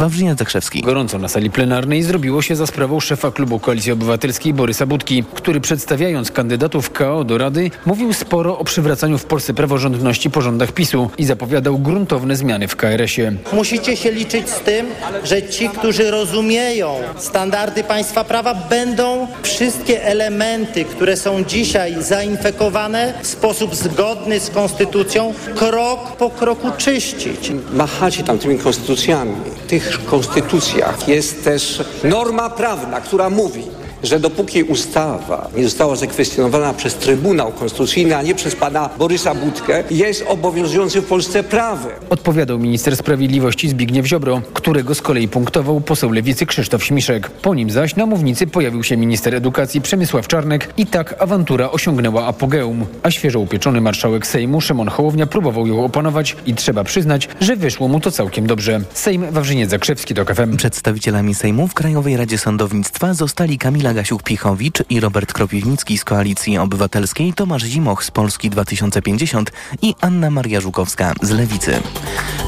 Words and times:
Wawrzyniec 0.00 0.38
Zakrzewski. 0.38 0.82
Gorąco 0.82 1.18
na 1.18 1.28
sali 1.28 1.50
plenarnej 1.50 2.02
zrobiło 2.02 2.42
się 2.42 2.56
za 2.56 2.66
sprawą 2.66 3.00
szefa 3.00 3.30
klubu 3.30 3.58
Koalicji 3.58 3.92
Obywatelskiej 3.92 4.54
Borysa 4.54 4.86
Budki, 4.86 5.24
który 5.34 5.60
przedstawiając 5.60 6.30
kandydatów 6.30 6.90
KO 6.90 7.24
do 7.24 7.38
Rady 7.38 7.70
mówił 7.86 8.12
sporo 8.12 8.58
o 8.58 8.64
przywracaniu 8.64 9.18
w 9.18 9.24
Polsce 9.24 9.54
praworządności 9.54 10.30
po 10.30 10.40
rządach 10.40 10.72
PiSu 10.72 11.10
i 11.18 11.24
zapowiadał 11.24 11.78
gruntowne 11.78 12.36
zmiany 12.36 12.68
w 12.68 12.76
KRS-ie. 12.76 13.32
Musicie 13.52 13.96
się 13.96 14.12
liczyć 14.12 14.48
z 14.48 14.60
tym, 14.60 14.86
że 15.24 15.42
ci, 15.42 15.68
którzy 15.68 16.10
rozumieją 16.10 16.94
standardy 17.16 17.84
państwa 17.84 18.24
prawa, 18.24 18.54
będą 18.54 19.26
wszystkie 19.42 20.04
elementy, 20.04 20.84
które 20.84 21.16
są 21.16 21.44
dzisiaj 21.44 22.02
zainfekowane 22.02 23.14
w 23.22 23.26
sposób 23.26 23.74
zgodny 23.74 24.40
z 24.40 24.50
konstytucją, 24.50 25.34
krok 25.56 26.16
po 26.16 26.30
kroku 26.30 26.70
czyścić. 26.78 27.52
Machacie 27.72 28.22
tam 28.22 28.38
tymi 28.38 28.58
konstytucjami. 28.58 29.32
Tych 29.68 29.89
konstytucjach. 29.98 31.08
Jest 31.08 31.44
też 31.44 31.82
norma 32.04 32.50
prawna, 32.50 33.00
która 33.00 33.30
mówi, 33.30 33.64
że 34.02 34.20
dopóki 34.20 34.62
ustawa 34.62 35.48
nie 35.56 35.64
została 35.64 35.96
zakwestionowana 35.96 36.74
przez 36.74 36.94
Trybunał 36.94 37.52
Konstytucyjny, 37.52 38.16
a 38.16 38.22
nie 38.22 38.34
przez 38.34 38.56
pana 38.56 38.90
Borysa 38.98 39.34
Budkę, 39.34 39.84
jest 39.90 40.24
obowiązującym 40.28 41.02
w 41.02 41.06
Polsce 41.06 41.42
prawem. 41.42 41.92
Odpowiadał 42.10 42.58
minister 42.58 42.96
sprawiedliwości 42.96 43.68
Zbigniew 43.68 44.06
Ziobro, 44.06 44.42
którego 44.54 44.94
z 44.94 45.02
kolei 45.02 45.28
punktował 45.28 45.80
poseł 45.80 46.12
lewicy 46.12 46.46
Krzysztof 46.46 46.84
Śmiszek. 46.84 47.30
Po 47.30 47.54
nim 47.54 47.70
zaś 47.70 47.96
na 47.96 48.06
mównicy 48.06 48.46
pojawił 48.46 48.82
się 48.82 48.96
minister 48.96 49.34
edukacji 49.34 49.80
Przemysław 49.80 50.28
Czarnek 50.28 50.72
i 50.76 50.86
tak 50.86 51.22
awantura 51.22 51.70
osiągnęła 51.70 52.26
apogeum. 52.26 52.86
A 53.02 53.10
świeżo 53.10 53.40
upieczony 53.40 53.80
marszałek 53.80 54.26
Sejmu 54.26 54.60
Szymon 54.60 54.88
Hołownia 54.88 55.26
próbował 55.26 55.66
ją 55.66 55.84
opanować 55.84 56.36
i 56.46 56.54
trzeba 56.54 56.84
przyznać, 56.84 57.28
że 57.40 57.56
wyszło 57.56 57.88
mu 57.88 58.00
to 58.00 58.10
całkiem 58.10 58.46
dobrze. 58.46 58.80
Sejm 58.94 59.30
Wawrzyniec 59.30 59.70
Zakrzewski 59.70 60.14
do 60.14 60.24
KFM. 60.24 60.56
Przedstawicielami 60.56 61.34
Sejmu 61.34 61.68
w 61.68 61.74
Krajowej 61.74 62.16
Radzie 62.16 62.38
Sądownictwa 62.38 63.14
zostali 63.14 63.58
Kamila 63.58 63.89
Gasiuk-Pichowicz 63.94 64.84
i 64.90 65.00
Robert 65.00 65.32
Kropiwnicki 65.32 65.98
z 65.98 66.04
Koalicji 66.04 66.58
Obywatelskiej, 66.58 67.32
Tomasz 67.32 67.62
Zimoch 67.62 68.04
z 68.04 68.10
Polski 68.10 68.50
2050 68.50 69.52
i 69.82 69.94
Anna 70.00 70.30
Maria 70.30 70.60
Żukowska 70.60 71.14
z 71.22 71.30
Lewicy. 71.30 71.80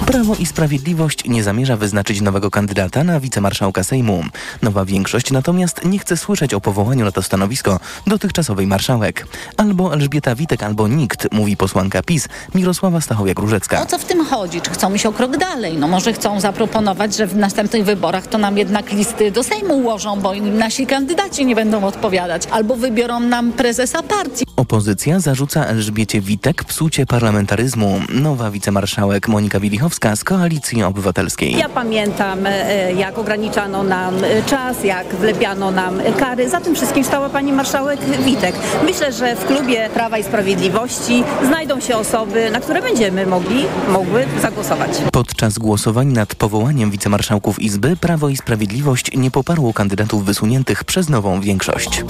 Prawo 0.06 0.34
i 0.34 0.46
Sprawiedliwość 0.46 1.24
nie 1.24 1.42
zamierza 1.42 1.76
wyznaczyć 1.76 2.20
nowego 2.20 2.50
kandydata 2.50 3.04
na 3.04 3.20
wicemarszałka 3.20 3.84
Sejmu. 3.84 4.24
Nowa 4.62 4.84
większość 4.84 5.30
natomiast 5.30 5.84
nie 5.84 5.98
chce 5.98 6.16
słyszeć 6.16 6.54
o 6.54 6.60
powołaniu 6.60 7.04
na 7.04 7.12
to 7.12 7.22
stanowisko 7.22 7.80
dotychczasowej 8.06 8.66
marszałek. 8.66 9.26
Albo 9.56 9.94
Elżbieta 9.94 10.34
Witek, 10.34 10.62
albo 10.62 10.88
nikt, 10.88 11.32
mówi 11.32 11.56
posłanka 11.56 12.02
PiS 12.02 12.28
Mirosława 12.54 12.98
Stachowiak-Różecka. 12.98 13.82
O 13.82 13.86
co 13.86 13.98
w 13.98 14.04
tym 14.04 14.24
chodzi? 14.24 14.60
Czy 14.60 14.70
chcą 14.70 14.94
iść 14.94 15.06
o 15.06 15.12
krok 15.12 15.36
dalej? 15.36 15.76
No 15.78 15.88
może 15.88 16.12
chcą 16.12 16.40
zaproponować, 16.40 17.16
że 17.16 17.26
w 17.26 17.36
następnych 17.36 17.84
wyborach 17.84 18.26
to 18.26 18.38
nam 18.38 18.58
jednak 18.58 18.92
listy 18.92 19.30
do 19.30 19.42
Sejmu 19.42 19.74
ułożą, 19.74 20.20
bo 20.20 20.34
nasi 20.34 20.86
kandydaci 20.86 21.31
nie 21.40 21.54
będą 21.54 21.84
odpowiadać. 21.84 22.42
Albo 22.50 22.76
wybiorą 22.76 23.20
nam 23.20 23.52
prezesa 23.52 24.02
partii. 24.02 24.44
Opozycja 24.56 25.20
zarzuca 25.20 25.64
Elżbiecie 25.64 26.20
Witek 26.20 26.64
psucie 26.64 27.06
parlamentaryzmu. 27.06 28.00
Nowa 28.08 28.50
wicemarszałek 28.50 29.28
Monika 29.28 29.60
Wilichowska 29.60 30.16
z 30.16 30.24
Koalicji 30.24 30.82
Obywatelskiej. 30.82 31.56
Ja 31.58 31.68
pamiętam, 31.68 32.46
e, 32.46 32.92
jak 32.92 33.18
ograniczano 33.18 33.82
nam 33.82 34.14
czas, 34.46 34.84
jak 34.84 35.14
wlepiano 35.14 35.70
nam 35.70 36.00
kary. 36.18 36.48
Za 36.48 36.60
tym 36.60 36.74
wszystkim 36.74 37.04
stała 37.04 37.28
pani 37.28 37.52
marszałek 37.52 38.00
Witek. 38.24 38.54
Myślę, 38.84 39.12
że 39.12 39.36
w 39.36 39.46
klubie 39.46 39.90
Prawa 39.94 40.18
i 40.18 40.22
Sprawiedliwości 40.22 41.24
znajdą 41.46 41.80
się 41.80 41.96
osoby, 41.96 42.50
na 42.50 42.60
które 42.60 42.82
będziemy 42.82 43.26
mogli, 43.26 43.64
mogły 43.88 44.26
zagłosować. 44.42 44.90
Podczas 45.12 45.58
głosowań 45.58 46.06
nad 46.06 46.34
powołaniem 46.34 46.90
wicemarszałków 46.90 47.60
Izby 47.60 47.96
Prawo 47.96 48.28
i 48.28 48.36
Sprawiedliwość 48.36 49.10
nie 49.16 49.30
poparło 49.30 49.72
kandydatów 49.72 50.24
wysuniętych 50.24 50.84
przez 50.84 51.08
większość. 51.40 52.04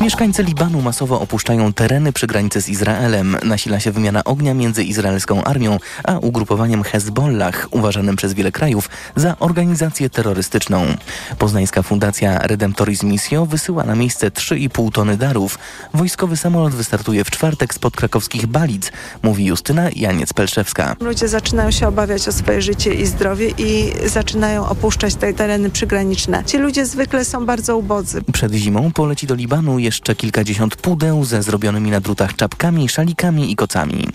Mieszkańcy 0.00 0.42
Libanu 0.42 0.82
masowo 0.82 1.20
opuszczają 1.20 1.72
tereny 1.72 2.12
przy 2.12 2.26
granicy 2.26 2.60
z 2.60 2.68
Izraelem. 2.68 3.36
Nasila 3.42 3.80
się 3.80 3.92
wymiana 3.92 4.24
ognia 4.24 4.54
między 4.54 4.84
izraelską 4.84 5.44
armią 5.44 5.78
a 6.04 6.18
ugrupowaniem 6.18 6.82
Hezbollah, 6.82 7.68
uważanym 7.70 8.16
przez 8.16 8.34
wiele 8.34 8.52
krajów 8.52 8.90
za 9.16 9.36
organizację 9.38 10.10
terrorystyczną. 10.10 10.86
Poznańska 11.38 11.82
Fundacja 11.82 12.38
Redemptoris 12.38 13.02
Missio 13.02 13.46
wysyła 13.46 13.84
na 13.84 13.94
miejsce 13.94 14.30
3,5 14.30 14.92
tony 14.92 15.16
darów. 15.16 15.58
Wojskowy 15.94 16.36
samolot 16.36 16.74
wystartuje 16.74 17.24
w 17.24 17.30
czwartek 17.30 17.74
spod 17.74 17.96
krakowskich 17.96 18.46
Balic, 18.46 18.92
mówi 19.22 19.44
Justyna 19.44 19.90
Janiec-Pelszewska. 19.90 20.96
Ludzie 21.00 21.28
zaczynają 21.28 21.70
się 21.70 21.88
obawiać 21.88 22.28
o 22.28 22.32
swoje 22.32 22.62
życie 22.62 22.94
i 22.94 23.06
zdrowie 23.06 23.48
i 23.58 23.92
zaczynają 24.06 24.68
opuszczać 24.68 25.14
te 25.14 25.34
tereny 25.34 25.70
przygraniczne. 25.70 26.44
Ci 26.44 26.58
ludzie 26.58 26.86
zwykle 26.86 27.24
są 27.24 27.46
bardzo 27.46 27.78
ubodzy. 27.78 28.22
Przed 28.32 28.51
zimą 28.54 28.92
poleci 28.92 29.26
do 29.26 29.34
Libanu 29.34 29.78
jeszcze 29.78 30.14
kilkadziesiąt 30.14 30.76
pudeł 30.76 31.24
ze 31.24 31.42
zrobionymi 31.42 31.90
na 31.90 32.00
drutach 32.00 32.36
czapkami, 32.36 32.88
szalikami 32.88 33.52
i 33.52 33.56
kocami. 33.56 34.08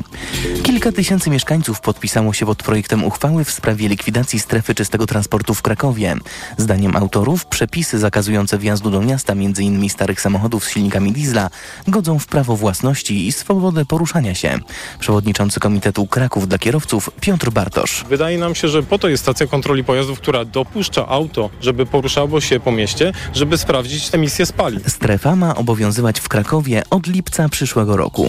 Kilka 0.63 0.91
tysięcy 0.91 1.29
mieszkańców 1.29 1.81
podpisało 1.81 2.33
się 2.33 2.45
pod 2.45 2.63
projektem 2.63 3.03
uchwały 3.03 3.43
w 3.43 3.51
sprawie 3.51 3.89
likwidacji 3.89 4.39
strefy 4.39 4.75
czystego 4.75 5.05
transportu 5.05 5.53
w 5.53 5.61
Krakowie. 5.61 6.15
Zdaniem 6.57 6.95
autorów 6.95 7.45
przepisy 7.45 7.99
zakazujące 7.99 8.57
wjazdu 8.57 8.89
do 8.89 9.01
miasta 9.01 9.33
m.in. 9.33 9.89
starych 9.89 10.21
samochodów 10.21 10.65
z 10.65 10.69
silnikami 10.69 11.11
diesla 11.11 11.49
godzą 11.87 12.19
w 12.19 12.27
prawo 12.27 12.55
własności 12.55 13.27
i 13.27 13.31
swobodę 13.31 13.85
poruszania 13.85 14.35
się. 14.35 14.59
Przewodniczący 14.99 15.59
Komitetu 15.59 16.07
Kraków 16.07 16.47
dla 16.47 16.57
Kierowców 16.57 17.09
Piotr 17.21 17.49
Bartosz. 17.51 18.05
Wydaje 18.09 18.37
nam 18.37 18.55
się, 18.55 18.67
że 18.67 18.83
po 18.83 18.99
to 18.99 19.09
jest 19.09 19.23
stacja 19.23 19.47
kontroli 19.47 19.83
pojazdów, 19.83 20.19
która 20.19 20.45
dopuszcza 20.45 21.07
auto, 21.07 21.49
żeby 21.61 21.85
poruszało 21.85 22.41
się 22.41 22.59
po 22.59 22.71
mieście, 22.71 23.13
żeby 23.33 23.57
sprawdzić 23.57 24.09
emisję 24.27 24.45
spalin. 24.45 24.79
Strefa 24.88 25.35
ma 25.35 25.55
obowiązywać 25.55 26.19
w 26.19 26.29
Krakowie 26.29 26.83
od 26.89 27.07
lipca 27.07 27.49
przyszłego 27.49 27.97
roku. 27.97 28.27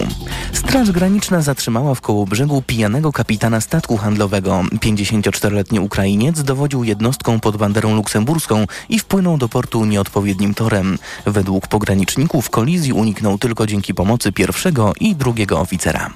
Straż 0.53 0.91
Graniczna 0.91 1.41
zatrzymała 1.41 1.95
w 1.95 2.01
Kołobrzegu 2.01 2.61
pijanego 2.61 3.11
kapitana 3.11 3.61
statku 3.61 3.97
handlowego. 3.97 4.63
54-letni 4.73 5.79
Ukrainiec 5.79 6.43
dowodził 6.43 6.83
jednostką 6.83 7.39
pod 7.39 7.57
banderą 7.57 7.95
luksemburską 7.95 8.65
i 8.89 8.99
wpłynął 8.99 9.37
do 9.37 9.49
portu 9.49 9.85
nieodpowiednim 9.85 10.53
torem. 10.53 10.97
Według 11.25 11.67
pograniczników 11.67 12.49
kolizji 12.49 12.93
uniknął 12.93 13.37
tylko 13.37 13.67
dzięki 13.67 13.93
pomocy 13.93 14.31
pierwszego 14.31 14.93
i 14.99 15.15
drugiego 15.15 15.59
oficera. 15.59 16.09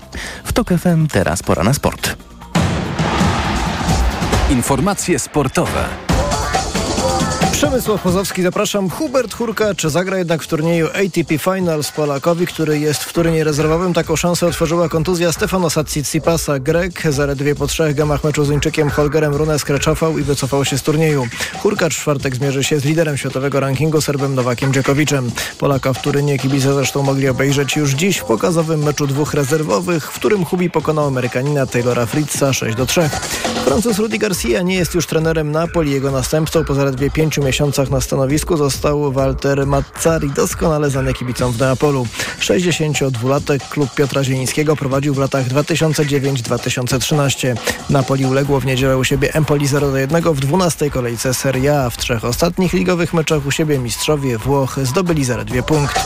W 0.43 0.53
TOK 0.53 0.69
FM 0.69 1.07
teraz 1.07 1.43
pora 1.43 1.63
na 1.63 1.73
sport. 1.73 2.15
Informacje 4.49 5.19
sportowe. 5.19 6.12
Przemysław 7.63 8.01
Pozowski, 8.01 8.43
zapraszam. 8.43 8.89
Hubert 8.89 9.33
Hurkacz 9.33 9.83
zagra 9.83 10.17
jednak 10.17 10.43
w 10.43 10.47
turnieju 10.47 10.87
ATP 10.87 11.37
Finals 11.37 11.91
Polakowi, 11.91 12.47
który 12.47 12.79
jest 12.79 13.03
w 13.03 13.13
turnieju 13.13 13.43
rezerwowym. 13.43 13.93
Taką 13.93 14.15
szansę 14.15 14.47
otworzyła 14.47 14.89
kontuzja 14.89 15.31
Stefaноsa 15.31 15.83
Tsitsipasa. 15.83 16.59
Grek 16.59 17.03
zaledwie 17.09 17.55
po 17.55 17.67
trzech 17.67 17.95
gamach 17.95 18.23
meczu 18.23 18.45
z 18.45 18.49
Uńczykiem 18.49 18.89
Holgerem 18.89 19.35
Rune 19.35 19.59
skreczował 19.59 20.17
i 20.17 20.23
wycofał 20.23 20.65
się 20.65 20.77
z 20.77 20.81
turnieju. 20.81 21.27
Hurkacz 21.61 21.95
w 21.95 22.01
czwartek 22.01 22.35
zmierzy 22.35 22.63
się 22.63 22.79
z 22.79 22.85
liderem 22.85 23.17
światowego 23.17 23.59
rankingu 23.59 24.01
Serbem 24.01 24.35
Nowakiem 24.35 24.73
Dżekowiczem. 24.73 25.31
Polaka 25.59 25.93
w 25.93 26.01
Turynie 26.01 26.39
kibice 26.39 26.73
zresztą 26.73 27.03
mogli 27.03 27.29
obejrzeć 27.29 27.75
już 27.75 27.91
dziś 27.91 28.17
w 28.17 28.23
pokazowym 28.25 28.83
meczu 28.83 29.07
dwóch 29.07 29.33
rezerwowych, 29.33 30.11
w 30.11 30.15
którym 30.15 30.45
Hubi 30.45 30.69
pokonał 30.69 31.07
Amerykanina 31.07 31.65
Taylora 31.65 32.05
Fritza 32.05 32.53
6 32.53 32.77
do 32.77 32.85
3. 32.85 33.09
Francuz 33.65 33.97
Rudi 33.97 34.19
Garcia 34.19 34.61
nie 34.61 34.75
jest 34.75 34.95
już 34.95 35.05
trenerem 35.05 35.51
Napoli. 35.51 35.91
Jego 35.91 36.11
następcą 36.11 36.65
po 36.65 36.73
zaledwie 36.73 37.11
pięciu 37.11 37.43
miesiącach 37.43 37.52
na 37.91 38.01
stanowisku 38.01 38.57
został 38.57 39.11
Walter 39.11 39.67
Mazzari, 39.67 40.29
doskonale 40.29 40.89
znany 40.89 41.13
kibicom 41.13 41.51
w 41.51 41.59
Neapolu. 41.59 42.07
62-latek 42.39 43.59
klub 43.69 43.95
Piotra 43.95 44.23
Zielińskiego 44.23 44.75
prowadził 44.75 45.13
w 45.13 45.17
latach 45.17 45.47
2009-2013. 45.47 47.55
Napoli 47.89 48.25
uległo 48.25 48.59
w 48.59 48.65
niedzielę 48.65 48.97
u 48.97 49.03
siebie 49.03 49.33
Empoli 49.33 49.67
0-1 49.67 50.33
w 50.33 50.39
12 50.39 50.89
kolejce 50.89 51.33
Serie 51.33 51.79
A. 51.79 51.89
W 51.89 51.97
trzech 51.97 52.25
ostatnich 52.25 52.73
ligowych 52.73 53.13
meczach 53.13 53.45
u 53.45 53.51
siebie 53.51 53.79
mistrzowie 53.79 54.37
Włoch 54.37 54.79
zdobyli 54.83 55.25
zaledwie 55.25 55.63
punkt. 55.63 55.99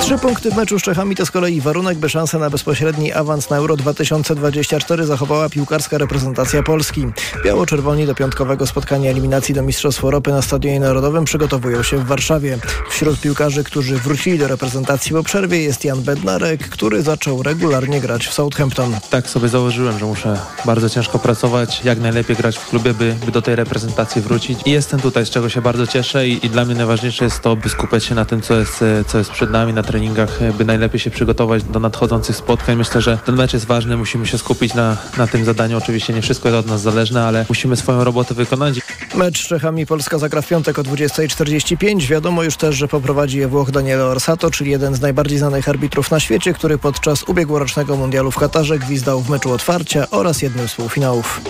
Trzy 0.00 0.18
punkty 0.18 0.50
w 0.50 0.56
meczu 0.56 0.78
z 0.78 0.82
Czechami 0.82 1.16
to 1.16 1.26
z 1.26 1.30
kolei 1.30 1.60
warunek, 1.60 1.98
by 1.98 2.08
szansę 2.08 2.38
na 2.38 2.50
bezpośredni 2.50 3.12
awans 3.12 3.50
na 3.50 3.56
Euro 3.56 3.76
2024 3.76 5.06
zachowała 5.06 5.48
piłkarska 5.48 5.98
reprezentacja 5.98 6.62
Polski. 6.62 7.06
Biało-czerwoni 7.44 8.06
do 8.06 8.14
piątkowego 8.14 8.66
spotkania 8.66 9.10
eliminacji 9.10 9.54
do 9.54 9.62
Mistrzostw 9.62 10.04
Europy 10.04 10.30
na 10.30 10.42
Stadionie 10.42 10.80
Narodowym 10.88 11.24
przygotowują 11.24 11.82
się 11.82 11.98
w 11.98 12.06
Warszawie. 12.06 12.58
Wśród 12.90 13.20
piłkarzy, 13.20 13.64
którzy 13.64 13.96
wrócili 13.96 14.38
do 14.38 14.48
reprezentacji 14.48 15.12
po 15.12 15.22
przerwie 15.22 15.62
jest 15.62 15.84
Jan 15.84 16.02
Bednarek, 16.02 16.68
który 16.68 17.02
zaczął 17.02 17.42
regularnie 17.42 18.00
grać 18.00 18.26
w 18.26 18.32
Southampton. 18.32 18.96
Tak 19.10 19.30
sobie 19.30 19.48
założyłem, 19.48 19.98
że 19.98 20.06
muszę 20.06 20.38
bardzo 20.64 20.88
ciężko 20.88 21.18
pracować, 21.18 21.84
jak 21.84 22.00
najlepiej 22.00 22.36
grać 22.36 22.58
w 22.58 22.68
klubie, 22.68 22.94
by, 22.94 23.16
by 23.26 23.32
do 23.32 23.42
tej 23.42 23.56
reprezentacji 23.56 24.22
wrócić. 24.22 24.58
I 24.66 24.70
jestem 24.70 25.00
tutaj, 25.00 25.26
z 25.26 25.30
czego 25.30 25.48
się 25.48 25.62
bardzo 25.62 25.86
cieszę 25.86 26.28
i, 26.28 26.46
i 26.46 26.50
dla 26.50 26.64
mnie 26.64 26.74
najważniejsze 26.74 27.24
jest 27.24 27.40
to, 27.40 27.56
by 27.56 27.68
skupiać 27.68 28.04
się 28.04 28.14
na 28.14 28.24
tym, 28.24 28.40
co 28.40 28.54
jest, 28.54 28.84
co 29.06 29.18
jest 29.18 29.30
przed 29.30 29.50
nami 29.50 29.72
na 29.72 29.82
treningach, 29.82 30.38
by 30.58 30.64
najlepiej 30.64 31.00
się 31.00 31.10
przygotować 31.10 31.62
do 31.62 31.80
nadchodzących 31.80 32.36
spotkań. 32.36 32.76
Myślę, 32.76 33.00
że 33.00 33.18
ten 33.26 33.36
mecz 33.36 33.52
jest 33.52 33.66
ważny, 33.66 33.96
musimy 33.96 34.26
się 34.26 34.38
skupić 34.38 34.74
na, 34.74 34.96
na 35.18 35.26
tym 35.26 35.44
zadaniu. 35.44 35.78
Oczywiście 35.78 36.12
nie 36.12 36.22
wszystko 36.22 36.48
jest 36.48 36.58
od 36.58 36.66
nas 36.66 36.80
zależne, 36.80 37.24
ale 37.24 37.46
musimy 37.48 37.76
swoją 37.76 38.04
robotę 38.04 38.34
wykonać. 38.34 38.80
Mecz 39.14 39.44
z 39.44 39.46
Czechami 39.48 39.86
Polska 39.86 40.18
zagra 40.18 40.42
w 40.42 40.48
piątek 40.48 40.67
o 40.68 40.82
20.45. 40.82 42.06
Wiadomo 42.06 42.42
już 42.42 42.56
też, 42.56 42.76
że 42.76 42.88
poprowadzi 42.88 43.38
je 43.38 43.48
Włoch 43.48 43.70
Daniele 43.70 44.04
Orsato, 44.04 44.50
czyli 44.50 44.70
jeden 44.70 44.94
z 44.94 45.00
najbardziej 45.00 45.38
znanych 45.38 45.68
arbitrów 45.68 46.10
na 46.10 46.20
świecie, 46.20 46.52
który 46.52 46.78
podczas 46.78 47.22
ubiegłorocznego 47.22 47.96
mundialu 47.96 48.30
w 48.30 48.38
Katarze 48.38 48.78
gwizdał 48.78 49.20
w 49.20 49.30
meczu 49.30 49.52
otwarcia 49.52 50.06
oraz 50.10 50.42
jednym 50.42 50.68
z 50.68 50.74
półfinałów. 50.74 51.40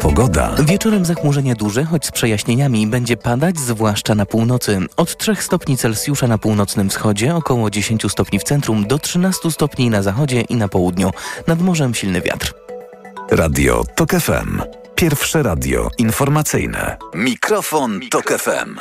Pogoda. 0.00 0.54
Wieczorem 0.58 1.04
zachmurzenie 1.04 1.54
duże, 1.54 1.84
choć 1.84 2.06
z 2.06 2.10
przejaśnieniami 2.10 2.86
będzie 2.86 3.16
padać, 3.16 3.58
zwłaszcza 3.58 4.14
na 4.14 4.26
północy. 4.26 4.78
Od 4.96 5.16
3 5.16 5.34
stopni 5.34 5.76
Celsjusza 5.76 6.26
na 6.26 6.38
północnym 6.38 6.90
wschodzie, 6.90 7.34
około 7.34 7.70
10 7.70 8.02
stopni 8.08 8.38
w 8.38 8.42
centrum, 8.42 8.86
do 8.86 8.98
13 8.98 9.50
stopni 9.50 9.90
na 9.90 10.02
zachodzie 10.02 10.40
i 10.40 10.54
na 10.56 10.68
południu. 10.68 11.10
Nad 11.46 11.60
morzem 11.60 11.94
silny 11.94 12.20
wiatr. 12.20 12.54
Radio 13.30 13.84
TOK 13.96 14.10
FM. 14.10 14.83
Pierwsze 14.94 15.42
radio 15.42 15.90
informacyjne. 15.98 16.96
Mikrofon, 17.14 18.00
Tok 18.10 18.32
FM. 18.38 18.78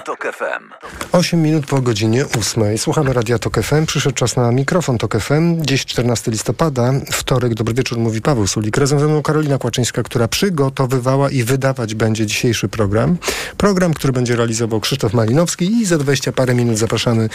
8 1.12 1.42
minut 1.42 1.66
po 1.66 1.82
godzinie 1.82 2.26
8. 2.40 2.78
Słuchamy 2.78 3.14
Radia 3.14 3.40
Tok 3.40 3.62
FM. 3.62 3.86
Przyszedł 3.86 4.16
czas 4.16 4.36
na 4.36 4.52
mikrofon 4.52 4.98
Tok 4.98 5.20
FM. 5.20 5.66
Dziś 5.66 5.86
14 5.86 6.32
listopada, 6.32 6.94
wtorek. 7.12 7.54
Dobry 7.54 7.74
wieczór, 7.74 7.98
mówi 7.98 8.22
Paweł 8.22 8.48
Sulik. 8.48 8.78
Razem 8.78 9.00
ze 9.00 9.08
mną 9.08 9.22
Karolina 9.22 9.58
Kłaczyńska, 9.58 10.04
która 10.04 10.28
przygotowywała 10.28 11.30
i 11.30 11.44
wydawać 11.44 11.96
będzie 11.96 12.26
dzisiejszy 12.26 12.68
program. 12.70 13.18
Program, 13.58 13.94
który 13.94 14.14
będzie 14.14 14.36
realizował 14.36 14.80
Krzysztof 14.80 15.14
Malinowski 15.14 15.66
i 15.66 15.86
za 15.86 15.98
20 15.98 16.32
parę 16.32 16.56
minut 16.56 16.78
zapraszamy 16.78 17.30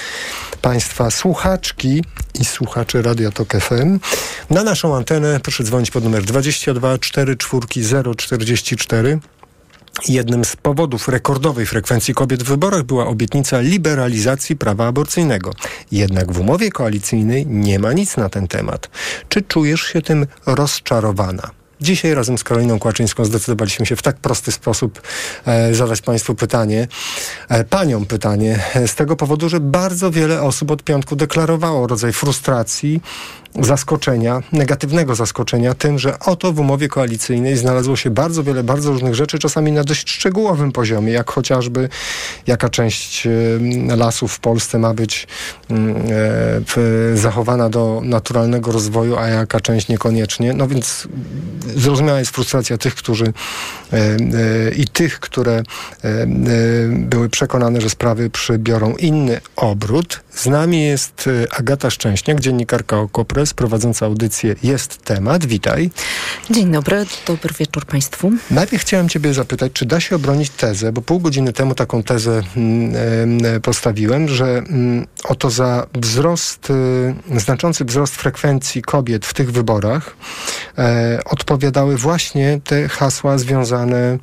Państwa 0.63 1.11
słuchaczki 1.11 2.05
i 2.41 2.45
słuchaczy 2.45 3.03
Radia 3.03 3.31
Tok 3.31 3.53
FM 3.61 3.99
na 4.51 4.63
naszą 4.63 4.97
antenę. 4.97 5.41
Proszę 5.41 5.65
dzwonić 5.65 5.91
pod 5.91 6.05
numer 6.05 6.23
22 6.23 6.99
44 6.99 8.15
040 8.17 8.68
34. 8.77 9.19
Jednym 10.09 10.45
z 10.45 10.57
powodów 10.57 11.09
rekordowej 11.09 11.67
frekwencji 11.67 12.15
kobiet 12.15 12.43
w 12.43 12.47
wyborach 12.47 12.83
była 12.83 13.07
obietnica 13.07 13.61
liberalizacji 13.61 14.57
prawa 14.57 14.87
aborcyjnego. 14.87 15.53
Jednak 15.93 16.33
w 16.33 16.41
umowie 16.41 16.71
koalicyjnej 16.71 17.47
nie 17.47 17.79
ma 17.79 17.93
nic 17.93 18.17
na 18.17 18.29
ten 18.29 18.49
temat. 18.49 18.91
Czy 19.29 19.43
czujesz 19.43 19.81
się 19.81 20.03
tym 20.03 20.27
rozczarowana? 20.47 21.51
Dzisiaj 21.81 22.15
razem 22.15 22.39
z 22.39 22.45
Karoliną 22.45 22.79
Kłaczyńską 22.79 23.25
zdecydowaliśmy 23.25 23.87
się 23.87 23.97
w 23.97 24.03
tak 24.03 24.17
prosty 24.17 24.53
sposób 24.53 25.03
e, 25.47 25.75
zadać 25.75 26.03
Państwu 26.03 26.35
pytanie, 26.35 26.89
e, 27.49 27.65
pytanie, 28.09 28.65
e, 28.75 28.89
z 28.89 28.95
tego 28.95 29.17
powodu, 29.17 29.49
że 29.49 29.61
bardzo 29.61 30.11
wiele 30.11 30.43
osób 30.43 30.71
od 30.71 30.83
piątku 30.83 31.17
deklarowało 31.17 31.87
rodzaj 31.87 32.13
frustracji, 32.13 33.01
zaskoczenia, 33.61 34.43
negatywnego 34.53 35.15
zaskoczenia 35.15 35.75
tym, 35.75 35.99
że 35.99 36.19
oto 36.19 36.53
w 36.53 36.61
umowie 36.61 36.89
koalicyjnej 36.89 37.57
znalazło 37.57 37.97
się 37.97 38.11
bardzo 38.11 38.45
wiele 38.45 38.63
bardzo 38.63 38.93
różnych 38.93 39.15
rzeczy, 39.15 39.39
czasami 39.39 39.73
na 39.73 39.85
dość 39.85 40.11
szczegółowym 40.11 40.73
poziomie, 40.73 41.13
jak 41.13 41.31
chociażby 41.31 41.89
jaka 42.47 42.69
część 42.69 43.27
e, 43.27 43.97
lasów 43.97 44.33
w 44.33 44.41
Polsce 44.41 44.79
ma 44.79 44.95
być 44.95 45.27
mm, 45.71 45.97
e, 47.13 47.17
zachowana 47.17 47.69
do 47.69 48.01
naturalnego 48.05 48.73
rozwoju, 48.73 49.17
a 49.17 49.29
jaka 49.29 49.61
część 49.61 49.89
niekoniecznie. 49.89 50.55
No 50.55 50.69
więc 50.69 51.09
zrozumiała 51.77 52.19
jest 52.19 52.31
frustracja 52.31 52.79
tych, 52.79 52.95
którzy 52.95 53.33
e, 53.93 54.71
i 54.77 54.87
tych, 54.87 55.21
które 55.21 55.63
były 56.89 57.29
przekonane, 57.29 57.81
że 57.81 57.91
sprawy 57.91 58.31
przybiorą 58.31 58.95
inny 58.97 59.41
obrót. 59.57 60.21
Z 60.39 60.47
nami 60.47 60.83
jest 60.83 61.31
Agata 61.51 61.91
Szczęśniak, 61.91 62.41
dziennikarka 62.41 62.99
Okopres, 62.99 63.55
prowadząca 63.55 64.07
audycję 64.07 64.55
Jest 64.63 65.03
Temat. 65.05 65.47
Witaj. 65.47 65.91
Dzień 66.51 66.73
dobry, 66.73 67.07
dobry 67.27 67.55
wieczór 67.59 67.87
Państwu. 67.87 68.33
Najpierw 68.51 68.83
chciałem 68.83 69.09
Ciebie 69.09 69.35
zapytać, 69.35 69.73
czy 69.73 69.87
da 69.87 70.01
się 70.01 70.17
obronić 70.17 70.51
tezę, 70.51 70.93
bo 70.93 71.03
pół 71.03 71.21
godziny 71.21 71.53
temu 71.53 71.75
taką 71.75 72.03
tezę 72.03 72.43
mm, 72.57 73.61
postawiłem, 73.63 74.29
że 74.29 74.45
mm, 74.45 75.07
oto 75.25 75.51
za 75.51 75.87
wzrost, 75.95 76.71
y, 76.71 77.41
znaczący 77.41 77.85
wzrost 77.85 78.15
frekwencji 78.15 78.83
kobiet 78.83 79.27
w 79.27 79.35
tych 79.35 79.53
wyborach 79.53 80.17
e, 80.79 81.21
odpowiadały 81.25 81.97
właśnie 81.97 82.61
te 82.65 82.89
hasła 82.89 83.39
związane 83.39 83.99
e, 83.99 84.19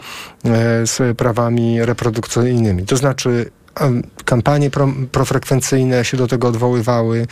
z 0.87 1.17
prawami 1.17 1.85
reprodukcyjnymi. 1.85 2.85
To 2.85 2.97
znaczy 2.97 3.51
kampanie 4.25 4.69
pro, 4.69 4.89
profrekwencyjne 5.11 6.05
się 6.05 6.17
do 6.17 6.27
tego 6.27 6.47
odwoływały, 6.47 7.27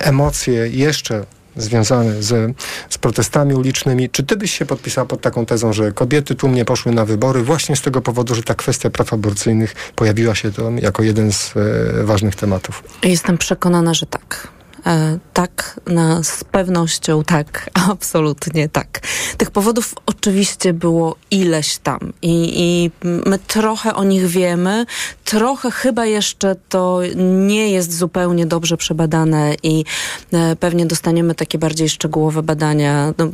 emocje 0.00 0.68
jeszcze 0.68 1.24
związane 1.56 2.22
z, 2.22 2.56
z 2.90 2.98
protestami 2.98 3.54
ulicznymi. 3.54 4.10
Czy 4.10 4.22
ty 4.22 4.36
byś 4.36 4.58
się 4.58 4.66
podpisał 4.66 5.06
pod 5.06 5.20
taką 5.20 5.46
tezą, 5.46 5.72
że 5.72 5.92
kobiety 5.92 6.34
tłumnie 6.34 6.64
poszły 6.64 6.92
na 6.92 7.04
wybory 7.04 7.42
właśnie 7.42 7.76
z 7.76 7.80
tego 7.80 8.00
powodu, 8.00 8.34
że 8.34 8.42
ta 8.42 8.54
kwestia 8.54 8.90
praw 8.90 9.12
aborcyjnych 9.12 9.74
pojawiła 9.94 10.34
się 10.34 10.52
tam 10.52 10.78
jako 10.78 11.02
jeden 11.02 11.32
z 11.32 11.54
e, 11.56 12.04
ważnych 12.04 12.36
tematów? 12.36 12.84
Jestem 13.02 13.38
przekonana, 13.38 13.94
że 13.94 14.06
tak. 14.06 14.48
E, 14.86 15.18
tak, 15.32 15.80
na, 15.86 16.22
z 16.22 16.44
pewnością 16.44 17.24
tak, 17.24 17.70
absolutnie 17.90 18.68
tak. 18.68 19.00
Tych 19.36 19.50
powodów 19.50 19.94
oczywiście 20.06 20.72
było 20.72 21.16
ileś 21.30 21.78
tam 21.78 22.12
i, 22.22 22.52
i 22.54 22.90
my 23.04 23.38
trochę 23.38 23.94
o 23.94 24.04
nich 24.04 24.26
wiemy, 24.26 24.86
trochę 25.24 25.70
chyba 25.70 26.06
jeszcze 26.06 26.56
to 26.68 27.00
nie 27.16 27.70
jest 27.70 27.98
zupełnie 27.98 28.46
dobrze 28.46 28.76
przebadane 28.76 29.54
i 29.62 29.84
e, 30.32 30.56
pewnie 30.56 30.86
dostaniemy 30.86 31.34
takie 31.34 31.58
bardziej 31.58 31.88
szczegółowe 31.88 32.42
badania. 32.42 33.14
No, 33.18 33.28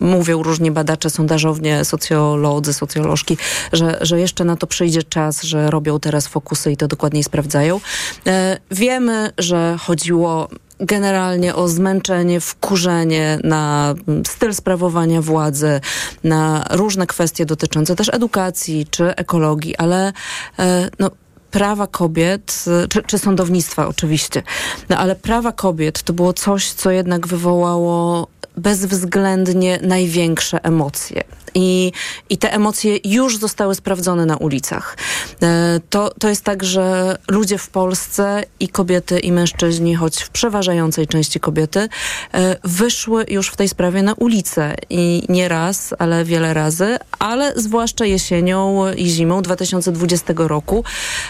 mówią 0.00 0.42
różni 0.42 0.70
badacze, 0.70 1.10
sondażownie, 1.10 1.84
socjolodzy, 1.84 2.72
socjolożki, 2.72 3.36
że, 3.72 3.98
że 4.00 4.20
jeszcze 4.20 4.44
na 4.44 4.56
to 4.56 4.66
przyjdzie 4.66 5.02
czas, 5.02 5.42
że 5.42 5.70
robią 5.70 6.00
teraz 6.00 6.26
fokusy 6.26 6.72
i 6.72 6.76
to 6.76 6.88
dokładniej 6.88 7.24
sprawdzają. 7.24 7.80
E, 8.26 8.58
wiemy, 8.70 9.32
że 9.38 9.76
chodziło 9.80 10.48
generalnie 10.80 11.54
o 11.54 11.68
zmęczenie, 11.68 12.40
wkurzenie 12.40 13.38
na 13.44 13.94
styl 14.26 14.54
sprawowania 14.54 15.22
władzy, 15.22 15.80
na 16.24 16.64
różne 16.70 17.06
kwestie 17.06 17.46
dotyczące 17.46 17.96
też 17.96 18.08
edukacji 18.14 18.86
czy 18.90 19.16
ekologii, 19.16 19.76
ale 19.76 20.12
e, 20.58 20.88
no, 20.98 21.10
prawa 21.50 21.86
kobiet, 21.86 22.64
czy, 22.88 23.02
czy, 23.02 23.18
sądownictwa 23.18 23.86
oczywiście, 23.86 24.42
no 24.88 24.96
ale 24.96 25.16
prawa 25.16 25.52
kobiet 25.52 26.02
to 26.02 26.12
było 26.12 26.32
coś, 26.32 26.72
co 26.72 26.90
jednak 26.90 27.26
wywołało 27.26 28.26
bezwzględnie 28.56 29.78
największe 29.82 30.64
emocje. 30.64 31.24
I, 31.54 31.92
I 32.30 32.38
te 32.38 32.52
emocje 32.52 32.98
już 33.04 33.38
zostały 33.38 33.74
sprawdzone 33.74 34.26
na 34.26 34.36
ulicach. 34.36 34.96
E, 35.42 35.80
to, 35.90 36.10
to 36.18 36.28
jest 36.28 36.44
tak, 36.44 36.64
że 36.64 37.16
ludzie 37.28 37.58
w 37.58 37.68
Polsce 37.68 38.42
i 38.60 38.68
kobiety, 38.68 39.18
i 39.18 39.32
mężczyźni, 39.32 39.94
choć 39.94 40.22
w 40.22 40.30
przeważającej 40.30 41.06
części 41.06 41.40
kobiety, 41.40 41.88
e, 42.34 42.56
wyszły 42.64 43.26
już 43.28 43.48
w 43.48 43.56
tej 43.56 43.68
sprawie 43.68 44.02
na 44.02 44.14
ulicę. 44.14 44.74
I 44.90 45.22
nie 45.28 45.48
raz, 45.48 45.94
ale 45.98 46.24
wiele 46.24 46.54
razy, 46.54 46.98
ale 47.18 47.52
zwłaszcza 47.56 48.04
jesienią 48.04 48.92
i 48.92 49.06
zimą 49.06 49.42
2020 49.42 50.32
roku. 50.36 50.84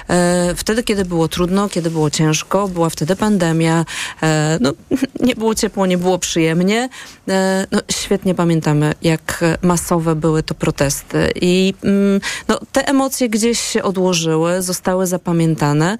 E, 0.08 0.54
wtedy, 0.56 0.82
kiedy 0.82 1.04
było 1.04 1.28
trudno, 1.28 1.68
kiedy 1.68 1.90
było 1.90 2.10
ciężko, 2.10 2.68
była 2.68 2.90
wtedy 2.90 3.16
pandemia, 3.16 3.84
no, 4.60 4.72
nie 5.26 5.34
było 5.34 5.54
ciepło, 5.54 5.86
nie 5.86 5.98
było 5.98 6.18
przyjemnie. 6.18 6.88
No, 7.70 7.80
świetnie 7.90 8.34
pamiętamy, 8.34 8.94
jak 9.02 9.44
masowe 9.62 10.07
były 10.14 10.42
to 10.42 10.54
protesty. 10.54 11.32
I 11.34 11.74
mm, 11.84 12.20
no, 12.48 12.60
te 12.72 12.88
emocje 12.88 13.28
gdzieś 13.28 13.60
się 13.60 13.82
odłożyły, 13.82 14.62
zostały 14.62 15.06
zapamiętane 15.06 15.98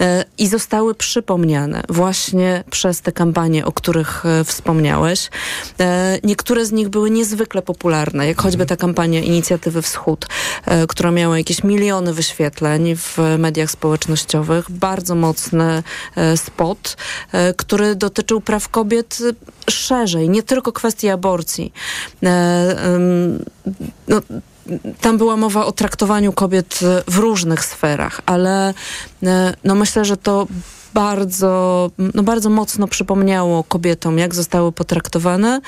e, 0.00 0.24
i 0.38 0.46
zostały 0.48 0.94
przypomniane 0.94 1.82
właśnie 1.88 2.64
przez 2.70 3.00
te 3.00 3.12
kampanie, 3.12 3.66
o 3.66 3.72
których 3.72 4.26
e, 4.26 4.44
wspomniałeś. 4.44 5.30
E, 5.80 6.18
niektóre 6.24 6.66
z 6.66 6.72
nich 6.72 6.88
były 6.88 7.10
niezwykle 7.10 7.62
popularne, 7.62 8.26
jak 8.26 8.42
choćby 8.42 8.66
ta 8.66 8.76
kampania 8.76 9.20
Inicjatywy 9.20 9.82
Wschód, 9.82 10.26
która 10.88 11.10
miała 11.10 11.38
jakieś 11.38 11.64
miliony 11.64 12.14
wyświetleń 12.14 12.96
w 12.96 13.18
mediach 13.38 13.70
społecznościowych. 13.70 14.70
Bardzo 14.70 15.14
mocny 15.14 15.82
spot, 16.36 16.96
który 17.56 17.94
dotyczył 17.94 18.40
praw 18.40 18.68
kobiet 18.68 19.18
szerzej, 19.70 20.28
nie 20.28 20.42
tylko 20.42 20.72
kwestii 20.72 21.08
aborcji 21.08 21.72
no, 24.08 24.20
tam 25.00 25.18
była 25.18 25.36
mowa 25.36 25.66
o 25.66 25.72
traktowaniu 25.72 26.32
kobiet 26.32 26.80
w 27.06 27.18
różnych 27.18 27.64
sferach, 27.64 28.20
ale 28.26 28.74
e, 29.22 29.54
no 29.64 29.74
myślę, 29.74 30.04
że 30.04 30.16
to 30.16 30.46
bardzo, 30.94 31.90
no 32.14 32.22
bardzo 32.22 32.50
mocno 32.50 32.88
przypomniało 32.88 33.64
kobietom, 33.64 34.18
jak 34.18 34.34
zostały 34.34 34.72
potraktowane. 34.72 35.60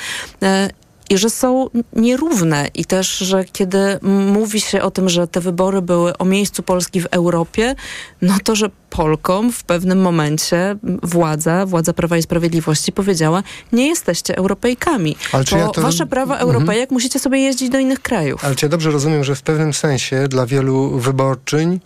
I 1.11 1.19
że 1.19 1.31
są 1.31 1.71
nierówne 1.97 2.69
i 2.75 2.85
też, 2.85 3.19
że 3.19 3.45
kiedy 3.45 3.99
mówi 4.33 4.61
się 4.61 4.83
o 4.83 4.91
tym, 4.91 5.09
że 5.09 5.29
te 5.29 5.41
wybory 5.41 5.83
były 5.83 6.19
o 6.19 6.25
miejscu 6.25 6.63
Polski 6.63 7.01
w 7.01 7.07
Europie, 7.07 7.75
no 8.23 8.35
to, 8.45 8.57
że 8.57 8.71
Polkom 8.91 9.53
w 9.53 9.65
pewnym 9.65 10.01
momencie 10.01 10.77
władza, 11.03 11.67
władza 11.67 11.93
Prawa 11.93 12.17
i 12.17 12.23
Sprawiedliwości 12.23 12.93
powiedziała, 12.93 13.43
nie 13.73 13.89
jesteście 13.89 14.37
Europejkami, 14.37 15.17
Ale 15.33 15.45
bo 15.51 15.57
ja 15.57 15.69
to... 15.69 15.81
wasze 15.81 16.07
prawa 16.07 16.35
Mhm. 16.35 16.51
Europejek 16.51 16.91
musicie 16.91 17.19
sobie 17.19 17.39
jeździć 17.39 17.71
do 17.71 17.79
innych 17.79 18.01
krajów. 18.01 18.45
Ale 18.45 18.55
czy 18.55 18.67
ja 18.67 18.71
dobrze 18.71 18.91
rozumiem, 18.91 19.25
że 19.25 19.35
w 19.35 19.43
pewnym 19.43 19.73
sensie 19.75 20.29
dla 20.29 20.47
wielu 20.47 20.99
wyborczyń 20.99 21.81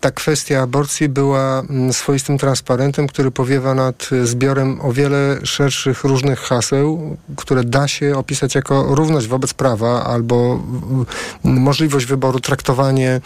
ta 0.00 0.10
kwestia 0.10 0.62
aborcji 0.62 1.08
była 1.08 1.60
mm, 1.60 1.92
swoistym 1.92 2.38
transparentem, 2.38 3.06
który 3.06 3.30
powiewa 3.30 3.74
nad 3.74 4.08
y, 4.12 4.26
zbiorem 4.26 4.80
o 4.80 4.92
wiele 4.92 5.38
szerszych 5.44 6.04
różnych 6.04 6.40
haseł, 6.40 7.16
które 7.36 7.64
da 7.64 7.88
się 7.88 8.16
opisać 8.16 8.54
jako 8.54 8.94
równość 8.94 9.26
wobec 9.26 9.54
prawa 9.54 10.04
albo 10.04 10.60
y, 11.44 11.48
y, 11.48 11.52
możliwość 11.52 12.06
wyboru, 12.06 12.40
traktowanie 12.40 13.20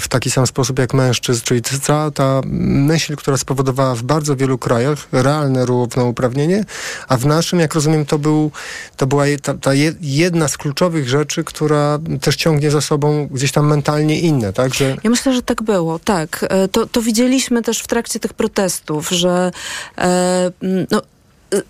w 0.00 0.08
taki 0.08 0.30
sam 0.30 0.46
sposób 0.46 0.78
jak 0.78 0.94
mężczyzn, 0.94 1.42
czyli 1.44 1.62
cała 1.62 2.10
ta 2.10 2.40
myśl, 2.46 3.16
która 3.16 3.36
spowodowała 3.36 3.94
w 3.94 4.02
bardzo 4.02 4.36
wielu 4.36 4.58
krajach 4.58 5.08
realne 5.12 5.66
równouprawnienie, 5.66 6.64
a 7.08 7.16
w 7.16 7.26
naszym, 7.26 7.60
jak 7.60 7.74
rozumiem, 7.74 8.06
to, 8.06 8.18
był, 8.18 8.50
to 8.96 9.06
była 9.06 9.24
ta, 9.42 9.54
ta 9.54 9.74
je- 9.74 9.94
jedna 10.00 10.48
z 10.48 10.56
kluczowych 10.56 11.08
rzeczy, 11.08 11.44
która 11.44 11.98
też 12.20 12.36
ciągnie 12.36 12.70
za 12.70 12.80
sobą 12.80 13.28
gdzieś 13.30 13.52
tam 13.52 13.66
mentalnie 13.66 14.20
inne, 14.20 14.52
tak? 14.52 14.74
Że 14.74 14.96
Ja 15.04 15.10
myślę, 15.10 15.34
że 15.34 15.42
tak 15.42 15.57
było, 15.62 15.98
tak. 15.98 16.46
E, 16.48 16.68
To, 16.68 16.86
to 16.86 17.02
widzieliśmy 17.02 17.62
też 17.62 17.78
w 17.78 17.86
trakcie 17.86 18.20
tych 18.20 18.34
protestów, 18.34 19.08
że 19.10 19.52
e, 19.98 20.50
no, 20.90 21.02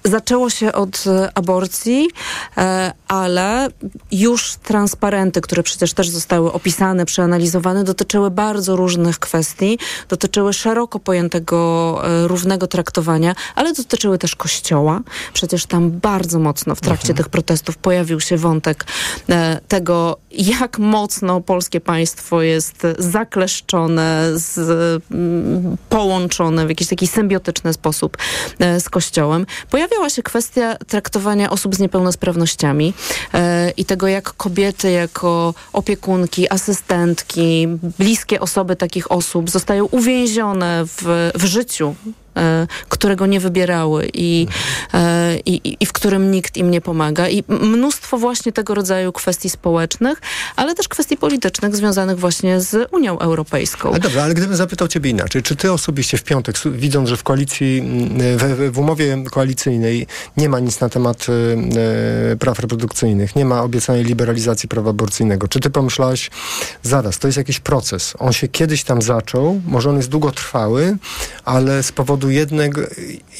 zaczęło 0.04 0.50
się 0.50 0.72
od 0.72 1.04
e, 1.06 1.30
aborcji, 1.34 2.08
e, 2.56 2.92
ale 3.08 3.68
już 4.12 4.56
transparenty, 4.56 5.40
które 5.40 5.62
przecież 5.62 5.92
też 5.92 6.08
zostały 6.08 6.52
opisane, 6.52 7.06
przeanalizowane, 7.06 7.84
dotyczyły 7.84 8.30
bardzo 8.30 8.76
różnych 8.76 9.18
kwestii, 9.18 9.78
dotyczyły 10.08 10.52
szeroko 10.52 10.98
pojętego 10.98 12.00
e, 12.04 12.28
równego 12.28 12.66
traktowania, 12.66 13.34
ale 13.54 13.72
dotyczyły 13.72 14.18
też 14.18 14.36
kościoła. 14.36 15.00
Przecież 15.32 15.66
tam 15.66 15.90
bardzo 15.90 16.38
mocno 16.38 16.74
w 16.74 16.80
trakcie 16.80 17.14
tych 17.14 17.28
protestów 17.28 17.76
pojawił 17.76 18.20
się 18.20 18.36
wątek 18.36 18.84
tego, 19.68 20.16
jak 20.30 20.78
mocno 20.78 21.40
polskie 21.40 21.80
państwo 21.80 22.42
jest 22.42 22.82
zakleszczone, 22.98 24.24
z, 24.34 25.02
połączone 25.88 26.66
w 26.66 26.68
jakiś 26.68 26.88
taki 26.88 27.06
symbiotyczny 27.06 27.72
sposób 27.72 28.16
z 28.78 28.88
Kościołem. 28.88 29.46
Pojawiała 29.70 30.10
się 30.10 30.22
kwestia 30.22 30.76
traktowania 30.76 31.50
osób 31.50 31.74
z 31.74 31.78
niepełnosprawnościami 31.78 32.94
e, 33.34 33.70
i 33.70 33.84
tego, 33.84 34.08
jak 34.08 34.32
kobiety 34.32 34.90
jako 34.90 35.54
opiekunki, 35.72 36.52
asystentki, 36.52 37.68
bliskie 37.98 38.40
osoby 38.40 38.76
takich 38.76 39.12
osób 39.12 39.50
zostają 39.50 39.84
uwięzione 39.84 40.84
w, 40.84 41.30
w 41.34 41.44
życiu 41.44 41.94
którego 42.88 43.26
nie 43.26 43.40
wybierały 43.40 44.10
i, 44.14 44.46
e, 44.94 45.36
i, 45.46 45.76
i 45.80 45.86
w 45.86 45.92
którym 45.92 46.30
nikt 46.30 46.56
im 46.56 46.70
nie 46.70 46.80
pomaga. 46.80 47.28
I 47.28 47.44
mnóstwo 47.48 48.18
właśnie 48.18 48.52
tego 48.52 48.74
rodzaju 48.74 49.12
kwestii 49.12 49.50
społecznych, 49.50 50.20
ale 50.56 50.74
też 50.74 50.88
kwestii 50.88 51.16
politycznych 51.16 51.76
związanych 51.76 52.18
właśnie 52.18 52.60
z 52.60 52.88
Unią 52.92 53.18
Europejską. 53.18 53.88
Ale 53.90 53.98
dobrze, 54.00 54.22
ale 54.22 54.34
gdybym 54.34 54.56
zapytał 54.56 54.88
ciebie 54.88 55.10
inaczej, 55.10 55.42
czy 55.42 55.56
ty 55.56 55.72
osobiście 55.72 56.18
w 56.18 56.22
piątek, 56.24 56.56
widząc, 56.66 57.08
że 57.08 57.16
w 57.16 57.22
koalicji, 57.22 57.82
w, 58.36 58.70
w- 58.72 58.78
umowie 58.78 59.24
koalicyjnej 59.30 60.06
nie 60.36 60.48
ma 60.48 60.60
nic 60.60 60.80
na 60.80 60.88
temat 60.88 61.26
e, 62.32 62.36
praw 62.36 62.58
reprodukcyjnych, 62.58 63.36
nie 63.36 63.44
ma 63.44 63.62
obiecanej 63.62 64.04
liberalizacji 64.04 64.68
prawa 64.68 64.90
aborcyjnego, 64.90 65.48
czy 65.48 65.60
ty 65.60 65.70
pomyślałeś, 65.70 66.30
zaraz, 66.82 67.18
to 67.18 67.28
jest 67.28 67.38
jakiś 67.38 67.60
proces, 67.60 68.14
on 68.18 68.32
się 68.32 68.48
kiedyś 68.48 68.84
tam 68.84 69.02
zaczął, 69.02 69.60
może 69.66 69.90
on 69.90 69.96
jest 69.96 70.08
długotrwały, 70.08 70.96
ale 71.44 71.82
z 71.82 71.92
powodu 71.92 72.27
jednego, 72.30 72.80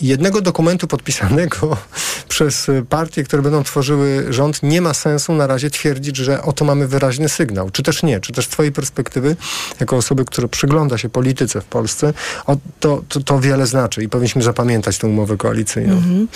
jednego 0.00 0.40
dokumentu 0.40 0.86
podpisanego 0.86 1.76
przez 2.28 2.66
partie, 2.88 3.24
które 3.24 3.42
będą 3.42 3.62
tworzyły 3.62 4.26
rząd, 4.30 4.62
nie 4.62 4.80
ma 4.80 4.94
sensu 4.94 5.32
na 5.32 5.46
razie 5.46 5.70
twierdzić, 5.70 6.16
że 6.16 6.42
oto 6.42 6.64
mamy 6.64 6.88
wyraźny 6.88 7.28
sygnał, 7.28 7.70
czy 7.70 7.82
też 7.82 8.02
nie, 8.02 8.20
czy 8.20 8.32
też 8.32 8.44
z 8.44 8.48
twojej 8.48 8.72
perspektywy, 8.72 9.36
jako 9.80 9.96
osoby, 9.96 10.24
która 10.24 10.48
przygląda 10.48 10.98
się 10.98 11.08
polityce 11.08 11.60
w 11.60 11.64
Polsce, 11.64 12.12
o, 12.46 12.56
to, 12.80 13.02
to, 13.08 13.20
to 13.20 13.40
wiele 13.40 13.66
znaczy 13.66 14.02
i 14.02 14.08
powinniśmy 14.08 14.42
zapamiętać 14.42 14.98
tę 14.98 15.06
umowę 15.06 15.36
koalicyjną. 15.36 15.94
Mhm. 15.94 16.28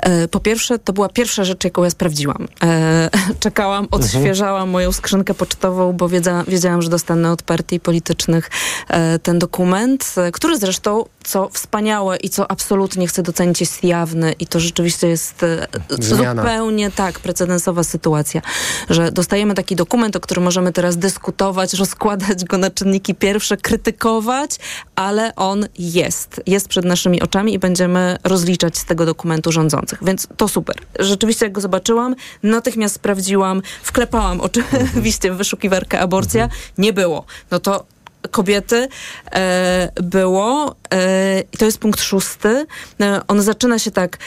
E, 0.00 0.28
Po 0.28 0.40
pierwsze, 0.40 0.78
to 0.78 0.92
była 0.92 1.08
pierwsza 1.08 1.44
rzecz, 1.44 1.64
jaką 1.64 1.84
ja 1.84 1.90
sprawdziłam. 1.90 2.48
E, 2.62 3.10
czekałam, 3.40 3.88
odświeżałam 3.90 4.68
moją 4.70 4.92
skrzynkę 4.92 5.34
pocztową, 5.34 5.92
bo 5.92 6.08
wiedza, 6.08 6.44
wiedziałam, 6.48 6.82
że 6.82 6.88
dostanę 6.88 7.32
od 7.32 7.42
partii 7.42 7.80
politycznych 7.80 8.50
e, 8.88 9.18
ten 9.18 9.38
dokument, 9.38 10.14
e, 10.16 10.32
który 10.32 10.58
zresztą, 10.58 11.04
co 11.26 11.48
wspaniałe 11.52 12.16
i 12.16 12.30
co 12.30 12.50
absolutnie 12.50 13.06
chcę 13.06 13.22
docenić, 13.22 13.60
jest 13.60 13.84
jawny 13.84 14.32
i 14.32 14.46
to 14.46 14.60
rzeczywiście 14.60 15.08
jest 15.08 15.42
e, 15.42 15.66
Zmiana. 15.88 16.42
zupełnie 16.42 16.90
tak, 16.90 17.20
precedensowa 17.20 17.84
sytuacja, 17.84 18.42
że 18.90 19.12
dostajemy 19.12 19.54
taki 19.54 19.76
dokument, 19.76 20.16
o 20.16 20.20
którym 20.20 20.44
możemy 20.44 20.72
teraz 20.72 20.96
dyskutować, 20.96 21.74
rozkładać 21.74 22.44
go 22.44 22.58
na 22.58 22.70
czynniki 22.70 23.14
pierwsze, 23.14 23.56
krytykować, 23.56 24.50
ale 24.94 25.34
on 25.34 25.66
jest. 25.78 26.40
Jest 26.46 26.68
przed 26.68 26.84
naszymi 26.84 27.22
oczami 27.22 27.54
i 27.54 27.58
będziemy 27.58 28.16
rozliczać 28.24 28.78
z 28.78 28.84
tego 28.84 29.06
dokumentu 29.06 29.52
rządzących. 29.52 29.98
Więc 30.02 30.28
to 30.36 30.48
super. 30.48 30.76
Rzeczywiście, 30.98 31.46
jak 31.46 31.52
go 31.52 31.60
zobaczyłam, 31.60 32.14
natychmiast 32.42 32.94
sprawdziłam, 32.94 33.62
wklepałam 33.82 34.40
oczywiście 34.40 35.32
w 35.32 35.36
wyszukiwarkę 35.36 36.00
aborcja. 36.00 36.48
Nie 36.78 36.92
było. 36.92 37.24
No 37.50 37.60
to 37.60 37.95
kobiety 38.28 38.88
e, 39.32 39.88
było. 40.02 40.74
E, 40.92 41.40
I 41.52 41.56
to 41.56 41.64
jest 41.64 41.78
punkt 41.78 42.00
szósty. 42.00 42.66
E, 43.00 43.20
on 43.28 43.42
zaczyna 43.42 43.78
się 43.78 43.90
tak. 43.90 44.18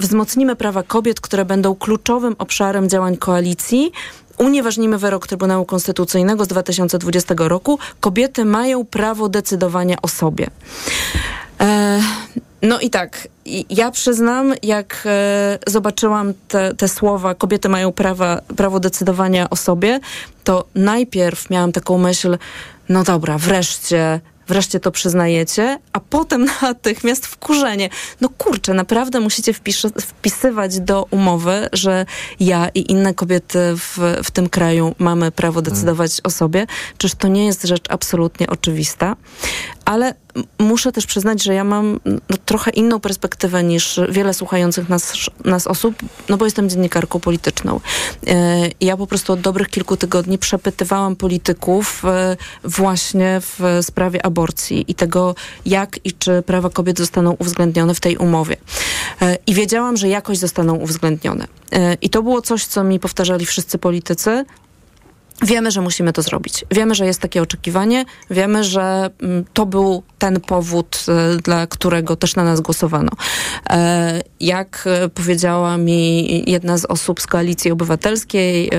Wzmocnimy 0.00 0.56
prawa 0.56 0.82
kobiet, 0.82 1.20
które 1.20 1.44
będą 1.44 1.74
kluczowym 1.74 2.36
obszarem 2.38 2.88
działań 2.88 3.16
koalicji. 3.16 3.92
Unieważnimy 4.38 4.98
wyrok 4.98 5.26
Trybunału 5.26 5.64
Konstytucyjnego 5.64 6.44
z 6.44 6.48
2020 6.48 7.34
roku. 7.38 7.78
Kobiety 8.00 8.44
mają 8.44 8.84
prawo 8.84 9.28
decydowania 9.28 9.96
o 10.02 10.08
sobie. 10.08 10.50
E, 11.60 12.00
no 12.62 12.80
i 12.80 12.90
tak, 12.90 13.28
ja 13.70 13.90
przyznam, 13.90 14.54
jak 14.62 15.02
e, 15.06 15.58
zobaczyłam 15.66 16.32
te, 16.48 16.74
te 16.74 16.88
słowa, 16.88 17.34
kobiety 17.34 17.68
mają 17.68 17.92
prawa, 17.92 18.40
prawo 18.56 18.80
decydowania 18.80 19.50
o 19.50 19.56
sobie, 19.56 20.00
to 20.44 20.64
najpierw 20.74 21.50
miałam 21.50 21.72
taką 21.72 21.98
myśl, 21.98 22.38
no 22.88 23.04
dobra, 23.04 23.38
wreszcie, 23.38 24.20
wreszcie 24.48 24.80
to 24.80 24.90
przyznajecie, 24.90 25.78
a 25.92 26.00
potem 26.00 26.46
natychmiast 26.62 27.26
wkurzenie. 27.26 27.88
No 28.20 28.28
kurczę, 28.38 28.74
naprawdę 28.74 29.20
musicie 29.20 29.52
wpisywać 29.98 30.80
do 30.80 31.06
umowy, 31.10 31.68
że 31.72 32.06
ja 32.40 32.68
i 32.74 32.92
inne 32.92 33.14
kobiety 33.14 33.58
w, 33.76 33.98
w 34.24 34.30
tym 34.30 34.48
kraju 34.48 34.94
mamy 34.98 35.30
prawo 35.30 35.62
decydować 35.62 36.20
o 36.24 36.30
sobie. 36.30 36.66
Czyż 36.98 37.14
to 37.14 37.28
nie 37.28 37.46
jest 37.46 37.62
rzecz 37.62 37.84
absolutnie 37.88 38.46
oczywista? 38.46 39.16
Ale 39.84 40.14
muszę 40.58 40.92
też 40.92 41.06
przyznać, 41.06 41.42
że 41.42 41.54
ja 41.54 41.64
mam 41.64 42.00
no, 42.04 42.36
trochę 42.44 42.70
inną 42.70 43.00
perspektywę 43.00 43.62
niż 43.62 44.00
wiele 44.08 44.34
słuchających 44.34 44.88
nas, 44.88 45.12
nas 45.44 45.66
osób, 45.66 45.94
no 46.28 46.36
bo 46.36 46.44
jestem 46.44 46.68
dziennikarką 46.68 47.20
polityczną. 47.20 47.80
E, 48.26 48.68
ja 48.80 48.96
po 48.96 49.06
prostu 49.06 49.32
od 49.32 49.40
dobrych 49.40 49.68
kilku 49.68 49.96
tygodni 49.96 50.38
przepytywałam 50.38 51.16
polityków 51.16 52.04
e, 52.04 52.36
właśnie 52.64 53.40
w 53.40 53.78
sprawie 53.82 54.26
aborcji 54.26 54.84
i 54.88 54.94
tego, 54.94 55.34
jak 55.66 55.98
i 56.04 56.12
czy 56.12 56.42
prawa 56.42 56.70
kobiet 56.70 56.98
zostaną 56.98 57.36
uwzględnione 57.38 57.94
w 57.94 58.00
tej 58.00 58.16
umowie. 58.16 58.56
E, 59.22 59.38
I 59.46 59.54
wiedziałam, 59.54 59.96
że 59.96 60.08
jakoś 60.08 60.38
zostaną 60.38 60.74
uwzględnione. 60.74 61.46
I 62.02 62.10
to 62.10 62.22
było 62.22 62.42
coś, 62.42 62.66
co 62.66 62.84
mi 62.84 63.00
powtarzali 63.00 63.46
wszyscy 63.46 63.78
politycy, 63.78 64.44
Wiemy, 65.42 65.70
że 65.70 65.80
musimy 65.80 66.12
to 66.12 66.22
zrobić. 66.22 66.64
Wiemy, 66.70 66.94
że 66.94 67.06
jest 67.06 67.20
takie 67.20 67.42
oczekiwanie. 67.42 68.04
Wiemy, 68.30 68.64
że 68.64 69.10
mm, 69.20 69.44
to 69.52 69.66
był 69.66 70.02
ten 70.22 70.40
powód, 70.40 71.04
e, 71.08 71.36
dla 71.36 71.66
którego 71.66 72.16
też 72.16 72.36
na 72.36 72.44
nas 72.44 72.60
głosowano. 72.60 73.10
E, 73.70 74.22
jak 74.40 74.84
e, 74.86 75.08
powiedziała 75.08 75.76
mi 75.76 76.50
jedna 76.50 76.78
z 76.78 76.84
osób 76.84 77.20
z 77.20 77.26
Koalicji 77.26 77.70
Obywatelskiej, 77.70 78.70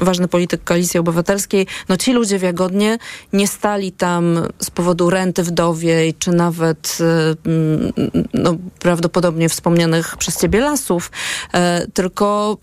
ważny 0.00 0.28
polityk 0.28 0.64
Koalicji 0.64 1.00
Obywatelskiej, 1.00 1.66
no 1.88 1.96
ci 1.96 2.12
ludzie 2.12 2.38
w 2.38 2.42
Jagodnie 2.42 2.98
nie 3.32 3.48
stali 3.48 3.92
tam 3.92 4.38
z 4.62 4.70
powodu 4.70 5.10
renty 5.10 5.42
wdowiej, 5.42 6.14
czy 6.14 6.30
nawet 6.30 6.98
no, 8.34 8.56
prawdopodobnie 8.78 9.48
wspomnianych 9.48 10.16
przez 10.16 10.40
ciebie 10.40 10.60
lasów, 10.60 11.10
tylko 11.94 12.58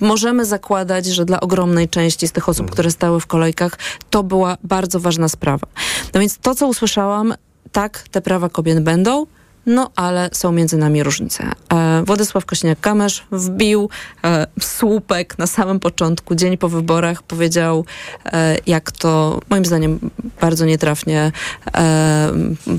możemy 0.00 0.44
zakładać, 0.44 1.06
że 1.06 1.24
dla 1.24 1.40
ogromnej 1.40 1.88
części 1.88 2.28
z 2.28 2.32
tych 2.32 2.48
osób, 2.48 2.70
które 2.70 2.87
stały 2.90 3.20
w 3.20 3.26
kolejkach, 3.26 3.78
to 4.10 4.22
była 4.22 4.56
bardzo 4.64 5.00
ważna 5.00 5.28
sprawa. 5.28 5.66
No 6.14 6.20
więc 6.20 6.38
to, 6.38 6.54
co 6.54 6.66
usłyszałam, 6.66 7.34
tak, 7.72 8.04
te 8.10 8.20
prawa 8.20 8.48
kobiet 8.48 8.82
będą, 8.82 9.26
no 9.68 9.90
ale 9.96 10.30
są 10.32 10.52
między 10.52 10.76
nami 10.76 11.02
różnice. 11.02 11.44
E, 11.72 12.02
Władysław 12.06 12.46
Kośniak-Kamysz 12.46 13.20
wbił 13.32 13.88
e, 14.24 14.46
słupek 14.60 15.38
na 15.38 15.46
samym 15.46 15.80
początku, 15.80 16.34
dzień 16.34 16.56
po 16.58 16.68
wyborach, 16.68 17.22
powiedział, 17.22 17.84
e, 18.26 18.56
jak 18.66 18.92
to 18.92 19.40
moim 19.50 19.64
zdaniem 19.64 19.98
bardzo 20.40 20.64
nietrafnie 20.64 21.32
e, 21.74 22.32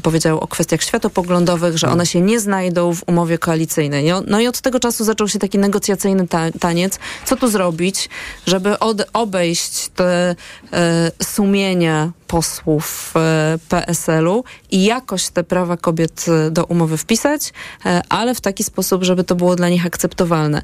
powiedział 0.03 0.39
o 0.39 0.48
kwestiach 0.48 0.84
światopoglądowych, 0.84 1.77
że 1.77 1.89
one 1.89 2.05
się 2.05 2.22
nie 2.22 2.39
znajdą 2.39 2.96
w 2.96 3.03
umowie 3.08 3.38
koalicyjnej. 3.38 4.12
No, 4.27 4.39
i 4.39 4.48
od 4.48 4.62
tego 4.62 4.79
czasu 4.79 5.03
zaczął 5.03 5.27
się 5.27 5.39
taki 5.39 5.58
negocjacyjny 5.60 6.27
ta 6.27 6.51
taniec. 6.51 7.00
Co 7.25 7.36
tu 7.36 7.50
zrobić, 7.50 8.10
żeby 8.46 8.75
obejść 9.13 9.88
te 9.88 10.36
e, 10.74 11.12
sumienia 11.24 12.12
posłów 12.29 13.13
e, 13.15 13.59
PSL-u 13.69 14.43
i 14.71 14.83
jakoś 14.83 15.29
te 15.29 15.43
prawa 15.43 15.77
kobiet 15.77 16.25
e, 16.27 16.51
do 16.51 16.65
umowy 16.65 16.98
wpisać, 16.98 17.53
e, 17.86 18.01
ale 18.09 18.36
w 18.36 18.41
taki 18.41 18.63
sposób, 18.63 19.03
żeby 19.03 19.24
to 19.24 19.36
było 19.36 19.55
dla 19.55 19.69
nich 19.69 19.86
akceptowalne. 19.86 20.62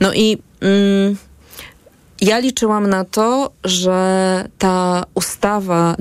No 0.00 0.14
i... 0.14 0.38
Mm, 0.60 1.16
ja 2.20 2.38
liczyłam 2.38 2.86
na 2.86 3.04
to, 3.04 3.50
że 3.64 4.48
ta 4.58 5.04
ustawa 5.14 5.96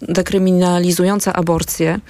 dekryminalizująca 0.00 1.32
aborcję, 1.32 2.00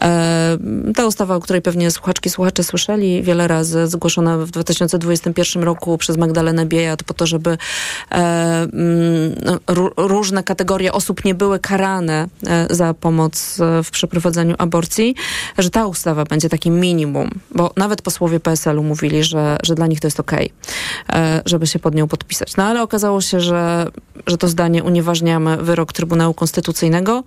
e, 0.00 0.58
ta 0.94 1.06
ustawa, 1.06 1.36
o 1.36 1.40
której 1.40 1.62
pewnie 1.62 1.90
słuchaczki, 1.90 2.30
słuchacze 2.30 2.64
słyszeli 2.64 3.22
wiele 3.22 3.48
razy, 3.48 3.86
zgłoszona 3.86 4.38
w 4.38 4.50
2021 4.50 5.62
roku 5.62 5.98
przez 5.98 6.16
Magdalenę 6.16 6.66
Biejat 6.66 7.02
po 7.02 7.14
to, 7.14 7.26
żeby 7.26 7.58
e, 8.12 8.66
no, 9.44 9.58
różne 9.96 10.42
kategorie 10.42 10.92
osób 10.92 11.24
nie 11.24 11.34
były 11.34 11.58
karane 11.58 12.28
e, 12.46 12.74
za 12.74 12.94
pomoc 12.94 13.58
w 13.84 13.90
przeprowadzeniu 13.90 14.54
aborcji, 14.58 15.14
że 15.58 15.70
ta 15.70 15.86
ustawa 15.86 16.24
będzie 16.24 16.48
takim 16.48 16.80
minimum, 16.80 17.30
bo 17.54 17.72
nawet 17.76 18.02
posłowie 18.02 18.40
PSL-u 18.40 18.82
mówili, 18.82 19.24
że, 19.24 19.56
że 19.62 19.74
dla 19.74 19.86
nich 19.86 20.00
to 20.00 20.06
jest 20.06 20.20
okej, 20.20 20.52
okay, 21.08 21.42
żeby 21.46 21.66
się 21.66 21.78
pod 21.78 21.94
nią 21.94 22.08
podpisać 22.08 22.35
podpisać. 22.38 22.56
No 22.56 22.64
ale 22.64 22.82
okazało 22.82 23.20
się, 23.20 23.40
że, 23.40 23.86
że 24.26 24.36
to 24.38 24.48
zdanie 24.48 24.84
unieważniamy 24.84 25.56
wyrok 25.56 25.92
Trybunału 25.92 26.34
Konstytucyjnego. 26.34 27.24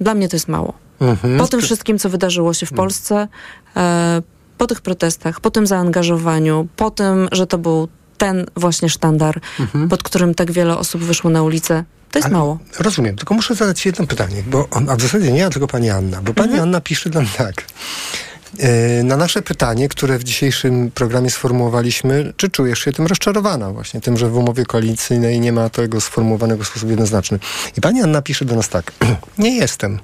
Dla 0.00 0.14
mnie 0.14 0.28
to 0.28 0.36
jest 0.36 0.48
mało. 0.48 0.74
Mhm. 1.00 1.38
Po 1.38 1.46
tym 1.46 1.60
wszystkim, 1.60 1.98
co 1.98 2.10
wydarzyło 2.10 2.54
się 2.54 2.66
w 2.66 2.72
Polsce, 2.72 3.28
e, 3.76 4.22
po 4.58 4.66
tych 4.66 4.80
protestach, 4.80 5.40
po 5.40 5.50
tym 5.50 5.66
zaangażowaniu, 5.66 6.68
po 6.76 6.90
tym, 6.90 7.28
że 7.32 7.46
to 7.46 7.58
był 7.58 7.88
ten 8.18 8.46
właśnie 8.56 8.88
sztandar, 8.88 9.40
mhm. 9.60 9.88
pod 9.88 10.02
którym 10.02 10.34
tak 10.34 10.52
wiele 10.52 10.78
osób 10.78 11.02
wyszło 11.02 11.30
na 11.30 11.42
ulicę, 11.42 11.84
to 12.10 12.18
jest 12.18 12.26
Ale 12.26 12.36
mało. 12.36 12.58
Rozumiem, 12.78 13.16
tylko 13.16 13.34
muszę 13.34 13.54
zadać 13.54 13.86
jedno 13.86 14.06
pytanie, 14.06 14.42
bo 14.46 14.68
a 14.88 14.96
w 14.96 15.02
zasadzie 15.02 15.32
nie 15.32 15.38
ja, 15.38 15.50
tylko 15.50 15.66
pani 15.66 15.90
Anna, 15.90 16.22
bo 16.22 16.34
pani 16.34 16.48
mhm. 16.48 16.68
Anna 16.68 16.80
pisze 16.80 17.10
nam 17.10 17.26
tak. 17.36 17.64
E, 18.58 19.02
na 19.02 19.16
nasze 19.16 19.42
pytanie, 19.42 19.88
które 19.88 20.18
w 20.18 20.24
dzisiejszym 20.24 20.90
programie 20.94 21.30
sformułowaliśmy, 21.30 22.32
czy 22.36 22.50
czujesz 22.50 22.78
się 22.78 22.92
tym 22.92 23.06
rozczarowana 23.06 23.72
właśnie, 23.72 24.00
tym, 24.00 24.16
że 24.16 24.28
w 24.28 24.36
umowie 24.36 24.64
koalicyjnej 24.64 25.40
nie 25.40 25.52
ma 25.52 25.70
tego 25.70 26.00
sformułowanego 26.00 26.64
w 26.64 26.66
sposób 26.66 26.90
jednoznaczny. 26.90 27.38
I 27.76 27.80
pani 27.80 28.02
Anna 28.02 28.22
pisze 28.22 28.44
do 28.44 28.54
nas 28.54 28.68
tak. 28.68 28.92
nie 29.38 29.56
jestem. 29.56 29.98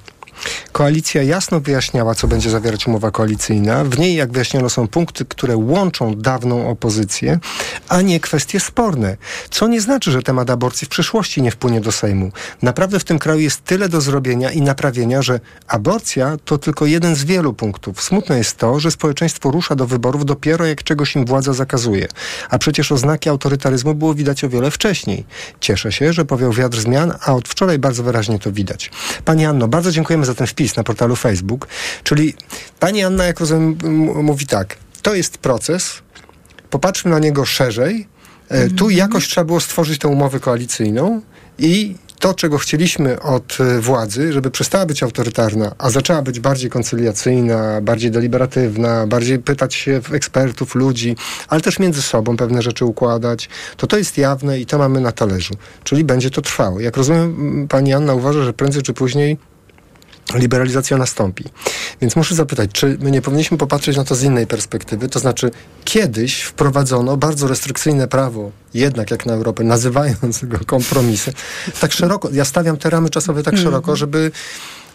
Koalicja 0.71 1.23
jasno 1.23 1.59
wyjaśniała, 1.59 2.15
co 2.15 2.27
będzie 2.27 2.49
zawierać 2.49 2.87
umowa 2.87 3.11
koalicyjna. 3.11 3.83
W 3.83 3.99
niej, 3.99 4.15
jak 4.15 4.31
wyjaśniono, 4.31 4.69
są 4.69 4.87
punkty, 4.87 5.25
które 5.25 5.57
łączą 5.57 6.15
dawną 6.15 6.69
opozycję, 6.69 7.39
a 7.89 8.01
nie 8.01 8.19
kwestie 8.19 8.59
sporne. 8.59 9.17
Co 9.49 9.67
nie 9.67 9.81
znaczy, 9.81 10.11
że 10.11 10.23
temat 10.23 10.49
aborcji 10.49 10.85
w 10.85 10.89
przyszłości 10.89 11.41
nie 11.41 11.51
wpłynie 11.51 11.81
do 11.81 11.91
Sejmu. 11.91 12.31
Naprawdę 12.61 12.99
w 12.99 13.03
tym 13.03 13.19
kraju 13.19 13.39
jest 13.39 13.63
tyle 13.63 13.89
do 13.89 14.01
zrobienia 14.01 14.51
i 14.51 14.61
naprawienia, 14.61 15.21
że 15.21 15.39
aborcja 15.67 16.37
to 16.45 16.57
tylko 16.57 16.85
jeden 16.85 17.15
z 17.15 17.23
wielu 17.23 17.53
punktów. 17.53 18.03
Smutne 18.03 18.37
jest 18.37 18.57
to, 18.57 18.79
że 18.79 18.91
społeczeństwo 18.91 19.51
rusza 19.51 19.75
do 19.75 19.87
wyborów 19.87 20.25
dopiero 20.25 20.65
jak 20.65 20.83
czegoś 20.83 21.15
im 21.15 21.25
władza 21.25 21.53
zakazuje. 21.53 22.07
A 22.49 22.57
przecież 22.57 22.91
oznaki 22.91 23.29
autorytaryzmu 23.29 23.95
było 23.95 24.13
widać 24.13 24.43
o 24.43 24.49
wiele 24.49 24.71
wcześniej. 24.71 25.25
Cieszę 25.59 25.91
się, 25.91 26.13
że 26.13 26.25
powiał 26.25 26.51
wiatr 26.51 26.79
zmian, 26.79 27.13
a 27.21 27.33
od 27.33 27.47
wczoraj 27.47 27.79
bardzo 27.79 28.03
wyraźnie 28.03 28.39
to 28.39 28.51
widać. 28.51 28.91
Pani 29.25 29.45
Anno, 29.45 29.67
bardzo 29.67 29.91
dziękujemy 29.91 30.25
za 30.25 30.34
ten 30.35 30.47
wpis 30.47 30.75
na 30.75 30.83
portalu 30.83 31.15
Facebook. 31.15 31.67
Czyli 32.03 32.33
pani 32.79 33.03
Anna, 33.03 33.25
jak 33.25 33.39
rozumiem, 33.39 33.77
mówi 34.23 34.47
tak, 34.47 34.77
to 35.01 35.15
jest 35.15 35.37
proces, 35.37 35.93
popatrzmy 36.69 37.11
na 37.11 37.19
niego 37.19 37.45
szerzej. 37.45 38.07
Mm 38.49 38.69
-hmm. 38.69 38.77
Tu 38.77 38.89
jakoś 38.89 39.27
trzeba 39.27 39.45
było 39.45 39.59
stworzyć 39.59 39.99
tę 39.99 40.07
umowę 40.07 40.39
koalicyjną 40.39 41.21
i 41.57 41.95
to, 42.19 42.33
czego 42.33 42.57
chcieliśmy 42.57 43.21
od 43.21 43.57
e, 43.59 43.81
władzy, 43.81 44.33
żeby 44.33 44.51
przestała 44.51 44.85
być 44.85 45.03
autorytarna, 45.03 45.75
a 45.77 45.89
zaczęła 45.89 46.21
być 46.21 46.39
bardziej 46.39 46.69
koncyliacyjna, 46.69 47.81
bardziej 47.81 48.11
deliberatywna, 48.11 49.07
bardziej 49.07 49.39
pytać 49.39 49.75
się 49.75 50.01
w 50.01 50.13
ekspertów, 50.13 50.75
ludzi, 50.75 51.15
ale 51.47 51.61
też 51.61 51.79
między 51.79 52.01
sobą 52.01 52.37
pewne 52.37 52.61
rzeczy 52.61 52.85
układać, 52.85 53.49
to 53.77 53.87
to 53.87 53.97
jest 53.97 54.17
jawne 54.17 54.59
i 54.59 54.65
to 54.65 54.77
mamy 54.77 55.01
na 55.01 55.11
talerzu. 55.11 55.53
Czyli 55.83 56.03
będzie 56.03 56.29
to 56.29 56.41
trwało. 56.41 56.79
Jak 56.79 56.97
rozumiem, 56.97 57.67
pani 57.69 57.93
Anna 57.93 58.13
uważa, 58.13 58.43
że 58.43 58.53
prędzej 58.53 58.83
czy 58.83 58.93
później 58.93 59.37
liberalizacja 60.33 60.97
nastąpi. 60.97 61.43
Więc 62.01 62.15
muszę 62.15 62.35
zapytać, 62.35 62.71
czy 62.73 62.97
my 63.01 63.11
nie 63.11 63.21
powinniśmy 63.21 63.57
popatrzeć 63.57 63.97
na 63.97 64.03
to 64.03 64.15
z 64.15 64.23
innej 64.23 64.47
perspektywy? 64.47 65.09
To 65.09 65.19
znaczy, 65.19 65.51
kiedyś 65.83 66.41
wprowadzono 66.41 67.17
bardzo 67.17 67.47
restrykcyjne 67.47 68.07
prawo, 68.07 68.51
jednak 68.73 69.11
jak 69.11 69.25
na 69.25 69.33
Europę, 69.33 69.63
nazywając 69.75 70.45
go 70.45 70.57
kompromisem, 70.65 71.33
tak 71.79 71.91
szeroko. 71.91 72.29
Ja 72.33 72.45
stawiam 72.45 72.77
te 72.77 72.89
ramy 72.89 73.09
czasowe 73.09 73.43
tak 73.43 73.53
mhm. 73.53 73.63
szeroko, 73.63 73.95
żeby, 73.95 74.31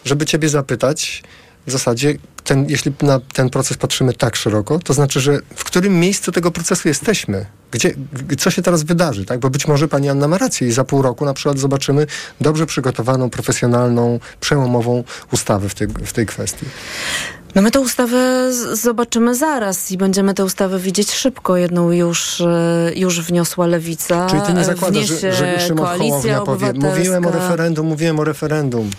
żeby 0.05 0.25
ciebie 0.25 0.49
zapytać, 0.49 1.23
w 1.67 1.71
zasadzie, 1.71 2.17
ten, 2.43 2.69
jeśli 2.69 2.93
na 3.01 3.19
ten 3.33 3.49
proces 3.49 3.77
patrzymy 3.77 4.13
tak 4.13 4.35
szeroko, 4.35 4.79
to 4.79 4.93
znaczy, 4.93 5.19
że 5.19 5.39
w 5.55 5.63
którym 5.63 5.99
miejscu 5.99 6.31
tego 6.31 6.51
procesu 6.51 6.87
jesteśmy? 6.87 7.45
Gdzie, 7.71 7.93
co 8.37 8.51
się 8.51 8.61
teraz 8.61 8.83
wydarzy? 8.83 9.25
Tak? 9.25 9.39
Bo 9.39 9.49
być 9.49 9.67
może 9.67 9.87
pani 9.87 10.09
Anna 10.09 10.27
ma 10.27 10.37
rację 10.37 10.67
i 10.67 10.71
za 10.71 10.83
pół 10.83 11.01
roku 11.01 11.25
na 11.25 11.33
przykład 11.33 11.59
zobaczymy 11.59 12.07
dobrze 12.41 12.65
przygotowaną, 12.65 13.29
profesjonalną, 13.29 14.19
przełomową 14.39 15.03
ustawę 15.31 15.69
w 15.69 15.75
tej, 15.75 15.87
w 15.87 16.13
tej 16.13 16.25
kwestii. 16.25 16.65
No 17.55 17.61
my 17.61 17.71
tę 17.71 17.79
ustawę 17.79 18.51
zobaczymy 18.73 19.35
zaraz 19.35 19.91
i 19.91 19.97
będziemy 19.97 20.33
tę 20.33 20.45
ustawę 20.45 20.79
widzieć 20.79 21.11
szybko. 21.11 21.57
Jedną 21.57 21.91
już, 21.91 22.41
e, 22.41 22.91
już 22.95 23.21
wniosła 23.21 23.67
Lewica. 23.67 24.27
Czyli 24.27 24.41
ty 24.41 24.53
nie 24.53 24.63
zakładasz, 24.63 25.05
że, 25.05 25.33
że 25.33 25.59
Szymon 25.59 25.85
Hołownia 25.85 26.41
powie, 26.41 26.73
mówiłem 26.73 27.25
o 27.25 27.31
referendum, 27.31 27.87
mówiłem 27.87 28.19
o 28.19 28.23
referendum. 28.23 28.89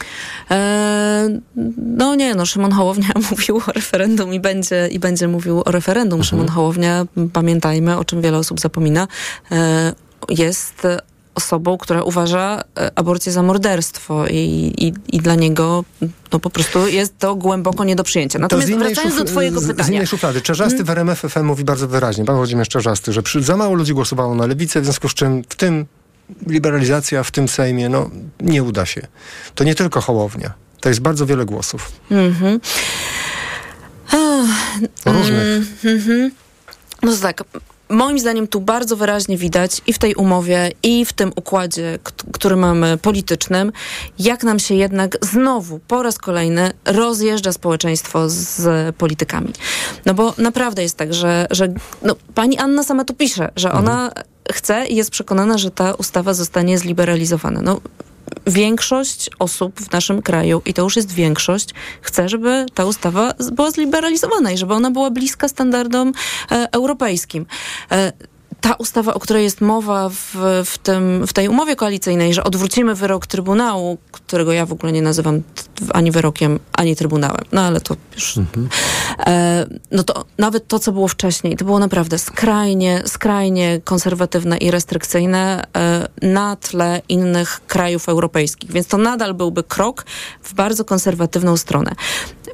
E, 0.50 1.28
no 1.76 2.14
nie, 2.14 2.34
no 2.34 2.46
Szymon 2.46 2.72
Hołownia 2.72 3.08
mówił 3.30 3.56
o 3.56 3.72
referendum 3.72 4.34
i 4.34 4.40
będzie, 4.40 4.88
i 4.88 4.98
będzie 4.98 5.28
mówił 5.28 5.62
o 5.64 5.70
referendum. 5.70 6.20
Mhm. 6.20 6.24
Szymon 6.24 6.48
Hołownia, 6.48 7.06
pamiętajmy, 7.32 7.98
o 7.98 8.04
czym 8.04 8.22
wiele 8.22 8.38
osób 8.38 8.60
zapomina, 8.60 9.08
e, 9.52 9.92
jest 10.28 10.86
osobą, 11.34 11.78
która 11.78 12.02
uważa 12.02 12.62
e, 12.78 12.90
aborcję 12.94 13.32
za 13.32 13.42
morderstwo 13.42 14.26
i, 14.26 14.72
i, 14.78 14.92
i 15.16 15.20
dla 15.20 15.34
niego 15.34 15.84
no 16.32 16.38
po 16.38 16.50
prostu 16.50 16.86
jest 16.86 17.18
to 17.18 17.34
głęboko 17.34 17.84
nie 17.84 17.96
do 17.96 18.04
przyjęcia. 18.04 18.38
Natomiast 18.38 18.72
wracając 18.72 19.16
do 19.16 19.24
twojego 19.24 19.60
pytania. 19.60 19.84
Z 19.84 19.88
innej 19.88 20.06
szuflady. 20.06 20.40
Czerzasty 20.40 20.84
w 20.84 20.90
RMF 20.90 21.20
FM 21.20 21.44
mówi 21.44 21.64
bardzo 21.64 21.88
wyraźnie, 21.88 22.24
pan 22.24 22.36
Włodzimierz 22.36 22.68
Czerzasty, 22.68 23.12
że 23.12 23.22
przy, 23.22 23.42
za 23.42 23.56
mało 23.56 23.74
ludzi 23.74 23.94
głosowało 23.94 24.34
na 24.34 24.46
lewicę, 24.46 24.80
w 24.80 24.84
związku 24.84 25.08
z 25.08 25.14
czym 25.14 25.42
w 25.48 25.56
tym 25.56 25.86
liberalizacja 26.46 27.22
w 27.22 27.30
tym 27.30 27.48
Sejmie, 27.48 27.88
no 27.88 28.10
nie 28.40 28.62
uda 28.62 28.86
się. 28.86 29.06
To 29.54 29.64
nie 29.64 29.74
tylko 29.74 30.00
Hołownia. 30.00 30.52
To 30.80 30.88
jest 30.88 31.00
bardzo 31.00 31.26
wiele 31.26 31.44
głosów. 31.44 31.92
Mhm. 32.10 32.60
Oh, 34.12 34.48
Różnych. 35.06 35.84
Mm 35.84 35.98
-hmm. 35.98 36.30
No 37.02 37.16
tak, 37.16 37.44
moim 37.92 38.18
zdaniem 38.18 38.48
tu 38.48 38.60
bardzo 38.60 38.96
wyraźnie 38.96 39.36
widać 39.36 39.80
i 39.86 39.92
w 39.92 39.98
tej 39.98 40.14
umowie, 40.14 40.70
i 40.82 41.04
w 41.04 41.12
tym 41.12 41.32
układzie, 41.36 41.98
który 42.32 42.56
mamy 42.56 42.98
politycznym, 42.98 43.72
jak 44.18 44.44
nam 44.44 44.58
się 44.58 44.74
jednak 44.74 45.18
znowu 45.20 45.78
po 45.78 46.02
raz 46.02 46.18
kolejny 46.18 46.70
rozjeżdża 46.84 47.52
społeczeństwo 47.52 48.28
z 48.28 48.96
politykami. 48.96 49.52
No 50.06 50.14
bo 50.14 50.34
naprawdę 50.38 50.82
jest 50.82 50.96
tak, 50.96 51.14
że, 51.14 51.46
że 51.50 51.68
no, 52.02 52.16
pani 52.34 52.58
Anna 52.58 52.82
sama 52.82 53.04
tu 53.04 53.14
pisze, 53.14 53.48
że 53.56 53.72
ona 53.72 54.04
mhm. 54.04 54.26
chce 54.52 54.86
i 54.86 54.96
jest 54.96 55.10
przekonana, 55.10 55.58
że 55.58 55.70
ta 55.70 55.94
ustawa 55.94 56.34
zostanie 56.34 56.78
zliberalizowana. 56.78 57.60
No, 57.62 57.80
większość 58.46 59.30
osób 59.38 59.80
w 59.80 59.92
naszym 59.92 60.22
kraju, 60.22 60.62
i 60.66 60.74
to 60.74 60.82
już 60.82 60.96
jest 60.96 61.12
większość, 61.12 61.68
chce, 62.00 62.28
żeby 62.28 62.66
ta 62.74 62.84
ustawa 62.84 63.34
była 63.52 63.70
zliberalizowana 63.70 64.52
i 64.52 64.58
żeby 64.58 64.74
ona 64.74 64.90
była 64.90 65.10
bliska 65.10 65.48
standardom 65.48 66.12
e, 66.50 66.68
europejskim. 66.72 67.46
E, 67.90 68.12
ta 68.62 68.74
ustawa, 68.74 69.14
o 69.14 69.20
której 69.20 69.44
jest 69.44 69.60
mowa 69.60 70.08
w, 70.08 70.36
w, 70.64 70.78
tym, 70.78 71.26
w 71.26 71.32
tej 71.32 71.48
umowie 71.48 71.76
koalicyjnej, 71.76 72.34
że 72.34 72.44
odwrócimy 72.44 72.94
wyrok 72.94 73.26
Trybunału, 73.26 73.98
którego 74.12 74.52
ja 74.52 74.66
w 74.66 74.72
ogóle 74.72 74.92
nie 74.92 75.02
nazywam 75.02 75.42
ani 75.92 76.10
wyrokiem, 76.10 76.58
ani 76.72 76.96
trybunałem. 76.96 77.44
No 77.52 77.60
ale 77.60 77.80
to 77.80 77.96
już... 78.14 78.38
Mhm. 78.38 78.68
E, 79.26 79.66
no 79.90 80.02
to 80.02 80.24
nawet 80.38 80.68
to, 80.68 80.78
co 80.78 80.92
było 80.92 81.08
wcześniej, 81.08 81.56
to 81.56 81.64
było 81.64 81.78
naprawdę 81.78 82.18
skrajnie, 82.18 83.02
skrajnie 83.06 83.80
konserwatywne 83.84 84.56
i 84.56 84.70
restrykcyjne 84.70 85.64
e, 85.76 86.08
na 86.22 86.56
tle 86.56 87.02
innych 87.08 87.60
krajów 87.66 88.08
europejskich. 88.08 88.72
Więc 88.72 88.86
to 88.86 88.98
nadal 88.98 89.34
byłby 89.34 89.62
krok 89.62 90.04
w 90.42 90.54
bardzo 90.54 90.84
konserwatywną 90.84 91.56
stronę. 91.56 91.94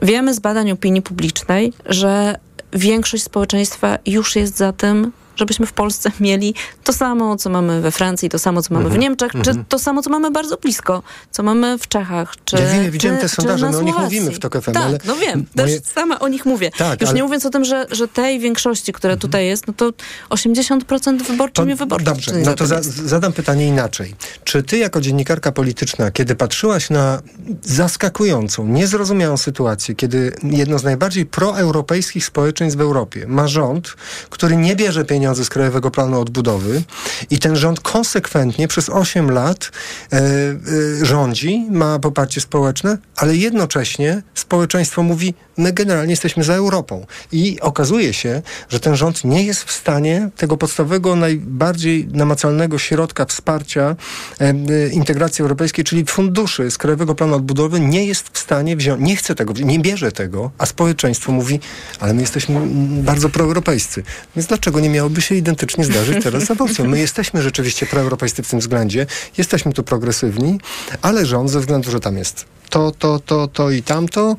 Wiemy 0.03 0.35
z 0.35 0.39
badań 0.41 0.71
opinii 0.71 1.03
publicznej, 1.03 1.73
że 1.87 2.39
większość 2.73 3.23
społeczeństwa 3.23 3.99
już 4.07 4.37
jest 4.37 4.57
za 4.57 4.73
tym, 4.73 5.13
żebyśmy 5.39 5.67
w 5.67 5.73
Polsce 5.73 6.11
mieli 6.21 6.55
to 6.85 6.93
samo, 6.93 7.37
co 7.37 7.51
mamy 7.51 7.81
we 7.81 7.91
Francji, 7.91 8.29
to 8.29 8.39
samo, 8.39 8.63
co 8.63 8.75
mamy 8.75 8.85
Mhm. 8.85 9.01
w 9.01 9.03
Niemczech, 9.03 9.33
czy 9.33 9.39
Mhm. 9.51 9.65
to 9.69 9.79
samo, 9.79 10.03
co 10.03 10.11
mamy 10.11 10.31
bardzo 10.31 10.57
blisko, 10.57 11.03
co 11.31 11.43
mamy 11.43 11.79
w 11.79 11.89
Czechach, 11.89 12.35
czy 12.45 12.57
Ja 12.57 12.73
wiem, 12.73 12.91
widziałem 12.91 13.19
te 13.19 13.29
sondaże, 13.29 13.71
no 13.71 13.79
o 13.79 13.83
nich 13.83 13.99
mówimy 13.99 14.31
w 14.31 14.39
TOK 14.39 14.57
FM, 14.63 14.73
Tak, 14.73 14.83
ale 14.85 14.99
no 15.05 15.17
wiem, 15.17 15.47
moje- 15.57 15.81
też 15.81 15.91
sama 15.93 16.19
o 16.19 16.29
nich 16.29 16.47
mówię. 16.47 16.71
Tak, 16.79 17.01
Już 17.01 17.11
ale- 17.11 17.17
nie 17.17 17.23
mówiąc 17.23 17.47
o 17.47 17.51
tym, 17.51 17.65
że, 17.65 17.87
że 17.91 18.09
tej 18.09 18.41
większości, 18.41 18.93
która 18.93 19.17
tutaj 19.17 19.47
jest, 19.47 19.67
no 19.67 19.73
to 19.77 19.91
80% 20.31 21.23
wyborczymi 21.23 21.75
wyborczymi. 21.75 22.05
Dobrze, 22.11 22.33
no 22.45 22.55
to 22.55 22.67
za, 22.67 22.79
zadam 22.83 23.33
pytanie 23.33 23.67
inaczej. 23.69 24.15
Czy 24.45 24.63
ty 24.63 24.79
jako 24.79 25.01
dziennikarka 25.01 25.53
polityczna, 25.53 26.11
kiedy 26.11 26.35
patrzyłaś 26.35 26.91
na 26.91 27.23
zaskakującą, 27.63 28.67
niezrozumiałą 28.67 29.37
sytuację, 29.37 29.95
kiedy 29.95 30.33
jedno 30.43 30.79
z 30.79 30.85
najbardziej 30.85 31.27
proeuropejskich 31.27 32.25
społeczeństw 32.27 32.79
w 32.79 32.81
Europie 32.81 33.25
ma 33.27 33.49
rząd, 33.49 33.97
który 34.31 34.57
nie 34.57 34.77
bierze 34.77 35.05
pieniędzy 35.05 35.28
z 35.35 35.49
Krajowego 35.49 35.91
Planu 35.91 36.21
Odbudowy 36.21 36.83
i 37.31 37.39
ten 37.39 37.57
rząd 37.57 37.81
konsekwentnie 37.81 38.69
przez 38.69 38.89
8 38.89 39.31
lat 39.31 39.71
e, 40.13 40.17
e, 40.17 41.07
rządzi, 41.07 41.67
ma 41.71 41.99
poparcie 41.99 42.41
społeczne, 42.41 42.99
ale 43.17 43.37
jednocześnie 43.37 44.23
społeczeństwo 44.35 45.03
mówi, 45.03 45.35
my 45.57 45.73
generalnie 45.73 46.13
jesteśmy 46.13 46.45
za 46.45 46.55
Europą. 46.55 47.07
I 47.33 47.61
okazuje 47.61 48.13
się, 48.15 48.43
że 48.69 48.81
ten 48.81 48.97
rząd 48.97 49.25
nie 49.25 49.45
jest 49.45 49.65
w 49.65 49.73
stanie 49.73 50.31
tego 50.37 50.57
podstawowego, 50.57 51.17
najbardziej 51.17 52.09
namacalnego 52.13 52.79
środka 52.79 53.25
wsparcia 53.25 53.97
e, 54.41 54.45
e, 54.45 54.89
integracji 54.89 55.43
europejskiej, 55.43 55.85
czyli 55.85 56.05
funduszy 56.05 56.71
z 56.71 56.79
Krajowego 56.79 57.15
Planu 57.15 57.35
Odbudowy, 57.35 57.81
nie 57.81 58.07
jest 58.07 58.29
w 58.33 58.39
stanie 58.39 58.77
wziąć, 58.77 59.03
nie 59.03 59.17
chce 59.17 59.35
tego, 59.35 59.53
nie 59.53 59.79
bierze 59.79 60.13
tego, 60.13 60.51
a 60.59 60.67
społeczeństwo 60.67 61.33
mówi, 61.33 61.61
ale 62.01 62.15
my 62.15 62.21
jesteśmy 62.21 62.61
bardzo 63.03 63.29
proeuropejscy. 63.29 64.03
Więc 64.37 64.47
dlaczego 64.47 64.81
nie 64.81 64.91
miałoby 64.91 65.18
się 65.21 65.35
identycznie 65.35 65.85
zdarzyć 65.85 66.25
teraz 66.25 66.45
z 66.45 66.51
aborcją? 66.51 66.85
My 66.85 66.99
jesteśmy 66.99 67.43
rzeczywiście 67.43 67.87
proeuropejscy 67.87 68.43
w 68.43 68.51
tym 68.51 68.59
względzie, 68.59 69.07
jesteśmy 69.39 69.73
tu 69.73 69.83
progresywni, 69.83 70.61
ale 71.03 71.27
rząd 71.27 71.51
ze 71.51 71.61
względu, 71.61 71.91
że 71.91 72.01
tam 72.01 72.17
jest 72.19 72.45
to, 72.71 72.93
to, 72.99 73.21
to, 73.27 73.49
to 73.49 73.71
i 73.71 73.83
tamto, 73.83 74.37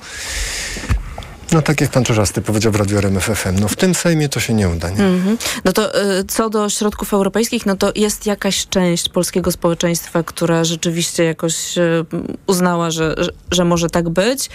no 1.52 1.62
tak 1.62 1.82
jak 1.82 1.92
pan 1.92 2.04
Czerzasty 2.04 2.42
powiedział 2.42 2.72
w 2.72 2.76
Radiu 2.76 2.98
RMF 2.98 3.26
FM, 3.26 3.60
no 3.60 3.68
w 3.68 3.76
tym 3.76 3.96
Sejmie 3.96 4.30
to 4.30 4.40
się 4.40 4.54
nie 4.54 4.70
uda, 4.70 4.90
nie? 4.90 5.04
Mhm. 5.04 5.38
No 5.66 5.74
to 5.74 6.04
y, 6.20 6.24
co 6.24 6.50
do 6.50 6.70
środków 6.70 7.14
europejskich, 7.14 7.66
no 7.66 7.76
to 7.76 7.92
jest 7.96 8.26
jakaś 8.26 8.68
część 8.68 9.10
polskiego 9.10 9.52
społeczeństwa, 9.52 10.24
która 10.24 10.64
rzeczywiście 10.64 11.24
jakoś 11.24 11.78
y, 11.78 12.06
uznała, 12.48 12.92
że, 12.92 13.16
że, 13.18 13.32
że 13.52 13.66
może 13.66 13.90
tak 13.90 14.10
być. 14.10 14.50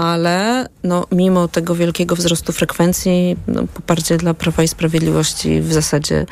Ale 0.00 0.68
no, 0.84 1.06
mimo 1.12 1.48
tego 1.48 1.74
wielkiego 1.74 2.16
wzrostu 2.16 2.52
frekwencji, 2.52 3.36
no, 3.46 3.62
poparcie 3.74 4.16
dla 4.16 4.34
Prawa 4.34 4.62
i 4.62 4.68
Sprawiedliwości 4.68 5.60
w 5.60 5.72
zasadzie 5.72 6.26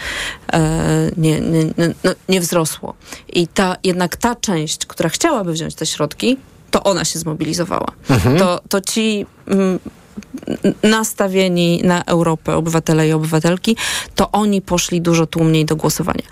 e, 0.52 1.10
nie, 1.16 1.40
nie, 1.40 1.64
no, 2.04 2.10
nie 2.28 2.40
wzrosło. 2.40 2.94
I 3.32 3.48
ta, 3.48 3.76
jednak 3.84 4.16
ta 4.16 4.34
część, 4.34 4.86
która 4.86 5.08
chciałaby 5.08 5.52
wziąć 5.52 5.74
te 5.74 5.86
środki, 5.86 6.36
to 6.70 6.82
ona 6.82 7.04
się 7.04 7.18
zmobilizowała. 7.18 7.92
Mhm. 8.10 8.38
To, 8.38 8.60
to 8.68 8.80
ci 8.80 9.26
mm, 9.46 9.78
nastawieni 10.82 11.82
na 11.84 12.04
Europę 12.04 12.56
obywatele 12.56 13.08
i 13.08 13.12
obywatelki, 13.12 13.76
to 14.14 14.30
oni 14.32 14.62
poszli 14.62 15.00
dużo 15.00 15.26
tłumniej 15.26 15.64
do 15.64 15.76
głosowania. 15.76 16.24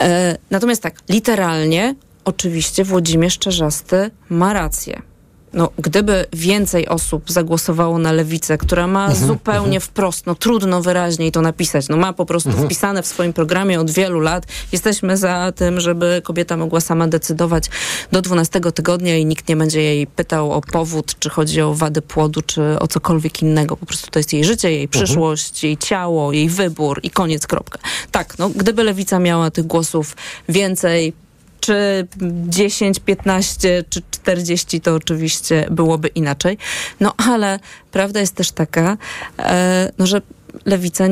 E, 0.00 0.36
natomiast 0.50 0.82
tak, 0.82 0.94
literalnie, 1.08 1.94
oczywiście 2.24 2.84
Włodzimierz 2.84 3.38
Czerzasty 3.38 4.10
ma 4.28 4.52
rację. 4.52 5.09
No, 5.52 5.70
gdyby 5.78 6.26
więcej 6.32 6.88
osób 6.88 7.30
zagłosowało 7.30 7.98
na 7.98 8.12
lewicę, 8.12 8.58
która 8.58 8.86
ma 8.86 9.06
Mhm, 9.06 9.26
zupełnie 9.26 9.64
mhm. 9.76 9.80
wprost, 9.80 10.26
no 10.26 10.34
trudno 10.34 10.82
wyraźniej 10.82 11.32
to 11.32 11.42
napisać, 11.42 11.88
no 11.88 11.96
ma 11.96 12.12
po 12.12 12.26
prostu 12.26 12.48
Mhm. 12.48 12.66
wpisane 12.68 13.02
w 13.02 13.06
swoim 13.06 13.32
programie 13.32 13.80
od 13.80 13.90
wielu 13.90 14.20
lat, 14.20 14.46
jesteśmy 14.72 15.16
za 15.16 15.52
tym, 15.56 15.80
żeby 15.80 16.20
kobieta 16.24 16.56
mogła 16.56 16.80
sama 16.80 17.08
decydować 17.08 17.64
do 18.12 18.22
12 18.22 18.72
tygodnia 18.72 19.16
i 19.18 19.26
nikt 19.26 19.48
nie 19.48 19.56
będzie 19.56 19.82
jej 19.82 20.06
pytał 20.06 20.52
o 20.52 20.60
powód, 20.60 21.14
czy 21.18 21.30
chodzi 21.30 21.60
o 21.60 21.74
wady 21.74 22.02
płodu, 22.02 22.42
czy 22.42 22.78
o 22.78 22.88
cokolwiek 22.88 23.42
innego. 23.42 23.76
Po 23.76 23.86
prostu 23.86 24.10
to 24.10 24.18
jest 24.18 24.32
jej 24.32 24.44
życie, 24.44 24.70
jej 24.72 24.84
Mhm. 24.84 25.04
przyszłość, 25.06 25.64
jej 25.64 25.76
ciało, 25.76 26.32
jej 26.32 26.48
wybór 26.48 27.00
i 27.02 27.10
koniec, 27.10 27.46
kropka. 27.46 27.78
Tak, 28.10 28.38
no 28.38 28.48
gdyby 28.50 28.84
lewica 28.84 29.18
miała 29.18 29.50
tych 29.50 29.66
głosów 29.66 30.16
więcej, 30.48 31.12
czy 31.60 32.06
10, 32.48 33.00
15 33.00 33.84
czy 33.88 34.02
40, 34.10 34.80
to 34.80 34.94
oczywiście 34.94 35.66
byłoby 35.70 36.08
inaczej. 36.08 36.58
No 37.00 37.14
ale 37.16 37.58
prawda 37.90 38.20
jest 38.20 38.34
też 38.34 38.50
taka, 38.52 38.96
e, 39.38 39.92
no, 39.98 40.06
że 40.06 40.22
lewica 40.64 41.04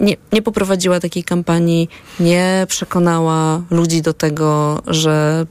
nie, 0.00 0.16
nie 0.32 0.42
poprowadziła 0.42 1.00
takiej 1.00 1.24
kampanii, 1.24 1.88
nie 2.20 2.66
przekonała 2.68 3.62
ludzi 3.70 4.02
do 4.02 4.12
tego, 4.12 4.82
że 4.86 5.46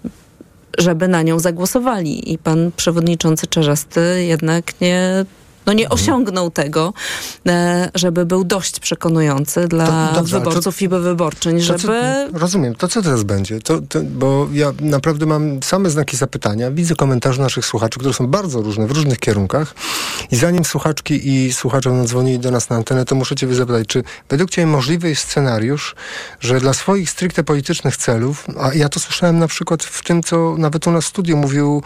żeby 0.78 1.08
na 1.08 1.22
nią 1.22 1.40
zagłosowali. 1.40 2.34
I 2.34 2.38
pan 2.38 2.72
przewodniczący 2.78 3.48
Czerzasty 3.48 4.24
jednak 4.28 4.82
nie, 4.82 5.26
no 5.66 5.74
nie 5.74 5.90
osiągnął 5.90 6.52
tego, 6.52 6.94
e, 7.48 7.90
żeby 7.96 8.26
był 8.26 8.44
dość 8.44 8.80
przekonujący 8.80 9.68
dla 9.68 9.88
To- 10.10 10.16
dobrze, 10.16 10.38
to- 10.38 10.40
wyborców 10.50 10.82
i 10.82 10.88
wyborczyń, 10.88 11.60
To 11.60 11.66
co- 11.66 11.78
żeby 11.78 12.30
rozumiem, 12.34 12.76
to 12.76 12.88
co 12.88 13.02
teraz 13.02 13.24
będzie? 13.24 13.60
To, 13.60 13.80
bo 14.04 14.48
ja 14.54 14.72
naprawdę 14.82 15.26
mam 15.26 15.64
same 15.64 15.90
znaki 15.90 16.18
zapytania. 16.18 16.72
Widzę 16.72 16.96
komentarze 16.96 17.42
naszych 17.42 17.66
słuchaczy, 17.66 18.00
które 18.00 18.14
są 18.14 18.28
bardzo 18.28 18.62
różne, 18.62 18.88
w 18.88 18.92
różnych 18.92 19.20
kierunkach. 19.20 19.76
I 20.32 20.36
zanim 20.36 20.66
słuchaczki 20.66 21.30
i 21.30 21.54
słuchacze 21.54 21.90
będą 21.90 22.08
dzwonili 22.08 22.40
do 22.40 22.52
nas 22.52 22.70
na 22.70 22.76
antenę, 22.76 23.06
to 23.06 23.16
muszę 23.16 23.36
cię 23.36 23.56
zapytać, 23.56 23.88
czy 23.88 24.04
według 24.30 24.50
ciebie 24.50 24.68
możliwy 24.68 25.10
jest 25.10 25.22
scenariusz, 25.22 25.96
że 26.40 26.60
dla 26.60 26.74
swoich 26.74 27.10
stricte 27.10 27.44
politycznych 27.44 27.98
celów, 27.98 28.46
a 28.60 28.74
ja 28.74 28.90
to 28.90 29.00
słyszałem 29.00 29.40
na 29.40 29.48
przykład 29.48 29.84
w 29.84 30.04
tym, 30.04 30.24
co 30.24 30.56
nawet 30.58 30.88
u 30.88 30.92
nas 30.92 31.06
w 31.06 31.08
studiu 31.08 31.38
mówił 31.38 31.84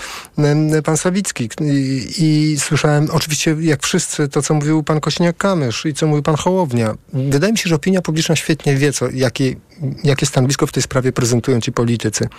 pan 0.83 0.97
Sawicki 0.97 1.49
i, 1.61 2.05
i 2.17 2.59
słyszałem 2.59 3.07
oczywiście 3.11 3.55
jak 3.65 3.83
wszyscy 3.83 4.27
to, 4.27 4.41
co 4.41 4.53
mówił 4.53 4.83
pan 4.83 4.99
Kośniak-Kamysz 4.99 5.89
i 5.89 5.93
co 5.93 6.07
mówił 6.07 6.23
pan 6.23 6.35
Hołownia. 6.35 6.95
Wydaje 7.13 7.53
mi 7.53 7.57
się, 7.57 7.69
że 7.69 7.75
opinia 7.75 8.01
publiczna 8.01 8.35
świetnie 8.35 8.75
wie, 8.75 8.93
co, 8.93 9.09
jakie, 9.09 9.55
jakie 10.03 10.25
stanowisko 10.25 10.67
w 10.67 10.71
tej 10.71 10.83
sprawie 10.83 11.11
prezentują 11.11 11.61
ci 11.61 11.71
politycy. 11.71 12.29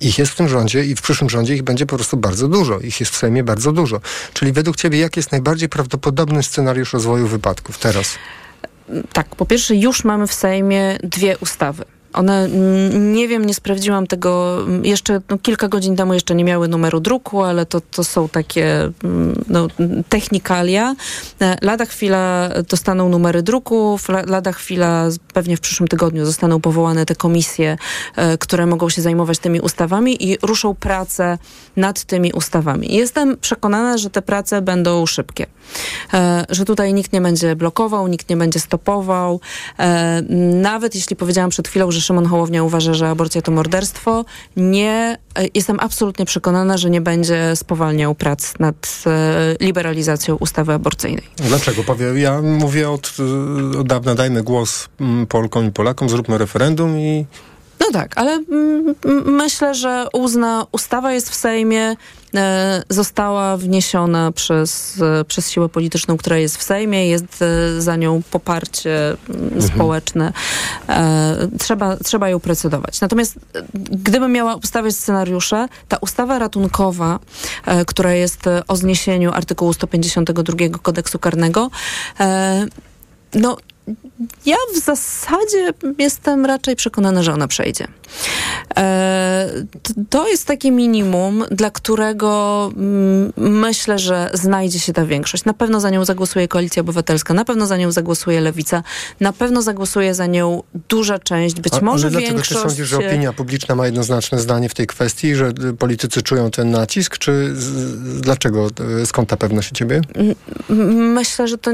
Ich 0.00 0.18
jest 0.18 0.32
w 0.32 0.36
tym 0.36 0.48
rządzie 0.48 0.84
i 0.84 0.96
w 0.96 1.02
przyszłym 1.02 1.30
rządzie 1.30 1.54
ich 1.54 1.62
będzie 1.62 1.86
po 1.86 1.96
prostu 1.96 2.16
bardzo 2.16 2.48
dużo. 2.48 2.80
Ich 2.80 3.00
jest 3.00 3.12
w 3.12 3.16
Sejmie 3.16 3.44
bardzo 3.44 3.72
dużo. 3.72 4.00
Czyli 4.34 4.52
według 4.52 4.76
ciebie 4.76 4.98
jaki 4.98 5.18
jest 5.18 5.32
najbardziej 5.32 5.68
prawdopodobny 5.68 6.42
scenariusz 6.42 6.92
rozwoju 6.92 7.26
wypadków 7.26 7.78
teraz? 7.78 8.18
tak, 9.12 9.36
po 9.36 9.46
pierwsze 9.46 9.76
już 9.76 10.04
mamy 10.04 10.26
w 10.26 10.34
Sejmie 10.34 10.98
dwie 11.02 11.38
ustawy. 11.38 11.84
One, 12.12 12.44
mm, 12.44 13.12
nie 13.14 13.28
wiem, 13.28 13.44
nie 13.44 13.54
sprawdziłam 13.54 14.06
tego, 14.06 14.60
mm, 14.62 14.84
jeszcze 14.84 15.20
no, 15.30 15.38
kilka 15.38 15.68
godzin 15.68 15.96
temu 15.96 16.14
jeszcze 16.14 16.34
nie 16.34 16.44
miały 16.44 16.68
numeru 16.68 17.00
druku, 17.00 17.42
ale 17.42 17.66
to, 17.66 17.80
to 17.80 18.04
są 18.04 18.28
takie 18.28 18.90
mm, 19.04 19.44
no, 19.48 19.68
technikalia. 20.08 20.94
E, 21.40 21.56
Lada 21.62 21.84
chwila 21.86 22.48
dostaną 22.68 23.08
numery 23.08 23.42
druków, 23.42 24.08
la- 24.08 24.24
lada 24.26 24.52
chwila, 24.52 25.08
pewnie 25.32 25.56
w 25.56 25.60
przyszłym 25.60 25.88
tygodniu 25.88 26.26
zostaną 26.26 26.60
powołane 26.60 27.06
te 27.06 27.14
komisje, 27.14 27.76
e, 28.16 28.38
które 28.38 28.66
mogą 28.66 28.88
się 28.88 29.02
zajmować 29.02 29.38
tymi 29.38 29.60
ustawami 29.60 30.30
i 30.30 30.38
ruszą 30.42 30.74
prace 30.74 31.38
nad 31.76 32.04
tymi 32.04 32.32
ustawami. 32.32 32.94
Jestem 32.94 33.36
przekonana, 33.36 33.98
że 33.98 34.10
te 34.10 34.22
prace 34.22 34.62
będą 34.62 35.06
szybkie. 35.06 35.46
E, 36.14 36.44
Że 36.50 36.64
tutaj 36.64 36.94
nikt 36.94 37.12
nie 37.12 37.20
będzie 37.20 37.56
blokował, 37.56 38.08
nikt 38.08 38.28
nie 38.30 38.36
będzie 38.36 38.60
stopował. 38.60 39.40
Nawet 40.54 40.94
jeśli 40.94 41.16
powiedziałam 41.16 41.50
przed 41.50 41.68
chwilą, 41.68 41.90
że 41.90 42.00
Szymon 42.02 42.26
Hołownia 42.26 42.62
uważa, 42.62 42.94
że 42.94 43.08
aborcja 43.08 43.42
to 43.42 43.52
morderstwo, 43.52 44.24
nie, 44.56 45.18
e, 45.38 45.44
jestem 45.54 45.80
absolutnie 45.80 46.24
przekonana, 46.24 46.78
że 46.78 46.90
nie 46.90 47.00
będzie 47.00 47.56
spowalniał 47.56 48.14
prac 48.14 48.58
nad 48.58 49.04
e, 49.06 49.56
liberalizacją 49.60 50.36
ustawy 50.36 50.72
aborcyjnej. 50.72 51.24
Dlaczego? 51.36 51.84
Powie, 51.84 52.06
ja 52.06 52.42
mówię 52.42 52.90
od, 52.90 53.12
y, 53.74 53.78
od 53.78 53.86
dawna, 53.86 54.14
dajmy 54.14 54.42
głos 54.42 54.88
mm, 55.00 55.26
Polkom 55.26 55.66
i 55.66 55.70
Polakom, 55.70 56.08
zróbmy 56.08 56.38
referendum 56.38 56.98
i 56.98 57.26
No 57.82 57.92
tak, 57.92 58.18
ale 58.18 58.32
mm, 58.32 58.94
myślę, 59.24 59.74
że 59.74 60.06
uzna, 60.12 60.66
ustawa 60.72 61.12
jest 61.12 61.30
w 61.30 61.34
Sejmie, 61.34 61.96
e, 62.34 62.82
została 62.88 63.56
wniesiona 63.56 64.32
przez, 64.32 65.00
e, 65.20 65.24
przez 65.24 65.50
siłę 65.50 65.68
polityczną, 65.68 66.16
która 66.16 66.38
jest 66.38 66.56
w 66.56 66.62
Sejmie, 66.62 67.08
jest 67.08 67.42
e, 67.42 67.80
za 67.80 67.96
nią 67.96 68.22
poparcie 68.30 69.16
mhm. 69.28 69.62
społeczne. 69.62 70.32
E, 70.88 71.48
trzeba, 71.58 71.96
trzeba 71.96 72.28
ją 72.28 72.40
procedować. 72.40 73.00
Natomiast 73.00 73.36
e, 73.36 73.62
gdybym 73.74 74.32
miała 74.32 74.54
ustawiać 74.54 74.94
scenariusze, 74.94 75.68
ta 75.88 75.96
ustawa 75.96 76.38
ratunkowa, 76.38 77.18
e, 77.66 77.84
która 77.84 78.12
jest 78.12 78.44
o 78.68 78.76
zniesieniu 78.76 79.32
artykułu 79.32 79.72
152 79.72 80.78
kodeksu 80.82 81.18
karnego, 81.18 81.70
no 83.34 83.56
ja 84.46 84.56
w 84.74 84.78
zasadzie 84.78 85.72
jestem 85.98 86.46
raczej 86.46 86.76
przekonana, 86.76 87.22
że 87.22 87.32
ona 87.32 87.48
przejdzie. 87.48 87.88
E, 88.76 89.48
to 90.10 90.28
jest 90.28 90.46
takie 90.46 90.70
minimum, 90.70 91.44
dla 91.50 91.70
którego 91.70 92.70
mm, 92.76 93.32
myślę, 93.36 93.98
że 93.98 94.30
znajdzie 94.34 94.80
się 94.80 94.92
ta 94.92 95.06
większość. 95.06 95.44
Na 95.44 95.52
pewno 95.52 95.80
za 95.80 95.90
nią 95.90 96.04
zagłosuje 96.04 96.48
Koalicja 96.48 96.80
Obywatelska, 96.80 97.34
na 97.34 97.44
pewno 97.44 97.66
za 97.66 97.76
nią 97.76 97.92
zagłosuje 97.92 98.40
Lewica, 98.40 98.82
na 99.20 99.32
pewno 99.32 99.62
zagłosuje 99.62 100.14
za 100.14 100.26
nią 100.26 100.62
duża 100.88 101.18
część, 101.18 101.60
być 101.60 101.74
A, 101.74 101.80
może 101.80 102.06
ale 102.06 102.18
większość... 102.18 102.48
dlaczego 102.48 102.62
ty 102.62 102.68
sądzisz, 102.68 102.88
że 102.88 102.98
opinia 102.98 103.32
publiczna 103.32 103.74
ma 103.74 103.86
jednoznaczne 103.86 104.40
zdanie 104.40 104.68
w 104.68 104.74
tej 104.74 104.86
kwestii, 104.86 105.34
że 105.34 105.52
politycy 105.78 106.22
czują 106.22 106.50
ten 106.50 106.70
nacisk, 106.70 107.18
czy 107.18 107.56
z, 107.56 108.20
dlaczego, 108.20 108.68
skąd 109.04 109.28
ta 109.28 109.36
pewność 109.36 109.72
u 109.72 109.74
ciebie? 109.74 110.00
Myślę, 111.14 111.48
że 111.48 111.58
to 111.58 111.70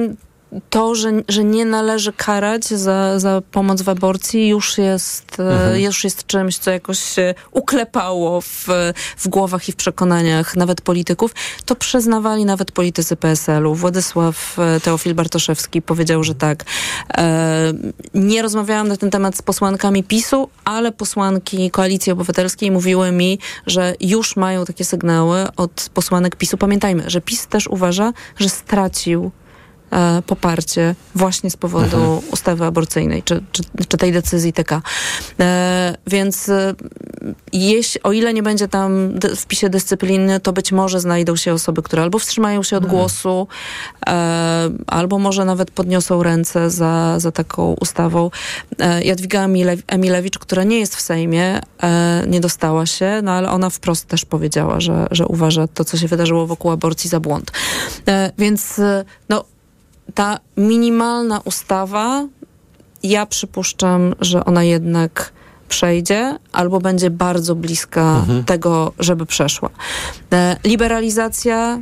to, 0.71 0.95
że, 0.95 1.13
że 1.29 1.45
nie 1.45 1.65
należy 1.65 2.13
karać 2.13 2.65
za, 2.65 3.19
za 3.19 3.43
pomoc 3.53 3.83
w 3.83 3.89
aborcji 3.89 4.49
już 4.49 4.79
jest, 4.79 5.41
e, 5.41 5.43
mhm. 5.43 5.81
już 5.81 6.05
jest 6.05 6.27
czymś, 6.27 6.59
co 6.59 6.71
jakoś 6.71 6.99
się 6.99 7.35
uklepało 7.53 8.41
w, 8.41 8.67
w 9.17 9.29
głowach 9.29 9.69
i 9.69 9.73
w 9.73 9.77
przekonaniach 9.77 10.57
nawet 10.57 10.81
polityków. 10.81 11.35
To 11.65 11.77
przyznawali 11.77 12.45
nawet 12.45 12.73
politycy 12.73 13.17
PSL-u. 13.17 13.75
Władysław 13.75 14.59
e, 14.59 14.81
Teofil 14.81 15.15
Bartoszewski 15.15 15.83
powiedział, 15.83 16.25
że 16.25 16.35
tak. 16.35 16.65
E, 17.19 17.73
nie 18.15 18.43
rozmawiałam 18.43 18.89
na 18.89 18.97
ten 18.97 19.11
temat 19.11 19.37
z 19.37 19.43
posłankami 19.43 20.05
PiSu, 20.05 20.49
ale 20.65 20.93
posłanki 20.93 21.71
Koalicji 21.71 22.13
Obywatelskiej 22.13 22.71
mówiły 22.71 23.13
mi, 23.13 23.39
że 23.67 23.95
już 24.01 24.37
mają 24.37 24.65
takie 24.65 24.85
sygnały 24.85 25.47
od 25.57 25.91
posłanek 25.95 26.37
PiSu. 26.37 26.59
Pamiętajmy, 26.59 27.11
że 27.11 27.21
PiS 27.21 27.47
też 27.47 27.67
uważa, 27.67 28.13
że 28.39 28.49
stracił 28.49 29.31
poparcie 30.27 30.95
właśnie 31.15 31.51
z 31.51 31.57
powodu 31.57 31.97
mhm. 31.97 32.21
ustawy 32.33 32.65
aborcyjnej, 32.65 33.23
czy, 33.23 33.43
czy, 33.53 33.63
czy, 33.89 33.97
tej 33.97 34.13
decyzji 34.13 34.53
TK. 34.53 34.83
E, 35.41 35.97
więc 36.07 36.49
e, 36.49 36.75
jeśli, 37.53 38.03
o 38.03 38.13
ile 38.13 38.35
nie 38.35 38.43
będzie 38.43 38.69
tam 38.69 39.21
w 39.37 39.47
pisie 39.47 39.69
dyscypliny, 39.69 40.41
to 40.41 40.53
być 40.53 40.73
może 40.73 41.01
znajdą 41.01 41.37
się 41.37 41.53
osoby, 41.53 41.83
które 41.83 42.03
albo 42.03 42.19
wstrzymają 42.19 42.63
się 42.63 42.77
od 42.77 42.85
mhm. 42.85 43.01
głosu, 43.01 43.49
e, 44.09 44.71
albo 44.87 45.19
może 45.19 45.45
nawet 45.45 45.71
podniosą 45.71 46.23
ręce 46.23 46.71
za, 46.71 47.21
za 47.21 47.33
taką 47.33 47.77
ustawą. 47.81 48.31
E, 48.79 49.05
Jadwiga 49.05 49.49
Emilewicz, 49.87 50.39
która 50.39 50.65
nie 50.65 50.81
jest 50.81 50.97
w 50.97 51.01
Sejmie, 51.01 51.61
e, 51.83 52.25
nie 52.27 52.41
dostała 52.41 52.87
się, 52.87 53.21
no 53.23 53.33
ale 53.33 53.51
ona 53.51 53.71
wprost 53.71 54.07
też 54.07 54.25
powiedziała, 54.25 54.81
że, 54.81 55.07
że 55.11 55.27
uważa 55.27 55.69
to, 55.69 55.85
co 55.85 55.97
się 55.97 56.09
wydarzyło 56.09 56.47
wokół 56.47 56.71
aborcji 56.71 57.11
za 57.11 57.21
błąd. 57.21 57.51
Więc 58.39 58.81
no 59.29 59.45
ta 60.15 60.39
minimalna 60.57 61.41
ustawa, 61.45 62.27
ja 63.03 63.27
przypuszczam, 63.27 64.15
że 64.21 64.45
ona 64.45 64.65
jednak 64.65 65.33
przejdzie 65.69 66.39
albo 66.53 66.81
będzie 66.81 67.11
bardzo 67.11 67.55
bliska 67.55 68.17
mhm. 68.19 68.45
tego, 68.45 68.93
żeby 68.99 69.27
przeszła. 69.27 69.71
E, 70.33 70.57
liberalizacja 70.65 71.79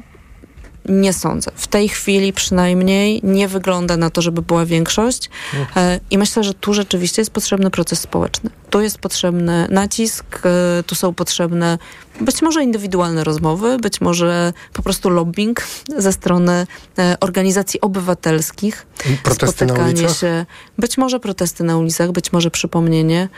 nie 0.88 1.12
sądzę. 1.12 1.50
W 1.54 1.66
tej 1.66 1.88
chwili 1.88 2.32
przynajmniej 2.32 3.20
nie 3.22 3.48
wygląda 3.48 3.96
na 3.96 4.10
to, 4.10 4.22
żeby 4.22 4.42
była 4.42 4.66
większość. 4.66 5.30
E, 5.76 6.00
I 6.10 6.18
myślę, 6.18 6.44
że 6.44 6.54
tu 6.54 6.74
rzeczywiście 6.74 7.22
jest 7.22 7.30
potrzebny 7.30 7.70
proces 7.70 8.00
społeczny. 8.00 8.50
Tu 8.70 8.80
jest 8.80 8.98
potrzebny 8.98 9.66
nacisk, 9.70 10.24
e, 10.44 10.82
tu 10.82 10.94
są 10.94 11.14
potrzebne 11.14 11.78
być 12.20 12.42
może 12.42 12.62
indywidualne 12.62 13.24
rozmowy, 13.24 13.78
być 13.78 14.00
może 14.00 14.52
po 14.72 14.82
prostu 14.82 15.10
lobbying 15.10 15.62
ze 15.98 16.12
strony 16.12 16.66
e, 16.98 17.16
organizacji 17.20 17.80
obywatelskich. 17.80 18.86
Protesty 19.22 19.66
na 19.66 19.74
ulicach? 19.74 20.18
się, 20.18 20.46
być 20.78 20.98
może 20.98 21.20
protesty 21.20 21.64
na 21.64 21.76
ulicach, 21.76 22.12
być 22.12 22.32
może 22.32 22.50
przypomnienie 22.50 23.28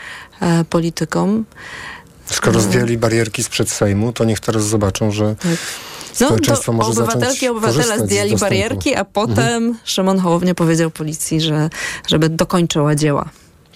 politykom. 0.69 1.45
Skoro 2.25 2.59
zdjęli 2.59 2.97
barierki 2.97 3.43
sprzed 3.43 3.69
Sejmu, 3.69 4.13
to 4.13 4.23
niech 4.23 4.39
teraz 4.39 4.63
zobaczą, 4.63 5.11
że 5.11 5.35
tak 5.35 5.57
społeczeństwo 6.25 6.71
no, 6.71 6.77
może 6.77 7.03
obywatelki 7.03 7.45
i 7.45 7.49
obywatele 7.49 7.99
zdjęli 7.99 8.37
barierki, 8.37 8.95
a 8.95 9.05
potem 9.05 9.39
mhm. 9.39 9.77
Szymon 9.83 10.19
Hołownia 10.19 10.55
powiedział 10.55 10.91
policji, 10.91 11.41
że 11.41 11.69
żeby 12.07 12.29
dokończyła 12.29 12.95
dzieła. 12.95 13.29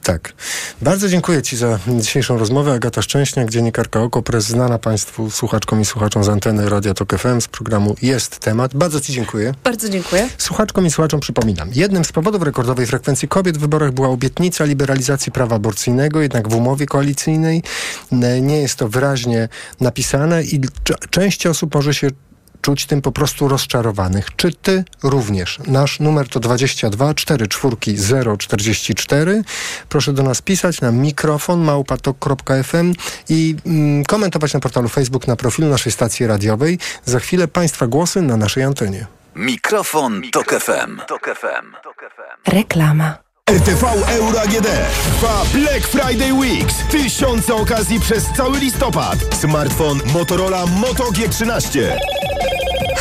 Tak. 0.03 0.33
Bardzo 0.81 1.09
dziękuję 1.09 1.41
Ci 1.41 1.57
za 1.57 1.79
dzisiejszą 1.87 2.37
rozmowę. 2.37 2.73
Agata 2.73 3.01
Szczęśniak, 3.01 3.49
dziennikarka 3.49 4.01
OKO.press, 4.01 4.45
znana 4.45 4.79
Państwu 4.79 5.31
słuchaczkom 5.31 5.81
i 5.81 5.85
słuchaczom 5.85 6.23
z 6.23 6.29
anteny 6.29 6.69
Radia 6.69 6.93
Tok 6.93 7.17
FM 7.17 7.41
z 7.41 7.47
programu 7.47 7.95
Jest 8.01 8.39
Temat. 8.39 8.75
Bardzo 8.75 9.01
Ci 9.01 9.13
dziękuję. 9.13 9.53
Bardzo 9.63 9.89
dziękuję. 9.89 10.29
Słuchaczkom 10.37 10.85
i 10.85 10.91
słuchaczom 10.91 11.19
przypominam. 11.19 11.69
Jednym 11.73 12.05
z 12.05 12.11
powodów 12.11 12.41
rekordowej 12.41 12.87
frekwencji 12.87 13.27
kobiet 13.27 13.57
w 13.57 13.61
wyborach 13.61 13.91
była 13.91 14.07
obietnica 14.07 14.65
liberalizacji 14.65 15.31
prawa 15.31 15.55
aborcyjnego, 15.55 16.21
jednak 16.21 16.49
w 16.49 16.55
umowie 16.55 16.85
koalicyjnej 16.85 17.63
nie 18.41 18.61
jest 18.61 18.75
to 18.75 18.89
wyraźnie 18.89 19.49
napisane 19.79 20.43
i 20.43 20.61
część 21.09 21.47
osób 21.47 21.75
może 21.75 21.93
się 21.93 22.07
czuć 22.63 22.85
tym 22.85 23.01
po 23.01 23.11
prostu 23.11 23.47
rozczarowanych. 23.47 24.35
Czy 24.35 24.53
ty 24.53 24.83
również? 25.03 25.59
Nasz 25.67 25.99
numer 25.99 26.29
to 26.29 26.39
22 26.39 27.13
44 27.13 28.37
044. 28.37 29.43
Proszę 29.89 30.13
do 30.13 30.23
nas 30.23 30.41
pisać 30.41 30.81
na 30.81 30.91
mikrofon 30.91 31.59
małpatok.fm 31.59 32.93
i 33.29 33.55
mm, 33.65 34.03
komentować 34.05 34.53
na 34.53 34.59
portalu 34.59 34.89
Facebook 34.89 35.27
na 35.27 35.35
profilu 35.35 35.69
naszej 35.69 35.91
stacji 35.91 36.27
radiowej. 36.27 36.79
Za 37.05 37.19
chwilę 37.19 37.47
Państwa 37.47 37.87
głosy 37.87 38.21
na 38.21 38.37
naszej 38.37 38.63
antenie. 38.63 39.05
Mikrofon, 39.35 40.21
Tok 40.31 40.53
FM. 40.53 41.01
Tok 41.07 41.29
FM. 41.39 41.65
Reklama. 42.47 43.23
RTV 43.49 43.87
Euro 44.07 44.41
AGD. 44.41 44.67
Trwa 45.03 45.43
Black 45.53 45.87
Friday 45.87 46.33
Weeks. 46.33 46.75
Tysiące 46.91 47.55
okazji 47.55 47.99
przez 47.99 48.23
cały 48.37 48.59
listopad. 48.59 49.17
Smartfon 49.41 49.99
Motorola 50.13 50.65
Moto 50.65 51.03
G13. 51.03 51.79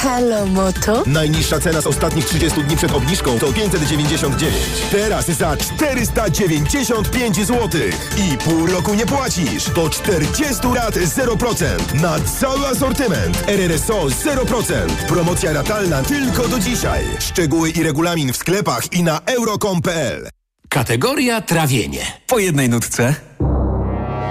Halo 0.03 0.47
Moto. 0.47 1.03
Najniższa 1.07 1.61
cena 1.61 1.81
z 1.81 1.87
ostatnich 1.87 2.25
30 2.25 2.65
dni 2.65 2.77
przed 2.77 2.93
obniżką 2.93 3.39
to 3.39 3.53
599. 3.53 4.55
Teraz 4.91 5.27
za 5.27 5.57
495 5.57 7.37
zł. 7.37 7.81
I 8.17 8.39
pół 8.39 8.67
roku 8.67 8.95
nie 8.95 9.07
płacisz. 9.07 9.71
Do 9.71 9.91
40 9.91 10.67
lat 10.75 10.95
0%. 10.95 11.65
Na 12.03 12.21
cały 12.21 12.67
asortyment. 12.67 13.45
RRSO 13.47 14.05
0%. 14.05 14.73
Promocja 15.09 15.53
ratalna 15.53 16.03
tylko 16.03 16.49
do 16.49 16.59
dzisiaj. 16.59 17.05
Szczegóły 17.21 17.71
i 17.71 17.83
regulamin 17.83 18.33
w 18.33 18.37
sklepach 18.37 18.93
i 18.93 19.03
na 19.03 19.21
euro.com.pl. 19.27 20.29
Kategoria 20.69 21.41
trawienie. 21.41 22.07
Po 22.27 22.39
jednej 22.39 22.69
nutce. 22.69 23.15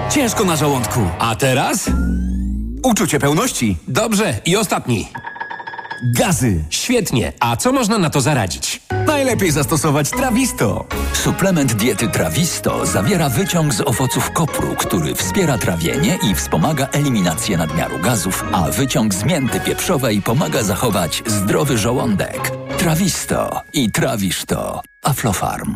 Ciężko 0.10 0.46
na 0.46 0.56
żołądku. 0.56 1.00
A 1.20 1.36
teraz? 1.36 1.90
Uczucie 2.84 3.20
pełności. 3.20 3.78
Dobrze. 3.88 4.40
I 4.46 4.56
ostatni. 4.56 5.08
Gazy. 6.04 6.64
Świetnie. 6.70 7.34
A 7.40 7.56
co 7.56 7.72
można 7.72 7.98
na 7.98 8.10
to 8.10 8.22
zaradzić? 8.22 8.82
Najlepiej 9.08 9.52
zastosować 9.52 10.10
Trawisto. 10.10 10.86
Suplement 11.14 11.74
diety 11.74 12.08
Trawisto 12.08 12.86
zawiera 12.86 13.30
wyciąg 13.30 13.74
z 13.74 13.82
owoców 13.82 14.32
kopru, 14.32 14.76
który 14.78 15.16
wspiera 15.16 15.58
trawienie 15.58 16.20
i 16.32 16.36
wspomaga 16.36 16.88
eliminację 16.92 17.58
nadmiaru 17.58 18.00
gazów, 18.00 18.46
a 18.52 18.72
wyciąg 18.72 19.14
z 19.14 19.24
mięty 19.24 19.60
pieprzowej 19.60 20.22
pomaga 20.22 20.64
zachować 20.64 21.24
zdrowy 21.26 21.78
żołądek. 21.78 22.52
Trawisto 22.78 23.62
i 23.74 23.92
trawisz 23.92 24.46
to. 24.46 24.82
Aflofarm. 25.04 25.76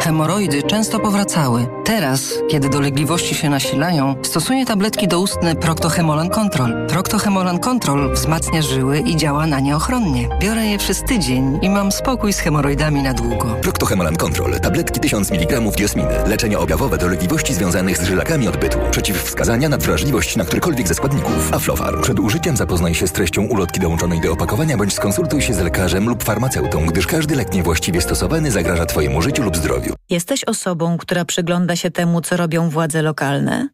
Hemoroidy 0.00 0.62
często 0.62 1.00
powracały. 1.00 1.66
Teraz, 1.84 2.34
kiedy 2.48 2.68
dolegliwości 2.68 3.34
się 3.34 3.50
nasilają, 3.50 4.14
stosuję 4.22 4.66
tabletki 4.66 5.08
doustne 5.08 5.56
Proctohemolan 5.56 6.28
Control. 6.30 6.86
Proctohemolan 6.88 7.58
Control 7.58 8.14
wzmacnia 8.14 8.62
żyły 8.62 8.98
i 8.98 9.16
działa 9.16 9.46
na 9.46 9.60
nie 9.60 9.76
ochronnie. 9.76 10.28
Biorę 10.40 10.66
je 10.66 10.78
przez 10.78 11.02
tydzień 11.02 11.58
i 11.62 11.70
mam 11.70 11.92
spokój 11.92 12.32
z 12.32 12.38
hemoroidami 12.38 13.02
na 13.02 13.14
długo. 13.14 13.56
Proctohemolan 13.62 14.16
Control. 14.16 14.60
Tabletki 14.60 15.00
1000 15.00 15.30
mg 15.30 15.60
diosminy. 15.60 16.14
Leczenie 16.26 16.58
objawowe 16.58 16.98
dolegliwości 16.98 17.54
związanych 17.54 17.98
z 17.98 18.04
żylakami 18.04 18.48
odbytu. 18.48 18.78
Przeciwwskazania 18.90 19.68
na 19.68 19.78
wrażliwość 19.78 20.36
na 20.36 20.44
którykolwiek 20.44 20.88
ze 20.88 20.94
składników. 20.94 21.52
Aflofarm. 21.52 22.02
Przed 22.02 22.20
użyciem 22.20 22.56
zapoznaj 22.56 22.94
się 22.94 23.06
z 23.06 23.12
treścią 23.12 23.42
ulotki 23.42 23.80
dołączonej 23.80 24.20
do 24.20 24.32
opakowania 24.32 24.76
bądź 24.76 24.94
skonsultuj 24.94 25.42
się 25.42 25.54
z 25.54 25.58
lekarzem 25.58 26.08
lub 26.08 26.24
farmaceutą, 26.24 26.86
gdyż 26.86 27.06
każdy 27.06 27.36
lek 27.36 27.52
niewłaściwie 27.52 28.00
stosowany 28.00 28.50
zagraża 28.50 28.86
Twojemu 28.86 29.22
życiu 29.22 29.42
lub 29.42 29.56
zdrowiu. 29.56 29.85
Jesteś 30.10 30.44
osobą, 30.44 30.98
która 30.98 31.24
przygląda 31.24 31.76
się 31.76 31.90
temu, 31.90 32.20
co 32.20 32.36
robią 32.36 32.70
władze 32.70 33.02
lokalne? 33.02 33.68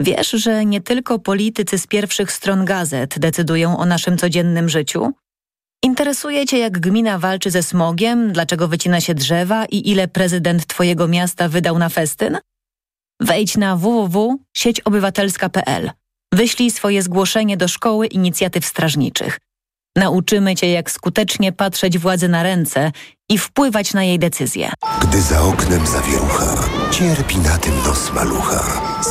Wiesz, 0.00 0.30
że 0.30 0.64
nie 0.64 0.80
tylko 0.80 1.18
politycy 1.18 1.78
z 1.78 1.86
pierwszych 1.86 2.32
stron 2.32 2.64
gazet 2.64 3.18
decydują 3.18 3.78
o 3.78 3.86
naszym 3.86 4.18
codziennym 4.18 4.68
życiu? 4.68 5.12
Interesuje 5.84 6.46
Cię, 6.46 6.58
jak 6.58 6.80
gmina 6.80 7.18
walczy 7.18 7.50
ze 7.50 7.62
smogiem, 7.62 8.32
dlaczego 8.32 8.68
wycina 8.68 9.00
się 9.00 9.14
drzewa 9.14 9.66
i 9.66 9.90
ile 9.90 10.08
prezydent 10.08 10.66
Twojego 10.66 11.08
miasta 11.08 11.48
wydał 11.48 11.78
na 11.78 11.88
festyn? 11.88 12.38
Wejdź 13.20 13.56
na 13.56 13.76
www.sieciobywatelska.pl. 13.76 15.90
Wyślij 16.32 16.70
swoje 16.70 17.02
zgłoszenie 17.02 17.56
do 17.56 17.68
Szkoły 17.68 18.06
Inicjatyw 18.06 18.66
Strażniczych. 18.66 19.38
Nauczymy 19.96 20.54
Cię, 20.54 20.70
jak 20.70 20.90
skutecznie 20.90 21.52
patrzeć 21.52 21.98
władzy 21.98 22.28
na 22.28 22.42
ręce 22.42 22.92
i 23.30 23.38
wpływać 23.38 23.94
na 23.94 24.04
jej 24.04 24.18
decyzje. 24.18 24.72
Gdy 25.02 25.22
za 25.22 25.42
oknem 25.42 25.86
zawierucha, 25.86 26.54
cierpi 26.90 27.38
na 27.38 27.58
tym 27.58 27.74
nos 27.86 28.12
malucha. 28.12 28.62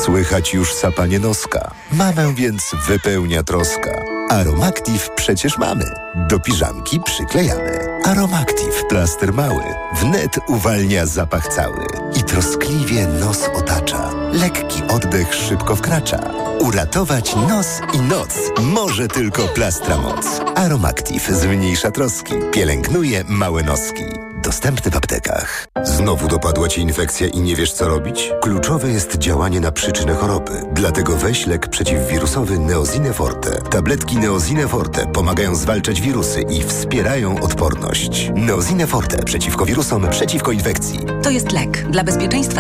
Słychać 0.05 0.53
już 0.53 0.73
sapanie 0.73 1.19
noska. 1.19 1.71
Mamę 1.91 2.33
więc 2.35 2.71
wypełnia 2.87 3.43
troska. 3.43 3.91
Aromactive 4.29 5.09
przecież 5.15 5.57
mamy. 5.57 5.85
Do 6.29 6.39
piżamki 6.39 6.99
przyklejamy. 7.05 7.79
Aromactive 8.05 8.83
plaster 8.89 9.33
mały. 9.33 9.63
Wnet 10.01 10.39
uwalnia 10.47 11.05
zapach 11.05 11.47
cały. 11.47 11.85
Troskliwie 12.29 13.07
nos 13.07 13.49
otacza. 13.55 14.09
Lekki 14.31 14.83
oddech 14.89 15.35
szybko 15.35 15.75
wkracza. 15.75 16.19
Uratować 16.59 17.35
nos 17.35 17.67
i 17.93 17.99
noc 17.99 18.29
może 18.61 19.07
tylko 19.07 19.47
plastra 19.47 19.97
moc. 19.97 20.25
Aromactive 20.55 21.31
zmniejsza 21.31 21.91
troski. 21.91 22.33
Pielęgnuje 22.51 23.23
małe 23.27 23.63
noski. 23.63 24.03
Dostępny 24.43 24.91
w 24.91 24.95
aptekach. 24.95 25.67
Znowu 25.83 26.27
dopadła 26.27 26.67
Ci 26.67 26.81
infekcja 26.81 27.27
i 27.27 27.39
nie 27.39 27.55
wiesz 27.55 27.71
co 27.73 27.87
robić? 27.87 28.31
Kluczowe 28.41 28.89
jest 28.89 29.17
działanie 29.17 29.59
na 29.59 29.71
przyczynę 29.71 30.15
choroby. 30.15 30.51
Dlatego 30.73 31.15
weź 31.15 31.47
lek 31.47 31.67
przeciwwirusowy 31.67 32.59
Neozine 32.59 33.13
Forte. 33.13 33.61
Tabletki 33.69 34.17
Neozine 34.17 34.67
Forte 34.67 35.07
pomagają 35.07 35.55
zwalczać 35.55 36.01
wirusy 36.01 36.41
i 36.41 36.63
wspierają 36.63 37.41
odporność. 37.41 38.31
Neozine 38.35 38.87
Forte 38.87 39.23
przeciwko 39.23 39.65
wirusom, 39.65 40.07
przeciwko 40.09 40.51
infekcji. 40.51 40.99
To 41.23 41.29
jest 41.29 41.51
lek. 41.51 41.85
Dla 41.89 42.03
bezpieczeństwa 42.03 42.18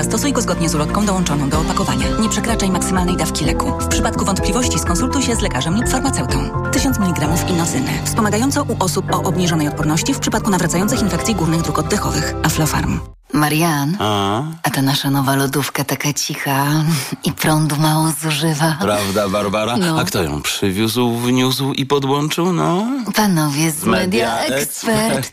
stosuj 0.09 0.33
go 0.33 0.41
zgodnie 0.41 0.69
z 0.69 0.75
ulotką 0.75 1.05
dołączoną 1.05 1.49
do 1.49 1.59
opakowania. 1.59 2.05
Nie 2.21 2.29
przekraczaj 2.29 2.69
maksymalnej 2.69 3.17
dawki 3.17 3.45
leku. 3.45 3.71
W 3.79 3.87
przypadku 3.87 4.25
wątpliwości 4.25 4.79
skonsultuj 4.79 5.21
się 5.21 5.35
z 5.35 5.41
lekarzem 5.41 5.75
lub 5.75 5.89
farmaceutą. 5.89 6.69
1000 6.71 6.97
mg 6.99 7.27
inozyny. 7.49 7.91
Wspomagająco 8.05 8.63
u 8.63 8.83
osób 8.83 9.13
o 9.13 9.23
obniżonej 9.23 9.67
odporności 9.67 10.13
w 10.13 10.19
przypadku 10.19 10.49
nawracających 10.49 11.01
infekcji 11.01 11.35
górnych 11.35 11.61
dróg 11.61 11.79
oddechowych. 11.79 12.35
Aflofarm. 12.43 13.18
Marian, 13.33 13.97
A? 13.99 14.43
a 14.63 14.69
ta 14.69 14.81
nasza 14.81 15.09
nowa 15.09 15.35
lodówka 15.35 15.83
taka 15.83 16.13
cicha 16.13 16.65
i 17.27 17.31
prądu 17.31 17.75
mało 17.75 18.11
zużywa. 18.21 18.77
Prawda, 18.81 19.29
Barbara? 19.29 19.77
No. 19.77 19.99
A 19.99 20.03
kto 20.03 20.23
ją 20.23 20.41
przywiózł, 20.41 21.17
wniósł 21.17 21.73
i 21.73 21.85
podłączył, 21.85 22.53
no? 22.53 22.87
Panowie 23.15 23.71
z 23.71 23.83
Media, 23.83 24.35
Media 24.35 24.55
Expert. 24.55 25.31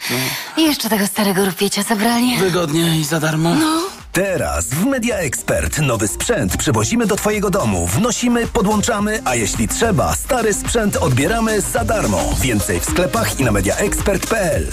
I 0.57 0.63
jeszcze 0.63 0.89
tego 0.89 1.07
starego 1.07 1.45
rupiecia 1.45 1.83
zabrali. 1.83 2.37
Wygodnie 2.39 3.01
i 3.01 3.05
za 3.05 3.21
darmo. 3.21 3.55
No. 3.55 3.81
Teraz 4.13 4.65
w 4.67 4.85
Media 4.85 5.17
Expert 5.17 5.79
nowy 5.79 6.09
sprzęt 6.09 6.57
przywozimy 6.57 7.07
do 7.07 7.17
Twojego 7.17 7.51
domu, 7.51 7.87
wnosimy, 7.87 8.47
podłączamy, 8.47 9.21
a 9.25 9.35
jeśli 9.35 9.69
trzeba, 9.69 10.15
stary 10.15 10.55
sprzęt 10.55 10.97
odbieramy 10.97 11.61
za 11.61 11.85
darmo. 11.85 12.21
Więcej 12.41 12.81
w 12.81 12.85
sklepach 12.85 13.41
i 13.41 13.45
na 13.45 13.53
mediaexpert.pl. 13.53 14.73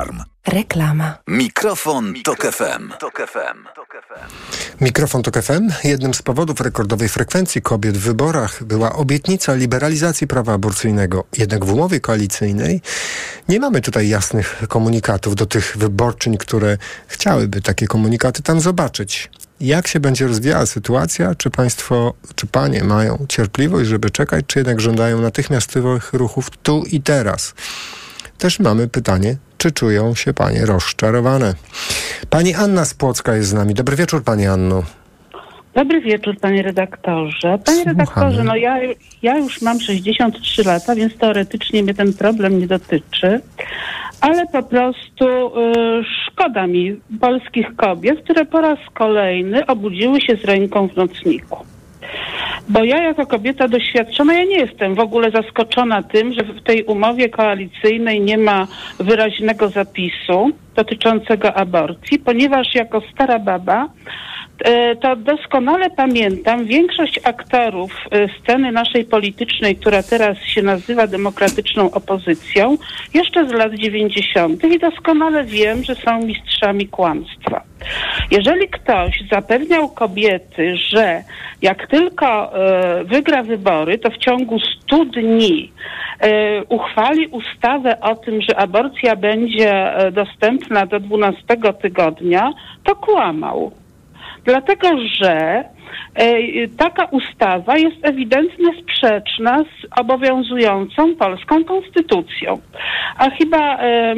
Aflofarm. 0.00 0.24
Reklama. 0.46 1.18
Mikrofon, 1.26 2.14
Tok 2.24 2.42
FM. 2.42 2.92
Tok 3.00 3.22
FM. 3.26 3.58
Mikrofon 4.80 5.22
Tok 5.22 5.42
FM. 5.42 5.68
Jednym 5.84 6.14
z 6.14 6.22
powodów 6.22 6.60
rekordowej 6.60 7.08
frekwencji 7.08 7.62
kobiet 7.62 7.96
w 7.96 8.00
wyborach 8.00 8.64
była 8.64 8.92
obietnica 8.92 9.54
liberalizacji 9.54 10.26
prawa 10.26 10.52
aborcyjnego. 10.52 11.24
Jednak 11.38 11.64
w 11.64 11.72
umowie 11.72 12.00
koalicyjnej 12.00 12.80
nie 13.48 13.60
mamy 13.60 13.80
tutaj 13.80 14.08
jasnych 14.08 14.62
komunikatów 14.68 15.34
do 15.34 15.46
tych 15.46 15.76
wyborczyń, 15.76 16.38
które 16.38 16.78
chciałyby 17.06 17.62
takie 17.62 17.86
komunikaty 17.86 18.42
tam 18.42 18.60
zobaczyć. 18.60 19.30
Jak 19.60 19.88
się 19.88 20.00
będzie 20.00 20.26
rozwijała 20.26 20.66
sytuacja? 20.66 21.34
Czy 21.34 21.50
państwo, 21.50 22.14
czy 22.34 22.46
panie 22.46 22.84
mają 22.84 23.26
cierpliwość, 23.28 23.88
żeby 23.88 24.10
czekać, 24.10 24.44
czy 24.46 24.58
jednak 24.58 24.80
żądają 24.80 25.20
natychmiastowych 25.20 26.12
ruchów 26.12 26.50
tu 26.62 26.84
i 26.90 27.00
teraz? 27.02 27.54
Też 28.38 28.58
mamy 28.60 28.88
pytanie, 28.88 29.36
czy 29.60 29.72
czują 29.72 30.14
się 30.14 30.34
panie 30.34 30.66
rozczarowane? 30.66 31.54
Pani 32.30 32.54
Anna 32.54 32.84
z 32.84 32.94
Płocka 32.94 33.36
jest 33.36 33.48
z 33.48 33.52
nami. 33.52 33.74
Dobry 33.74 33.96
wieczór, 33.96 34.24
pani 34.24 34.46
Anno. 34.46 34.82
Dobry 35.74 36.00
wieczór, 36.00 36.36
panie 36.40 36.62
redaktorze. 36.62 37.58
Panie 37.64 37.84
redaktorze, 37.84 38.44
no 38.44 38.56
ja, 38.56 38.78
ja 39.22 39.38
już 39.38 39.62
mam 39.62 39.80
63 39.80 40.64
lata, 40.64 40.94
więc 40.94 41.16
teoretycznie 41.16 41.82
mnie 41.82 41.94
ten 41.94 42.12
problem 42.12 42.58
nie 42.58 42.66
dotyczy, 42.66 43.40
ale 44.20 44.46
po 44.46 44.62
prostu 44.62 45.24
y, 45.24 45.50
szkoda 46.26 46.66
mi 46.66 47.00
polskich 47.20 47.76
kobiet, 47.76 48.24
które 48.24 48.44
po 48.44 48.60
raz 48.60 48.78
kolejny 48.94 49.66
obudziły 49.66 50.20
się 50.20 50.36
z 50.36 50.44
ręką 50.44 50.88
w 50.88 50.96
nocniku. 50.96 51.56
Bo 52.68 52.84
ja 52.84 53.02
jako 53.02 53.26
kobieta 53.26 53.68
doświadczona, 53.68 54.34
ja 54.34 54.44
nie 54.44 54.56
jestem 54.56 54.94
w 54.94 55.00
ogóle 55.00 55.30
zaskoczona 55.30 56.02
tym, 56.02 56.32
że 56.32 56.42
w 56.42 56.62
tej 56.62 56.84
umowie 56.84 57.28
koalicyjnej 57.28 58.20
nie 58.20 58.38
ma 58.38 58.66
wyraźnego 58.98 59.68
zapisu 59.68 60.50
dotyczącego 60.76 61.54
aborcji, 61.54 62.18
ponieważ 62.18 62.74
jako 62.74 63.02
stara 63.12 63.38
baba 63.38 63.88
to 65.00 65.16
doskonale 65.16 65.90
pamiętam 65.90 66.64
większość 66.64 67.20
aktorów 67.24 67.90
e, 68.10 68.28
sceny 68.28 68.72
naszej 68.72 69.04
politycznej, 69.04 69.76
która 69.76 70.02
teraz 70.02 70.38
się 70.38 70.62
nazywa 70.62 71.06
demokratyczną 71.06 71.90
opozycją, 71.90 72.76
jeszcze 73.14 73.48
z 73.48 73.52
lat 73.52 73.74
90. 73.74 74.64
i 74.64 74.78
doskonale 74.78 75.44
wiem, 75.44 75.84
że 75.84 75.94
są 75.94 76.22
mistrzami 76.22 76.88
kłamstwa. 76.88 77.62
Jeżeli 78.30 78.68
ktoś 78.68 79.22
zapewniał 79.32 79.88
kobiety, 79.88 80.76
że 80.76 81.22
jak 81.62 81.86
tylko 81.86 82.58
e, 82.58 83.04
wygra 83.04 83.42
wybory, 83.42 83.98
to 83.98 84.10
w 84.10 84.18
ciągu 84.18 84.58
100 84.60 85.04
dni 85.04 85.72
e, 86.20 86.64
uchwali 86.64 87.26
ustawę 87.26 88.00
o 88.00 88.16
tym, 88.16 88.42
że 88.42 88.56
aborcja 88.56 89.16
będzie 89.16 89.96
e, 89.96 90.12
dostępna 90.12 90.86
do 90.86 91.00
12 91.00 91.42
tygodnia, 91.82 92.52
to 92.84 92.96
kłamał. 92.96 93.72
Dlatego, 94.44 94.88
że 95.20 95.64
e, 96.14 96.34
taka 96.78 97.04
ustawa 97.04 97.78
jest 97.78 97.96
ewidentnie 98.02 98.68
sprzeczna 98.82 99.58
z 99.58 99.98
obowiązującą 100.00 101.16
polską 101.16 101.64
konstytucją. 101.64 102.60
A 103.18 103.30
chyba 103.30 103.78
e, 103.78 104.14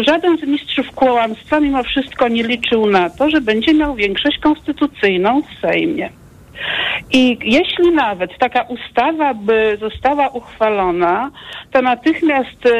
żaden 0.00 0.38
z 0.38 0.42
mistrzów 0.42 0.90
kłamstwa 0.90 1.60
mimo 1.60 1.82
wszystko 1.82 2.28
nie 2.28 2.42
liczył 2.42 2.86
na 2.86 3.10
to, 3.10 3.30
że 3.30 3.40
będzie 3.40 3.74
miał 3.74 3.94
większość 3.94 4.38
konstytucyjną 4.38 5.42
w 5.42 5.60
Sejmie. 5.60 6.10
I 7.12 7.38
jeśli 7.42 7.90
nawet 7.90 8.38
taka 8.38 8.62
ustawa 8.62 9.34
by 9.34 9.78
została 9.80 10.28
uchwalona, 10.28 11.30
to 11.72 11.82
natychmiast 11.82 12.66
e, 12.66 12.70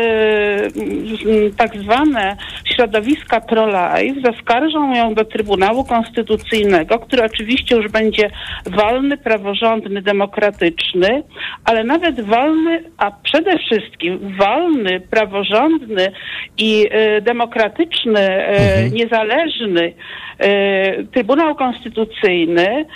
tak 1.56 1.76
zwane 1.76 2.36
środowiska 2.64 3.40
pro-life 3.40 4.20
zaskarżą 4.24 4.94
ją 4.94 5.14
do 5.14 5.24
Trybunału 5.24 5.84
Konstytucyjnego, 5.84 6.98
który 6.98 7.24
oczywiście 7.24 7.76
już 7.76 7.88
będzie 7.88 8.30
wolny, 8.66 9.16
praworządny, 9.16 10.02
demokratyczny, 10.02 11.22
ale 11.64 11.84
nawet 11.84 12.20
wolny, 12.20 12.84
a 12.96 13.10
przede 13.10 13.58
wszystkim 13.58 14.36
wolny, 14.38 15.00
praworządny 15.00 16.12
i 16.58 16.88
e, 16.90 17.20
demokratyczny, 17.20 18.20
e, 18.20 18.90
niezależny 18.90 19.92
e, 20.38 21.04
Trybunał 21.04 21.54
Konstytucyjny 21.54 22.86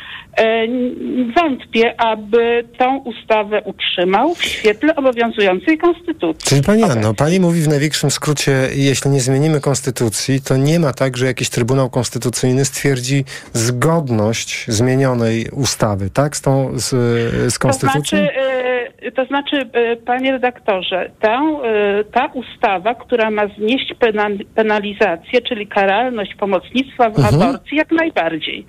wątpię, 1.36 2.00
aby 2.00 2.64
tą 2.78 2.98
ustawę 2.98 3.62
utrzymał 3.64 4.34
w 4.34 4.44
świetle 4.44 4.96
obowiązującej 4.96 5.78
konstytucji. 5.78 6.48
Czyli 6.48 6.62
pani 6.62 6.82
Anno, 6.82 7.14
pani 7.14 7.40
mówi 7.40 7.60
w 7.62 7.68
największym 7.68 8.10
skrócie, 8.10 8.52
jeśli 8.74 9.10
nie 9.10 9.20
zmienimy 9.20 9.60
konstytucji, 9.60 10.40
to 10.48 10.56
nie 10.56 10.78
ma 10.80 10.92
tak, 10.92 11.16
że 11.16 11.26
jakiś 11.26 11.50
Trybunał 11.50 11.90
Konstytucyjny 11.90 12.64
stwierdzi 12.64 13.24
zgodność 13.52 14.64
zmienionej 14.68 15.46
ustawy, 15.52 16.10
tak? 16.10 16.36
Z 16.36 16.42
tą, 16.42 16.70
z, 16.78 16.88
z 17.52 17.54
To 17.54 17.60
konstytucją? 17.60 18.18
znaczy, 18.18 18.28
e, 19.02 19.12
to 19.12 19.24
znaczy, 19.24 19.56
e, 19.72 19.96
panie 19.96 20.32
redaktorze, 20.32 21.10
ta, 21.20 21.40
e, 21.64 22.04
ta 22.04 22.26
ustawa, 22.26 22.94
która 22.94 23.30
ma 23.30 23.42
znieść 23.58 23.94
pena- 24.00 24.44
penalizację, 24.54 25.40
czyli 25.48 25.66
karalność 25.66 26.34
pomocnictwa 26.34 27.10
w 27.10 27.18
Mhm. 27.18 27.34
aborcji, 27.42 27.76
jak 27.76 27.92
najbardziej. 27.92 28.66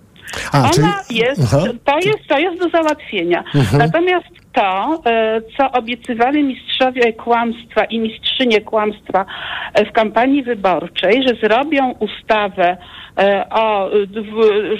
A, 0.52 0.58
Ona 0.58 0.70
czyli- 0.72 1.20
jest, 1.20 1.42
Aha. 1.44 1.64
to 1.86 1.96
jest, 1.96 2.28
to 2.28 2.40
jest 2.40 2.60
do 2.60 2.70
załatwienia. 2.70 3.44
Mhm. 3.56 3.78
Natomiast 3.78 4.28
to, 4.54 5.02
e, 5.06 5.42
co 5.58 5.72
obiecywali 5.72 6.44
mistrzowie 6.44 7.14
kłamstwa 7.14 7.86
i 7.86 8.00
mistrzynie 8.00 8.62
kłamstwa 8.62 9.26
e, 9.74 9.86
w 9.86 9.92
kampanii 9.92 10.44
wyborczej, 10.44 11.24
że 11.28 11.48
zrobią 11.48 11.92
ustawę 12.00 12.78
e, 13.18 13.50
o, 13.50 13.90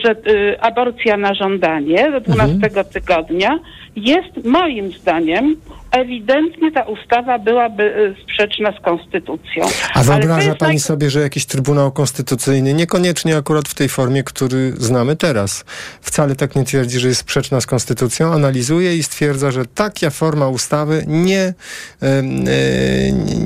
że 0.06 0.16
aborcja 0.62 1.18
na 1.18 1.34
żądanie 1.34 2.12
do 2.12 2.20
12 2.22 2.70
tygodnia, 2.94 3.60
jest 3.96 4.46
moim 4.46 4.92
zdaniem 4.92 5.56
ewidentnie 5.92 6.72
ta 6.72 6.84
ustawa 6.84 7.40
byłaby 7.40 7.96
e, 7.96 8.24
sprzeczna 8.24 8.72
z 8.80 8.82
konstytucją. 8.82 9.66
A 9.94 10.04
wyobraża 10.04 10.56
pani 10.56 10.80
sobie, 10.80 11.10
że 11.10 11.20
jakiś 11.20 11.46
Trybunał 11.46 11.92
Konstytucyjny, 11.92 12.74
niekoniecznie 12.74 13.38
akurat 13.38 13.68
w 13.68 13.76
tej 13.76 13.90
formie, 13.90 14.24
który 14.24 14.72
znamy 14.72 15.16
teraz, 15.16 15.66
wcale 16.02 16.36
tak 16.36 16.56
nie 16.56 16.64
twierdzi, 16.64 17.00
że 17.00 17.08
jest 17.08 17.22
sprzeczna 17.22 17.62
z 17.62 17.66
konstytucją, 17.66 18.34
analizuje 18.34 18.96
i 18.98 19.04
stwierdza, 19.04 19.52
że 19.52 19.66
taka 19.66 20.10
forma 20.10 20.48
ustawy 20.48 21.04
nie, 21.08 21.54
e, 22.02 22.24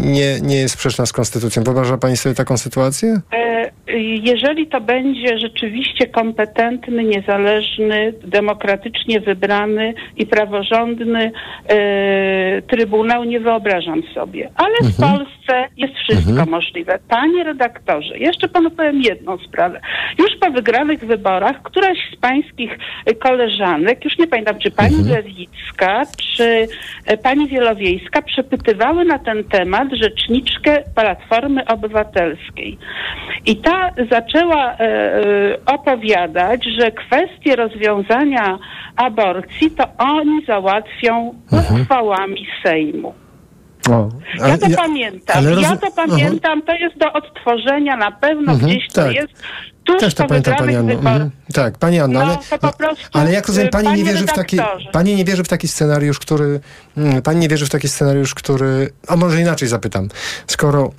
nie, 0.03 0.41
nie 0.41 0.55
jest 0.55 0.73
sprzeczna 0.73 1.05
z 1.05 1.13
konstytucją. 1.13 1.63
Wyobraża 1.63 1.97
pani 1.97 2.17
sobie 2.17 2.35
taką 2.35 2.57
sytuację? 2.57 3.21
E, 3.33 3.71
Jeżeli 4.23 4.67
to 4.67 4.81
będzie 4.81 5.39
rzeczywiście 5.39 6.07
kompetentny, 6.07 7.03
niezależny, 7.03 8.13
demokratycznie 8.23 9.19
wybrany 9.19 9.93
i 10.17 10.25
praworządny 10.25 11.31
e, 11.69 12.34
trybunał, 12.67 13.23
nie 13.23 13.39
wyobrażam 13.39 14.01
sobie. 14.13 14.49
Ale 14.55 14.75
w 14.81 14.99
Mhm. 14.99 15.17
Polsce 15.17 15.67
jest 15.77 15.93
wszystko 15.95 16.29
Mhm. 16.31 16.49
możliwe. 16.49 16.99
Panie 17.09 17.43
redaktorze, 17.43 18.17
jeszcze 18.17 18.47
panu 18.47 18.71
powiem 18.71 19.01
jedną 19.01 19.37
sprawę. 19.37 19.81
Już 20.19 20.29
po 20.41 20.51
wygranych 20.51 20.99
wyborach 20.99 21.61
któraś 21.63 21.97
z 22.13 22.15
pańskich 22.15 22.77
koleżanek, 23.19 24.05
już 24.05 24.17
nie 24.17 24.27
pamiętam, 24.27 24.59
czy 24.59 24.71
pani 24.71 24.95
Mhm. 24.95 25.15
Lewicka, 25.15 26.01
czy 26.37 26.67
e, 27.05 27.17
pani 27.17 27.47
Wielowiejska, 27.47 28.21
przepytywały 28.21 29.05
na 29.05 29.19
ten 29.19 29.43
temat 29.43 29.87
rzeczniczkę 29.93 30.83
Platformy 30.95 31.65
Obywatelskiej. 31.65 32.77
I 33.45 33.55
ta 33.57 33.91
zaczęła 34.11 34.73
e, 34.73 34.79
e, 34.79 35.21
opowiadać, 35.65 36.65
że 36.79 36.91
kwestie 36.91 37.55
rozwiązania 37.55 38.59
aborcji 38.95 39.71
to 39.71 39.83
oni 39.97 40.45
załatwią 40.45 41.33
uchwałami 41.81 42.24
Sejmu. 42.63 43.13
O, 43.89 44.09
Ja 44.47 44.57
to 44.57 44.67
pamiętam. 44.77 45.37
ale 45.37 45.61
Ja 45.61 45.77
to 45.77 45.91
pamiętam. 45.91 46.61
To 46.61 46.73
jest 46.73 46.97
do 46.97 47.13
odtworzenia. 47.13 47.97
Na 47.97 48.11
pewno 48.11 48.51
Mhm, 48.51 48.71
gdzieś 48.71 48.87
to 48.87 48.93
tak. 49.03 49.13
jest. 49.15 49.33
Tuż 49.83 49.99
Też 49.99 50.13
to 50.13 50.27
pamiętam 50.27 50.55
pani 50.55 50.75
Anno. 50.75 50.93
Mhm. 50.93 51.31
Tak, 51.53 51.77
pani 51.77 51.99
Anno, 51.99 52.19
No, 52.19 52.25
ale, 52.25 52.59
to 52.59 52.73
prostu, 52.77 53.05
ale 53.13 53.31
jak 53.31 53.47
rozumiem, 53.47 53.67
y, 53.67 53.71
pani 53.71 53.93
nie 53.93 54.03
wierzy 54.03 54.27
w 54.27 54.33
taki, 54.33 54.57
pani 54.91 55.15
nie 55.15 55.25
wierzy 55.25 55.43
w 55.43 55.47
taki 55.47 55.67
scenariusz, 55.67 56.19
który, 56.19 56.59
mm, 56.97 57.21
pani 57.21 57.39
nie 57.39 57.47
wierzy 57.47 57.65
w 57.65 57.69
taki 57.69 57.87
scenariusz, 57.87 58.33
który, 58.35 58.89
a 59.07 59.15
może 59.15 59.41
inaczej 59.41 59.67
zapytam, 59.67 60.07
skoro 60.47 60.91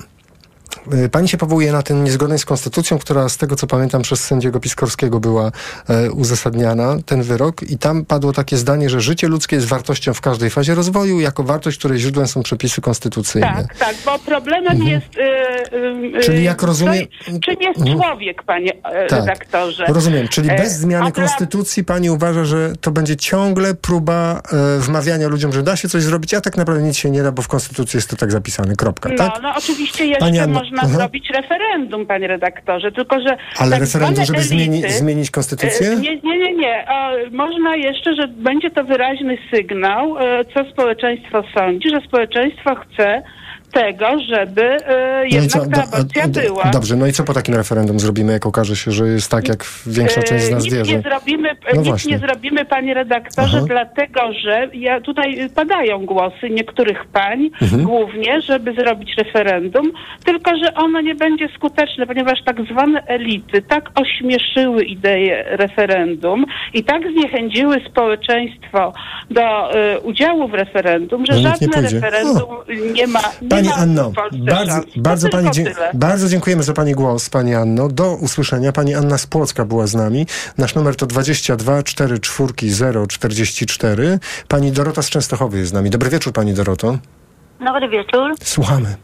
Pani 1.12 1.28
się 1.28 1.36
powołuje 1.38 1.72
na 1.72 1.82
ten 1.82 2.04
niezgodność 2.04 2.42
z 2.42 2.46
konstytucją, 2.46 2.98
która 2.98 3.28
z 3.28 3.36
tego 3.36 3.56
co 3.56 3.66
pamiętam 3.66 4.02
przez 4.02 4.24
sędziego 4.24 4.60
Piskorskiego 4.60 5.20
była 5.20 5.52
e, 5.88 6.10
uzasadniana, 6.12 6.96
ten 7.06 7.22
wyrok 7.22 7.62
i 7.62 7.78
tam 7.78 8.04
padło 8.04 8.32
takie 8.32 8.56
zdanie, 8.56 8.90
że 8.90 9.00
życie 9.00 9.28
ludzkie 9.28 9.56
jest 9.56 9.68
wartością 9.68 10.14
w 10.14 10.20
każdej 10.20 10.50
fazie 10.50 10.74
rozwoju, 10.74 11.20
jako 11.20 11.42
wartość, 11.42 11.78
której 11.78 11.98
źródłem 11.98 12.26
są 12.28 12.42
przepisy 12.42 12.80
konstytucyjne. 12.80 13.46
Tak, 13.68 13.76
tak, 13.78 13.96
bo 14.04 14.18
problemem 14.18 14.82
jest. 14.82 15.06
Y, 15.16 15.20
y, 15.76 16.18
y, 16.18 16.20
Czyli 16.20 16.44
jak 16.44 16.62
rozumiem- 16.62 17.06
co- 17.24 17.30
Czym 17.40 17.56
jest 17.60 17.78
Mhm. 17.80 17.98
człowiek, 17.98 18.42
panie 18.42 18.72
e, 18.84 19.06
Tak. 19.06 19.18
redaktorze? 19.20 19.84
Rozumiem, 19.88 20.28
czyli 20.28 20.50
E, 20.50 20.56
bez 20.56 20.72
zmiany 20.72 21.12
dla- 21.12 21.24
konstytucji 21.24 21.84
pani 21.84 22.10
uważa, 22.10 22.44
że 22.44 22.72
to 22.80 22.90
będzie 22.90 23.16
ciągle 23.16 23.74
próba 23.74 24.42
e, 24.76 24.78
wmawiania 24.80 25.28
ludziom, 25.28 25.52
że 25.52 25.62
da 25.62 25.76
się 25.76 25.88
coś 25.88 26.02
zrobić, 26.02 26.34
a 26.34 26.40
tak 26.40 26.56
naprawdę 26.56 26.82
nic 26.82 26.96
się 26.96 27.10
nie 27.10 27.22
da, 27.22 27.32
bo 27.32 27.42
w 27.42 27.48
konstytucji 27.48 27.96
jest 27.96 28.10
to 28.10 28.16
tak 28.16 28.32
zapisane. 28.32 28.76
Kropka, 28.76 29.08
No, 29.08 29.16
tak? 29.16 29.42
no 29.42 29.52
oczywiście 29.58 30.06
jeszcze 30.06 30.20
Pani 30.20 30.38
Anno, 30.38 30.60
można 30.70 30.88
aha. 30.88 30.98
zrobić 30.98 31.30
referendum, 31.30 32.06
panie 32.06 32.26
redaktorze, 32.28 32.92
tylko 32.92 33.20
że... 33.20 33.36
Ale 33.58 33.70
tak 33.70 33.80
referendum, 33.80 34.24
żeby 34.24 34.40
zmieni, 34.40 34.82
elity- 34.82 34.90
zmienić 34.90 35.30
konstytucję? 35.30 35.88
E, 35.88 35.96
Nie, 35.96 36.16
nie, 36.16 36.38
nie, 36.38 36.52
nie. 36.54 36.88
E, 36.88 37.30
Można 37.30 37.76
jeszcze, 37.76 38.14
że 38.14 38.28
będzie 38.28 38.70
to 38.70 38.84
wyraźny 38.84 39.38
sygnał, 39.54 40.18
e, 40.18 40.44
co 40.44 40.70
społeczeństwo 40.72 41.42
sądzi, 41.58 41.88
że 41.90 42.00
społeczeństwo 42.00 42.74
chce 42.74 43.22
tego, 43.72 44.06
żeby 44.28 44.62
e, 44.62 45.18
No 45.18 45.36
jednak 45.36 45.50
co? 45.50 45.70
ta 45.70 45.84
aborcja 45.98 46.28
do- 46.28 46.40
była. 46.40 46.64
Dobrze, 46.64 46.96
no 46.96 47.06
i 47.06 47.12
co 47.12 47.24
po 47.24 47.34
takim 47.34 47.54
referendum 47.54 48.00
zrobimy, 48.00 48.32
jak 48.32 48.46
okaże 48.46 48.76
się, 48.76 48.90
że 48.90 49.08
jest 49.08 49.30
tak, 49.30 49.48
jak 49.48 49.64
większa 49.86 50.22
część 50.22 50.44
z 50.44 50.48
E, 50.48 50.54
nas 50.54 50.64
nic 50.64 50.74
wierzy? 50.74 50.92
Nie 50.96 51.00
zrobimy, 51.02 51.50
e, 51.50 51.54
No 51.74 51.78
nic 51.80 51.88
właśnie. 51.88 52.12
nie 52.12 52.18
zrobimy, 52.18 52.64
panie 52.64 52.94
redaktorze, 52.94 53.56
Aha. 53.56 53.66
dlatego 53.68 54.20
że 54.44 54.68
ja, 54.74 55.00
tutaj 55.00 55.50
padają 55.54 56.06
głosy 56.06 56.50
niektórych 56.50 57.04
pań, 57.12 57.50
Mhm. 57.62 57.82
głównie, 57.84 58.40
żeby 58.40 58.74
zrobić 58.74 59.14
referendum, 59.18 59.92
tylko 60.24 60.50
że 60.64 60.74
ono 60.74 61.00
nie 61.00 61.14
będzie 61.14 61.48
skuteczne, 61.56 62.06
ponieważ 62.06 62.38
tak 62.44 62.56
zwane 62.72 63.02
elity 63.06 63.62
tak 63.62 63.90
ośmieszyły 63.94 64.84
ideę 64.84 65.56
referendum 65.56 66.44
i 66.74 66.84
tak 66.84 67.02
zniechęciły 67.12 67.76
społeczeństwo 67.90 68.92
do 69.30 69.74
e, 69.74 70.00
udziału 70.00 70.48
w 70.48 70.54
referendum, 70.54 71.26
że 71.26 71.32
No 71.32 71.38
nie 71.38 71.42
żadne 71.48 71.68
pójdzie. 71.68 71.94
referendum 72.00 72.48
nie 72.94 73.06
ma, 73.06 73.20
nie 73.42 73.48
Pani 73.56 73.72
Anno, 73.72 74.12
bardzo, 74.38 74.80
bardzo, 74.96 75.28
pani, 75.28 75.50
dzie- 75.50 75.74
bardzo 75.94 76.28
dziękujemy 76.28 76.62
za 76.62 76.72
Pani 76.72 76.92
głos, 76.94 77.30
Pani 77.30 77.54
Anno. 77.54 77.88
Do 77.88 78.14
usłyszenia. 78.14 78.72
Pani 78.72 78.94
Anna 78.94 79.18
z 79.18 79.26
Płocka 79.26 79.64
była 79.64 79.86
z 79.86 79.94
nami. 79.94 80.26
Nasz 80.58 80.74
numer 80.74 80.96
to 80.96 81.06
22 81.06 81.82
44 81.82 83.06
044. 83.08 84.18
Pani 84.48 84.72
Dorota 84.72 85.02
z 85.02 85.10
Częstochowy 85.10 85.58
jest 85.58 85.70
z 85.70 85.72
nami. 85.72 85.90
Dobry 85.90 86.10
wieczór, 86.10 86.32
Pani 86.32 86.54
Doroto. 86.54 86.98
Dobry 87.64 87.88
wieczór. 87.88 88.34
Słuchamy. 88.42 88.96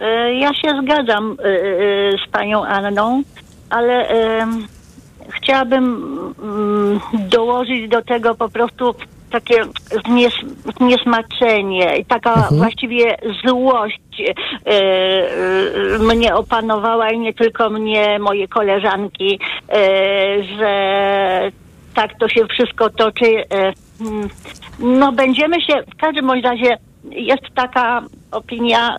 E, 0.00 0.34
Ja 0.34 0.54
się 0.54 0.68
zgadzam 0.82 1.36
e, 1.38 1.44
e, 1.44 1.58
z 2.26 2.30
panią 2.30 2.64
Anną, 2.64 3.22
ale 3.70 4.06
chciałabym 5.28 5.84
mm, 6.42 7.00
dołożyć 7.28 7.88
do 7.88 8.02
tego 8.02 8.34
po 8.34 8.48
prostu 8.48 8.94
takie 9.32 9.62
znies, 10.06 10.34
zniesmaczenie 10.78 11.96
i 11.98 12.04
taka 12.04 12.34
Mhm. 12.34 12.56
właściwie 12.56 13.16
złość 13.46 14.00
e, 14.20 14.34
e, 14.66 15.98
mnie 15.98 16.34
opanowała 16.34 17.10
i 17.10 17.18
nie 17.18 17.34
tylko 17.34 17.70
mnie, 17.70 18.18
moje 18.18 18.48
koleżanki, 18.48 19.38
e, 19.68 20.42
że 20.58 20.72
tak 21.94 22.18
to 22.18 22.28
się 22.28 22.46
wszystko 22.46 22.90
toczy. 22.90 23.26
E, 23.50 23.72
mm, 24.00 24.28
no 24.78 25.12
będziemy 25.12 25.60
się, 25.60 25.72
w 25.92 25.96
każdym 26.00 26.30
razie 26.30 26.76
jest 27.10 27.42
taka 27.54 28.02
opinia, 28.30 28.98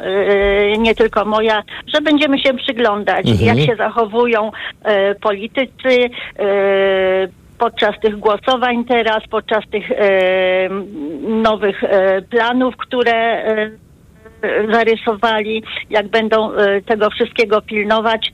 nie 0.78 0.96
tylko 0.96 1.26
moja, 1.26 1.64
że 1.94 2.02
będziemy 2.02 2.40
się 2.40 2.54
przyglądać, 2.54 3.28
Mhm. 3.30 3.58
jak 3.58 3.68
się 3.68 3.76
zachowują 3.76 4.52
politycy 5.22 6.10
podczas 7.64 8.00
tych 8.00 8.20
głosowań 8.20 8.86
teraz, 8.86 9.24
podczas 9.30 9.64
tych 9.72 9.92
e, 9.92 10.70
nowych 11.28 11.84
e, 11.84 12.22
planów, 12.22 12.78
które 12.78 13.14
e, 13.14 13.72
zarysowali, 14.72 15.64
jak 15.90 16.08
będą 16.08 16.52
tego 16.86 17.10
wszystkiego 17.10 17.62
pilnować, 17.62 18.32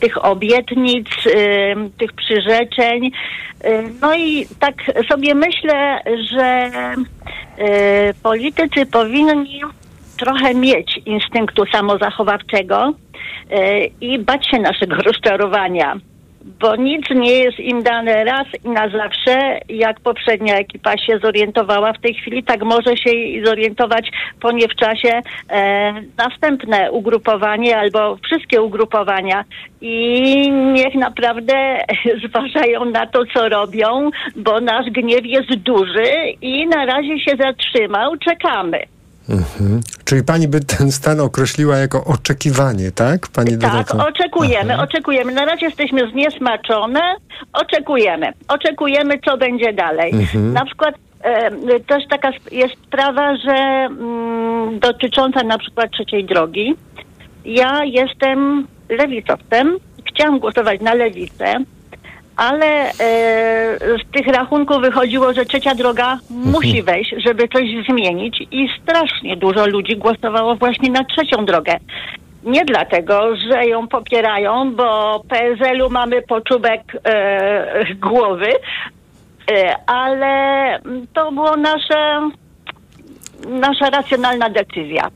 tych 0.00 0.24
obietnic, 0.24 1.08
tych 1.98 2.12
przyrzeczeń. 2.12 3.10
No 4.00 4.14
i 4.14 4.46
tak 4.60 4.74
sobie 5.08 5.34
myślę, 5.34 6.00
że 6.30 6.70
politycy 8.22 8.86
powinni 8.86 9.60
trochę 10.18 10.54
mieć 10.54 11.00
instynktu 11.06 11.64
samozachowawczego 11.72 12.92
i 14.00 14.18
bać 14.18 14.46
się 14.50 14.58
naszego 14.58 14.96
rozczarowania. 15.08 15.96
Bo 16.46 16.76
nic 16.76 17.10
nie 17.10 17.32
jest 17.32 17.60
im 17.60 17.82
dane 17.82 18.24
raz 18.24 18.46
i 18.64 18.68
na 18.68 18.88
zawsze. 18.88 19.60
Jak 19.68 20.00
poprzednia 20.00 20.56
ekipa 20.56 20.98
się 20.98 21.18
zorientowała 21.22 21.92
w 21.92 22.00
tej 22.00 22.14
chwili, 22.14 22.44
tak 22.44 22.64
może 22.64 22.96
się 22.96 23.10
zorientować 23.44 24.10
po 24.40 24.52
nie 24.52 24.68
w 24.68 24.74
czasie 24.74 25.20
e, 25.50 25.92
następne 26.18 26.92
ugrupowanie 26.92 27.78
albo 27.78 28.16
wszystkie 28.16 28.62
ugrupowania. 28.62 29.44
I 29.80 30.50
niech 30.50 30.94
naprawdę 30.94 31.54
zważają 32.26 32.84
na 32.84 33.06
to, 33.06 33.18
co 33.34 33.48
robią, 33.48 34.10
bo 34.36 34.60
nasz 34.60 34.90
gniew 34.90 35.26
jest 35.26 35.54
duży 35.54 36.12
i 36.42 36.66
na 36.66 36.86
razie 36.86 37.20
się 37.20 37.36
zatrzymał. 37.36 38.16
Czekamy. 38.16 38.95
Mhm. 39.28 39.80
Czyli 40.04 40.22
pani 40.22 40.48
by 40.48 40.60
ten 40.60 40.92
stan 40.92 41.20
określiła 41.20 41.76
jako 41.76 42.04
oczekiwanie, 42.04 42.92
tak? 42.92 43.28
Pani 43.28 43.58
Tak, 43.58 43.94
oczekujemy, 43.94 44.80
oczekujemy. 44.80 45.32
Na 45.32 45.44
razie 45.44 45.66
jesteśmy 45.66 46.10
zniesmaczone. 46.10 47.00
Oczekujemy. 47.52 48.32
Oczekujemy, 48.48 49.18
co 49.24 49.36
będzie 49.36 49.72
dalej. 49.72 50.12
Mhm. 50.12 50.52
Na 50.52 50.64
przykład 50.64 50.94
e, 51.20 51.80
też 51.80 52.04
taka 52.10 52.30
jest 52.52 52.74
sprawa, 52.86 53.36
że 53.36 53.52
mm, 53.52 54.78
dotycząca 54.78 55.42
na 55.42 55.58
przykład 55.58 55.90
trzeciej 55.90 56.24
drogi. 56.24 56.74
Ja 57.44 57.84
jestem 57.84 58.66
lewicowcem. 58.88 59.76
Chciałam 60.08 60.38
głosować 60.38 60.80
na 60.80 60.94
lewicę, 60.94 61.54
ale 62.36 62.66
e, 62.66 62.92
z 63.78 64.12
tych 64.12 64.26
rachunków 64.26 64.80
wychodziło, 64.80 65.32
że 65.32 65.44
trzecia 65.44 65.74
droga 65.74 66.18
musi 66.30 66.82
wejść, 66.82 67.14
żeby 67.26 67.48
coś 67.48 67.64
zmienić 67.90 68.42
i 68.50 68.68
strasznie 68.82 69.36
dużo 69.36 69.66
ludzi 69.66 69.96
głosowało 69.96 70.56
właśnie 70.56 70.90
na 70.90 71.04
trzecią 71.04 71.44
drogę. 71.44 71.76
Nie 72.44 72.64
dlatego, 72.64 73.36
że 73.36 73.66
ją 73.66 73.88
popierają, 73.88 74.74
bo 74.74 75.20
PSL-u 75.28 75.90
mamy 75.90 76.22
poczubek 76.22 76.80
e, 77.04 77.94
głowy, 77.94 78.52
e, 79.50 79.76
ale 79.86 80.78
to 81.12 81.32
było 81.32 81.56
nasze, 81.56 82.30
nasza 83.48 83.90
racjonalna 83.90 84.50
decyzja. 84.50 85.10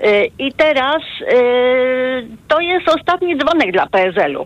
E, 0.00 0.24
I 0.24 0.52
teraz 0.52 1.02
e, 1.22 1.36
to 2.48 2.60
jest 2.60 2.88
ostatni 2.88 3.38
dzwonek 3.38 3.72
dla 3.72 3.86
PSL-u, 3.86 4.44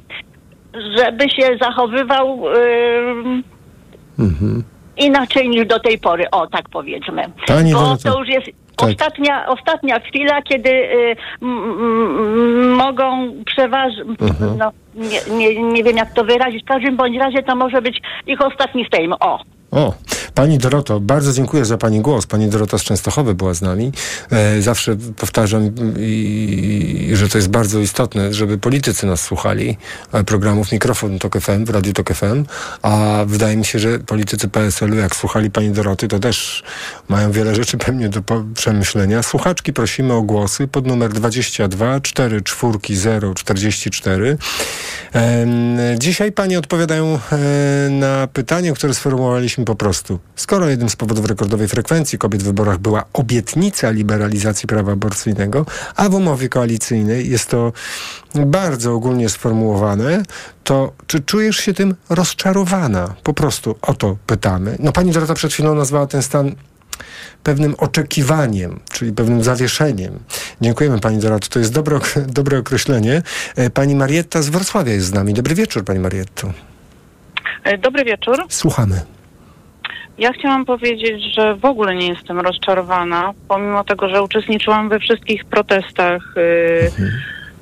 żeby 0.75 1.31
się 1.31 1.57
zachowywał 1.61 2.49
e, 2.49 2.57
Mhm. 4.19 4.65
inaczej 4.97 5.49
niż 5.49 5.67
do 5.67 5.81
tej 5.81 5.99
pory, 5.99 6.31
o 6.31 6.47
tak 6.47 6.69
powiedzmy. 6.69 7.23
Pani 7.47 7.73
Bo 7.73 7.97
to 7.97 8.19
już 8.19 8.29
jest 8.29 8.47
tak. 8.77 8.89
ostatnia, 8.91 9.47
ostatnia 9.47 9.99
chwila, 10.01 10.43
kiedy 10.43 10.71
y, 10.71 11.17
m, 11.43 11.63
m, 11.63 12.71
mogą 12.75 13.33
przeważyć, 13.47 13.99
Mhm. 14.21 14.59
no, 14.59 14.71
nie, 14.95 15.37
nie, 15.37 15.63
nie 15.63 15.85
wiem 15.85 15.97
jak 15.97 16.13
to 16.15 16.25
wyrazić, 16.25 16.63
w 16.63 16.67
każdym 16.69 16.97
bądź 16.97 17.17
razie 17.17 17.43
to 17.43 17.57
może 17.57 17.83
być 17.83 18.03
ich 18.27 18.41
ostatni 18.41 18.87
Sejm, 18.95 19.13
o. 19.21 19.39
O, 19.71 19.95
pani 20.35 20.59
Doroto, 20.59 21.01
bardzo 21.01 21.33
dziękuję 21.33 21.65
za 21.65 21.79
pani 21.79 22.01
głos. 22.01 22.27
Pani 22.27 22.49
Dorota 22.49 22.79
z 22.79 22.83
Częstochowy 22.83 23.35
była 23.35 23.55
z 23.55 23.63
nami. 23.63 23.93
E, 24.31 24.63
zawsze 24.63 24.97
powtarzam, 25.17 25.71
że 27.13 27.29
to 27.29 27.39
jest 27.39 27.49
bardzo 27.49 27.79
istotne, 27.79 28.35
żeby 28.35 28.59
politycy 28.59 29.07
nas 29.07 29.21
słuchali 29.21 29.77
e, 30.13 30.25
programów 30.25 30.73
Mikrofon 30.73 31.19
Tok 31.19 31.41
FM 31.41 31.65
w 31.65 31.71
Radiu 31.71 31.93
Tok 31.93 32.15
FM, 32.15 32.45
a 32.83 33.25
wydaje 33.27 33.57
mi 33.57 33.65
się, 33.65 33.79
że 33.79 33.99
politycy 33.99 34.49
PSL-u, 34.49 34.95
jak 34.97 35.17
słuchali 35.17 35.51
pani 35.51 35.71
Doroty, 35.71 36.09
to 36.09 36.19
też 36.19 36.63
mają 37.09 37.33
wiele 37.33 37.55
rzeczy 37.55 37.79
pewnie 37.79 38.09
do 38.09 38.23
przemyślenia. 38.55 39.23
Słuchaczki 39.23 39.73
prosimy 39.73 40.15
o 40.15 40.23
głosy 40.23 40.69
pod 40.69 40.87
numer 40.87 41.13
22 41.13 42.01
44 42.01 42.79
044. 43.35 44.39
Em, 45.13 45.79
Dzisiaj 45.99 46.33
Panie 46.33 46.59
odpowiadają 46.59 47.19
e, 47.33 47.39
na 47.91 48.27
pytanie, 48.27 48.73
które 48.73 48.95
sformułowaliśmy 48.95 49.65
po 49.65 49.75
prostu. 49.75 50.22
Skoro 50.37 50.69
jednym 50.69 50.89
z 50.89 50.97
powodów 50.97 51.27
rekordowej 51.27 51.69
frekwencji 51.69 52.19
kobiet 52.19 52.43
w 52.43 52.47
wyborach 52.47 52.79
była 52.79 53.05
obietnica 53.13 53.91
liberalizacji 53.91 54.67
prawa 54.67 54.93
aborcyjnego, 54.93 55.67
a 55.97 56.09
w 56.09 56.15
umowie 56.15 56.49
koalicyjnej 56.49 57.31
jest 57.31 57.51
to 57.51 57.73
bardzo 58.35 58.95
ogólnie 58.95 59.29
sformułowane, 59.29 60.23
to 60.65 60.93
czy 61.07 61.21
czujesz 61.21 61.57
się 61.57 61.75
tym 61.75 61.95
rozczarowana? 62.11 63.15
Po 63.23 63.35
prostu 63.35 63.77
o 63.83 63.95
to 63.95 64.17
pytamy. 64.27 64.77
No 64.79 64.93
Pani 64.93 65.13
Dorota 65.13 65.35
przed 65.35 65.53
chwilą 65.53 65.75
nazwała 65.75 66.07
ten 66.07 66.23
stan 66.23 66.55
pewnym 67.43 67.75
oczekiwaniem, 67.79 68.81
czyli 68.93 69.13
pewnym 69.13 69.43
zawieszeniem. 69.43 70.19
Dziękujemy 70.61 71.01
Pani 71.01 71.19
Doroto. 71.19 71.49
To 71.49 71.59
jest 71.59 71.73
dobre, 71.73 72.01
dobre 72.27 72.59
określenie. 72.59 73.23
E, 73.57 73.71
Pani 73.71 73.95
Marietta 73.95 74.43
z 74.43 74.49
Wrocławia 74.49 74.93
jest 74.93 75.07
z 75.07 75.13
nami. 75.13 75.35
Dobry 75.35 75.55
wieczór 75.55 75.85
Pani 75.85 75.99
Marietto. 75.99 76.53
E, 77.65 77.79
Dobry 77.79 78.05
wieczór. 78.05 78.37
Słuchamy. 78.49 79.01
Ja 80.19 80.33
chciałam 80.33 80.65
powiedzieć, 80.65 81.35
że 81.35 81.55
w 81.55 81.65
ogóle 81.65 81.95
nie 81.95 82.09
jestem 82.09 82.41
rozczarowana, 82.41 83.33
pomimo 83.49 83.85
tego, 83.85 84.09
że 84.09 84.23
uczestniczyłam 84.23 84.89
we 84.89 84.99
wszystkich 84.99 85.45
protestach 85.45 86.37
y, 86.37 86.91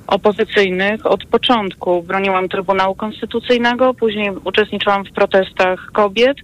opozycyjnych 0.07 1.07
od 1.07 1.25
początku. 1.25 2.03
Broniłam 2.03 2.49
Trybunału 2.49 2.95
Konstytucyjnego, 2.95 3.95
później 3.95 4.31
uczestniczyłam 4.45 5.05
w 5.05 5.13
protestach 5.13 5.87
kobiet. 5.93 6.37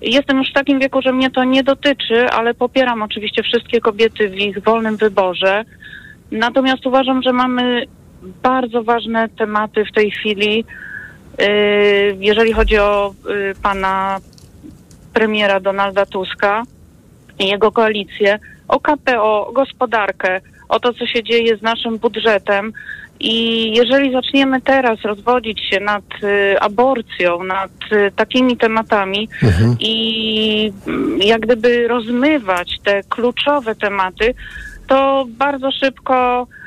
Jestem 0.00 0.38
już 0.38 0.50
w 0.50 0.54
takim 0.54 0.80
wieku, 0.80 1.02
że 1.02 1.12
mnie 1.12 1.30
to 1.30 1.44
nie 1.44 1.62
dotyczy, 1.62 2.30
ale 2.30 2.54
popieram 2.54 3.02
oczywiście 3.02 3.42
wszystkie 3.42 3.80
kobiety 3.80 4.28
w 4.28 4.34
ich 4.34 4.62
wolnym 4.62 4.96
wyborze. 4.96 5.64
Natomiast 6.30 6.86
uważam, 6.86 7.22
że 7.22 7.32
mamy 7.32 7.82
bardzo 8.42 8.82
ważne 8.82 9.28
tematy 9.28 9.84
w 9.84 9.92
tej 9.92 10.10
chwili, 10.10 10.64
y, 11.40 12.16
jeżeli 12.20 12.52
chodzi 12.52 12.78
o 12.78 13.14
y, 13.30 13.54
pana 13.62 14.20
premiera 15.16 15.60
Donalda 15.60 16.06
Tuska 16.06 16.62
i 17.38 17.48
jego 17.48 17.72
koalicję, 17.72 18.38
o 18.68 18.80
KPO, 18.80 19.46
o 19.48 19.52
gospodarkę, 19.52 20.40
o 20.68 20.80
to, 20.80 20.92
co 20.92 21.06
się 21.06 21.22
dzieje 21.22 21.56
z 21.56 21.62
naszym 21.62 21.98
budżetem. 21.98 22.72
I 23.20 23.36
jeżeli 23.76 24.12
zaczniemy 24.12 24.60
teraz 24.60 25.02
rozwodzić 25.02 25.60
się 25.70 25.80
nad 25.80 26.04
y, 26.22 26.60
aborcją, 26.60 27.44
nad 27.44 27.70
y, 27.92 28.12
takimi 28.16 28.56
tematami 28.56 29.28
i 29.80 30.72
mm, 30.86 31.22
jak 31.22 31.40
gdyby 31.40 31.88
rozmywać 31.88 32.78
te 32.84 33.02
kluczowe 33.02 33.74
tematy, 33.74 34.34
to 34.86 35.26
bardzo 35.28 35.70
szybko 35.70 36.46
y, 36.50 36.65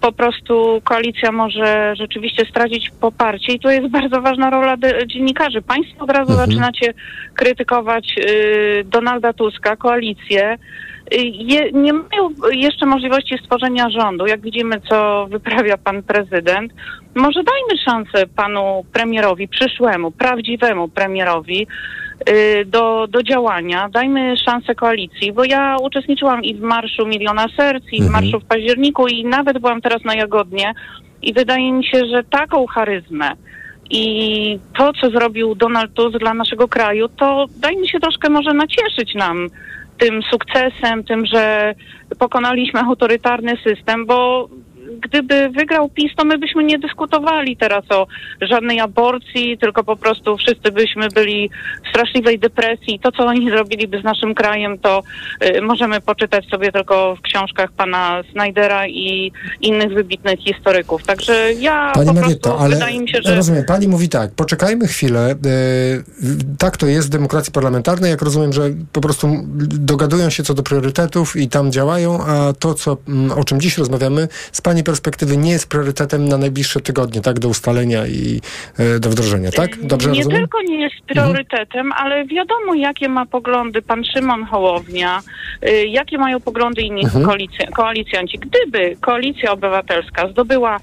po 0.00 0.12
prostu 0.12 0.80
koalicja 0.84 1.32
może 1.32 1.94
rzeczywiście 1.96 2.44
stracić 2.44 2.90
poparcie 3.00 3.52
i 3.52 3.60
to 3.60 3.70
jest 3.70 3.88
bardzo 3.88 4.20
ważna 4.20 4.50
rola 4.50 4.76
dziennikarzy. 5.06 5.62
Państwo 5.62 6.04
od 6.04 6.10
razu 6.10 6.32
Mhm. 6.32 6.50
zaczynacie 6.50 6.94
krytykować 7.34 8.14
y, 8.18 8.84
Donalda 8.84 9.32
Tuska, 9.32 9.76
koalicję 9.76 10.58
je, 11.32 11.72
nie 11.72 11.92
mają 11.92 12.30
jeszcze 12.50 12.86
możliwości 12.86 13.38
stworzenia 13.44 13.90
rządu. 13.90 14.26
Jak 14.26 14.40
widzimy, 14.40 14.80
co 14.80 15.26
wyprawia 15.30 15.78
pan 15.78 16.02
prezydent, 16.02 16.72
może 17.14 17.42
dajmy 17.44 17.82
szansę 17.84 18.26
panu 18.36 18.84
premierowi, 18.92 19.48
przyszłemu, 19.48 20.10
prawdziwemu 20.10 20.88
premierowi 20.88 21.62
y, 21.62 21.66
do, 22.66 23.06
do 23.10 23.22
działania. 23.22 23.88
Dajmy 23.88 24.36
szansę 24.36 24.74
koalicji, 24.74 25.32
bo 25.32 25.44
ja 25.44 25.76
uczestniczyłam 25.82 26.44
i 26.44 26.54
w 26.54 26.60
Marszu 26.60 27.06
Miliona 27.06 27.46
Serc, 27.56 27.84
i 27.92 28.02
w 28.02 28.06
Mhm. 28.06 28.12
Marszu 28.12 28.40
w 28.40 28.44
październiku, 28.44 29.06
i 29.06 29.24
nawet 29.24 29.58
byłam 29.58 29.80
teraz 29.80 30.04
na 30.04 30.14
Jagodnie. 30.14 30.74
I 31.22 31.32
wydaje 31.32 31.72
mi 31.72 31.84
się, 31.84 32.06
że 32.06 32.24
taką 32.24 32.66
charyzmę 32.66 33.30
i 33.90 34.58
to, 34.78 34.92
co 34.92 35.10
zrobił 35.10 35.54
Donald 35.54 35.94
Tusk 35.94 36.18
dla 36.18 36.34
naszego 36.34 36.68
kraju, 36.68 37.08
to 37.08 37.46
dajmy 37.56 37.88
się 37.88 38.00
troszkę 38.00 38.30
może 38.30 38.54
nacieszyć 38.54 39.14
nam 39.14 39.48
tym 39.98 40.22
sukcesem, 40.30 41.04
tym, 41.04 41.26
że 41.26 41.74
pokonaliśmy 42.18 42.80
autorytarny 42.80 43.56
system, 43.64 44.06
bo 44.06 44.48
gdyby 45.00 45.48
wygrał 45.48 45.88
PiS, 45.88 46.12
to 46.16 46.24
my 46.24 46.38
byśmy 46.38 46.64
nie 46.64 46.78
dyskutowali 46.78 47.56
teraz 47.56 47.84
o 47.90 48.06
żadnej 48.40 48.80
aborcji, 48.80 49.58
tylko 49.58 49.84
po 49.84 49.96
prostu 49.96 50.36
wszyscy 50.36 50.72
byśmy 50.72 51.08
byli 51.08 51.50
w 51.86 51.88
straszliwej 51.88 52.38
depresji. 52.38 53.00
To, 53.02 53.12
co 53.12 53.26
oni 53.26 53.50
zrobiliby 53.50 54.00
z 54.00 54.04
naszym 54.04 54.34
krajem, 54.34 54.78
to 54.78 55.02
y, 55.56 55.62
możemy 55.62 56.00
poczytać 56.00 56.46
sobie 56.48 56.72
tylko 56.72 57.16
w 57.16 57.20
książkach 57.20 57.72
pana 57.72 58.22
Snydera 58.32 58.86
i 58.86 59.32
innych 59.60 59.92
wybitnych 59.92 60.40
historyków. 60.40 61.06
Także 61.06 61.52
ja 61.52 61.92
Pani 61.94 62.08
po 62.08 62.14
prostu 62.14 62.58
wydaje 62.68 63.00
mi 63.00 63.08
się, 63.08 63.18
że... 63.24 63.36
rozumiem, 63.36 63.64
pani 63.64 63.88
mówi 63.88 64.08
tak, 64.08 64.30
poczekajmy 64.34 64.86
chwilę, 64.86 65.30
e, 65.30 65.36
tak 66.58 66.76
to 66.76 66.86
jest 66.86 67.08
w 67.08 67.10
demokracji 67.10 67.52
parlamentarnej, 67.52 68.10
jak 68.10 68.22
rozumiem, 68.22 68.52
że 68.52 68.70
po 68.92 69.00
prostu 69.00 69.28
dogadują 69.64 70.30
się 70.30 70.42
co 70.42 70.54
do 70.54 70.62
priorytetów 70.62 71.36
i 71.36 71.48
tam 71.48 71.72
działają, 71.72 72.24
a 72.24 72.52
to, 72.52 72.74
co, 72.74 72.96
mm, 73.08 73.32
o 73.32 73.44
czym 73.44 73.60
dziś 73.60 73.78
rozmawiamy, 73.78 74.28
z 74.52 74.60
perspektywy 74.84 75.36
nie 75.36 75.50
jest 75.50 75.68
priorytetem 75.68 76.28
na 76.28 76.38
najbliższe 76.38 76.80
tygodnie, 76.80 77.20
tak, 77.20 77.38
do 77.38 77.48
ustalenia 77.48 78.06
i 78.06 78.40
e, 78.78 78.98
do 79.00 79.10
wdrożenia, 79.10 79.50
tak? 79.52 79.86
Dobrze 79.86 80.10
nie 80.10 80.16
rozumiem? 80.18 80.38
tylko 80.40 80.62
nie 80.62 80.80
jest 80.80 80.94
priorytetem, 81.06 81.92
ale 81.92 82.26
wiadomo, 82.26 82.74
jakie 82.74 83.08
ma 83.08 83.26
poglądy 83.26 83.82
pan 83.82 84.04
Szymon 84.04 84.44
Hołownia, 84.44 85.20
y, 85.68 85.86
jakie 85.86 86.18
mają 86.18 86.40
poglądy 86.40 86.82
inni 86.82 87.04
Mhm. 87.04 87.24
koalic- 87.24 87.70
koalicjanci. 87.76 88.38
Gdyby 88.38 88.96
koalicja 89.00 89.52
obywatelska 89.52 90.28
zdobyła 90.28 90.80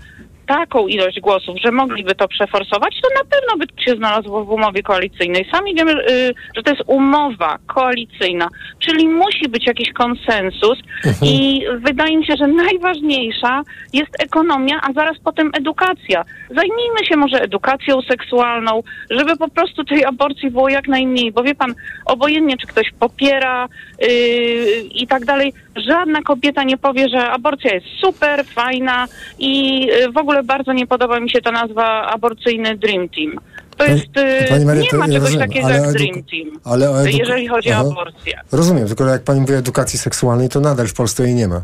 taką 0.48 0.88
ilość 0.88 1.20
głosów, 1.20 1.56
że 1.66 1.72
mogliby 1.72 2.16
to 2.16 2.28
przeforsować, 2.28 2.96
to 3.02 3.10
na 3.24 3.30
pewno 3.30 3.58
by 3.58 3.84
się 3.84 3.98
znalazło 3.98 4.46
w 4.46 4.52
umowie 4.52 4.84
koalicyjnej. 4.84 5.48
Sami 5.52 5.76
wiemy, 5.76 5.92
y, 5.92 6.34
że 6.56 6.64
to 6.64 6.72
jest 6.72 6.84
umowa 6.88 7.58
koalicyjna, 7.68 8.48
czyli 8.80 9.08
musi 9.08 9.50
być 9.50 9.68
jakiś 9.68 9.94
konsensus 9.94 10.78
Mhm. 11.06 11.32
i 11.34 11.66
wydaje 11.80 12.18
mi 12.18 12.26
się, 12.26 12.34
że 12.40 12.48
najważniejsza 12.48 13.62
jest 13.94 14.12
ekonomia, 14.20 14.80
a 14.82 14.94
zaraz 14.94 15.18
potem 15.24 15.52
edukacja. 15.54 16.26
Zajmijmy 16.50 17.06
się 17.10 17.18
może 17.18 17.42
edukacją 17.42 18.02
seksualną, 18.02 18.84
żeby 19.10 19.38
po 19.38 19.48
prostu 19.50 19.84
tej 19.84 20.06
aborcji 20.06 20.52
było 20.52 20.70
jak 20.70 20.88
najmniej, 20.88 21.32
bo 21.32 21.44
wie 21.44 21.56
pan, 21.56 21.74
obojętnie 22.06 22.58
czy 22.58 22.68
ktoś 22.68 22.92
popiera 23.00 23.68
yy, 24.02 24.08
i 24.92 25.08
tak 25.08 25.26
dalej, 25.26 25.54
żadna 25.76 26.22
kobieta 26.22 26.64
nie 26.64 26.78
powie, 26.78 27.10
że 27.10 27.30
aborcja 27.32 27.74
jest 27.74 27.88
super, 28.02 28.46
fajna 28.46 29.08
i 29.40 29.80
yy, 29.86 30.12
w 30.12 30.18
ogóle 30.18 30.35
bardzo 30.44 30.74
nie 30.74 30.88
podoba 30.88 31.20
mi 31.20 31.30
się 31.30 31.42
ta 31.42 31.52
nazwa 31.52 32.06
aborcyjny 32.06 32.78
Dream 32.78 33.10
Team. 33.10 33.40
To 33.78 33.86
jest, 33.86 34.08
yy, 34.16 34.48
Pani 34.50 34.66
Maria, 34.66 34.82
nie 34.82 34.90
to 34.90 34.98
ma 34.98 35.06
czegoś 35.06 35.22
rozumiem, 35.22 35.48
takiego 35.48 35.70
jak 35.70 35.92
Dream 35.92 36.24
Team, 36.24 36.60
ale 36.66 37.12
jeżeli 37.12 37.48
chodzi 37.48 37.72
Aha. 37.72 37.84
o 37.86 37.92
aborcję. 37.92 38.40
Rozumiem, 38.52 38.88
tylko 38.88 39.06
jak 39.06 39.24
pani 39.24 39.42
mówi 39.42 39.54
o 39.54 39.58
edukacji 39.58 40.00
seksualnej, 40.00 40.50
to 40.50 40.60
nadal 40.60 40.88
w 40.88 40.94
Polsce 40.94 41.24
jej 41.24 41.36
nie 41.36 41.48
ma. 41.48 41.62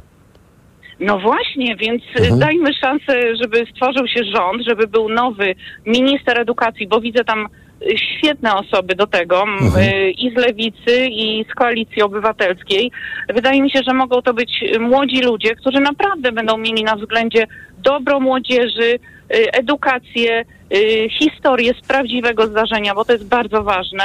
No 0.99 1.19
właśnie, 1.19 1.75
więc 1.75 2.03
y, 2.03 2.19
Mhm. 2.19 2.39
dajmy 2.39 2.73
szansę, 2.73 3.35
żeby 3.41 3.65
stworzył 3.75 4.07
się 4.07 4.23
rząd, 4.35 4.61
żeby 4.67 4.87
był 4.87 5.09
nowy 5.09 5.55
minister 5.85 6.39
edukacji, 6.39 6.87
bo 6.87 7.01
widzę 7.01 7.23
tam 7.23 7.47
y, 7.81 7.95
świetne 7.97 8.53
osoby 8.55 8.95
do 8.95 9.07
tego 9.07 9.41
Mhm. 9.41 9.83
y, 9.83 10.11
i 10.11 10.31
z 10.33 10.37
lewicy, 10.37 11.07
i 11.09 11.45
z 11.51 11.55
koalicji 11.55 12.01
obywatelskiej. 12.01 12.91
Wydaje 13.33 13.61
mi 13.61 13.71
się, 13.71 13.79
że 13.87 13.93
mogą 13.93 14.21
to 14.21 14.33
być 14.33 14.63
y, 14.75 14.79
młodzi 14.79 15.21
ludzie, 15.21 15.55
którzy 15.55 15.79
naprawdę 15.79 16.31
będą 16.31 16.57
mieli 16.57 16.83
na 16.83 16.95
względzie 16.95 17.47
dobro 17.83 18.19
młodzieży, 18.19 18.99
y, 19.35 19.51
edukację, 19.51 20.45
y, 20.73 21.09
historię 21.19 21.73
z 21.83 21.87
prawdziwego 21.87 22.47
zdarzenia, 22.47 22.95
bo 22.95 23.05
to 23.05 23.13
jest 23.13 23.27
bardzo 23.27 23.63
ważne, 23.63 24.03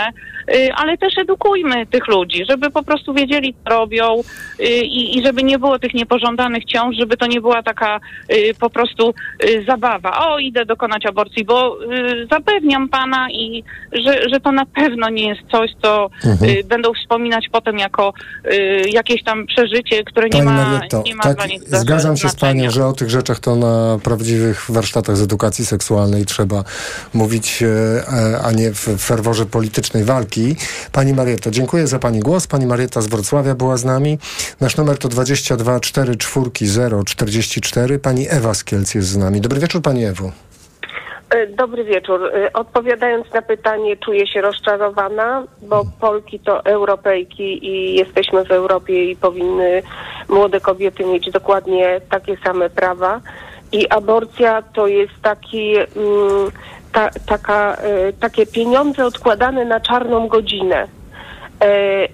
y, 0.55 0.73
ale 0.75 0.99
też 0.99 1.19
edukujmy 1.19 1.87
tych 1.87 2.09
ludzi, 2.09 2.45
żeby 2.51 2.71
po 2.71 2.83
prostu 2.83 3.15
wiedzieli, 3.15 3.55
co 3.65 3.71
robią 3.71 4.23
i, 4.83 5.19
i 5.19 5.23
żeby 5.25 5.43
nie 5.43 5.59
było 5.59 5.79
tych 5.79 5.95
niepożądanych 5.95 6.65
ciąż, 6.65 6.97
żeby 6.97 7.17
to 7.17 7.27
nie 7.27 7.41
była 7.41 7.63
taka 7.63 8.01
po 8.61 8.71
prostu 8.71 9.15
zabawa. 9.69 10.29
O, 10.29 10.39
idę 10.39 10.65
dokonać 10.65 11.07
aborcji, 11.07 11.45
bo 11.45 11.79
zapewniam 12.31 12.89
pana 12.89 13.31
i 13.31 13.65
że, 13.93 14.29
że 14.33 14.41
to 14.41 14.53
na 14.53 14.67
pewno 14.67 15.09
nie 15.09 15.29
jest 15.29 15.41
coś, 15.53 15.71
co 15.83 16.11
Mhm. 16.25 16.53
będą 16.69 16.93
wspominać 16.95 17.49
potem 17.53 17.79
jako 17.79 18.13
jakieś 18.93 19.23
tam 19.23 19.47
przeżycie, 19.47 20.05
które 20.05 20.29
nie 20.29 20.33
Pani 20.33 20.45
ma, 20.45 20.71
Marieto, 20.71 21.03
nie 21.07 21.15
ma 21.15 21.23
tak, 21.23 21.37
dla 21.37 21.47
nich 21.47 21.63
zgadzam 21.63 22.17
się 22.17 22.29
z. 22.29 22.37
Panią, 22.37 22.71
że 22.71 22.87
o 22.87 22.93
tych 22.93 23.11
rzeczach 23.11 23.39
to 23.39 23.57
na 23.67 23.99
prawdziwych 23.99 24.67
warsztatach 24.69 25.17
z 25.17 25.23
edukacji 25.23 25.67
seksualnej 25.67 26.25
trzeba 26.25 26.65
mówić, 27.15 27.63
e, 27.63 28.39
a 28.45 28.53
nie 28.53 28.71
w 28.71 28.89
ferworze 28.99 29.47
politycznej 29.47 30.05
walki. 30.05 30.57
Pani 30.93 31.15
Marieto, 31.15 31.51
dziękuję 31.51 31.87
za 31.87 31.99
Pani 31.99 32.21
głos. 32.21 32.47
Pani 32.47 32.67
Marieta 32.67 33.01
z 33.01 33.07
Wrocławia 33.07 33.55
była 33.55 33.77
z 33.77 33.85
nami. 33.85 34.19
Nasz 34.61 34.77
numer 34.77 34.99
to 34.99 35.09
22 35.09 35.81
44 35.81 36.51
044. 37.05 37.99
Pani 37.99 38.27
Ewa 38.31 38.55
z 38.55 38.65
Kielc 38.65 38.95
jest 38.95 39.09
z 39.09 39.17
nami. 39.17 39.41
Dobry 39.41 39.61
wieczór 39.61 39.83
Pani 39.83 40.05
Ewo. 40.05 40.33
E, 41.31 41.47
Dobry 41.47 41.85
wieczór. 41.85 42.21
E, 42.35 42.53
Odpowiadając 42.53 43.33
na 43.35 43.43
pytanie, 43.43 43.97
czuję 43.97 44.27
się 44.27 44.41
rozczarowana, 44.41 45.45
bo 45.63 45.85
Polki 46.01 46.41
to 46.41 46.65
Europejki 46.65 47.67
i 47.67 47.95
jesteśmy 47.95 48.45
w 48.45 48.51
Europie 48.51 49.11
i 49.11 49.17
powinny 49.17 49.83
młode 50.29 50.61
kobiety 50.61 51.05
mieć 51.05 51.31
dokładnie 51.31 52.01
takie 52.11 52.37
same 52.45 52.71
prawa. 52.71 53.21
I 53.73 53.89
aborcja 53.89 54.63
to 54.63 54.87
jest 54.87 55.15
taki, 55.23 55.77
mm, 55.77 56.51
ta, 56.93 57.11
taka, 57.27 57.75
e, 57.75 58.13
takie 58.13 58.47
pieniądze 58.47 59.07
odkładane 59.07 59.65
na 59.65 59.81
czarną 59.81 60.29
godzinę. 60.29 60.87
E, 61.61 61.67
e, 61.67 62.09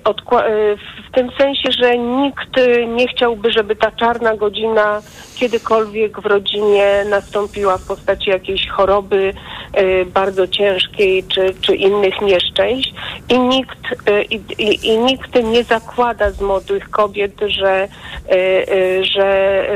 w 1.08 1.14
tym 1.14 1.30
sensie, 1.38 1.72
że 1.82 1.98
nikt 1.98 2.56
nie 2.88 3.08
chciałby, 3.08 3.52
żeby 3.52 3.76
ta 3.76 3.90
czarna 3.90 4.36
godzina 4.36 5.02
kiedykolwiek 5.42 6.20
w 6.20 6.26
rodzinie 6.26 7.04
nastąpiła 7.10 7.78
w 7.78 7.86
postaci 7.86 8.30
jakiejś 8.30 8.68
choroby 8.68 9.34
e, 9.72 10.04
bardzo 10.04 10.48
ciężkiej 10.48 11.24
czy, 11.24 11.54
czy 11.60 11.74
innych 11.74 12.20
nieszczęść. 12.20 12.94
I 13.28 13.38
nikt, 13.38 13.78
e, 14.06 14.22
i, 14.22 14.40
i, 14.58 14.86
i 14.86 14.98
nikt 14.98 15.44
nie 15.44 15.64
zakłada 15.64 16.30
z 16.30 16.40
młodych 16.40 16.90
kobiet, 16.90 17.32
że, 17.46 17.88
e, 18.30 19.04
że, 19.04 19.66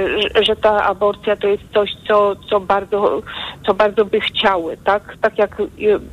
że, 0.43 0.57
ta 0.57 0.85
aborcja 0.85 1.37
to 1.37 1.49
jest 1.49 1.63
coś, 1.75 1.91
co, 2.09 2.37
co, 2.51 2.61
bardzo, 2.61 3.23
co 3.67 3.75
bardzo 3.75 4.05
by 4.05 4.21
chciały, 4.21 4.77
tak, 4.85 5.17
tak 5.21 5.39
jak 5.39 5.63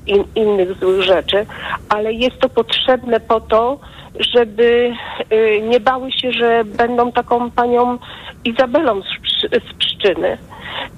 in, 0.05 0.23
innych 0.35 0.79
złych 0.79 1.01
rzeczy, 1.01 1.45
ale 1.89 2.13
jest 2.13 2.39
to 2.39 2.49
potrzebne 2.49 3.19
po 3.19 3.41
to, 3.41 3.79
żeby 4.19 4.93
y, 5.33 5.61
nie 5.61 5.79
bały 5.79 6.11
się, 6.11 6.31
że 6.31 6.63
będą 6.63 7.11
taką 7.11 7.51
panią 7.51 7.97
Izabelą 8.45 9.01
z, 9.01 9.41
z 9.69 9.73
Pszczyny. 9.79 10.37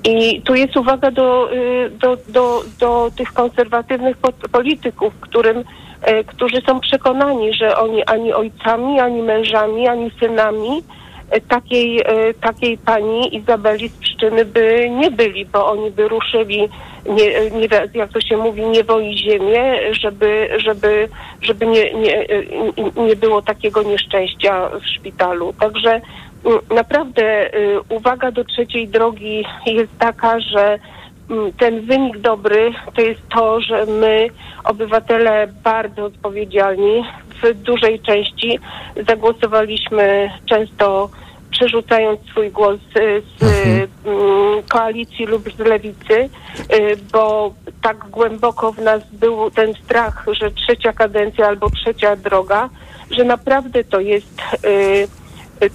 I 0.04 0.42
tu 0.42 0.56
jest 0.56 0.78
uwaga 0.78 1.12
do, 1.12 1.54
y, 1.54 1.90
do, 1.90 2.18
do, 2.28 2.62
do 2.80 3.12
tych 3.18 3.34
konserwatywnych 3.34 4.18
po- 4.18 4.50
polityków, 4.52 5.14
którym, 5.20 5.58
y, 5.58 5.64
którzy 6.24 6.62
są 6.68 6.80
przekonani, 6.80 7.54
że 7.54 7.78
oni 7.78 8.04
ani 8.04 8.34
ojcami, 8.34 9.00
ani 9.00 9.22
mężami, 9.22 9.88
ani 9.88 10.12
synami 10.20 10.84
y, 11.38 11.42
takiej, 11.42 12.02
takiej 12.42 12.78
pani 12.78 13.36
Izabeli 13.36 13.90
z 13.90 13.98
Pszczyny 13.98 14.46
by 14.46 14.90
nie 14.90 15.12
byli, 15.12 15.46
bo 15.46 15.68
oni 15.68 15.92
by 15.92 16.08
ruszyli, 16.08 16.70
nie, 17.06 17.50
nie, 17.52 17.68
jak 17.94 18.12
to 18.12 18.22
się 18.22 18.38
mówi, 18.38 18.66
nie 18.66 18.84
woi 18.84 19.18
ziemię, 19.18 19.80
żeby, 19.92 20.50
żeby, 20.58 21.10
żeby 21.42 21.66
nie, 21.66 21.94
nie, 21.94 22.26
nie 23.08 23.16
było 23.16 23.42
takiego 23.42 23.84
nieszczęścia 23.84 24.70
w 24.70 24.88
szpitalu. 24.88 25.54
Także 25.60 26.02
naprawdę 26.76 27.56
y, 27.56 27.80
uwaga 27.90 28.32
do 28.32 28.44
trzeciej 28.44 28.88
drogi 28.88 29.46
jest 29.66 29.98
taka, 30.00 30.40
że 30.40 30.80
mm, 31.30 31.54
ten 31.54 31.82
wynik 31.82 32.18
dobry 32.18 32.74
to 32.96 33.02
jest 33.02 33.22
to, 33.30 33.62
że 33.62 33.86
my, 33.86 34.28
obywatele 34.64 35.48
bardzo 35.64 36.06
odpowiedzialni, 36.06 37.04
w 37.44 37.54
dużej 37.54 38.00
części 38.00 38.60
zagłosowaliśmy 39.08 40.30
często 40.46 41.10
przerzucając 41.52 42.22
swój 42.22 42.52
głos 42.52 42.80
y, 42.98 43.22
z 43.38 43.44
y, 43.44 43.88
mm, 44.06 44.64
koalicji 44.70 45.26
lub 45.26 45.54
z 45.54 45.60
lewicy, 45.60 46.14
y, 46.14 46.98
bo 47.12 47.54
tak 47.82 47.98
głęboko 48.10 48.72
w 48.72 48.80
nas 48.80 49.04
był 49.14 49.52
ten 49.52 49.74
strach, 49.74 50.26
że 50.32 50.52
trzecia 50.52 50.94
kadencja 50.94 51.48
albo 51.48 51.70
trzecia 51.70 52.16
droga, 52.16 52.70
że 53.12 53.24
naprawdę 53.24 53.84
to 53.84 54.00
jest 54.00 54.42
y, 54.66 55.08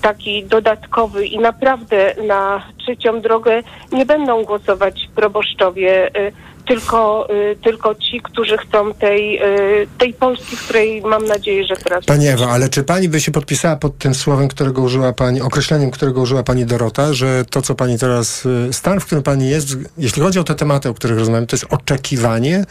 taki 0.00 0.44
dodatkowy 0.44 1.26
i 1.26 1.38
naprawdę 1.38 2.14
na 2.26 2.62
trzecią 2.78 3.20
drogę 3.20 3.62
nie 3.92 4.06
będą 4.06 4.44
głosować 4.44 5.08
proboszczowie, 5.14 6.16
y, 6.16 6.32
tylko, 6.66 7.28
y, 7.30 7.56
tylko 7.56 7.94
ci, 7.94 8.20
którzy 8.22 8.58
chcą 8.58 8.94
tej, 8.94 9.42
y, 9.82 9.86
tej 9.98 10.14
Polski, 10.14 10.56
w 10.56 10.64
której 10.64 11.02
mam 11.02 11.24
nadzieję, 11.24 11.64
że 11.64 11.76
teraz... 11.76 12.04
Pani 12.04 12.28
Ewa, 12.28 12.46
ale 12.46 12.68
czy 12.68 12.84
pani 12.84 13.08
by 13.08 13.20
się 13.20 13.32
podpisała 13.32 13.76
pod 13.76 13.98
tym 13.98 14.14
słowem, 14.14 14.48
którego 14.48 14.82
użyła 14.82 15.12
pani, 15.12 15.40
określeniem, 15.40 15.90
którego 15.90 16.20
użyła 16.20 16.42
pani 16.42 16.66
Dorota, 16.66 17.12
że 17.12 17.44
to, 17.50 17.62
co 17.62 17.74
pani 17.74 17.98
teraz, 17.98 18.48
stan, 18.72 19.00
w 19.00 19.06
którym 19.06 19.22
pani 19.22 19.50
jest, 19.50 19.68
jeśli 19.98 20.22
chodzi 20.22 20.38
o 20.38 20.44
te 20.44 20.54
tematy, 20.54 20.88
o 20.88 20.94
których 20.94 21.18
rozmawiamy, 21.18 21.46
to 21.46 21.56
jest 21.56 21.66
oczekiwanie? 21.70 22.64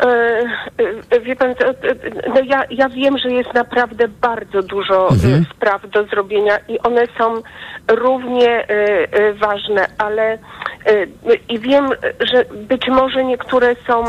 E, 0.00 0.06
e, 1.10 1.20
Wie 1.20 1.36
pan, 1.36 1.54
no 2.34 2.40
ja, 2.44 2.64
ja 2.70 2.88
wiem, 2.88 3.18
że 3.18 3.30
jest 3.30 3.54
naprawdę 3.54 4.08
bardzo 4.08 4.62
dużo 4.62 5.08
e, 5.08 5.12
Mhm. 5.12 5.44
spraw 5.56 5.90
do 5.90 6.04
zrobienia 6.04 6.58
i 6.68 6.78
one 6.78 7.06
są 7.18 7.42
równie 7.88 8.66
ważne, 9.34 9.86
ale 9.98 10.32
e, 10.32 10.38
i 11.48 11.58
wiem, 11.58 11.88
że 12.20 12.44
być 12.44 12.88
może 12.88 13.24
niektóre 13.24 13.76
są 13.86 14.04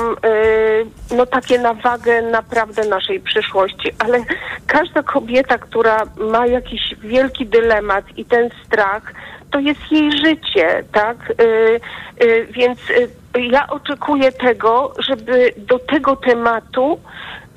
no 1.18 1.26
takie 1.26 1.60
na 1.60 1.74
wagę 1.74 2.22
naprawdę 2.22 2.86
naszej 2.86 3.20
przyszłości, 3.20 3.92
ale 4.00 4.20
każda 4.68 5.04
kobieta, 5.04 5.58
która 5.58 5.98
ma 6.18 6.48
jakiś 6.48 6.96
wielki 7.00 7.46
dylemat 7.46 8.06
i 8.18 8.26
ten 8.26 8.50
strach, 8.66 9.14
to 9.52 9.60
jest 9.60 9.92
jej 9.92 10.12
życie, 10.12 10.84
tak? 10.92 11.34
Y, 11.42 11.80
y, 12.24 12.48
więc 12.52 12.90
y, 12.90 13.10
ja 13.40 13.68
oczekuję 13.68 14.32
tego, 14.32 14.94
żeby 15.00 15.54
do 15.58 15.80
tego 15.80 16.16
tematu 16.16 17.00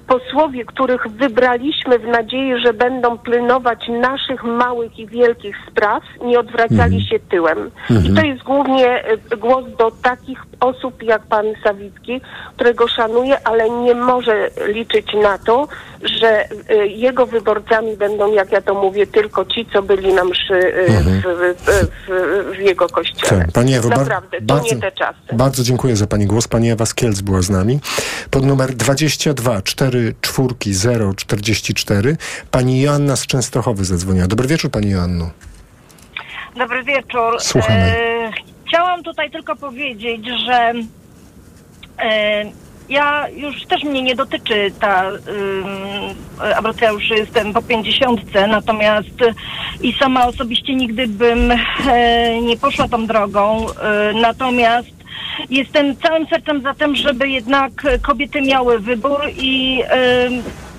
posłowie, 0.06 0.64
których 0.64 1.06
wybraliśmy 1.08 1.98
w 1.98 2.06
nadziei, 2.06 2.52
że 2.64 2.72
będą 2.72 3.18
pilnować 3.18 3.88
naszych 3.88 4.44
małych 4.44 4.98
i 4.98 5.06
wielkich 5.06 5.56
spraw, 5.70 6.02
nie 6.24 6.40
odwracali 6.40 7.06
się 7.06 7.18
tyłem. 7.30 7.70
Mhm. 7.90 8.06
I 8.12 8.14
to 8.20 8.26
jest 8.26 8.42
głównie 8.42 9.04
y, 9.32 9.36
głos 9.36 9.64
do 9.78 9.90
takich 9.90 10.38
osób 10.60 11.02
jak 11.02 11.22
pan 11.22 11.46
Sawicki, 11.64 12.20
którego 12.56 12.88
szanuję, 12.88 13.36
ale 13.48 13.70
nie 13.70 13.94
może 13.94 14.50
liczyć 14.68 15.06
na 15.22 15.38
to, 15.38 15.68
że 16.20 16.44
y, 16.70 16.86
jego 16.88 17.26
wyborcami 17.26 17.96
będą, 17.96 18.32
jak 18.32 18.52
ja 18.52 18.60
to 18.60 18.74
mówię, 18.74 19.06
tylko 19.06 19.44
ci, 19.44 19.66
co 19.72 19.82
byli 19.82 20.14
na 20.14 20.24
mszy 20.24 20.54
y, 20.54 20.84
Mhm. 20.88 21.20
w, 21.20 21.24
w, 21.24 21.88
w, 22.08 22.56
w 22.56 22.58
jego 22.58 22.88
kościele. 22.88 23.42
Tak, 23.42 23.52
Pani 23.52 23.74
Ewo, 23.74 23.88
Naprawdę, 23.88 24.38
to 24.38 24.54
bardzo- 24.54 24.74
nie 24.74 24.80
te 24.80 24.92
czasy. 24.92 25.18
Bardzo 25.32 25.62
dziękuję 25.62 25.96
za 25.96 26.06
Pani 26.06 26.26
głos. 26.26 26.48
Pani 26.48 26.70
Ewa 26.70 26.86
Skielc 26.86 27.20
była 27.20 27.42
z 27.42 27.50
nami. 27.50 27.80
Pod 28.30 28.44
numer 28.44 28.74
22 28.74 29.62
4 29.62 29.93
4 29.94 30.14
0 30.72 31.14
44 31.14 32.16
Pani 32.50 32.80
Joanna 32.80 33.16
z 33.16 33.26
Częstochowy 33.26 33.84
zadzwoniła. 33.84 34.26
Dobry 34.26 34.48
wieczór 34.48 34.70
Pani 34.70 34.90
Joanno. 34.90 35.30
Dobry 36.56 36.84
wieczór. 36.84 37.40
Słuchamy. 37.40 37.74
E, 37.74 38.32
chciałam 38.66 39.02
tutaj 39.02 39.30
tylko 39.30 39.56
powiedzieć, 39.56 40.26
że 40.46 40.72
e, 41.98 42.44
ja 42.88 43.28
już 43.28 43.66
też 43.66 43.82
mnie 43.82 44.02
nie 44.02 44.14
dotyczy 44.14 44.72
ta 44.80 45.10
ym, 45.10 45.18
aborcja, 46.56 46.90
już 46.90 47.10
jestem 47.10 47.52
po 47.52 47.62
pięćdziesiątce, 47.62 48.46
natomiast 48.46 49.18
i 49.82 49.92
sama 49.92 50.26
osobiście 50.26 50.74
nigdy 50.74 51.08
bym 51.08 51.52
e, 51.52 52.40
nie 52.40 52.56
poszła 52.56 52.88
tą 52.88 53.06
drogą, 53.06 53.66
e, 53.70 54.12
natomiast 54.14 54.93
jestem 55.50 55.96
całym 55.96 56.26
sercem 56.26 56.62
za 56.62 56.74
tym, 56.74 56.96
żeby 56.96 57.28
jednak 57.28 57.72
kobiety 58.02 58.42
miały 58.42 58.78
wybór 58.78 59.20
i 59.36 59.82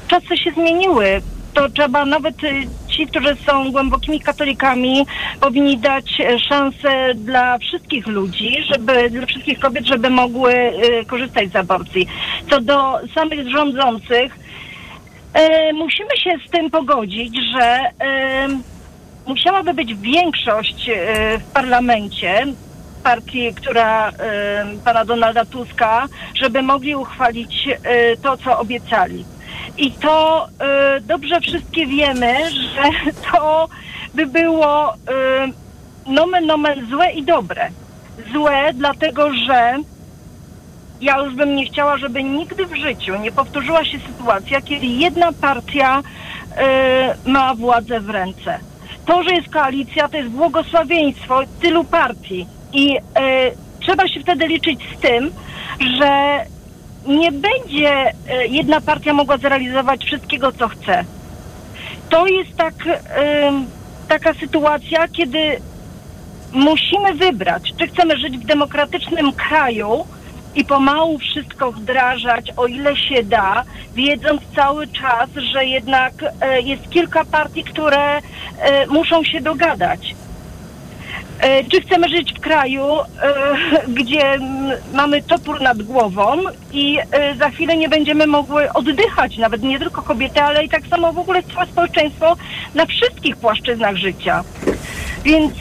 czasy 0.07 0.37
się 0.37 0.51
zmieniły. 0.51 1.21
To 1.55 1.69
trzeba 1.69 2.05
nawet 2.05 2.43
y, 2.43 2.67
ci, 2.87 3.07
którzy 3.07 3.35
są 3.45 3.71
głębokimi 3.71 4.19
katolikami, 4.19 5.05
powinni 5.41 5.77
dać 5.77 6.21
e, 6.21 6.39
szansę 6.39 7.13
dla 7.15 7.57
wszystkich 7.57 8.07
ludzi, 8.07 8.57
żeby 8.71 9.09
dla 9.09 9.25
wszystkich 9.25 9.59
kobiet, 9.59 9.85
żeby 9.85 10.09
mogły 10.09 10.53
y, 10.53 11.05
korzystać 11.05 11.51
z 11.51 11.55
aborcji. 11.55 12.07
Co 12.49 12.61
do 12.61 12.99
samych 13.15 13.49
rządzących, 13.49 14.39
e, 15.33 15.73
musimy 15.73 16.17
się 16.17 16.31
z 16.47 16.51
tym 16.51 16.71
pogodzić, 16.71 17.35
że 17.53 17.79
musiałaby 19.27 19.73
być 19.73 19.95
większość 19.95 20.89
e, 20.89 20.93
w 21.39 21.43
parlamencie 21.43 22.45
partii, 23.05 23.53
która 23.53 24.11
pana 24.85 25.05
Donalda 25.05 25.45
Tuska, 25.45 26.07
żeby 26.33 26.61
mogli 26.61 26.95
uchwalić 26.95 27.67
e, 27.67 28.17
to, 28.17 28.37
co 28.37 28.59
obiecali. 28.59 29.25
I 29.77 29.91
to 29.91 30.47
e, 30.59 31.01
dobrze 31.01 31.41
wszystkie 31.41 31.85
wiemy, 31.85 32.35
że 32.51 32.83
to 33.31 33.67
by 34.13 34.25
było 34.25 34.93
nomen 36.07 36.45
nomen 36.45 36.87
złe 36.89 37.11
i 37.11 37.23
dobre. 37.23 37.69
Złe, 38.33 38.73
dlatego 38.73 39.33
że 39.47 39.77
ja 41.01 41.17
już 41.17 41.35
bym 41.35 41.55
nie 41.55 41.65
chciała, 41.65 41.97
żeby 41.97 42.23
nigdy 42.23 42.65
w 42.65 42.75
życiu 42.75 43.15
nie 43.15 43.31
powtórzyła 43.31 43.85
się 43.85 43.99
sytuacja, 43.99 44.61
kiedy 44.61 44.85
jedna 44.85 45.31
partia 45.41 46.01
e, 46.57 47.15
ma 47.25 47.55
władzę 47.55 47.99
w 47.99 48.09
ręce. 48.09 48.59
To, 49.05 49.23
że 49.23 49.29
jest 49.35 49.49
koalicja, 49.49 50.09
to 50.09 50.17
jest 50.17 50.29
błogosławieństwo 50.29 51.39
tylu 51.61 51.83
partii. 51.83 52.47
I 52.75 52.97
e, 52.97 53.01
trzeba 53.79 54.07
się 54.07 54.19
wtedy 54.19 54.47
liczyć 54.47 54.79
z 54.97 55.01
tym, 55.01 55.31
że 55.99 56.39
nie 57.07 57.31
będzie 57.31 58.13
e, 58.29 58.47
jedna 58.47 58.81
partia 58.81 59.13
mogła 59.13 59.37
zrealizować 59.37 60.05
wszystkiego, 60.05 60.51
co 60.51 60.67
chce. 60.67 61.03
To 62.09 62.27
jest 62.27 62.57
tak, 62.57 62.73
taka 64.07 64.33
sytuacja, 64.33 65.07
kiedy 65.07 65.59
musimy 66.51 67.13
wybrać, 67.13 67.73
czy 67.79 67.87
chcemy 67.87 68.17
żyć 68.17 68.37
w 68.37 68.45
demokratycznym 68.45 69.33
kraju 69.33 70.05
i 70.55 70.65
pomału 70.65 71.17
wszystko 71.17 71.71
wdrażać, 71.71 72.51
o 72.57 72.67
ile 72.67 72.97
się 72.97 73.23
da, 73.23 73.63
wiedząc 73.93 74.41
cały 74.55 74.87
czas, 74.87 75.29
że 75.53 75.65
jednak 75.65 76.13
e, 76.41 76.61
jest 76.61 76.89
kilka 76.89 77.25
partii, 77.25 77.63
które 77.63 78.19
muszą 78.89 79.23
się 79.23 79.41
dogadać. 79.41 80.15
E, 81.39 81.63
Czy 81.63 81.81
chcemy 81.81 82.09
żyć 82.09 82.33
w 82.33 82.39
kraju, 82.39 82.83
e, 82.99 83.05
gdzie 83.97 84.39
mamy 84.93 85.21
topór 85.21 85.61
nad 85.61 85.83
głową 85.83 86.37
i 86.71 86.97
e, 87.11 87.35
za 87.35 87.49
chwilę 87.49 87.77
nie 87.77 87.89
będziemy 87.89 88.27
mogły 88.27 88.73
oddychać, 88.73 89.37
nawet 89.37 89.63
nie 89.63 89.79
tylko 89.79 90.01
kobiety, 90.01 90.41
ale 90.41 90.65
i 90.65 90.69
tak 90.69 90.87
samo 90.87 91.13
w 91.13 91.19
ogóle 91.19 91.43
całe 91.43 91.65
społeczeństwo 91.65 92.35
na 92.75 92.85
wszystkich 92.85 93.37
płaszczyznach 93.37 93.95
życia. 93.95 94.43
Więc 95.23 95.53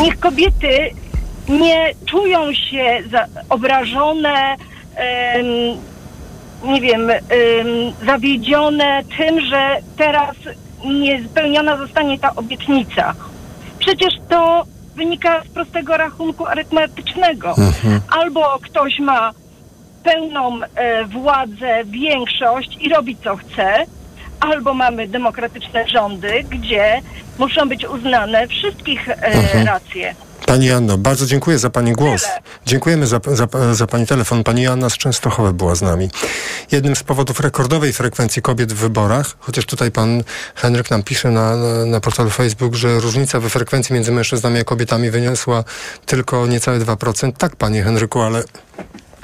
niech 0.00 0.20
kobiety 0.20 0.90
nie 1.48 1.90
czują 2.06 2.52
się 2.52 3.02
obrażone, 3.48 4.56
nie 6.64 6.80
wiem, 6.80 7.10
em, 7.10 7.18
zawiedzione 8.06 9.02
tym, 9.18 9.40
że 9.40 9.76
teraz 9.96 10.36
nie 10.84 11.24
spełniona 11.24 11.76
zostanie 11.76 12.18
ta 12.18 12.34
obietnica. 12.34 13.14
Przecież 13.82 14.14
to 14.28 14.64
wynika 14.96 15.42
z 15.44 15.48
prostego 15.48 15.96
rachunku 15.96 16.46
arytmetycznego. 16.46 17.54
Albo 18.10 18.58
ktoś 18.62 18.98
ma 18.98 19.32
pełną 20.04 20.60
e, 20.62 21.04
władzę, 21.04 21.84
większość 21.84 22.76
i 22.80 22.88
robi 22.88 23.16
co 23.24 23.36
chce, 23.36 23.86
albo 24.40 24.74
mamy 24.74 25.08
demokratyczne 25.08 25.88
rządy, 25.88 26.44
gdzie 26.50 27.00
muszą 27.38 27.68
być 27.68 27.84
uznane 27.86 28.48
wszystkich 28.48 29.08
e, 29.08 29.64
racje. 29.64 30.14
Pani 30.46 30.70
Anno, 30.70 30.98
bardzo 30.98 31.26
dziękuję 31.26 31.58
za 31.58 31.70
Pani 31.70 31.92
głos. 31.92 32.24
Dziękujemy 32.66 33.06
za, 33.06 33.20
za, 33.26 33.74
za 33.74 33.86
Pani 33.86 34.06
telefon. 34.06 34.44
Pani 34.44 34.62
Joanna 34.62 34.90
z 34.90 34.92
Częstochowy 34.92 35.52
była 35.52 35.74
z 35.74 35.82
nami. 35.82 36.10
Jednym 36.72 36.96
z 36.96 37.02
powodów 37.02 37.40
rekordowej 37.40 37.92
frekwencji 37.92 38.42
kobiet 38.42 38.72
w 38.72 38.76
wyborach, 38.76 39.36
chociaż 39.38 39.66
tutaj 39.66 39.90
Pan 39.90 40.22
Henryk 40.54 40.90
nam 40.90 41.02
pisze 41.02 41.30
na, 41.30 41.56
na, 41.56 41.86
na 41.86 42.00
portalu 42.00 42.30
Facebook, 42.30 42.74
że 42.74 43.00
różnica 43.00 43.40
we 43.40 43.50
frekwencji 43.50 43.94
między 43.94 44.12
mężczyznami 44.12 44.60
a 44.60 44.64
kobietami 44.64 45.10
wyniosła 45.10 45.64
tylko 46.06 46.46
niecałe 46.46 46.78
2%. 46.78 47.32
Tak, 47.32 47.56
Panie 47.56 47.82
Henryku, 47.82 48.20
ale 48.20 48.44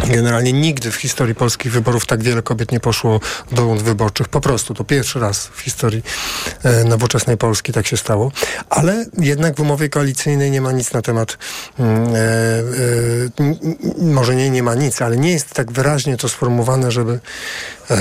Generalnie 0.06 0.52
nigdy 0.52 0.90
w 0.90 0.96
historii 0.96 1.34
polskich 1.34 1.72
wyborów 1.72 2.06
tak 2.06 2.22
wiele 2.22 2.42
kobiet 2.42 2.72
nie 2.72 2.80
poszło 2.80 3.20
do 3.52 3.62
rund 3.62 3.82
wyborczych. 3.82 4.28
Po 4.28 4.40
prostu 4.40 4.74
to 4.74 4.84
pierwszy 4.84 5.20
raz 5.20 5.46
w 5.46 5.60
historii 5.60 6.02
e, 6.62 6.84
nowoczesnej 6.84 7.36
Polski 7.36 7.72
tak 7.72 7.86
się 7.86 7.96
stało. 7.96 8.32
Ale 8.70 9.06
jednak 9.18 9.56
w 9.56 9.60
umowie 9.60 9.88
koalicyjnej 9.88 10.50
nie 10.50 10.60
ma 10.60 10.72
nic 10.72 10.92
na 10.92 11.02
temat, 11.02 11.38
mm, 11.78 12.14
e, 12.14 12.18
e, 12.18 14.04
może 14.04 14.36
nie, 14.36 14.50
nie 14.50 14.62
ma 14.62 14.74
nic, 14.74 15.02
ale 15.02 15.16
nie 15.16 15.32
jest 15.32 15.54
tak 15.54 15.72
wyraźnie 15.72 16.16
to 16.16 16.28
sformułowane, 16.28 16.90
żeby 16.90 17.20
e, 17.90 17.96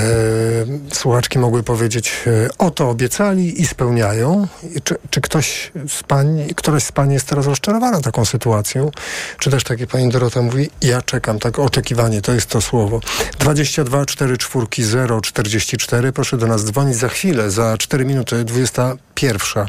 słuchaczki 0.92 1.38
mogły 1.38 1.62
powiedzieć, 1.62 2.12
e, 2.26 2.48
oto 2.58 2.90
obiecali 2.90 3.62
i 3.62 3.66
spełniają. 3.66 4.48
I 4.76 4.82
czy, 4.82 4.96
czy 5.10 5.20
ktoś 5.20 5.72
z 5.88 6.02
pań, 6.02 6.48
któraś 6.56 6.82
z 6.82 6.92
pań 6.92 7.12
jest 7.12 7.26
teraz 7.26 7.46
rozczarowana 7.46 8.00
taką 8.00 8.24
sytuacją? 8.24 8.90
Czy 9.38 9.50
też 9.50 9.64
tak 9.64 9.80
jak 9.80 9.88
pani 9.88 10.08
Dorota 10.08 10.42
mówi, 10.42 10.70
ja 10.82 11.02
czekam, 11.02 11.38
tak 11.38 11.58
oczekiwanie 11.58 11.87
oczekiwanie, 11.88 12.22
to 12.22 12.32
jest 12.32 12.50
to 12.50 12.60
słowo. 12.60 13.00
22 13.38 14.06
4 14.06 14.38
4 14.38 14.66
0 14.78 15.20
44. 15.20 16.12
Proszę 16.12 16.36
do 16.36 16.46
nas 16.46 16.64
dzwonić 16.64 16.96
za 16.96 17.08
chwilę, 17.08 17.50
za 17.50 17.76
4 17.78 18.04
minuty, 18.04 18.44
21. 18.44 19.66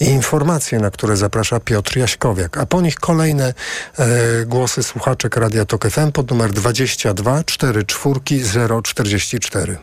I 0.00 0.04
informacje, 0.04 0.78
na 0.78 0.90
które 0.90 1.16
zaprasza 1.16 1.60
Piotr 1.60 1.96
Jaśkowiak. 1.96 2.58
A 2.58 2.66
po 2.66 2.80
nich 2.80 2.94
kolejne 2.94 3.54
e, 3.98 4.04
głosy 4.46 4.82
słuchaczek 4.82 5.36
Radia 5.36 5.64
Tok 5.64 5.88
FM 5.88 6.12
pod 6.12 6.30
numer 6.30 6.52
22 6.52 7.44
4 7.44 7.84
4 7.84 8.20
0 8.42 8.82
44. 8.82 9.78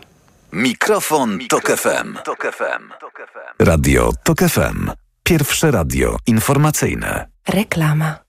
Mikrofon, 0.54 1.40
Tok 1.50 1.68
FM. 1.68 2.18
Tok 2.26 2.44
FM. 2.58 2.84
Radio 3.60 4.12
Tok 4.24 4.40
FM. 4.40 4.92
Pierwsze 5.24 5.72
radio 5.72 6.18
informacyjne. 6.28 7.28
Reklama. 7.48 8.29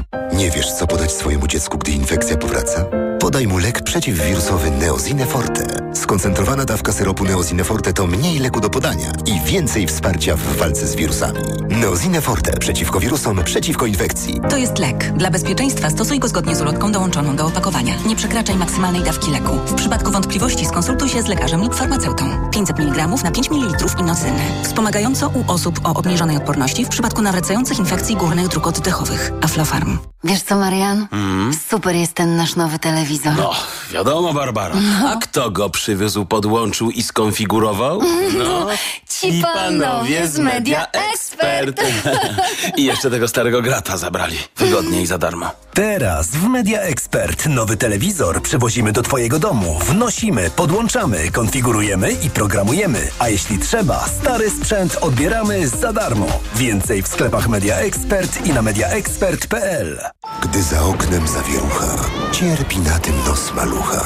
Nie 0.41 0.51
wiesz, 0.51 0.71
co 0.71 0.87
podać 0.87 1.11
swojemu 1.11 1.47
dziecku, 1.47 1.77
gdy 1.77 1.91
infekcja 1.91 2.37
powraca? 2.37 2.85
Podaj 3.19 3.47
mu 3.47 3.57
lek 3.57 3.81
przeciwwirusowy 3.81 4.71
Neozine 4.71 5.25
Forte. 5.25 5.80
Skoncentrowana 5.93 6.65
dawka 6.65 6.93
syropu 6.93 7.23
Neozine 7.25 7.63
Forte 7.63 7.93
to 7.93 8.07
mniej 8.07 8.39
leku 8.39 8.61
do 8.61 8.69
podania 8.69 9.11
i 9.25 9.39
więcej 9.39 9.87
wsparcia 9.87 10.35
w 10.35 10.57
walce 10.57 10.87
z 10.87 10.95
wirusami. 10.95 11.39
Neozine 11.69 12.21
Forte 12.21 12.57
przeciwko 12.57 12.99
wirusom, 12.99 13.43
przeciwko 13.43 13.85
infekcji. 13.85 14.41
To 14.49 14.57
jest 14.57 14.79
lek. 14.79 15.13
Dla 15.17 15.31
bezpieczeństwa 15.31 15.89
stosuj 15.89 16.19
go 16.19 16.27
zgodnie 16.27 16.55
z 16.55 16.61
ulotką 16.61 16.91
dołączoną 16.91 17.35
do 17.35 17.45
opakowania. 17.45 17.93
Nie 18.05 18.15
przekraczaj 18.15 18.55
maksymalnej 18.55 19.03
dawki 19.03 19.31
leku. 19.31 19.53
W 19.65 19.73
przypadku 19.73 20.11
wątpliwości 20.11 20.65
skonsultuj 20.65 21.09
się 21.09 21.21
z 21.21 21.27
lekarzem 21.27 21.61
lub 21.61 21.75
farmaceutą. 21.75 22.49
500 22.51 22.79
mg 22.79 23.07
na 23.23 23.31
5 23.31 23.51
ml 23.51 23.85
inocyny. 23.99 24.39
Wspomagająco 24.63 25.29
u 25.29 25.51
osób 25.51 25.79
o 25.83 25.93
obniżonej 25.93 26.37
odporności 26.37 26.85
w 26.85 26.89
przypadku 26.89 27.21
nawracających 27.21 27.79
infekcji 27.79 28.15
górnych 28.15 28.47
dróg 28.47 28.67
oddechowych. 28.67 29.31
Aflofarm. 29.41 29.97
Wiesz 30.23 30.41
co, 30.41 30.55
Marian? 30.55 31.07
Mm. 31.11 31.53
Super 31.69 31.95
jest 31.95 32.13
ten 32.13 32.35
nasz 32.35 32.55
nowy 32.55 32.79
telewizor. 32.79 33.33
No, 33.37 33.51
wiadomo, 33.91 34.33
Barbara. 34.33 34.75
A 35.07 35.15
kto 35.15 35.51
go 35.51 35.69
przywiózł, 35.81 36.25
podłączył 36.25 36.91
i 36.91 37.03
skonfigurował? 37.03 38.01
No, 38.37 38.67
Ci 39.09 39.41
panowie 39.53 40.27
z 40.27 40.39
Media 40.39 40.87
Expert. 40.91 41.81
I 42.77 42.83
jeszcze 42.83 43.09
tego 43.09 43.27
starego 43.27 43.61
grata 43.61 43.97
zabrali. 43.97 44.37
Wygodnie 44.57 45.01
i 45.01 45.05
za 45.05 45.17
darmo. 45.17 45.51
Teraz 45.73 46.27
w 46.27 46.47
Media 46.47 46.81
Expert 46.81 47.45
nowy 47.45 47.77
telewizor 47.77 48.41
przywozimy 48.41 48.91
do 48.91 49.01
Twojego 49.01 49.39
domu. 49.39 49.79
Wnosimy, 49.85 50.49
podłączamy, 50.55 51.31
konfigurujemy 51.31 52.11
i 52.11 52.29
programujemy. 52.29 53.07
A 53.19 53.29
jeśli 53.29 53.59
trzeba, 53.59 54.05
stary 54.07 54.49
sprzęt 54.49 54.97
odbieramy 55.01 55.67
za 55.67 55.93
darmo. 55.93 56.27
Więcej 56.55 57.03
w 57.03 57.07
sklepach 57.07 57.47
Media 57.49 57.77
Expert 57.77 58.45
i 58.45 58.49
na 58.49 58.61
mediaexpert.pl. 58.61 59.99
Gdy 60.41 60.63
za 60.63 60.83
oknem 60.83 61.27
zawierucha, 61.27 61.87
cierpi 62.31 62.79
na 62.79 62.99
tym 62.99 63.15
nos 63.27 63.53
malucha. 63.53 64.05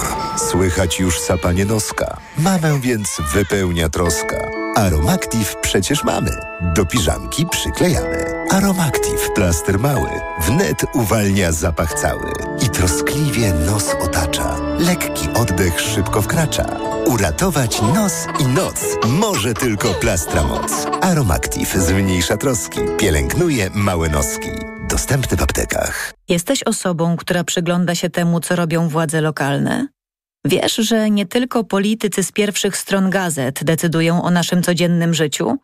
Słychać 0.52 1.00
już 1.00 1.20
sapanie 1.20 1.65
noska. 1.66 2.18
Mamę 2.38 2.80
więc 2.82 3.18
wypełnia 3.34 3.90
troska. 3.90 4.38
Aromactive 4.76 5.56
przecież 5.62 6.04
mamy. 6.04 6.32
Do 6.76 6.86
piżamki 6.86 7.46
przyklejamy. 7.52 8.26
Aromactive 8.52 9.30
plaster 9.36 9.80
mały. 9.80 10.10
Wnet 10.42 10.86
uwalnia 10.94 11.52
zapach 11.52 11.94
cały. 11.94 12.32
I 12.66 12.70
troskliwie 12.70 13.54
nos 13.54 13.90
otacza. 14.02 14.56
Lekki 14.80 15.30
oddech 15.34 15.82
szybko 15.82 16.22
wkracza. 16.22 16.66
Uratować 17.06 17.82
nos 17.82 18.14
i 18.40 18.46
noc 18.46 18.82
może 19.08 19.54
tylko 19.54 19.94
plastra 19.94 20.44
moc. 20.44 20.72
Aromactive 21.02 21.76
zmniejsza 21.76 22.38
troski. 22.38 22.80
Pielęgnuje 22.98 23.70
małe 23.74 24.10
noski. 24.10 24.50
Dostępny 24.90 25.38
w 25.38 25.44
aptekach. 25.44 26.14
Jesteś 26.30 26.64
osobą, 26.64 27.18
która 27.18 27.44
przygląda 27.44 27.96
się 27.96 28.10
temu, 28.10 28.40
co 28.40 28.56
robią 28.56 28.90
władze 28.90 29.22
lokalne? 29.22 29.88
Wiesz, 30.46 30.76
że 30.76 31.10
nie 31.10 31.26
tylko 31.26 31.64
politycy 31.64 32.24
z 32.24 32.32
pierwszych 32.32 32.78
stron 32.78 33.10
gazet 33.10 33.64
decydują 33.64 34.24
o 34.24 34.32
naszym 34.32 34.64
codziennym 34.64 35.14
życiu? 35.14 35.58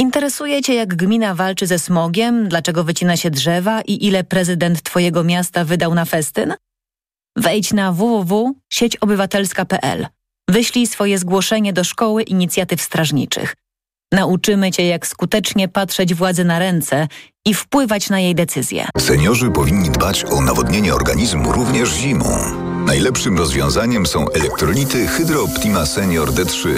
Interesuje 0.00 0.62
Cię, 0.62 0.74
jak 0.74 0.96
gmina 0.96 1.34
walczy 1.34 1.66
ze 1.66 1.78
smogiem, 1.78 2.48
dlaczego 2.48 2.84
wycina 2.84 3.16
się 3.16 3.30
drzewa 3.30 3.82
i 3.82 4.06
ile 4.06 4.24
prezydent 4.24 4.82
Twojego 4.82 5.24
miasta 5.24 5.64
wydał 5.64 5.94
na 5.94 6.04
festyn? 6.04 6.54
Wejdź 7.36 7.72
na 7.72 7.92
www.sieciobywatelska.pl. 7.92 10.06
Wyślij 10.48 10.86
swoje 10.86 11.18
zgłoszenie 11.18 11.72
do 11.72 11.84
Szkoły 11.84 12.22
Inicjatyw 12.22 12.82
Strażniczych. 12.82 13.54
Nauczymy 14.12 14.70
Cię, 14.70 14.86
jak 14.86 15.06
skutecznie 15.06 15.68
patrzeć 15.68 16.14
władzy 16.14 16.44
na 16.44 16.58
ręce 16.58 17.08
i 17.46 17.54
wpływać 17.54 18.10
na 18.10 18.20
jej 18.20 18.34
decyzje. 18.34 18.88
Seniorzy 18.98 19.50
powinni 19.50 19.90
dbać 19.90 20.24
o 20.24 20.40
nawodnienie 20.40 20.94
organizmu 20.94 21.52
również 21.52 21.90
zimą. 21.90 22.75
Najlepszym 22.86 23.38
rozwiązaniem 23.38 24.06
są 24.06 24.28
elektrolity 24.28 25.06
Hydro 25.06 25.42
Optima 25.42 25.86
Senior 25.86 26.30
D3. 26.32 26.68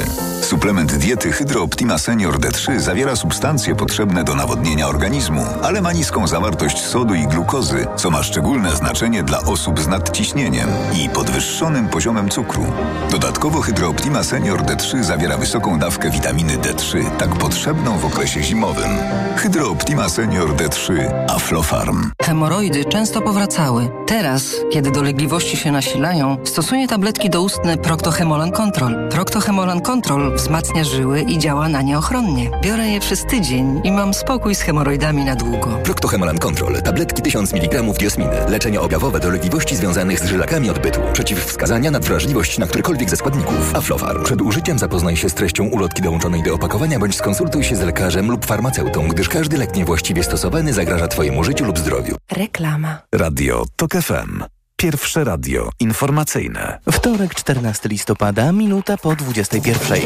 Suplement 0.43 0.97
diety 0.97 1.33
Hydro 1.33 1.63
Optima 1.63 1.99
Senior 1.99 2.39
D3 2.39 2.81
zawiera 2.81 3.17
substancje 3.17 3.75
potrzebne 3.75 4.25
do 4.25 4.35
nawodnienia 4.35 4.89
organizmu, 4.89 5.47
ale 5.63 5.81
ma 5.81 5.93
niską 5.93 6.27
zawartość 6.27 6.79
sodu 6.79 7.15
i 7.15 7.27
glukozy, 7.27 7.87
co 7.97 8.11
ma 8.11 8.23
szczególne 8.23 8.77
znaczenie 8.77 9.23
dla 9.23 9.41
osób 9.41 9.81
z 9.81 9.87
nadciśnieniem 9.87 10.69
i 10.95 11.09
podwyższonym 11.09 11.89
poziomem 11.89 12.29
cukru. 12.29 12.67
Dodatkowo 13.11 13.61
Hydro 13.61 13.89
Optima 13.89 14.25
Senior 14.25 14.63
D3 14.63 15.03
zawiera 15.03 15.37
wysoką 15.37 15.79
dawkę 15.79 16.11
witaminy 16.11 16.59
D3, 16.59 17.11
tak 17.19 17.31
potrzebną 17.31 17.99
w 17.99 18.05
okresie 18.05 18.43
zimowym. 18.43 18.91
Hydro 19.37 19.71
Optima 19.71 20.09
Senior 20.09 20.57
D3 20.57 20.93
Aflofarm. 21.29 22.11
Hemoroidy 22.23 22.85
często 22.85 23.23
powracały. 23.23 23.91
Teraz, 24.07 24.55
kiedy 24.71 24.91
dolegliwości 24.91 25.57
się 25.57 25.73
nasilają, 25.99 26.37
stosuję 26.45 26.89
tabletki 26.89 27.31
doustne 27.31 27.79
Proctohemolan 27.79 28.53
Control. 28.53 29.09
Proctohemolan 29.09 29.81
Control 29.81 30.37
wzmacnia 30.37 30.85
żyły 30.85 31.21
i 31.21 31.39
działa 31.39 31.69
na 31.69 31.83
nie 31.83 31.99
ochronnie. 31.99 32.51
Biorę 32.63 32.89
je 32.89 33.01
przez 33.01 33.25
tydzień 33.25 33.81
i 33.85 33.93
mam 33.93 34.15
spokój 34.15 34.55
z 34.55 34.61
hemoroidami 34.61 35.25
na 35.25 35.37
długo. 35.37 35.79
Proctohemolan 35.85 36.39
Control. 36.39 36.83
Tabletki 36.83 37.23
1000 37.23 37.53
mg 37.53 37.83
diosminy. 37.83 38.37
Leczenie 38.49 38.81
objawowe 38.81 39.21
dolegliwości 39.21 39.77
związanych 39.77 40.21
z 40.21 40.25
żylakami 40.25 40.71
odbytu. 40.71 41.01
Przeciwwskazania 41.13 41.91
na 41.91 41.99
wrażliwość 41.99 42.59
na 42.59 42.67
którykolwiek 42.67 43.11
ze 43.11 43.17
składników. 43.17 43.75
Aflofarm. 43.75 44.25
Przed 44.25 44.43
użyciem 44.43 44.79
zapoznaj 44.79 45.17
się 45.17 45.29
z 45.29 45.35
treścią 45.35 45.65
ulotki 45.65 46.03
dołączonej 46.03 46.43
do 46.43 46.55
opakowania 46.55 46.99
bądź 46.99 47.17
skonsultuj 47.17 47.65
się 47.65 47.77
z 47.77 47.81
lekarzem 47.81 48.31
lub 48.31 48.47
farmaceutą, 48.47 49.09
gdyż 49.09 49.29
każdy 49.29 49.57
lek 49.57 49.77
niewłaściwie 49.77 50.25
stosowany 50.25 50.73
zagraża 50.73 51.09
Twojemu 51.09 51.45
życiu 51.45 51.65
lub 51.65 51.79
zdrowiu. 51.79 52.17
Reklama. 52.33 52.99
Radio 53.13 53.65
TOK 53.77 53.93
FM. 53.93 54.58
Pierwsze 54.81 55.25
radio 55.25 55.71
informacyjne. 55.81 56.79
Wtorek, 56.93 57.35
14 57.35 57.89
listopada, 57.89 58.53
minuta 58.53 58.97
po 58.97 59.17
21. 59.17 59.99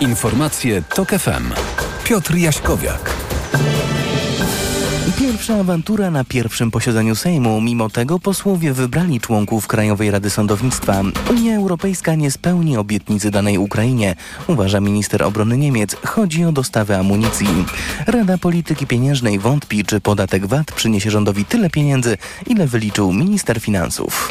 Informacje 0.00 0.82
TOK 0.82 1.08
FM. 1.08 1.52
Piotr 2.04 2.34
Jaśkowiak. 2.34 3.14
Pierwsza 5.38 5.60
awantura 5.60 6.10
na 6.10 6.24
pierwszym 6.24 6.70
posiedzeniu 6.70 7.14
Sejmu. 7.14 7.60
Mimo 7.60 7.90
tego 7.90 8.18
posłowie 8.18 8.72
wybrali 8.72 9.20
członków 9.20 9.66
Krajowej 9.66 10.10
Rady 10.10 10.30
Sądownictwa. 10.30 11.02
Unia 11.30 11.56
Europejska 11.56 12.14
nie 12.14 12.30
spełni 12.30 12.76
obietnicy 12.76 13.30
danej 13.30 13.58
Ukrainie, 13.58 14.16
uważa 14.46 14.80
minister 14.80 15.22
obrony 15.22 15.58
Niemiec. 15.58 15.96
Chodzi 16.06 16.44
o 16.44 16.52
dostawę 16.52 16.98
amunicji. 16.98 17.48
Rada 18.06 18.38
Polityki 18.38 18.86
Pieniężnej 18.86 19.38
wątpi, 19.38 19.84
czy 19.84 20.00
podatek 20.00 20.46
VAT 20.46 20.72
przyniesie 20.72 21.10
rządowi 21.10 21.44
tyle 21.44 21.70
pieniędzy, 21.70 22.18
ile 22.46 22.66
wyliczył 22.66 23.12
minister 23.12 23.60
finansów. 23.60 24.30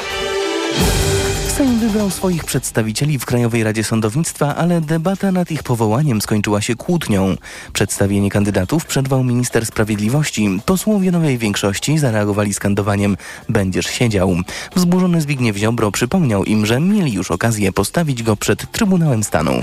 Sejm 1.57 1.79
wybrał 1.79 2.09
swoich 2.09 2.45
przedstawicieli 2.45 3.19
w 3.19 3.25
Krajowej 3.25 3.63
Radzie 3.63 3.83
Sądownictwa, 3.83 4.55
ale 4.55 4.81
debata 4.81 5.31
nad 5.31 5.51
ich 5.51 5.63
powołaniem 5.63 6.21
skończyła 6.21 6.61
się 6.61 6.75
kłótnią. 6.75 7.35
Przedstawienie 7.73 8.29
kandydatów 8.29 8.85
przerwał 8.85 9.23
minister 9.23 9.65
sprawiedliwości. 9.65 10.59
Posłowie 10.65 11.11
nowej 11.11 11.37
większości 11.37 11.97
zareagowali 11.97 12.53
skandowaniem 12.53 13.17
„Będziesz 13.49 13.85
siedział”. 13.85 14.35
Wzburzony 14.75 15.21
Zbigniew 15.21 15.57
Ziobro 15.57 15.91
przypomniał 15.91 16.43
im, 16.43 16.65
że 16.65 16.79
mieli 16.79 17.13
już 17.13 17.31
okazję 17.31 17.71
postawić 17.71 18.23
go 18.23 18.35
przed 18.35 18.71
Trybunałem 18.71 19.23
Stanu. 19.23 19.61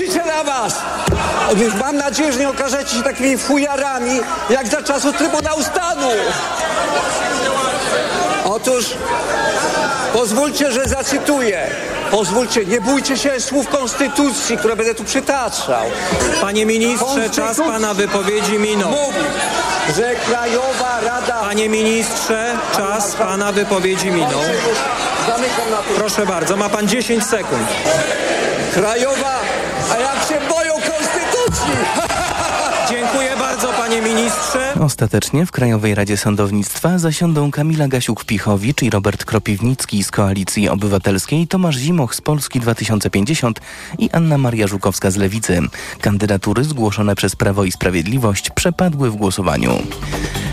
Liczę 0.00 0.26
na 0.26 0.44
was! 0.44 0.82
Mam 1.80 1.96
nadzieję, 1.96 2.32
że 2.32 2.38
nie 2.38 2.48
okażecie 2.48 2.96
się 2.96 3.02
takimi 3.02 3.38
fujarami, 3.38 4.20
jak 4.50 4.68
za 4.68 4.82
czasów 4.82 5.16
Trybunału 5.16 5.62
Stanu! 5.62 6.08
Otóż 8.44 8.84
pozwólcie, 10.18 10.72
że 10.72 10.84
zacytuję. 10.84 11.66
Pozwólcie, 12.10 12.64
nie 12.64 12.80
bójcie 12.80 13.16
się 13.18 13.40
słów 13.40 13.68
konstytucji, 13.68 14.58
które 14.58 14.76
będę 14.76 14.94
tu 14.94 15.04
przytaczał. 15.04 15.84
Panie 16.40 16.66
ministrze, 16.66 17.30
czas 17.30 17.56
pana 17.56 17.94
wypowiedzi 17.94 18.58
minął. 18.58 18.90
Mówi, 18.90 19.18
że 19.96 20.14
Krajowa 20.14 21.00
Rada... 21.04 21.40
Panie 21.40 21.68
ministrze, 21.68 22.54
czas 22.76 23.16
pana 23.16 23.52
wypowiedzi 23.52 24.10
minął. 24.10 24.40
Proszę 25.96 26.26
bardzo, 26.26 26.56
ma 26.56 26.68
pan 26.68 26.88
10 26.88 27.24
sekund. 27.24 27.68
Krajowa, 28.74 29.40
a 29.92 29.98
jak 29.98 30.28
się 30.28 30.48
boją 30.48 30.77
panie 33.88 34.02
ministrze. 34.02 34.74
Ostatecznie 34.80 35.46
w 35.46 35.52
Krajowej 35.52 35.94
Radzie 35.94 36.16
Sądownictwa 36.16 36.98
zasiądą 36.98 37.50
Kamila 37.50 37.88
Gasiuk-Pichowicz 37.88 38.82
i 38.82 38.90
Robert 38.90 39.24
Kropiwnicki 39.24 40.04
z 40.04 40.10
Koalicji 40.10 40.68
Obywatelskiej, 40.68 41.46
Tomasz 41.46 41.76
Zimoch 41.76 42.14
z 42.14 42.20
Polski 42.20 42.60
2050 42.60 43.60
i 43.98 44.10
Anna 44.10 44.38
Maria 44.38 44.66
Żukowska 44.66 45.10
z 45.10 45.16
Lewicy. 45.16 45.60
Kandydatury 46.00 46.64
zgłoszone 46.64 47.14
przez 47.14 47.36
Prawo 47.36 47.64
i 47.64 47.72
Sprawiedliwość 47.72 48.50
przepadły 48.50 49.10
w 49.10 49.16
głosowaniu. 49.16 49.78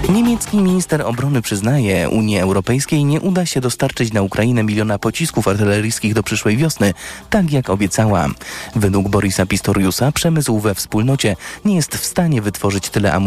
Niemiecki 0.10 0.58
minister 0.58 1.02
obrony 1.02 1.42
przyznaje, 1.42 2.10
Unii 2.10 2.40
Europejskiej 2.40 3.06
nie 3.06 3.22
uda 3.22 3.46
się 3.46 3.62
dostarczyć 3.62 4.14
na 4.14 4.22
Ukrainę 4.22 4.64
miliona 4.64 5.00
pocisków 5.00 5.48
artyleryjskich 5.48 6.14
do 6.14 6.24
przyszłej 6.24 6.58
wiosny, 6.58 6.94
tak 7.30 7.52
jak 7.52 7.70
obiecała. 7.70 8.28
Według 8.76 9.10
Borisa 9.10 9.46
Pistoriusa 9.46 10.12
przemysł 10.12 10.60
we 10.60 10.76
wspólnocie 10.76 11.36
nie 11.66 11.76
jest 11.76 11.96
w 11.96 12.06
stanie 12.06 12.42
wytworzyć 12.42 12.90
tyle 12.90 13.14
amunicji. 13.14 13.25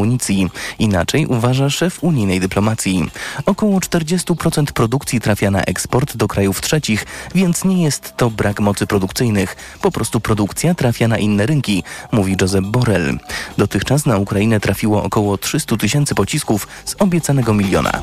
Inaczej 0.79 1.27
uważa 1.27 1.71
szef 1.71 2.05
unijnej 2.05 2.41
dyplomacji. 2.41 3.11
Około 3.47 3.79
40% 3.79 4.65
produkcji 4.65 5.21
trafia 5.21 5.51
na 5.51 5.63
eksport 5.63 6.17
do 6.17 6.29
krajów 6.29 6.61
trzecich, 6.61 7.07
więc 7.35 7.65
nie 7.65 7.83
jest 7.83 8.17
to 8.17 8.31
brak 8.31 8.61
mocy 8.61 8.87
produkcyjnych. 8.87 9.57
Po 9.83 9.91
prostu 9.91 10.21
produkcja 10.21 10.75
trafia 10.75 11.09
na 11.09 11.19
inne 11.19 11.47
rynki, 11.47 11.83
mówi 12.13 12.37
Josep 12.41 12.65
Borrell. 12.65 13.19
Dotychczas 13.59 14.07
na 14.07 14.17
Ukrainę 14.17 14.61
trafiło 14.61 15.03
około 15.03 15.39
300 15.39 15.77
tysięcy 15.77 16.15
pocisków 16.15 16.69
z 16.85 16.95
obiecanego 16.99 17.55
miliona. 17.55 18.01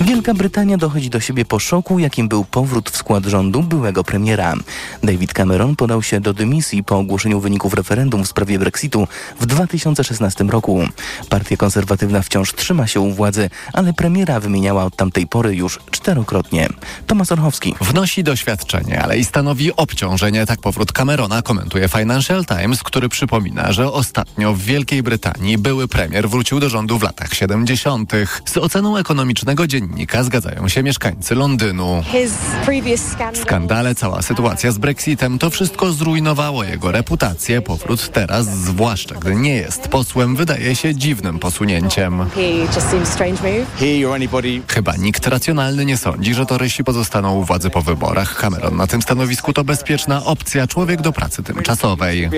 Wielka 0.00 0.34
Brytania 0.34 0.78
dochodzi 0.78 1.10
do 1.10 1.20
siebie 1.20 1.44
po 1.44 1.58
szoku, 1.58 1.98
jakim 1.98 2.28
był 2.28 2.44
powrót 2.44 2.90
w 2.90 2.96
skład 2.96 3.24
rządu 3.24 3.62
byłego 3.62 4.04
premiera. 4.04 4.54
David 5.02 5.32
Cameron 5.32 5.76
podał 5.76 6.02
się 6.02 6.20
do 6.20 6.34
dymisji 6.34 6.84
po 6.84 6.98
ogłoszeniu 6.98 7.40
wyników 7.40 7.74
referendum 7.74 8.24
w 8.24 8.28
sprawie 8.28 8.58
Brexitu 8.58 9.08
w 9.40 9.46
2016 9.46 10.44
roku. 10.44 10.88
Partia 11.28 11.56
konserwatywna 11.56 12.22
wciąż 12.22 12.52
trzyma 12.52 12.86
się 12.86 13.00
u 13.00 13.12
władzy, 13.12 13.50
ale 13.72 13.92
premiera 13.92 14.40
wymieniała 14.40 14.84
od 14.84 14.96
tamtej 14.96 15.26
pory 15.26 15.54
już 15.54 15.78
czterokrotnie. 15.90 16.68
Tomasz 17.06 17.32
Orchowski. 17.32 17.74
Wnosi 17.80 18.24
doświadczenie, 18.24 19.02
ale 19.02 19.18
i 19.18 19.24
stanowi 19.24 19.76
obciążenie, 19.76 20.46
tak 20.46 20.60
powrót 20.60 20.92
Camerona 20.92 21.42
komentuje 21.42 21.88
Financial 21.88 22.44
Times, 22.44 22.82
który 22.82 23.08
przypomina, 23.08 23.72
że 23.72 23.92
ostatnio 23.92 24.54
w 24.54 24.62
Wielkiej 24.62 25.02
Brytanii 25.02 25.58
były 25.58 25.88
premier 25.88 26.28
wrócił 26.28 26.60
do 26.60 26.68
rządu 26.68 26.98
w 26.98 27.02
latach 27.02 27.34
70. 27.34 28.12
Z 28.44 28.56
oceną 28.56 28.96
ekonomicznego 28.96 29.66
dziennika 29.66 30.22
zgadzają 30.22 30.68
się 30.68 30.82
mieszkańcy 30.82 31.34
Londynu. 31.34 32.04
Skandale, 33.34 33.94
cała 33.94 34.22
sytuacja 34.22 34.72
z 34.72 34.78
Brexitem, 34.78 35.38
to 35.38 35.50
wszystko 35.50 35.92
zrujnowało 35.92 36.64
jego 36.64 36.92
reputację. 36.92 37.62
Powrót 37.62 38.12
teraz, 38.12 38.46
zwłaszcza 38.46 39.14
gdy 39.14 39.34
nie 39.34 39.54
jest 39.54 39.88
posłem, 39.88 40.36
wydaje 40.36 40.76
się 40.76 40.94
dziwnym 40.98 41.38
posunięciem. 41.38 42.24
Chyba 44.68 44.96
nikt 44.96 45.26
racjonalny 45.26 45.84
nie 45.84 45.96
sądzi, 45.96 46.34
że 46.34 46.46
torysi 46.46 46.84
pozostaną 46.84 47.34
u 47.34 47.44
władzy 47.44 47.70
po 47.70 47.82
wyborach. 47.82 48.40
Cameron 48.40 48.76
na 48.76 48.86
tym 48.86 49.02
stanowisku 49.02 49.52
to 49.52 49.64
bezpieczna 49.64 50.24
opcja, 50.24 50.66
człowiek 50.66 51.02
do 51.02 51.12
pracy 51.12 51.42
tymczasowej. 51.42 52.30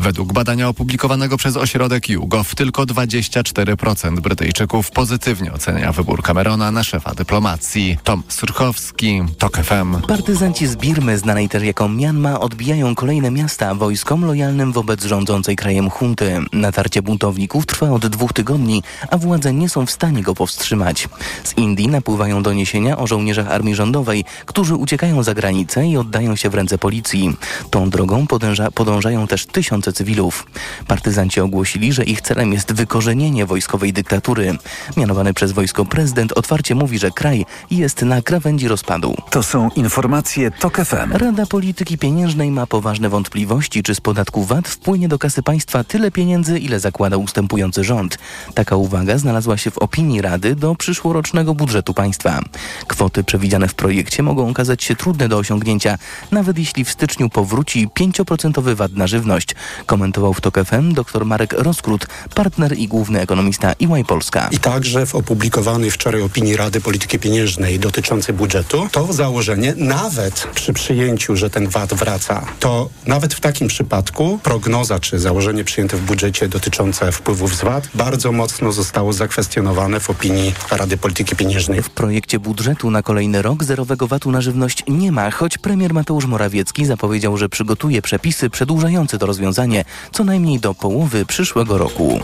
Według 0.00 0.32
badania 0.32 0.68
opublikowanego 0.68 1.36
przez 1.36 1.56
ośrodek 1.56 2.08
YouGov 2.08 2.44
tylko 2.56 2.82
24% 2.82 4.20
Brytyjczyków 4.20 4.90
pozytywnie 4.90 5.52
ocenia 5.52 5.92
wybór 5.92 6.22
Camerona 6.22 6.70
na 6.70 6.84
szefa 6.84 7.14
dyplomacji. 7.14 7.98
Tom 8.04 8.22
Surchowski, 8.28 9.22
TOK 9.38 9.56
FM. 9.56 10.00
Partyzanci 10.08 10.66
z 10.66 10.76
Birmy, 10.76 11.18
znanej 11.18 11.48
też 11.48 11.62
jako 11.62 11.88
Mianma, 11.88 12.40
odbijają 12.40 12.94
kolejne 12.94 13.30
miasta 13.30 13.74
wojskom 13.74 14.24
lojalnym 14.24 14.72
wobec 14.72 15.04
rządzącej 15.04 15.56
krajem 15.56 15.90
hunty. 15.90 16.38
Natarcie 16.52 17.02
buntowników 17.02 17.61
trwa 17.66 17.90
od 17.90 18.06
dwóch 18.06 18.32
tygodni, 18.32 18.82
a 19.10 19.18
władze 19.18 19.52
nie 19.54 19.68
są 19.68 19.86
w 19.86 19.90
stanie 19.90 20.22
go 20.22 20.34
powstrzymać. 20.34 21.08
Z 21.44 21.58
Indii 21.58 21.88
napływają 21.88 22.42
doniesienia 22.42 22.98
o 22.98 23.06
żołnierzach 23.06 23.48
armii 23.48 23.74
rządowej, 23.74 24.24
którzy 24.46 24.76
uciekają 24.76 25.22
za 25.22 25.34
granicę 25.34 25.86
i 25.86 25.96
oddają 25.96 26.36
się 26.36 26.50
w 26.50 26.54
ręce 26.54 26.78
policji. 26.78 27.36
Tą 27.70 27.90
drogą 27.90 28.26
podąża, 28.26 28.70
podążają 28.70 29.26
też 29.26 29.46
tysiące 29.46 29.92
cywilów. 29.92 30.46
Partyzanci 30.86 31.40
ogłosili, 31.40 31.92
że 31.92 32.04
ich 32.04 32.20
celem 32.20 32.52
jest 32.52 32.72
wykorzenienie 32.72 33.46
wojskowej 33.46 33.92
dyktatury. 33.92 34.56
Mianowany 34.96 35.34
przez 35.34 35.52
wojsko 35.52 35.84
prezydent 35.84 36.32
otwarcie 36.32 36.74
mówi, 36.74 36.98
że 36.98 37.10
kraj 37.10 37.46
jest 37.70 38.02
na 38.02 38.22
krawędzi 38.22 38.68
rozpadu. 38.68 39.14
To 39.30 39.42
są 39.42 39.68
informacje 39.76 40.50
TOK 40.50 40.76
FM. 40.76 41.12
Rada 41.12 41.46
Polityki 41.46 41.98
Pieniężnej 41.98 42.50
ma 42.50 42.66
poważne 42.66 43.08
wątpliwości, 43.08 43.82
czy 43.82 43.94
z 43.94 44.00
podatku 44.00 44.44
VAT 44.44 44.68
wpłynie 44.68 45.08
do 45.08 45.18
kasy 45.18 45.42
państwa 45.42 45.84
tyle 45.84 46.10
pieniędzy, 46.10 46.58
ile 46.58 46.80
zakłada 46.80 47.16
ustępujący 47.52 47.84
rząd. 47.84 48.18
Taka 48.54 48.76
uwaga 48.76 49.18
znalazła 49.18 49.56
się 49.56 49.70
w 49.70 49.78
opinii 49.78 50.22
Rady 50.22 50.54
do 50.54 50.74
przyszłorocznego 50.74 51.54
budżetu 51.54 51.94
państwa. 51.94 52.40
Kwoty 52.86 53.24
przewidziane 53.24 53.68
w 53.68 53.74
projekcie 53.74 54.22
mogą 54.22 54.50
okazać 54.50 54.82
się 54.82 54.96
trudne 54.96 55.28
do 55.28 55.38
osiągnięcia, 55.38 55.98
nawet 56.30 56.58
jeśli 56.58 56.84
w 56.84 56.90
styczniu 56.90 57.28
powróci 57.28 57.88
5% 57.88 58.74
VAT 58.74 58.92
na 58.92 59.06
żywność, 59.06 59.54
komentował 59.86 60.34
w 60.34 60.40
TOK 60.40 60.58
FM 60.64 60.94
dr 60.94 61.24
Marek 61.24 61.52
Roskrót, 61.52 62.06
partner 62.34 62.78
i 62.78 62.88
główny 62.88 63.20
ekonomista 63.20 63.72
EY 63.80 64.04
Polska. 64.04 64.48
I 64.50 64.58
także 64.58 65.06
w 65.06 65.14
opublikowanej 65.14 65.90
wczoraj 65.90 66.22
opinii 66.22 66.56
Rady 66.56 66.80
Polityki 66.80 67.18
Pieniężnej 67.18 67.78
dotyczącej 67.78 68.34
budżetu, 68.34 68.88
to 68.92 69.12
założenie 69.12 69.74
nawet 69.76 70.48
przy 70.54 70.72
przyjęciu, 70.72 71.36
że 71.36 71.50
ten 71.50 71.68
VAT 71.68 71.94
wraca, 71.94 72.46
to 72.60 72.88
nawet 73.06 73.34
w 73.34 73.40
takim 73.40 73.68
przypadku 73.68 74.38
prognoza 74.42 75.00
czy 75.00 75.18
założenie 75.18 75.64
przyjęte 75.64 75.96
w 75.96 76.00
budżecie 76.00 76.48
dotyczące 76.48 77.12
wpływów 77.42 77.58
z 77.58 77.64
VAT 77.64 77.88
bardzo 77.94 78.32
mocno 78.32 78.72
zostało 78.72 79.12
zakwestionowane 79.12 80.00
w 80.00 80.10
opinii 80.10 80.54
Rady 80.70 80.96
Polityki 80.96 81.36
Pieniężnej. 81.36 81.82
W 81.82 81.90
projekcie 81.90 82.38
budżetu 82.38 82.90
na 82.90 83.02
kolejny 83.02 83.42
rok 83.42 83.64
zerowego 83.64 84.06
VAT-u 84.06 84.30
na 84.30 84.40
żywność 84.40 84.84
nie 84.88 85.12
ma, 85.12 85.30
choć 85.30 85.58
premier 85.58 85.94
Mateusz 85.94 86.26
Morawiecki 86.26 86.86
zapowiedział, 86.86 87.36
że 87.36 87.48
przygotuje 87.48 88.02
przepisy 88.02 88.50
przedłużające 88.50 89.18
to 89.18 89.26
rozwiązanie 89.26 89.84
co 90.12 90.24
najmniej 90.24 90.60
do 90.60 90.74
połowy 90.74 91.26
przyszłego 91.26 91.78
roku. 91.78 92.20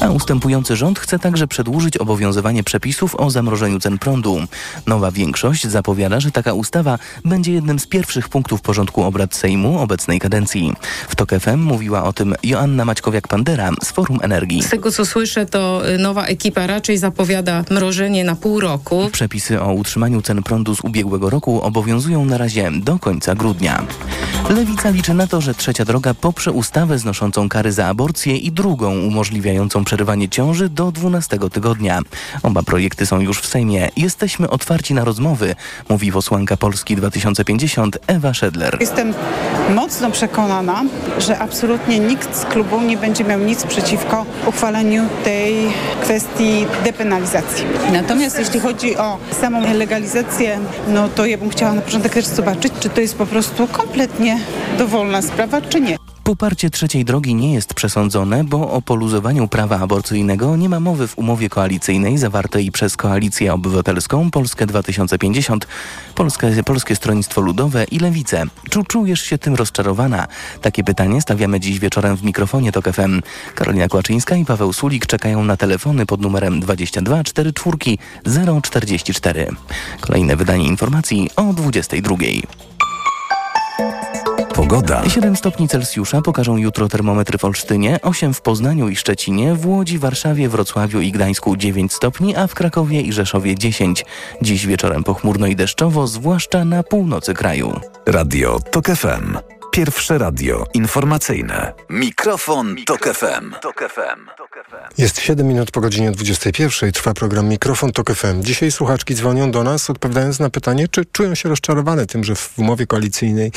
A 0.00 0.10
ustępujący 0.10 0.76
rząd 0.76 0.98
chce 0.98 1.18
także 1.18 1.46
przedłużyć 1.46 1.96
obowiązywanie 1.96 2.64
przepisów 2.64 3.14
o 3.14 3.30
zamrożeniu 3.30 3.80
cen 3.80 3.98
prądu. 3.98 4.38
Nowa 4.86 5.10
większość 5.10 5.66
zapowiada, 5.66 6.20
że 6.20 6.30
taka 6.30 6.52
ustawa 6.52 6.98
będzie 7.24 7.52
jednym 7.52 7.78
z 7.78 7.86
pierwszych 7.86 8.28
punktów 8.28 8.60
porządku 8.60 9.02
obrad 9.02 9.34
Sejmu 9.34 9.78
obecnej 9.78 10.20
kadencji. 10.20 10.72
W 11.08 11.16
TOK 11.16 11.30
FM 11.40 11.60
mówiła 11.60 12.04
o 12.04 12.12
tym 12.12 12.34
Joanna 12.42 12.84
Maćkowiak-Pandura, 12.84 13.36
Bandera 13.36 13.70
z 13.82 13.90
Forum 13.90 14.18
Energii. 14.22 14.55
Z 14.62 14.68
tego 14.68 14.92
co 14.92 15.06
słyszę, 15.06 15.46
to 15.46 15.90
y, 15.90 15.98
nowa 15.98 16.24
ekipa 16.24 16.66
raczej 16.66 16.98
zapowiada 16.98 17.64
mrożenie 17.70 18.24
na 18.24 18.36
pół 18.36 18.60
roku. 18.60 19.08
Przepisy 19.12 19.60
o 19.60 19.72
utrzymaniu 19.72 20.22
cen 20.22 20.42
prądu 20.42 20.76
z 20.76 20.80
ubiegłego 20.80 21.30
roku 21.30 21.62
obowiązują 21.62 22.24
na 22.24 22.38
razie 22.38 22.70
do 22.74 22.98
końca 22.98 23.34
grudnia. 23.34 23.86
Lewica 24.50 24.90
liczy 24.90 25.14
na 25.14 25.26
to, 25.26 25.40
że 25.40 25.54
trzecia 25.54 25.84
droga 25.84 26.14
poprze 26.14 26.52
ustawę 26.52 26.98
znoszącą 26.98 27.48
kary 27.48 27.72
za 27.72 27.86
aborcję 27.86 28.36
i 28.36 28.52
drugą 28.52 28.98
umożliwiającą 29.00 29.84
przerywanie 29.84 30.28
ciąży 30.28 30.68
do 30.68 30.92
12 30.92 31.38
tygodnia. 31.52 32.00
Oba 32.42 32.62
projekty 32.62 33.06
są 33.06 33.20
już 33.20 33.40
w 33.40 33.46
Sejmie. 33.46 33.88
Jesteśmy 33.96 34.50
otwarci 34.50 34.94
na 34.94 35.04
rozmowy, 35.04 35.54
mówi 35.88 36.12
posłanka 36.12 36.56
Polski 36.56 36.96
2050 36.96 37.98
Ewa 38.06 38.34
Szedler. 38.34 38.76
Jestem 38.80 39.14
mocno 39.74 40.10
przekonana, 40.10 40.84
że 41.18 41.38
absolutnie 41.38 41.98
nikt 41.98 42.36
z 42.36 42.44
klubu 42.44 42.80
nie 42.80 42.96
będzie 42.96 43.24
miał 43.24 43.40
nic 43.40 43.64
przeciwko 43.64 44.26
uchwaleniu 44.46 45.04
tej 45.24 45.54
kwestii 46.02 46.66
depenalizacji. 46.84 47.64
Natomiast 47.92 48.38
jeśli 48.38 48.60
chodzi 48.60 48.96
o 48.96 49.18
samą 49.40 49.74
legalizację, 49.74 50.58
no 50.88 51.08
to 51.08 51.26
ja 51.26 51.38
bym 51.38 51.50
chciała 51.50 51.72
na 51.72 51.82
początek 51.82 52.12
też 52.12 52.24
zobaczyć, 52.26 52.72
czy 52.80 52.88
to 52.88 53.00
jest 53.00 53.16
po 53.16 53.26
prostu 53.26 53.66
kompletnie 53.66 54.38
dowolna 54.78 55.22
sprawa, 55.22 55.60
czy 55.60 55.80
nie. 55.80 55.96
Poparcie 56.26 56.70
trzeciej 56.70 57.04
drogi 57.04 57.34
nie 57.34 57.54
jest 57.54 57.74
przesądzone, 57.74 58.44
bo 58.44 58.70
o 58.70 58.82
poluzowaniu 58.82 59.48
prawa 59.48 59.80
aborcyjnego 59.80 60.56
nie 60.56 60.68
ma 60.68 60.80
mowy 60.80 61.08
w 61.08 61.18
umowie 61.18 61.48
koalicyjnej 61.48 62.18
zawartej 62.18 62.72
przez 62.72 62.96
Koalicję 62.96 63.54
Obywatelską, 63.54 64.30
Polskę 64.30 64.66
2050, 64.66 65.66
Polskie, 66.14 66.62
Polskie 66.64 66.96
Stronnictwo 66.96 67.40
Ludowe 67.40 67.84
i 67.84 67.98
Lewicę. 67.98 68.44
Czy 68.70 68.84
czujesz 68.84 69.20
się 69.20 69.38
tym 69.38 69.54
rozczarowana? 69.54 70.26
Takie 70.62 70.84
pytanie 70.84 71.20
stawiamy 71.20 71.60
dziś 71.60 71.78
wieczorem 71.78 72.16
w 72.16 72.22
mikrofonie 72.22 72.72
TOK 72.72 72.88
FM. 72.92 73.20
Karolina 73.54 73.88
Kłaczyńska 73.88 74.36
i 74.36 74.44
Paweł 74.44 74.72
Sulik 74.72 75.06
czekają 75.06 75.44
na 75.44 75.56
telefony 75.56 76.06
pod 76.06 76.20
numerem 76.20 76.60
22 76.60 77.24
44 77.24 77.78
044. 78.62 79.48
Kolejne 80.00 80.36
wydanie 80.36 80.66
informacji 80.66 81.30
o 81.36 81.52
22. 81.52 82.16
Pogoda. 84.56 85.08
7 85.08 85.36
stopni 85.36 85.68
Celsjusza 85.68 86.22
pokażą 86.22 86.56
jutro 86.56 86.88
termometry 86.88 87.38
w 87.38 87.44
Olsztynie, 87.44 87.98
8 88.02 88.34
w 88.34 88.40
Poznaniu 88.40 88.88
i 88.88 88.96
Szczecinie, 88.96 89.54
w 89.54 89.66
Łodzi, 89.66 89.98
Warszawie, 89.98 90.48
Wrocławiu 90.48 91.00
i 91.00 91.12
Gdańsku 91.12 91.56
9 91.56 91.92
stopni, 91.92 92.36
a 92.36 92.46
w 92.46 92.54
Krakowie 92.54 93.00
i 93.00 93.12
Rzeszowie 93.12 93.54
10. 93.54 94.04
Dziś 94.42 94.66
wieczorem 94.66 95.04
pochmurno 95.04 95.46
i 95.46 95.56
deszczowo, 95.56 96.06
zwłaszcza 96.06 96.64
na 96.64 96.82
północy 96.82 97.34
kraju. 97.34 97.80
Radio 98.06 98.60
TOK 98.70 98.86
FM. 98.86 99.38
Pierwsze 99.72 100.18
radio 100.18 100.66
informacyjne. 100.74 101.72
Mikrofon, 101.90 102.76
Tok 102.86 103.08
FM. 103.08 103.54
Jest 104.98 105.20
7 105.20 105.46
minut 105.46 105.70
po 105.70 105.80
godzinie 105.80 106.10
21. 106.10 106.92
Trwa 106.92 107.14
program 107.14 107.48
Mikrofon 107.48 107.92
Tok 107.92 108.10
FM. 108.14 108.42
Dzisiaj 108.42 108.72
słuchaczki 108.72 109.14
dzwonią 109.14 109.50
do 109.50 109.62
nas, 109.62 109.90
odpowiadając 109.90 110.40
na 110.40 110.50
pytanie, 110.50 110.88
czy 110.88 111.04
czują 111.04 111.34
się 111.34 111.48
rozczarowane 111.48 112.06
tym, 112.06 112.24
że 112.24 112.34
w 112.34 112.58
umowie 112.58 112.86
koalicyjnej 112.86 113.52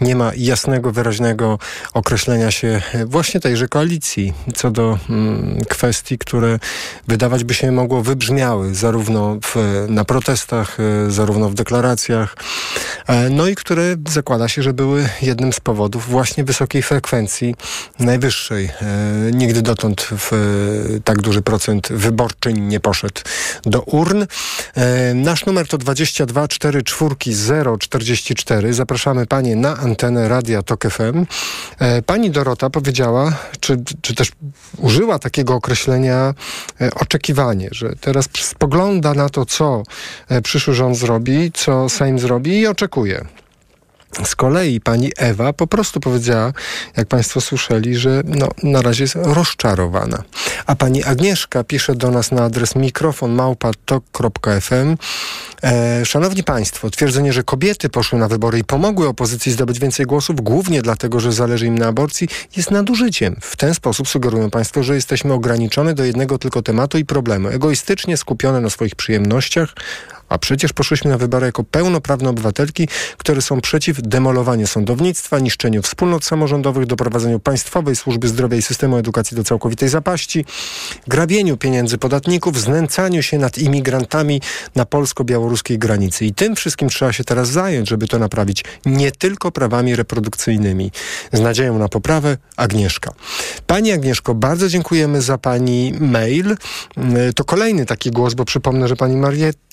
nie 0.00 0.16
ma 0.16 0.32
jasnego, 0.36 0.92
wyraźnego 0.92 1.58
określenia 1.94 2.50
się 2.50 2.82
właśnie 3.06 3.40
tejże 3.40 3.68
koalicji 3.68 4.32
co 4.54 4.70
do 4.70 4.98
mm, 5.10 5.64
kwestii, 5.68 6.18
które 6.18 6.58
wydawać 7.08 7.44
by 7.44 7.54
się 7.54 7.72
mogło 7.72 8.02
wybrzmiały 8.02 8.74
zarówno 8.74 9.38
w, 9.44 9.56
na 9.88 10.04
protestach, 10.04 10.76
e, 10.80 11.10
zarówno 11.10 11.50
w 11.50 11.54
deklaracjach, 11.54 12.36
e, 13.06 13.30
no 13.30 13.48
i 13.48 13.54
które 13.54 13.96
zakłada 14.08 14.48
się, 14.48 14.62
że 14.62 14.72
były 14.72 15.08
jednym 15.22 15.52
z 15.52 15.60
powodów 15.60 16.08
właśnie 16.08 16.44
wysokiej 16.44 16.82
frekwencji, 16.82 17.54
najwyższej. 17.98 18.64
E, 18.64 18.70
nigdy 19.32 19.62
dotąd 19.62 20.02
w 20.02 20.43
tak 21.04 21.22
duży 21.22 21.42
procent 21.42 21.88
wyborczyń 21.88 22.60
nie 22.60 22.80
poszedł 22.80 23.20
do 23.62 23.82
urn. 23.82 24.26
E, 24.74 25.14
nasz 25.14 25.46
numer 25.46 25.68
to 25.68 25.78
22 25.78 26.48
44 26.48 27.14
044. 27.78 28.74
Zapraszamy 28.74 29.26
Panie 29.26 29.56
na 29.56 29.76
antenę 29.76 30.28
Radia 30.28 30.62
Tok 30.62 30.84
FM. 30.90 31.26
E, 31.78 32.02
pani 32.02 32.30
Dorota 32.30 32.70
powiedziała, 32.70 33.32
czy, 33.60 33.82
czy 34.02 34.14
też 34.14 34.32
użyła 34.78 35.18
takiego 35.18 35.54
określenia 35.54 36.34
e, 36.80 36.94
oczekiwanie, 36.94 37.68
że 37.72 37.92
teraz 38.00 38.28
spogląda 38.40 39.14
na 39.14 39.28
to, 39.28 39.46
co 39.46 39.82
e, 40.28 40.42
przyszły 40.42 40.74
rząd 40.74 40.96
zrobi, 40.96 41.52
co 41.52 41.88
Sejm 41.88 42.18
zrobi 42.18 42.58
i 42.58 42.66
oczekuje. 42.66 43.24
Z 44.24 44.36
kolei 44.36 44.80
pani 44.80 45.12
Ewa 45.16 45.52
po 45.52 45.66
prostu 45.66 46.00
powiedziała, 46.00 46.52
jak 46.96 47.08
państwo 47.08 47.40
słyszeli, 47.40 47.96
że 47.96 48.22
no, 48.24 48.48
na 48.62 48.82
razie 48.82 49.04
jest 49.04 49.16
rozczarowana. 49.22 50.22
A 50.66 50.76
pani 50.76 51.04
Agnieszka 51.04 51.64
pisze 51.64 51.94
do 51.94 52.10
nas 52.10 52.32
na 52.32 52.44
adres 52.44 52.76
mikrofonmałpatok.fm 52.76 54.96
e, 55.62 56.06
Szanowni 56.06 56.44
Państwo, 56.44 56.90
twierdzenie, 56.90 57.32
że 57.32 57.42
kobiety 57.42 57.88
poszły 57.88 58.18
na 58.18 58.28
wybory 58.28 58.58
i 58.58 58.64
pomogły 58.64 59.08
opozycji 59.08 59.52
zdobyć 59.52 59.78
więcej 59.78 60.06
głosów, 60.06 60.40
głównie 60.40 60.82
dlatego, 60.82 61.20
że 61.20 61.32
zależy 61.32 61.66
im 61.66 61.78
na 61.78 61.86
aborcji, 61.86 62.28
jest 62.56 62.70
nadużyciem. 62.70 63.36
W 63.40 63.56
ten 63.56 63.74
sposób 63.74 64.08
sugerują 64.08 64.50
Państwo, 64.50 64.82
że 64.82 64.94
jesteśmy 64.94 65.32
ograniczone 65.32 65.94
do 65.94 66.04
jednego 66.04 66.38
tylko 66.38 66.62
tematu 66.62 66.98
i 66.98 67.04
problemu. 67.04 67.48
Egoistycznie 67.48 68.16
skupione 68.16 68.60
na 68.60 68.70
swoich 68.70 68.94
przyjemnościach, 68.94 69.74
a 70.34 70.38
przecież 70.38 70.72
poszłyśmy 70.72 71.10
na 71.10 71.18
wybory 71.18 71.46
jako 71.46 71.64
pełnoprawne 71.64 72.28
obywatelki, 72.30 72.88
które 73.16 73.42
są 73.42 73.60
przeciw 73.60 74.02
demolowaniu 74.02 74.66
sądownictwa, 74.66 75.38
niszczeniu 75.38 75.82
wspólnot 75.82 76.24
samorządowych, 76.24 76.86
doprowadzeniu 76.86 77.40
państwowej 77.40 77.96
służby 77.96 78.28
zdrowia 78.28 78.56
i 78.56 78.62
systemu 78.62 78.96
edukacji 78.96 79.36
do 79.36 79.44
całkowitej 79.44 79.88
zapaści, 79.88 80.44
grabieniu 81.06 81.56
pieniędzy 81.56 81.98
podatników, 81.98 82.60
znęcaniu 82.60 83.22
się 83.22 83.38
nad 83.38 83.58
imigrantami 83.58 84.40
na 84.74 84.84
polsko-białoruskiej 84.84 85.78
granicy. 85.78 86.24
I 86.24 86.34
tym 86.34 86.56
wszystkim 86.56 86.88
trzeba 86.88 87.12
się 87.12 87.24
teraz 87.24 87.48
zająć, 87.48 87.88
żeby 87.88 88.08
to 88.08 88.18
naprawić 88.18 88.64
nie 88.86 89.12
tylko 89.12 89.50
prawami 89.50 89.96
reprodukcyjnymi. 89.96 90.90
Z 91.32 91.40
nadzieją 91.40 91.78
na 91.78 91.88
poprawę 91.88 92.36
Agnieszka. 92.56 93.12
Pani 93.66 93.92
Agnieszko, 93.92 94.34
bardzo 94.34 94.68
dziękujemy 94.68 95.22
za 95.22 95.38
Pani 95.38 95.94
mail. 96.00 96.56
To 97.36 97.44
kolejny 97.44 97.86
taki 97.86 98.10
głos, 98.10 98.34
bo 98.34 98.44
przypomnę, 98.44 98.88
że 98.88 98.96
Pani 98.96 99.16
Marietta 99.16 99.63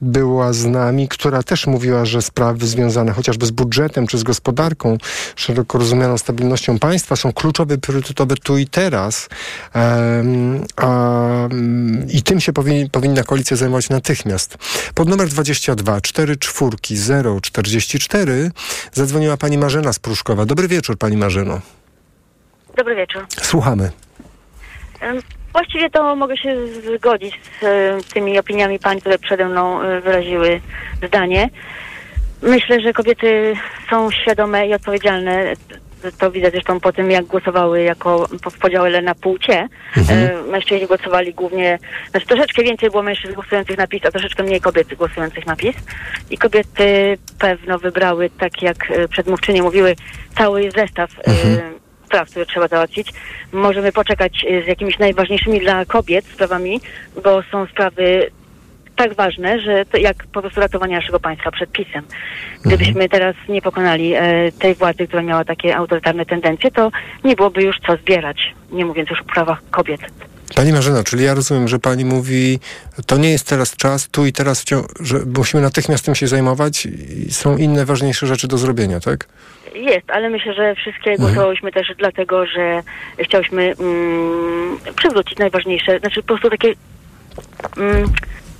była 0.00 0.52
z 0.52 0.66
nami, 0.66 1.08
która 1.08 1.42
też 1.42 1.66
mówiła, 1.66 2.04
że 2.04 2.22
sprawy 2.22 2.66
związane 2.66 3.12
chociażby 3.12 3.46
z 3.46 3.50
budżetem 3.50 4.06
czy 4.06 4.18
z 4.18 4.22
gospodarką, 4.22 4.98
szeroko 5.36 5.78
rozumianą 5.78 6.18
stabilnością 6.18 6.78
państwa 6.78 7.16
są 7.16 7.32
kluczowe, 7.32 7.78
priorytetowe 7.78 8.36
tu 8.36 8.58
i 8.58 8.66
teraz. 8.66 9.28
Um, 9.74 10.64
a, 10.76 11.48
I 12.08 12.22
tym 12.22 12.40
się 12.40 12.52
powin, 12.52 12.90
powinna 12.90 13.22
koalicja 13.22 13.56
zajmować 13.56 13.88
natychmiast. 13.88 14.58
Pod 14.94 15.08
numer 15.08 15.28
22 15.28 16.00
44 16.00 17.40
044 17.42 18.50
zadzwoniła 18.92 19.36
pani 19.36 19.58
Marzena 19.58 19.92
Spruszkowa. 19.92 20.46
Dobry 20.46 20.68
wieczór 20.68 20.98
pani 20.98 21.16
Marzeno. 21.16 21.60
Dobry 22.76 22.94
wieczór. 22.94 23.26
Słuchamy. 23.42 23.90
Właściwie 25.52 25.90
to 25.90 26.16
mogę 26.16 26.36
się 26.36 26.66
zgodzić 26.96 27.40
z 27.60 27.64
e, 27.64 27.98
tymi 28.14 28.38
opiniami 28.38 28.78
pań, 28.78 29.00
które 29.00 29.18
przede 29.18 29.48
mną 29.48 29.82
e, 29.82 30.00
wyraziły 30.00 30.60
zdanie. 31.06 31.50
Myślę, 32.42 32.80
że 32.80 32.92
kobiety 32.92 33.54
są 33.90 34.10
świadome 34.10 34.66
i 34.66 34.74
odpowiedzialne. 34.74 35.52
To 36.18 36.30
widać 36.30 36.52
zresztą 36.52 36.80
po 36.80 36.92
tym, 36.92 37.10
jak 37.10 37.24
głosowały 37.24 37.82
jako 37.82 38.28
w 38.52 38.58
podziale 38.58 39.02
na 39.02 39.14
płcie. 39.14 39.68
Mhm. 39.96 40.18
E, 40.18 40.50
Mężczyźni 40.50 40.86
głosowali 40.86 41.34
głównie, 41.34 41.78
znaczy 42.10 42.26
troszeczkę 42.26 42.62
więcej 42.62 42.90
było 42.90 43.02
mężczyzn 43.02 43.34
głosujących 43.34 43.78
na 43.78 43.86
PiS, 43.86 44.02
a 44.04 44.10
troszeczkę 44.10 44.42
mniej 44.42 44.60
kobiety 44.60 44.96
głosujących 44.96 45.46
na 45.46 45.56
PiS. 45.56 45.76
I 46.30 46.38
kobiety 46.38 47.18
pewno 47.38 47.78
wybrały, 47.78 48.30
tak 48.30 48.62
jak 48.62 48.90
e, 48.90 49.08
przedmówczynie 49.08 49.62
mówiły, 49.62 49.96
cały 50.36 50.70
zestaw 50.70 51.10
e, 51.18 51.81
spraw, 52.12 52.30
które 52.30 52.46
trzeba 52.46 52.68
załatwić. 52.68 53.12
Możemy 53.52 53.92
poczekać 53.92 54.44
e, 54.44 54.62
z 54.62 54.66
jakimiś 54.66 54.98
najważniejszymi 54.98 55.60
dla 55.60 55.84
kobiet 55.84 56.24
sprawami, 56.24 56.80
bo 57.24 57.42
są 57.42 57.66
sprawy 57.66 58.30
tak 58.96 59.14
ważne, 59.14 59.60
że 59.60 59.84
to 59.86 59.96
jak 59.96 60.26
po 60.26 60.40
prostu 60.40 60.60
ratowanie 60.60 60.96
naszego 60.96 61.20
państwa 61.20 61.50
przed 61.50 61.72
pisem. 61.72 62.04
Gdybyśmy 62.64 63.08
teraz 63.08 63.36
nie 63.48 63.62
pokonali 63.62 64.14
e, 64.14 64.52
tej 64.58 64.74
władzy, 64.74 65.06
która 65.06 65.22
miała 65.22 65.44
takie 65.44 65.76
autorytarne 65.76 66.26
tendencje, 66.26 66.70
to 66.70 66.90
nie 67.24 67.36
byłoby 67.36 67.62
już 67.62 67.76
co 67.86 67.96
zbierać, 67.96 68.54
nie 68.72 68.84
mówiąc 68.84 69.10
już 69.10 69.20
o 69.20 69.24
prawach 69.24 69.62
kobiet. 69.70 70.00
Pani 70.56 70.72
Marzena, 70.72 71.04
czyli 71.04 71.24
ja 71.24 71.34
rozumiem, 71.34 71.68
że 71.68 71.78
pani 71.78 72.04
mówi, 72.04 72.58
to 73.06 73.16
nie 73.16 73.30
jest 73.30 73.48
teraz 73.48 73.76
czas, 73.76 74.08
tu 74.08 74.26
i 74.26 74.32
teraz, 74.32 74.64
że 75.00 75.18
musimy 75.36 75.62
natychmiast 75.62 76.04
tym 76.04 76.14
się 76.14 76.26
zajmować 76.26 76.86
i 76.86 77.32
są 77.32 77.56
inne 77.56 77.84
ważniejsze 77.84 78.26
rzeczy 78.26 78.48
do 78.48 78.58
zrobienia, 78.58 79.00
tak? 79.00 79.28
Jest, 79.74 80.10
ale 80.10 80.30
myślę, 80.30 80.54
że 80.54 80.74
wszystkie 80.74 81.16
głosowałyśmy 81.16 81.72
też 81.72 81.92
dlatego, 81.98 82.46
że 82.46 82.82
chciałyśmy 83.18 83.74
mm, 83.80 84.78
przywrócić 84.96 85.38
najważniejsze, 85.38 85.98
znaczy 85.98 86.22
po 86.22 86.26
prostu 86.26 86.50
takie 86.50 86.74
mm, 87.76 88.12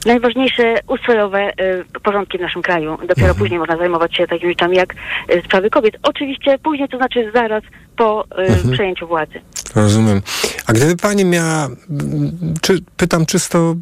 najważniejsze 0.07 0.75
ustrojowe 0.87 1.51
y, 1.51 2.01
porządki 2.03 2.39
w 2.39 2.41
naszym 2.41 2.63
kraju. 2.63 2.99
Dopiero 3.09 3.35
później 3.35 3.59
można 3.59 3.77
zajmować 3.77 4.17
się 4.17 4.27
takimi 4.27 4.53
rzeczami 4.53 4.77
jak 4.77 4.95
y, 4.95 5.43
sprawy 5.45 5.71
kobiet. 5.71 5.97
Oczywiście 6.03 6.59
później, 6.59 6.89
to 6.89 6.97
znaczy 6.97 7.31
zaraz 7.35 7.63
po 7.97 8.25
y, 8.69 8.73
przejęciu 8.73 9.07
władzy. 9.07 9.41
Rozumiem. 9.75 10.23
A 10.67 10.73
gdyby 10.73 10.97
pani 10.97 11.25
miała, 11.25 11.69
czy, 12.61 12.79
pytam 12.97 13.27
czysto 13.27 13.75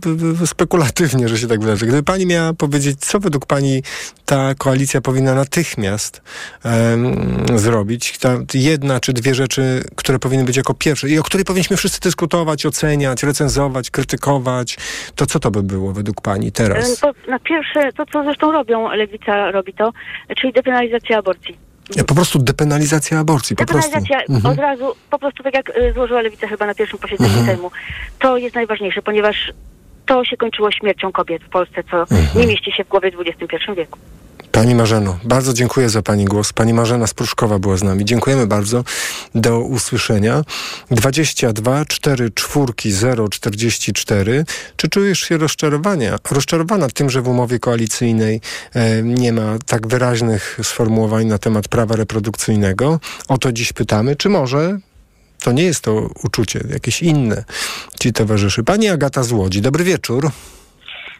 spekulatywnie, 0.47 1.29
że 1.29 1.39
się 1.39 1.47
tak 1.47 1.61
wydarzy, 1.61 1.87
gdyby 1.87 2.03
pani 2.03 2.27
miała 2.27 2.53
powiedzieć, 2.53 3.01
co 3.01 3.21
według 3.21 3.47
pani 3.47 3.83
ta 4.27 4.55
koalicja 4.55 5.01
powinna 5.01 5.35
natychmiast 5.35 6.23
em, 6.65 7.59
zrobić, 7.59 8.19
ta 8.19 8.37
jedna 8.55 9.01
czy 9.01 9.13
dwie 9.13 9.35
rzeczy, 9.35 9.85
które 9.97 10.19
powinny 10.19 10.45
być 10.45 10.57
jako 10.57 10.75
pierwsze 10.75 11.09
i 11.09 11.19
o 11.19 11.23
której 11.23 11.45
powinniśmy 11.45 11.77
wszyscy 11.77 12.01
dyskutować, 12.01 12.67
oceniać, 12.67 13.23
recenzować, 13.23 13.91
krytykować, 13.91 14.79
to 15.15 15.27
co 15.27 15.39
to 15.39 15.51
by 15.51 15.63
było 15.63 15.93
według 15.93 16.21
pani 16.21 16.53
teraz? 16.53 17.03
Na 17.29 17.39
pierwsze, 17.39 17.93
to 17.93 18.07
co 18.13 18.25
zresztą 18.25 18.53
robią, 18.53 18.89
Lewica 18.89 19.51
robi 19.51 19.75
to, 19.75 19.93
czyli 20.37 20.53
depenalizacja 20.53 21.19
aborcji. 21.19 21.70
Ja, 21.97 22.05
po 22.05 22.15
prostu 22.15 22.39
depenalizacja 22.39 23.19
aborcji, 23.19 23.57
po 23.57 23.65
prostu. 23.65 23.91
Depenalizacja 23.91 24.35
Mhm. 24.37 24.55
od 24.55 24.59
razu, 24.61 24.95
po 25.11 25.19
prostu 25.19 25.43
tak 25.43 25.55
jak 25.55 25.77
y, 25.77 25.93
złożyła 25.93 26.21
Lewica 26.23 26.47
chyba 26.49 26.67
na 26.67 26.75
pierwszym 26.75 26.99
posiedzeniu 26.99 27.31
Mhm. 27.31 27.47
Sejmu, 27.47 27.71
to 28.19 28.37
jest 28.37 28.55
najważniejsze, 28.55 29.03
ponieważ 29.03 29.53
to 30.07 30.25
się 30.25 30.37
kończyło 30.37 30.71
śmiercią 30.71 31.13
kobiet 31.13 31.43
w 31.45 31.49
Polsce, 31.49 31.83
co 31.91 31.97
Mhm. 32.01 32.27
nie 32.35 32.47
mieści 32.47 32.73
się 32.73 32.85
w 32.85 32.89
głowie 32.89 33.11
w 33.11 33.21
XXI 33.21 33.57
wieku. 33.77 33.99
Pani 34.53 34.75
Marzeno, 34.75 35.19
bardzo 35.25 35.53
dziękuję 35.53 35.89
za 35.91 36.03
Pani 36.03 36.25
głos. 36.25 36.53
Pani 36.53 36.75
Marzena 36.75 37.07
Spruszkowa 37.07 37.59
była 37.59 37.77
z 37.77 37.83
nami. 37.83 38.05
Dziękujemy 38.05 38.47
bardzo. 38.47 38.85
Do 39.35 39.61
usłyszenia. 39.61 40.45
22 40.91 41.85
4 41.85 42.31
czwórki 42.31 42.93
0 42.93 43.29
44. 43.29 44.45
Czy 44.77 44.89
czujesz 44.89 45.21
się 45.21 45.39
rozczarowania, 45.39 46.19
rozczarowana 46.31 46.89
tym, 46.89 47.11
że 47.11 47.23
w 47.23 47.29
umowie 47.29 47.59
koalicyjnej 47.59 48.41
e, 48.75 49.03
nie 49.03 49.33
ma 49.33 49.59
tak 49.67 49.87
wyraźnych 49.87 50.59
sformułowań 50.63 51.27
na 51.27 51.39
temat 51.39 51.69
prawa 51.69 51.97
reprodukcyjnego? 51.97 53.01
O 53.29 53.39
to 53.39 53.53
dziś 53.53 53.73
pytamy. 53.73 54.17
Czy 54.17 54.29
może 54.29 54.79
to 55.43 55.53
nie 55.53 55.63
jest 55.63 55.81
to 55.81 56.11
uczucie, 56.25 56.65
jakieś 56.71 57.03
inne 57.03 57.45
ci 58.01 58.13
towarzyszy? 58.13 58.65
Pani 58.65 58.89
Agata 58.89 59.23
z 59.23 59.33
Łodzi. 59.33 59.61
Dobry 59.61 59.85
wieczór. 59.85 60.31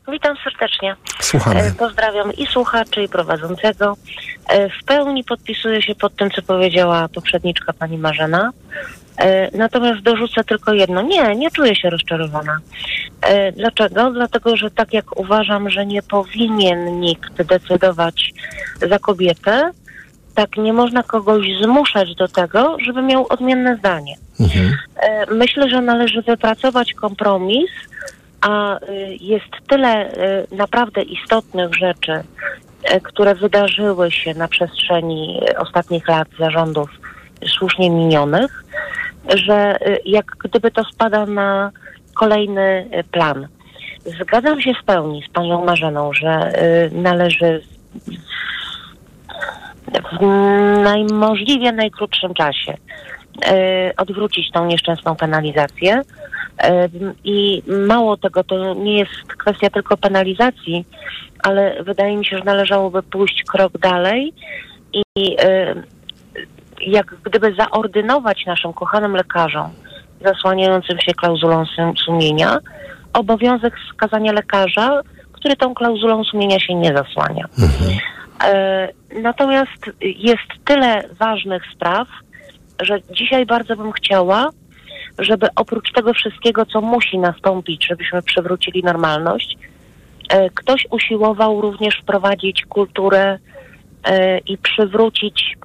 Witam 0.09 0.37
serdecznie. 0.45 0.97
Słuchamy. 1.21 1.61
E, 1.61 1.73
Pozdrawiam 1.79 2.33
i 2.33 2.47
słuchaczy, 2.47 3.03
i 3.03 3.09
prowadzącego. 3.09 3.97
E, 4.49 4.69
W 4.69 4.85
pełni 4.87 5.25
podpisuję 5.25 5.83
się 5.83 5.95
pod 5.95 6.17
tym, 6.17 6.31
co 6.31 6.43
powiedziała 6.43 7.09
poprzedniczka 7.09 7.73
pani 7.73 7.99
Marzena. 7.99 8.51
E, 9.19 9.57
Natomiast 9.59 10.01
dorzucę 10.01 10.45
tylko 10.45 10.73
jedno. 10.75 11.03
Nie, 11.03 11.37
nie 11.37 11.51
czuję 11.51 11.77
się 11.77 11.91
rozczarowana. 11.91 12.59
Dlaczego? 13.57 14.11
Dlatego, 14.11 14.57
że 14.57 14.71
tak 14.71 14.93
jak 14.93 15.19
uważam, 15.21 15.71
że 15.71 15.87
nie 15.87 16.03
powinien 16.03 17.01
nikt 17.01 17.43
decydować 17.43 18.33
za 18.89 18.99
kobietę, 18.99 19.71
tak 20.35 20.57
nie 20.57 20.73
można 20.73 21.03
kogoś 21.03 21.47
zmuszać 21.63 22.15
do 22.15 22.29
tego, 22.29 22.77
żeby 22.87 23.03
miał 23.03 23.27
odmienne 23.29 23.77
zdanie. 23.77 24.15
E, 24.97 25.35
Myślę, 25.35 25.69
że 25.71 25.81
należy 25.81 26.23
wypracować 26.23 26.93
kompromis, 26.93 27.71
a 28.41 28.77
y, 28.77 29.17
jest 29.21 29.69
tyle 29.69 30.13
y, 30.13 30.57
naprawdę 30.57 31.03
istotnych 31.03 31.75
rzeczy, 31.75 32.13
y, 32.13 33.01
które 33.01 33.35
wydarzyły 33.35 34.11
się 34.11 34.35
na 34.35 34.49
przestrzeni 34.49 35.41
ostatnich 35.59 36.09
lat 36.09 36.29
zarządów 36.39 36.91
słusznie 37.59 37.91
minionych, 37.91 38.65
że 39.35 39.79
y, 39.89 39.99
jak 40.05 40.27
gdyby 40.45 40.71
to 40.71 40.85
spada 40.85 41.27
na 41.27 41.71
kolejny 42.15 42.91
plan. 43.13 43.49
Zgadzam 44.21 44.61
się 44.61 44.73
w 44.83 44.85
pełni 44.85 45.25
z 45.29 45.33
panią 45.33 45.65
Marzeną, 45.65 46.13
że 46.13 46.53
należy 46.93 47.63
w 50.21 50.23
najmożliwie 50.83 51.73
najkrótszym 51.73 52.35
czasie 52.35 52.77
e, 53.47 53.93
odwrócić 53.97 54.51
tą 54.51 54.67
nieszczęsną 54.67 55.17
penalizację. 55.17 56.03
I 57.25 57.63
mało 57.87 58.17
tego, 58.17 58.45
to 58.45 58.75
nie 58.75 58.99
jest 58.99 59.13
kwestia 59.39 59.71
tylko 59.71 59.97
penalizacji, 59.97 60.85
ale 61.43 61.83
wydaje 61.83 62.17
mi 62.17 62.27
się, 62.27 62.39
że 62.39 62.45
należałoby 62.45 63.03
pójść 63.03 63.45
krok 63.45 63.79
dalej 63.79 64.33
i 64.93 65.37
jak 66.87 67.15
gdyby 67.25 67.55
zaordynować 67.55 68.47
naszym 68.47 68.73
kochanym 68.73 69.17
lekarzom 69.17 69.71
zasłaniającym 70.25 70.99
się 71.01 71.15
klauzulą 71.15 71.65
sum- 71.77 71.97
sumienia 71.97 72.59
obowiązek 73.13 73.75
wskazania 73.89 74.33
lekarza, 74.33 75.01
który 75.33 75.57
tą 75.57 75.75
klauzulą 75.75 76.25
sumienia 76.25 76.61
się 76.61 76.75
nie 76.75 76.97
zasłania. 76.97 77.45
E, 78.45 78.89
Natomiast 79.23 79.91
jest 80.01 80.65
tyle 80.65 81.03
ważnych 81.19 81.63
spraw, 81.75 82.09
że 82.83 82.99
dzisiaj 83.11 83.47
bardzo 83.47 83.77
bym 83.77 83.93
chciała, 83.93 84.49
żeby 85.21 85.49
oprócz 85.57 85.93
tego 85.93 86.15
wszystkiego, 86.15 86.67
co 86.67 86.81
musi 86.81 87.19
nastąpić, 87.19 87.87
żebyśmy 87.87 88.23
przywrócili 88.23 88.83
normalność, 88.83 89.59
e, 90.29 90.51
ktoś 90.51 90.87
usiłował 90.91 91.61
również 91.61 92.01
wprowadzić 92.03 92.65
kulturę 92.69 93.39
e, 94.05 94.39
i 94.39 94.59
przywrócić 94.59 95.57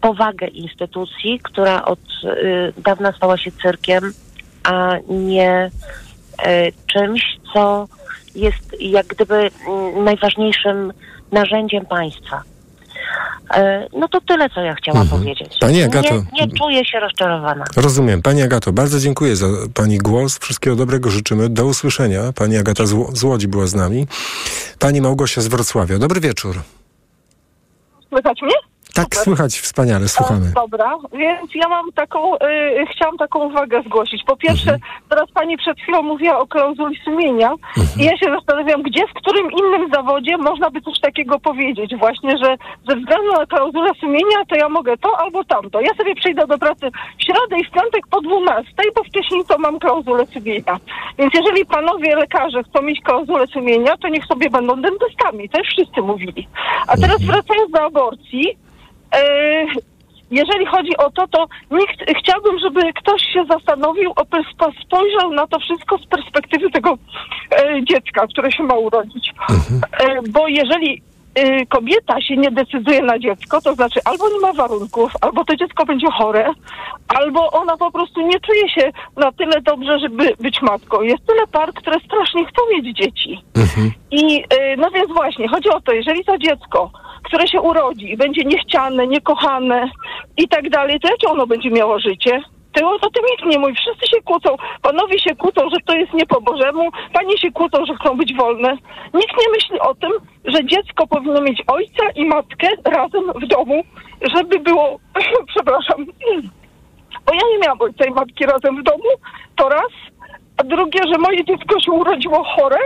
powagę 0.00 0.46
instytucji, 0.46 1.40
która 1.42 1.84
od 1.84 1.98
e, 1.98 2.72
dawna 2.82 3.12
stała 3.12 3.36
się 3.36 3.50
cyrkiem, 3.62 4.12
a 4.64 4.96
nie 5.08 5.70
czymś, 6.86 7.22
co 7.54 7.88
jest 8.34 8.80
jak 8.80 9.06
gdyby 9.06 9.34
mm, 9.34 10.04
najważniejszym 10.04 10.92
narzędziem 11.32 11.86
państwa. 11.86 12.42
E, 13.54 13.88
No 13.92 14.08
to 14.08 14.20
tyle, 14.20 14.50
co 14.50 14.60
ja 14.60 14.74
chciałam 14.74 15.08
powiedzieć. 15.08 15.56
Pani 15.60 15.82
Agato- 15.82 16.22
Nie, 16.32 16.46
nie 16.46 16.58
czuję 16.58 16.84
się 16.84 17.00
rozczarowana. 17.00 17.64
Rozumiem. 17.76 18.22
Pani 18.22 18.42
Agato, 18.42 18.72
bardzo 18.72 18.98
dziękuję 19.00 19.36
za 19.36 19.46
Pani 19.74 19.98
głos. 19.98 20.38
Wszystkiego 20.38 20.76
dobrego 20.76 21.10
życzymy. 21.10 21.48
Do 21.48 21.66
usłyszenia. 21.66 22.32
Pani 22.34 22.56
Agata 22.56 22.84
z 23.12 23.22
Łodzi 23.24 23.48
była 23.48 23.66
z 23.66 23.74
nami. 23.74 24.06
Pani 24.78 25.00
Małgosia 25.00 25.40
z 25.40 25.46
Wrocławia. 25.48 25.98
Dobry 25.98 26.20
wieczór. 26.20 26.56
Słychać 28.08 28.42
mnie? 28.42 28.54
Tak, 28.94 29.16
słychać 29.16 29.52
wspaniale, 29.52 30.08
słuchamy. 30.08 30.46
E, 30.46 30.52
Dobra, 30.52 30.96
więc 31.12 31.54
ja 31.54 31.68
mam 31.68 31.92
taką, 31.92 32.34
y, 32.34 32.38
chciałam 32.92 33.18
taką 33.18 33.38
uwagę 33.38 33.82
zgłosić. 33.86 34.24
Po 34.24 34.36
pierwsze, 34.36 34.78
teraz 35.08 35.30
pani 35.30 35.56
przed 35.56 35.80
chwilą 35.80 36.02
mówiła 36.02 36.38
o 36.38 36.46
klauzuli 36.46 36.98
sumienia 37.04 37.54
i 37.96 38.04
ja 38.04 38.16
się 38.16 38.26
zastanawiam, 38.38 38.82
gdzie, 38.82 39.06
w 39.06 39.12
którym 39.12 39.50
innym 39.52 39.90
zawodzie 39.94 40.36
można 40.36 40.70
by 40.70 40.80
coś 40.80 41.00
takiego 41.00 41.40
powiedzieć 41.40 41.96
właśnie, 41.96 42.38
że 42.38 42.56
ze 42.88 42.96
względu 42.96 43.32
na 43.32 43.46
klauzulę 43.46 43.90
sumienia 44.00 44.44
to 44.48 44.56
ja 44.56 44.68
mogę 44.68 44.96
to 44.96 45.18
albo 45.18 45.44
tamto. 45.44 45.80
Ja 45.80 45.94
sobie 45.94 46.14
przyjdę 46.14 46.46
do 46.46 46.58
pracy 46.58 46.86
w 47.18 47.24
środę 47.24 47.60
i 47.60 47.64
w 47.64 47.70
piątek 47.70 48.06
po 48.10 48.20
12, 48.20 48.72
bo 48.96 49.04
wcześniej 49.04 49.44
to 49.48 49.58
mam 49.58 49.78
klauzulę 49.78 50.26
sumienia. 50.26 50.80
Więc 51.18 51.34
jeżeli 51.34 51.66
panowie 51.66 52.16
lekarze 52.16 52.62
chcą 52.62 52.82
mieć 52.82 53.00
klauzulę 53.00 53.46
sumienia, 53.46 53.96
to 53.96 54.08
niech 54.08 54.24
sobie 54.24 54.50
będą 54.50 54.80
dentystami. 54.82 55.48
Już 55.58 55.68
wszyscy 55.68 56.02
mówili. 56.02 56.48
A 56.86 56.96
teraz 56.96 57.22
wracając 57.22 57.70
do 57.72 57.82
aborcji, 57.82 58.56
jeżeli 60.32 60.66
chodzi 60.66 60.96
o 60.96 61.10
to, 61.10 61.28
to 61.28 61.46
nikt, 61.70 62.18
chciałbym, 62.18 62.58
żeby 62.58 62.92
ktoś 62.92 63.22
się 63.22 63.44
zastanowił, 63.48 64.12
spojrzał 64.84 65.32
na 65.32 65.46
to 65.46 65.58
wszystko 65.58 65.98
z 65.98 66.06
perspektywy 66.06 66.70
tego 66.70 66.98
e, 67.50 67.84
dziecka, 67.84 68.26
które 68.26 68.52
się 68.52 68.62
ma 68.62 68.74
urodzić. 68.74 69.34
E, 70.00 70.22
bo 70.30 70.48
jeżeli 70.48 71.02
e, 71.34 71.66
kobieta 71.66 72.20
się 72.20 72.36
nie 72.36 72.50
decyduje 72.50 73.02
na 73.02 73.18
dziecko, 73.18 73.60
to 73.60 73.74
znaczy 73.74 74.00
albo 74.04 74.28
nie 74.28 74.40
ma 74.40 74.52
warunków, 74.52 75.12
albo 75.20 75.44
to 75.44 75.56
dziecko 75.56 75.86
będzie 75.86 76.06
chore, 76.10 76.50
albo 77.08 77.50
ona 77.50 77.76
po 77.76 77.90
prostu 77.90 78.26
nie 78.26 78.40
czuje 78.40 78.68
się 78.68 78.92
na 79.16 79.32
tyle 79.32 79.60
dobrze, 79.60 79.98
żeby 79.98 80.34
być 80.40 80.62
matką. 80.62 81.02
Jest 81.02 81.26
tyle 81.26 81.46
par, 81.46 81.72
które 81.74 82.00
strasznie 82.00 82.46
chcą 82.46 82.62
mieć 82.70 82.96
dzieci. 82.96 83.44
I 84.10 84.44
y, 84.44 84.76
no 84.78 84.90
więc 84.90 85.12
właśnie, 85.12 85.48
chodzi 85.48 85.68
o 85.68 85.80
to, 85.80 85.92
jeżeli 85.92 86.24
to 86.24 86.38
dziecko, 86.38 86.90
które 87.32 87.48
się 87.48 87.60
urodzi 87.60 88.12
i 88.12 88.16
będzie 88.16 88.44
niechciane, 88.44 89.06
niekochane 89.06 89.90
i 90.36 90.48
tak 90.48 90.70
dalej, 90.70 91.00
to 91.00 91.08
jakie 91.08 91.28
ono 91.28 91.46
będzie 91.46 91.70
miało 91.70 91.98
życie? 91.98 92.42
To 92.72 92.90
o 92.90 92.98
tym 92.98 93.24
nikt 93.30 93.44
nie 93.46 93.58
mówi. 93.58 93.74
Wszyscy 93.74 94.16
się 94.16 94.22
kłócą. 94.22 94.56
Panowie 94.82 95.18
się 95.18 95.36
kłócą, 95.36 95.60
że 95.70 95.76
to 95.86 95.96
jest 95.96 96.12
nie 96.12 96.26
po 96.26 96.40
Bożemu. 96.40 96.90
Panie 97.12 97.38
się 97.38 97.52
kłócą, 97.52 97.86
że 97.86 97.94
chcą 97.94 98.16
być 98.16 98.34
wolne. 98.34 98.76
Nikt 99.14 99.34
nie 99.40 99.48
myśli 99.52 99.80
o 99.80 99.94
tym, 99.94 100.10
że 100.44 100.64
dziecko 100.64 101.06
powinno 101.06 101.40
mieć 101.40 101.62
ojca 101.66 102.04
i 102.16 102.24
matkę 102.24 102.68
razem 102.84 103.24
w 103.42 103.46
domu, 103.46 103.82
żeby 104.34 104.58
było, 104.58 104.98
przepraszam, 105.54 106.06
bo 107.26 107.34
ja 107.34 107.40
nie 107.52 107.58
miałam 107.58 107.80
ojca 107.80 108.04
i 108.04 108.10
matki 108.10 108.46
razem 108.46 108.80
w 108.80 108.82
domu, 108.82 109.10
to 109.56 109.68
raz. 109.68 109.92
A 110.56 110.64
drugie, 110.64 111.00
że 111.12 111.18
moje 111.18 111.44
dziecko 111.44 111.80
się 111.80 111.92
urodziło 111.92 112.44
chore 112.44 112.78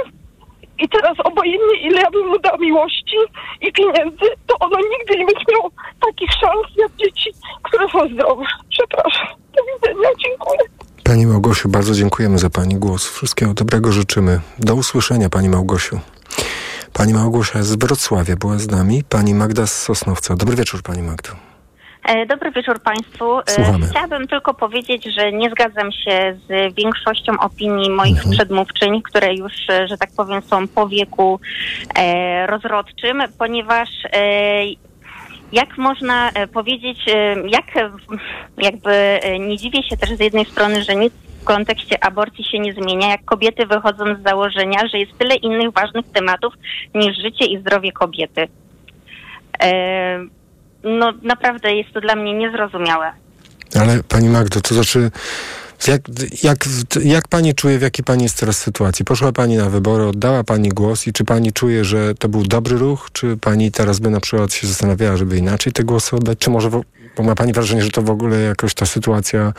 i 0.78 0.88
teraz 0.88 1.16
obojętnie 1.24 1.76
ile 1.80 2.00
ja 2.00 2.10
bym 2.10 2.26
mu 2.26 2.38
dał 2.38 2.58
miłości 2.58 3.16
i 3.60 3.72
pieniędzy, 3.72 4.26
to 4.46 4.58
ono 4.60 4.76
nigdy 4.76 5.18
nie 5.18 5.26
będzie 5.26 5.44
miało 5.52 5.70
takich 6.06 6.30
szans 6.40 6.66
jak 6.76 6.92
dzieci, 6.96 7.30
które 7.62 7.88
są 7.88 7.98
zdrowe. 8.14 8.44
Przepraszam. 8.70 9.26
Do 9.56 9.62
widzenia. 9.74 10.08
Dziękuję. 10.18 10.58
Pani 11.04 11.26
Małgosiu, 11.26 11.68
bardzo 11.68 11.94
dziękujemy 11.94 12.38
za 12.38 12.50
Pani 12.50 12.74
głos. 12.74 13.08
Wszystkiego 13.08 13.54
dobrego 13.54 13.92
życzymy. 13.92 14.40
Do 14.58 14.74
usłyszenia, 14.74 15.28
Pani 15.28 15.48
Małgosiu. 15.48 16.00
Pani 16.92 17.14
Małgosia 17.14 17.62
z 17.62 17.74
Wrocławia 17.74 18.36
była 18.36 18.58
z 18.58 18.70
nami. 18.70 19.04
Pani 19.08 19.34
Magda 19.34 19.66
z 19.66 19.82
Sosnowca. 19.82 20.36
Dobry 20.36 20.56
wieczór, 20.56 20.82
Pani 20.82 21.02
Magdo. 21.02 21.45
E, 22.06 22.26
Dobry 22.26 22.50
wieczór 22.50 22.80
Państwu. 22.80 23.38
E, 23.38 23.42
Słuchamy. 23.46 23.86
Chciałabym 23.86 24.28
tylko 24.28 24.54
powiedzieć, 24.54 25.04
że 25.18 25.32
nie 25.32 25.50
zgadzam 25.50 25.92
się 25.92 26.38
z 26.48 26.74
większością 26.74 27.32
opinii 27.40 27.90
moich 27.90 28.22
przedmówczyń, 28.30 29.02
które 29.02 29.34
już, 29.34 29.52
e, 29.70 29.88
że 29.88 29.98
tak 29.98 30.10
powiem, 30.16 30.42
są 30.42 30.68
po 30.68 30.88
wieku 30.88 31.40
rozrodczym, 32.46 33.22
ponieważ 33.38 33.88
jak 35.52 35.78
można 35.78 36.30
powiedzieć, 36.52 36.98
jak 37.46 37.90
jakby 38.58 39.20
nie 39.40 39.56
dziwię 39.56 39.82
się 39.82 39.96
też 39.96 40.10
z 40.10 40.20
jednej 40.20 40.44
strony, 40.44 40.82
że 40.82 40.94
nic 40.94 41.12
w 41.40 41.44
kontekście 41.44 42.04
aborcji 42.04 42.44
się 42.44 42.58
nie 42.58 42.74
zmienia, 42.74 43.10
jak 43.10 43.24
kobiety 43.24 43.66
wychodzą 43.66 44.04
z 44.14 44.22
założenia, 44.22 44.88
że 44.92 44.98
jest 44.98 45.18
tyle 45.18 45.34
innych 45.34 45.70
ważnych 45.70 46.06
tematów 46.12 46.54
niż 46.94 47.16
życie 47.16 47.44
i 47.44 47.58
zdrowie 47.58 47.92
kobiety. 47.92 48.48
No 50.86 51.12
naprawdę 51.22 51.74
jest 51.74 51.92
to 51.92 52.00
dla 52.00 52.16
mnie 52.16 52.34
niezrozumiałe. 52.34 53.12
Ale 53.80 54.02
pani 54.02 54.28
Magdo, 54.28 54.60
to 54.60 54.74
znaczy, 54.74 55.10
jak, 55.88 56.00
jak, 56.42 56.58
jak 57.04 57.28
pani 57.28 57.54
czuje, 57.54 57.78
w 57.78 57.82
jakiej 57.82 58.04
pani 58.04 58.22
jest 58.22 58.40
teraz 58.40 58.58
sytuacji? 58.58 59.04
Poszła 59.04 59.32
pani 59.32 59.56
na 59.56 59.70
wybory, 59.70 60.04
oddała 60.04 60.44
pani 60.44 60.68
głos 60.68 61.06
i 61.06 61.12
czy 61.12 61.24
pani 61.24 61.52
czuje, 61.52 61.84
że 61.84 62.14
to 62.14 62.28
był 62.28 62.42
dobry 62.42 62.78
ruch? 62.78 63.08
Czy 63.12 63.36
pani 63.36 63.72
teraz 63.72 63.98
by 63.98 64.10
na 64.10 64.20
przykład 64.20 64.52
się 64.52 64.66
zastanawiała, 64.66 65.16
żeby 65.16 65.36
inaczej 65.36 65.72
te 65.72 65.84
głosy 65.84 66.16
oddać? 66.16 66.38
Czy 66.38 66.50
może, 66.50 66.70
bo 67.16 67.22
ma 67.22 67.34
pani 67.34 67.52
wrażenie, 67.52 67.82
że 67.82 67.90
to 67.90 68.02
w 68.02 68.10
ogóle 68.10 68.40
jakoś 68.40 68.74
ta 68.74 68.86
sytuacja 68.86 69.52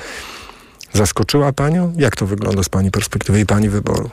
zaskoczyła 0.94 1.54
panią? 1.54 1.94
Jak 1.98 2.16
to 2.16 2.26
wygląda 2.26 2.64
z 2.64 2.70
pani 2.70 2.92
perspektywy 2.92 3.40
i 3.40 3.46
pani 3.46 3.70
wyboru? 3.70 4.10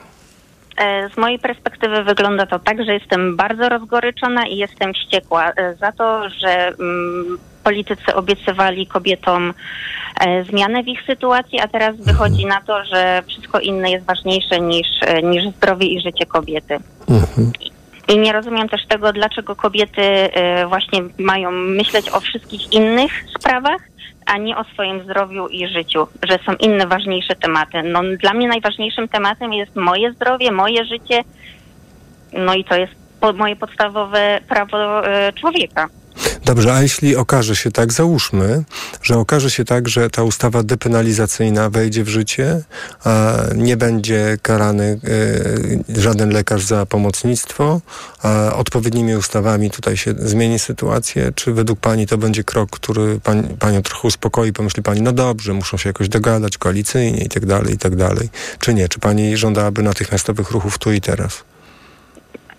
E, 0.77 1.09
Z 1.09 1.17
mojej 1.17 1.39
perspektywy 1.39 2.03
wygląda 2.03 2.45
to 2.45 2.59
tak, 2.59 2.85
że 2.85 2.93
jestem 2.93 3.35
bardzo 3.35 3.69
rozgoryczona 3.69 4.47
i 4.47 4.57
jestem 4.57 4.93
wściekła 4.93 5.51
e, 5.51 5.75
za 5.75 5.91
to, 5.91 6.29
że 6.29 6.67
mm, 6.67 7.37
politycy 7.63 8.15
obiecywali 8.15 8.87
kobietom 8.87 9.53
e, 10.19 10.43
zmianę 10.43 10.83
w 10.83 10.87
ich 10.87 11.01
sytuacji, 11.07 11.59
a 11.59 11.67
teraz 11.67 11.95
wychodzi 11.95 12.45
na 12.45 12.61
to, 12.61 12.85
że 12.85 13.23
wszystko 13.27 13.59
inne 13.59 13.91
jest 13.91 14.05
ważniejsze 14.05 14.59
niż, 14.59 14.87
niż 15.23 15.55
zdrowie 15.55 15.87
i 15.87 16.01
życie 16.01 16.25
kobiety. 16.25 16.77
I 18.07 18.17
nie 18.17 18.33
rozumiem 18.33 18.69
też 18.69 18.85
tego, 18.87 19.13
dlaczego 19.13 19.55
kobiety 19.55 20.01
e, 20.01 20.67
właśnie 20.67 21.01
mają 21.19 21.51
myśleć 21.51 22.09
o 22.09 22.19
wszystkich 22.19 22.73
innych 22.73 23.11
sprawach, 23.39 23.81
a 24.25 24.37
nie 24.37 24.57
o 24.57 24.63
swoim 24.63 25.03
zdrowiu 25.03 25.47
i 25.47 25.67
życiu, 25.67 26.07
że 26.29 26.39
są 26.45 26.53
inne 26.59 26.87
ważniejsze 26.87 27.35
tematy. 27.35 27.83
No, 27.83 28.01
dla 28.21 28.33
mnie 28.33 28.47
najważniejszym 28.47 29.07
tematem 29.07 29.53
jest 29.53 29.75
moje 29.75 30.11
zdrowie, 30.11 30.51
moje 30.51 30.85
życie, 30.85 31.23
no 32.33 32.53
i 32.53 32.63
to 32.63 32.75
jest 32.75 32.93
moje 33.33 33.55
podstawowe 33.55 34.39
prawo 34.49 35.07
e, 35.07 35.33
człowieka. 35.33 35.87
Dobrze, 36.45 36.73
a 36.73 36.81
jeśli 36.81 37.15
okaże 37.15 37.55
się 37.55 37.71
tak, 37.71 37.93
załóżmy, 37.93 38.63
że 39.01 39.17
okaże 39.17 39.51
się 39.51 39.65
tak, 39.65 39.89
że 39.89 40.09
ta 40.09 40.23
ustawa 40.23 40.63
depenalizacyjna 40.63 41.69
wejdzie 41.69 42.03
w 42.03 42.09
życie, 42.09 42.61
a 43.03 43.35
nie 43.55 43.77
będzie 43.77 44.37
karany 44.41 44.99
e, 45.97 46.01
żaden 46.01 46.29
lekarz 46.29 46.63
za 46.63 46.85
pomocnictwo, 46.85 47.81
a 48.23 48.53
odpowiednimi 48.55 49.15
ustawami 49.15 49.71
tutaj 49.71 49.97
się 49.97 50.13
zmieni 50.17 50.59
sytuację, 50.59 51.31
czy 51.35 51.53
według 51.53 51.79
Pani 51.79 52.07
to 52.07 52.17
będzie 52.17 52.43
krok, 52.43 52.69
który 52.69 53.19
pań, 53.19 53.57
Panią 53.59 53.81
trochę 53.81 54.07
uspokoi, 54.07 54.53
pomyśli 54.53 54.83
Pani, 54.83 55.01
no 55.01 55.11
dobrze, 55.11 55.53
muszą 55.53 55.77
się 55.77 55.89
jakoś 55.89 56.09
dogadać 56.09 56.57
koalicyjnie 56.57 57.23
i 57.23 57.29
tak 57.29 57.45
dalej, 57.45 57.73
i 57.73 57.77
tak 57.77 57.95
dalej, 57.95 58.29
czy 58.59 58.73
nie? 58.73 58.89
Czy 58.89 58.99
Pani 58.99 59.37
żądałaby 59.37 59.83
natychmiastowych 59.83 60.51
ruchów 60.51 60.77
tu 60.77 60.91
i 60.91 61.01
teraz? 61.01 61.43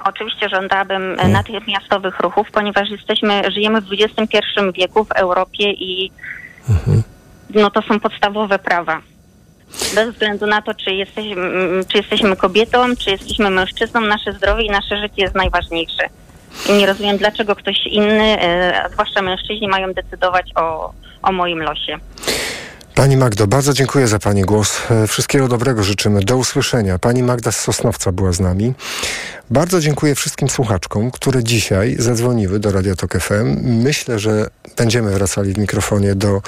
Oczywiście 0.08 0.48
żądałabym 0.48 1.20
e, 1.20 1.28
natychmiastowych 1.28 2.20
ruchów, 2.20 2.50
ponieważ 2.50 2.90
jesteśmy, 2.90 3.42
żyjemy 3.50 3.80
w 3.80 3.88
XXI 3.92 4.38
wieku 4.74 5.04
w 5.04 5.12
Europie 5.12 5.72
i 5.72 6.10
no 7.54 7.70
to 7.70 7.82
są 7.82 8.00
podstawowe 8.00 8.58
prawa. 8.58 9.00
Bez 9.94 10.10
względu 10.10 10.46
na 10.46 10.62
to, 10.62 10.74
czy 10.74 10.94
jesteśmy, 10.94 11.34
czy 11.88 11.98
jesteśmy 11.98 12.36
kobietą, 12.36 12.96
czy 12.96 13.10
jesteśmy 13.10 13.50
mężczyzną, 13.50 14.00
nasze 14.00 14.32
zdrowie 14.32 14.64
i 14.64 14.70
nasze 14.70 14.96
życie 14.96 15.22
jest 15.22 15.34
najważniejsze. 15.34 16.08
I 16.68 16.72
nie 16.72 16.86
rozumiem, 16.86 17.16
dlaczego 17.16 17.56
ktoś 17.56 17.86
inny, 17.86 18.42
e, 18.42 18.82
a 18.82 18.88
zwłaszcza 18.88 19.22
mężczyźni, 19.22 19.68
mają 19.68 19.92
decydować 19.92 20.50
o, 20.56 20.92
o 21.22 21.32
moim 21.32 21.62
losie. 21.62 21.98
Pani 22.96 23.16
Magdo, 23.16 23.46
bardzo 23.46 23.72
dziękuję 23.72 24.08
za 24.08 24.18
Pani 24.18 24.42
głos. 24.42 24.78
E, 24.90 25.06
Wszystkiego 25.06 25.48
dobrego 25.48 25.82
życzymy. 25.82 26.20
Do 26.20 26.36
usłyszenia. 26.36 26.98
Pani 26.98 27.22
Magda 27.22 27.52
z 27.52 27.60
Sosnowca 27.60 28.12
była 28.12 28.32
z 28.32 28.40
nami. 28.40 28.74
Bardzo 29.50 29.80
dziękuję 29.80 30.14
wszystkim 30.14 30.48
słuchaczkom, 30.48 31.10
które 31.10 31.44
dzisiaj 31.44 31.96
zadzwoniły 31.98 32.58
do 32.58 32.72
Radio 32.72 32.96
Tok 32.96 33.18
FM. 33.18 33.60
Myślę, 33.62 34.18
że 34.18 34.50
będziemy 34.76 35.10
wracali 35.10 35.52
w 35.52 35.58
mikrofonie 35.58 36.14
do 36.14 36.42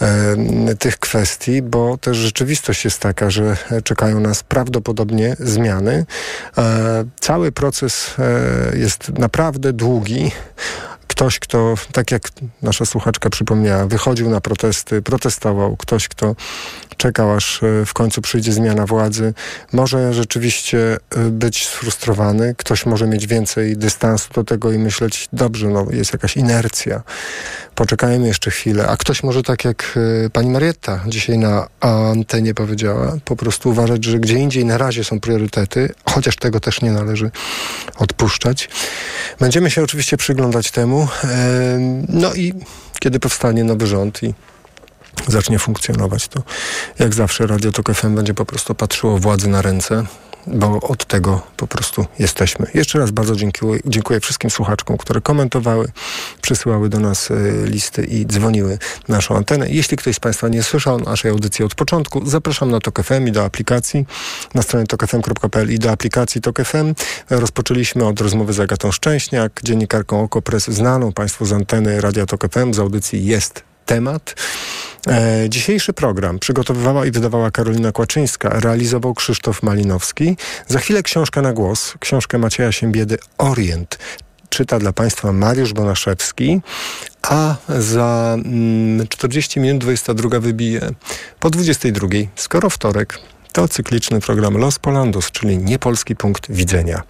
e, 0.00 0.36
tych 0.78 0.98
kwestii, 0.98 1.62
bo 1.62 1.98
też 1.98 2.16
rzeczywistość 2.16 2.84
jest 2.84 2.98
taka, 2.98 3.30
że 3.30 3.56
e, 3.70 3.82
czekają 3.82 4.20
nas 4.20 4.42
prawdopodobnie 4.42 5.36
zmiany. 5.40 6.06
E, 6.58 7.04
cały 7.20 7.52
proces 7.52 8.14
e, 8.18 8.78
jest 8.78 9.18
naprawdę 9.18 9.72
długi 9.72 10.30
ktoś, 11.12 11.38
kto, 11.38 11.74
tak 11.92 12.10
jak 12.10 12.28
nasza 12.62 12.86
słuchaczka 12.86 13.30
przypomniała, 13.30 13.86
wychodził 13.86 14.30
na 14.30 14.40
protesty, 14.40 15.02
protestował, 15.02 15.76
ktoś, 15.76 16.08
kto 16.08 16.34
czekał, 16.96 17.32
aż 17.32 17.62
e, 17.62 17.86
w 17.86 17.92
końcu 17.94 18.22
przyjdzie 18.22 18.52
zmiana 18.52 18.86
władzy, 18.86 19.34
może 19.72 20.14
rzeczywiście 20.14 20.96
e, 21.10 21.18
być 21.30 21.66
sfrustrowany, 21.66 22.54
ktoś 22.58 22.86
może 22.86 23.06
mieć 23.06 23.26
więcej 23.26 23.76
dystansu 23.76 24.32
do 24.32 24.44
tego 24.44 24.72
i 24.72 24.78
myśleć, 24.78 25.28
dobrze, 25.32 25.68
no 25.68 25.86
jest 25.90 26.12
jakaś 26.12 26.36
inercja, 26.36 27.02
poczekajmy 27.74 28.26
jeszcze 28.26 28.50
chwilę, 28.50 28.88
a 28.88 28.96
ktoś 28.96 29.22
może 29.22 29.42
tak 29.42 29.64
jak 29.64 29.98
e, 30.26 30.30
pani 30.30 30.50
Marietta 30.50 31.00
dzisiaj 31.06 31.38
na 31.38 31.68
antenie 31.80 32.54
powiedziała, 32.54 33.16
po 33.24 33.36
prostu 33.36 33.70
uważać, 33.70 34.04
że 34.04 34.18
gdzie 34.18 34.34
indziej 34.34 34.64
na 34.64 34.78
razie 34.78 35.04
są 35.04 35.20
priorytety, 35.20 35.94
chociaż 36.10 36.36
tego 36.36 36.60
też 36.60 36.82
nie 36.82 36.92
należy 36.92 37.30
odpuszczać. 37.98 38.68
Będziemy 39.40 39.70
się 39.70 39.82
oczywiście 39.82 40.16
przyglądać 40.16 40.70
temu, 40.70 41.01
no 42.08 42.34
i 42.34 42.52
kiedy 43.00 43.20
powstanie 43.20 43.64
nowy 43.64 43.86
rząd 43.86 44.22
i 44.22 44.34
zacznie 45.28 45.58
funkcjonować, 45.58 46.28
to 46.28 46.42
jak 46.98 47.14
zawsze 47.14 47.46
Radio 47.46 47.72
Tok 47.72 47.92
FM 47.92 48.14
będzie 48.14 48.34
po 48.34 48.44
prostu 48.44 48.74
patrzyło 48.74 49.18
władzy 49.18 49.48
na 49.48 49.62
ręce, 49.62 50.04
bo 50.46 50.80
od 50.80 51.04
tego 51.04 51.42
po 51.56 51.66
prostu 51.66 52.06
jesteśmy. 52.18 52.66
Jeszcze 52.74 52.98
raz 52.98 53.10
bardzo 53.10 53.36
dziękuję, 53.36 53.80
dziękuję 53.84 54.20
wszystkim 54.20 54.50
słuchaczkom, 54.50 54.96
które 54.96 55.20
komentowały, 55.20 55.88
przysyłały 56.42 56.88
do 56.88 57.00
nas 57.00 57.30
e, 57.30 57.34
listy 57.66 58.04
i 58.04 58.26
dzwoniły 58.26 58.78
na 59.08 59.16
naszą 59.22 59.36
antenę. 59.36 59.66
Jeśli 59.70 59.96
ktoś 59.96 60.16
z 60.16 60.20
Państwa 60.20 60.48
nie 60.48 60.62
słyszał 60.62 61.00
naszej 61.00 61.30
audycji 61.30 61.64
od 61.64 61.74
początku, 61.74 62.26
zapraszam 62.26 62.70
na 62.70 62.80
Tok 62.80 63.02
FM 63.02 63.26
i 63.26 63.32
do 63.32 63.44
aplikacji 63.44 64.06
na 64.54 64.62
stronie 64.62 64.86
tokfm.pl 64.86 65.72
i 65.72 65.78
do 65.78 65.90
aplikacji 65.90 66.40
Tok 66.40 66.62
FM. 66.64 66.94
Rozpoczęliśmy 67.30 68.06
od 68.06 68.20
rozmowy 68.20 68.52
z 68.52 68.60
Agatą 68.60 68.92
Szczęśniak, 68.92 69.60
dziennikarką 69.64 70.22
Okopres, 70.22 70.68
znaną 70.68 71.12
Państwu 71.12 71.46
z 71.46 71.52
anteny 71.52 72.00
Radia 72.00 72.26
Tok 72.26 72.52
FM, 72.52 72.74
z 72.74 72.78
audycji 72.78 73.24
Jest 73.24 73.71
Temat. 73.92 74.34
E, 75.08 75.44
dzisiejszy 75.48 75.92
program 75.92 76.38
przygotowywała 76.38 77.06
i 77.06 77.10
wydawała 77.10 77.50
Karolina 77.50 77.92
Kłaczyńska, 77.92 78.48
realizował 78.48 79.14
Krzysztof 79.14 79.62
Malinowski. 79.62 80.36
Za 80.68 80.78
chwilę 80.78 81.02
książka 81.02 81.42
na 81.42 81.52
głos, 81.52 81.94
książkę 82.00 82.38
Macieja 82.38 82.72
Siembiedy 82.72 83.18
Orient. 83.38 83.98
Czyta 84.48 84.78
dla 84.78 84.92
Państwa 84.92 85.32
Mariusz 85.32 85.72
Bonaszewski, 85.72 86.60
a 87.22 87.56
za 87.78 88.36
mm, 88.44 89.08
40 89.08 89.60
minut 89.60 89.82
22 89.82 90.40
wybije 90.40 90.90
po 91.40 91.50
22, 91.50 92.08
skoro 92.36 92.70
wtorek, 92.70 93.18
to 93.52 93.68
cykliczny 93.68 94.20
program 94.20 94.56
Los 94.56 94.78
Polandos, 94.78 95.30
czyli 95.30 95.58
niepolski 95.58 96.16
punkt 96.16 96.50
widzenia. 96.50 97.02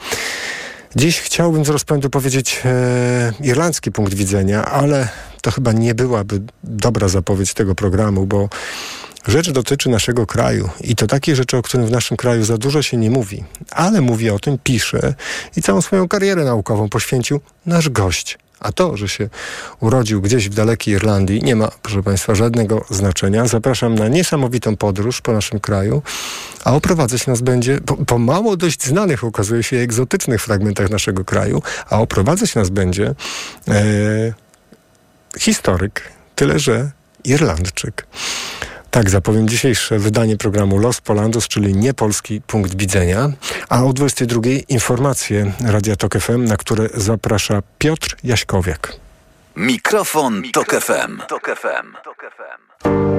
Dziś 0.97 1.21
chciałbym 1.21 1.65
z 1.65 1.69
rozpędu 1.69 2.11
powiedzieć 2.11 2.61
e, 2.65 3.33
irlandzki 3.41 3.93
punkt 3.93 4.15
widzenia, 4.15 4.65
ale 4.65 5.09
to 5.43 5.51
chyba 5.51 5.73
nie 5.73 5.95
byłaby 5.95 6.41
dobra 6.65 7.09
zapowiedź 7.09 7.55
tego 7.55 7.75
programu, 7.75 8.27
bo 8.27 8.49
rzecz 9.27 9.51
dotyczy 9.51 9.89
naszego 9.89 10.27
kraju 10.27 10.69
i 10.81 10.97
to 10.97 11.07
takie 11.07 11.37
rzeczy, 11.37 11.57
o 11.57 11.63
którym 11.63 11.87
w 11.87 11.91
naszym 11.91 12.17
kraju 12.17 12.45
za 12.45 12.59
dużo 12.59 12.83
się 12.83 12.97
nie 12.97 13.11
mówi, 13.11 13.45
ale 13.71 14.01
mówi 14.01 14.31
o 14.31 14.39
tym, 14.39 14.59
pisze 14.65 15.15
i 15.57 15.63
całą 15.63 15.83
swoją 15.83 16.09
karierę 16.09 16.45
naukową 16.45 16.89
poświęcił 16.89 17.41
nasz 17.67 17.89
gość. 17.89 18.39
A 18.61 18.73
to, 18.73 18.97
że 18.97 19.09
się 19.09 19.29
urodził 19.81 20.21
gdzieś 20.21 20.49
w 20.49 20.55
dalekiej 20.55 20.95
Irlandii, 20.95 21.43
nie 21.43 21.57
ma, 21.57 21.71
proszę 21.83 22.03
Państwa, 22.03 22.35
żadnego 22.35 22.85
znaczenia. 22.91 23.47
Zapraszam 23.47 23.95
na 23.95 24.09
niesamowitą 24.09 24.77
podróż 24.77 25.21
po 25.21 25.33
naszym 25.33 25.61
kraju, 25.61 26.03
a 26.65 26.75
oprowadzać 26.75 27.27
nas 27.27 27.41
będzie 27.41 27.81
po, 27.81 27.97
po 27.97 28.19
mało 28.19 28.57
dość 28.57 28.85
znanych, 28.85 29.25
okazuje 29.25 29.63
się, 29.63 29.77
egzotycznych 29.77 30.43
fragmentach 30.43 30.91
naszego 30.91 31.25
kraju, 31.25 31.63
a 31.91 32.01
oprowadzać 32.01 32.55
nas 32.55 32.71
będzie 32.71 33.15
e, 33.69 34.33
historyk, 35.39 36.13
tyle 36.35 36.59
że 36.59 36.91
Irlandczyk. 37.25 38.07
Tak, 38.91 39.11
zapowiem 39.11 39.49
dzisiejsze 39.49 39.99
wydanie 39.99 40.37
programu 40.37 40.79
Los 40.79 41.01
Polandos, 41.01 41.49
czyli 41.49 41.77
niepolski 41.77 42.41
punkt 42.41 42.75
widzenia, 42.75 43.31
a 43.69 43.85
o 43.85 43.93
22 43.93 44.41
informacje 44.69 45.53
Radia 45.65 45.97
Tok 45.97 46.19
FM, 46.19 46.45
na 46.45 46.57
które 46.57 46.89
zaprasza 46.95 47.63
Piotr 47.79 48.17
Jaśkowiak. 48.25 48.93
Mikrofon, 49.57 50.43
Tok 50.53 50.75
FM. 50.75 51.21
Tok 51.29 51.51
FM. 51.61 51.97
O 52.85 53.12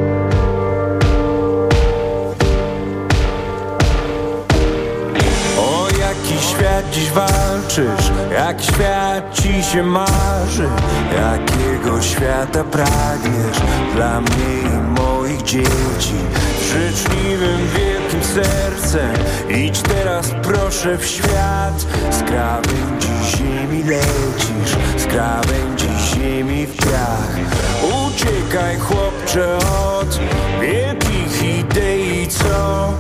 dziś 6.94 7.12
walczysz, 7.12 8.12
jak 8.32 8.62
świat 8.62 9.34
ci 9.34 9.64
się 9.64 9.84
marzy. 9.84 10.68
Jakiego 11.16 12.02
świata 12.02 12.64
pragniesz? 12.64 13.58
Dla 13.96 14.22
mnie 14.22 14.70
i 14.74 15.02
moich 15.02 15.42
dzieci. 15.42 16.16
Życzliwym, 16.62 17.68
wielkim 17.76 18.24
sercem. 18.24 19.14
Idź 19.50 19.82
teraz 19.82 20.32
proszę 20.44 20.98
w 20.98 21.06
świat. 21.06 21.86
Z 22.12 22.24
krawędzi 22.24 23.38
ziemi 23.38 23.84
lecisz, 23.84 24.78
z 24.98 25.06
krawędzi 25.06 25.88
ziemi 26.00 26.66
w 26.66 26.78
piach. 26.78 27.36
Uciekaj 27.84 28.80
chłopcze 28.80 29.58
od 29.58 30.20
wielkich 30.62 31.44
idei, 31.60 32.28
co 32.28 32.94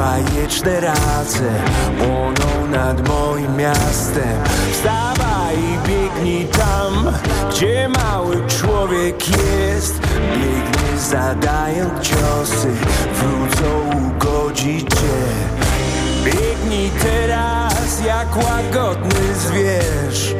bajeczne 0.00 0.80
race 0.80 1.50
Płoną 1.98 2.66
nad 2.70 3.08
moim 3.08 3.56
miastem. 3.56 4.38
Wstawaj 4.72 5.56
i 5.58 5.88
biegnij 5.88 6.44
tam, 6.44 7.12
gdzie 7.50 7.88
mały 7.88 8.36
człowiek 8.46 9.28
jest. 9.28 10.00
Biegnie 10.34 10.98
zadając 10.98 12.00
ciosy, 12.00 12.68
wrócą 13.14 13.90
ugodzić 14.06 14.90
cię. 14.90 15.20
Biegnij 16.24 16.90
teraz 16.90 18.04
jak 18.06 18.36
łagodny 18.36 19.34
zwierz. 19.34 20.34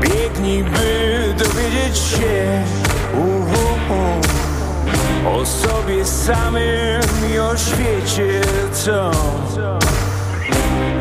Biegnij, 0.00 0.64
by 0.64 1.34
dowiedzieć 1.38 1.98
się. 1.98 2.64
Uhu, 3.14 3.66
o 5.34 5.46
sobie 5.46 6.04
samym 6.04 7.02
i 7.34 7.38
o 7.38 7.56
świecie, 7.56 8.40
co 8.72 9.10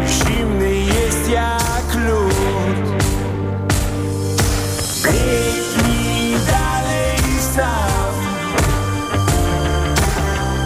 zimny 0.07 0.76
jest 0.76 1.30
jak 1.30 1.95
lód. 2.07 3.03
Biegnij 5.03 6.38
dalej 6.47 7.18
sam. 7.56 8.14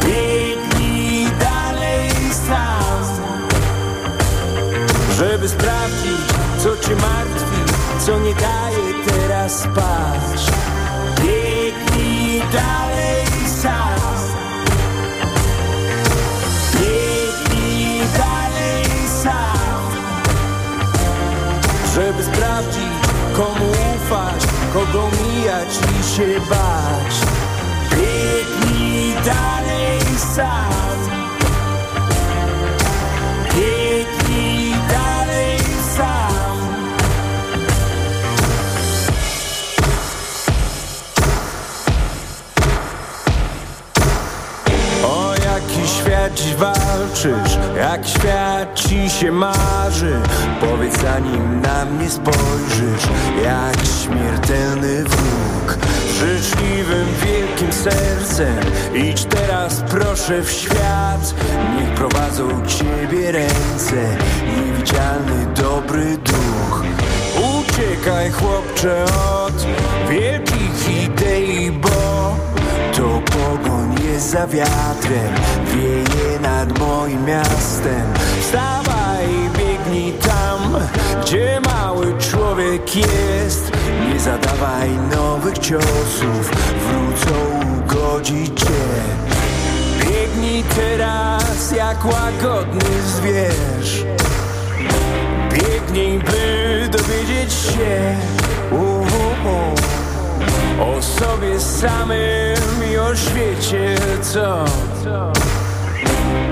Biegnij 0.06 1.28
dalej 1.40 2.10
sam. 2.48 3.04
Żeby 5.18 5.50
sprawdzić, 5.50 6.28
co 6.58 6.88
cię 6.88 6.96
martwi, 6.96 7.74
co 8.00 8.20
nie 8.20 8.36
daje 8.36 8.94
teraz 9.08 9.60
spać. 9.60 10.52
Biegnij 11.22 12.42
dalej 12.54 12.99
kogo 25.00 25.12
mijać 25.24 25.80
i 26.02 26.16
się 26.16 26.42
bać. 26.50 27.16
Biegnij 27.92 29.14
dalej 29.26 30.00
sam. 30.36 30.89
Walczysz, 46.60 47.58
jak 47.78 48.08
świat 48.08 48.76
ci 48.76 49.10
się 49.10 49.32
marzy. 49.32 50.22
Powiedz 50.60 51.02
zanim 51.02 51.62
na 51.62 51.86
mnie 51.86 52.10
spojrzysz, 52.10 53.04
jak 53.44 53.78
śmiertelny 54.04 55.04
wróg. 55.04 55.78
Życzliwym, 56.20 57.08
wielkim 57.26 57.74
sercem 57.74 58.60
idź 58.94 59.26
teraz 59.26 59.84
proszę 59.90 60.42
w 60.42 60.52
świat. 60.52 61.36
Niech 61.78 61.90
prowadzą 61.90 62.66
ciebie 62.66 63.32
ręce, 63.32 64.18
niewidzialny 64.56 65.46
dobry 65.56 66.18
duch. 66.18 66.84
Uciekaj 67.60 68.32
chłopcze 68.32 69.06
od 69.46 69.66
wielkich 70.10 71.04
idei, 71.04 71.72
bo 71.72 72.09
to 73.10 73.22
pogoń 73.32 73.96
jest 74.04 74.30
za 74.30 74.48
wiatrem 74.48 75.34
Wieje 75.66 76.40
nad 76.40 76.80
moim 76.80 77.26
miastem. 77.26 78.14
Wstawaj 78.42 79.26
i 79.26 79.58
biegnij 79.58 80.14
tam 80.14 80.78
Gdzie 81.22 81.62
mały 81.62 82.14
człowiek 82.20 82.96
jest. 82.96 83.72
Nie 84.08 84.20
zadawaj 84.20 84.90
nowych 85.16 85.58
ciosów 85.58 86.52
Wrócą 86.88 87.36
ugodzić 87.78 88.60
cię. 88.60 88.86
Biegnij 90.00 90.64
teraz 90.64 91.72
jak 91.72 92.06
łagodny 92.06 93.02
zwierz. 93.18 94.06
Biegnij, 95.54 96.20
by 96.20 96.90
dowiedzieć 96.92 97.54
się. 97.54 98.16
Uhu, 98.72 99.76
o 100.82 101.02
sobie 101.02 101.60
samym 101.60 102.92
i 102.92 102.98
o 102.98 103.16
świecie, 103.16 103.96
co 104.22 104.66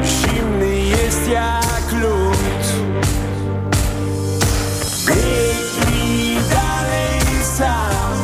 zimny 0.03 0.75
jest 0.79 1.29
jak 1.29 2.01
lód. 2.01 2.37
Biegnij 5.07 6.37
dalej 6.49 7.21
sam. 7.57 8.17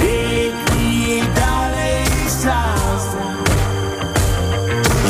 Biegnij 0.00 1.22
dalej 1.36 2.06
sam. 2.28 2.98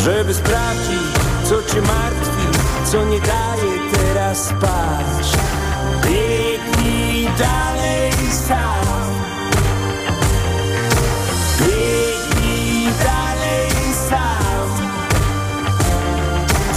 Żeby 0.04 0.34
sprawdzić, 0.34 1.14
co 1.44 1.62
cię 1.62 1.80
martwi, 1.80 2.58
co 2.84 3.04
nie 3.04 3.20
daje 3.20 3.90
teraz 3.92 4.44
spać. 4.44 5.53
Dalej 7.38 8.12
sam. 8.48 8.84
Biegnij 11.58 12.92
dalej 13.04 13.70
sam. 14.08 14.68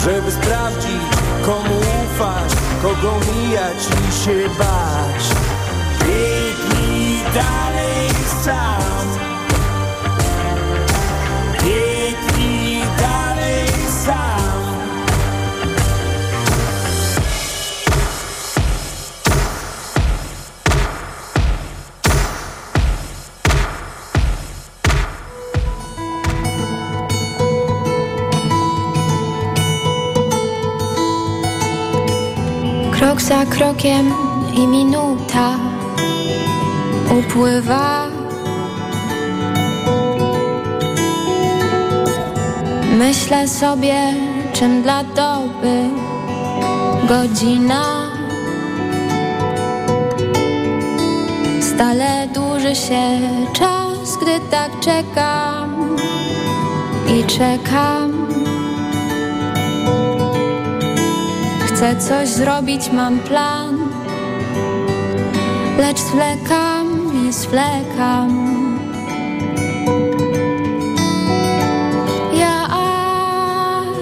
Żeby 0.04 0.32
sprawdzić, 0.32 1.18
komu 1.46 1.78
ufać, 1.80 2.54
kogo 2.82 3.20
mijać 3.20 3.88
i 4.10 4.24
się 4.24 4.50
bać. 4.58 5.24
Biegnij 6.00 7.24
dalej 7.34 8.10
sam. 8.44 9.27
Krok 32.98 33.22
za 33.22 33.45
krokiem 33.45 34.14
i 34.53 34.68
minuta 34.68 35.49
upływa. 37.19 38.07
Myślę 42.98 43.48
sobie, 43.48 44.14
czym 44.53 44.82
dla 44.82 45.03
doby 45.03 45.90
godzina 47.07 48.07
Stale 51.61 52.28
dłuży 52.34 52.76
się 52.76 53.19
czas, 53.53 54.18
gdy 54.22 54.40
tak 54.52 54.80
czekam 54.80 55.95
i 57.07 57.24
czekam. 57.24 58.16
Chcę 61.78 61.95
coś 61.95 62.30
zrobić, 62.30 62.91
mam 62.91 63.20
plan. 63.20 63.78
Lecz 65.78 65.99
zwlekam 65.99 66.88
i 67.14 67.34
zwlekam. 67.34 68.48
Jak 72.34 73.94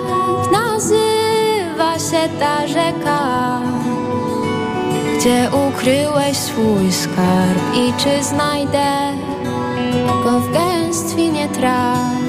nazywa 0.52 2.00
się 2.00 2.30
ta 2.40 2.68
rzeka 2.68 3.60
Gdzie 5.18 5.50
ukryłeś 5.68 6.38
swój 6.38 6.92
skarb 6.92 7.76
I 7.76 7.94
czy 8.04 8.24
znajdę 8.24 9.12
go 10.24 10.40
w 10.40 10.52
gęstwinie 10.54 11.50
traw 11.50 12.25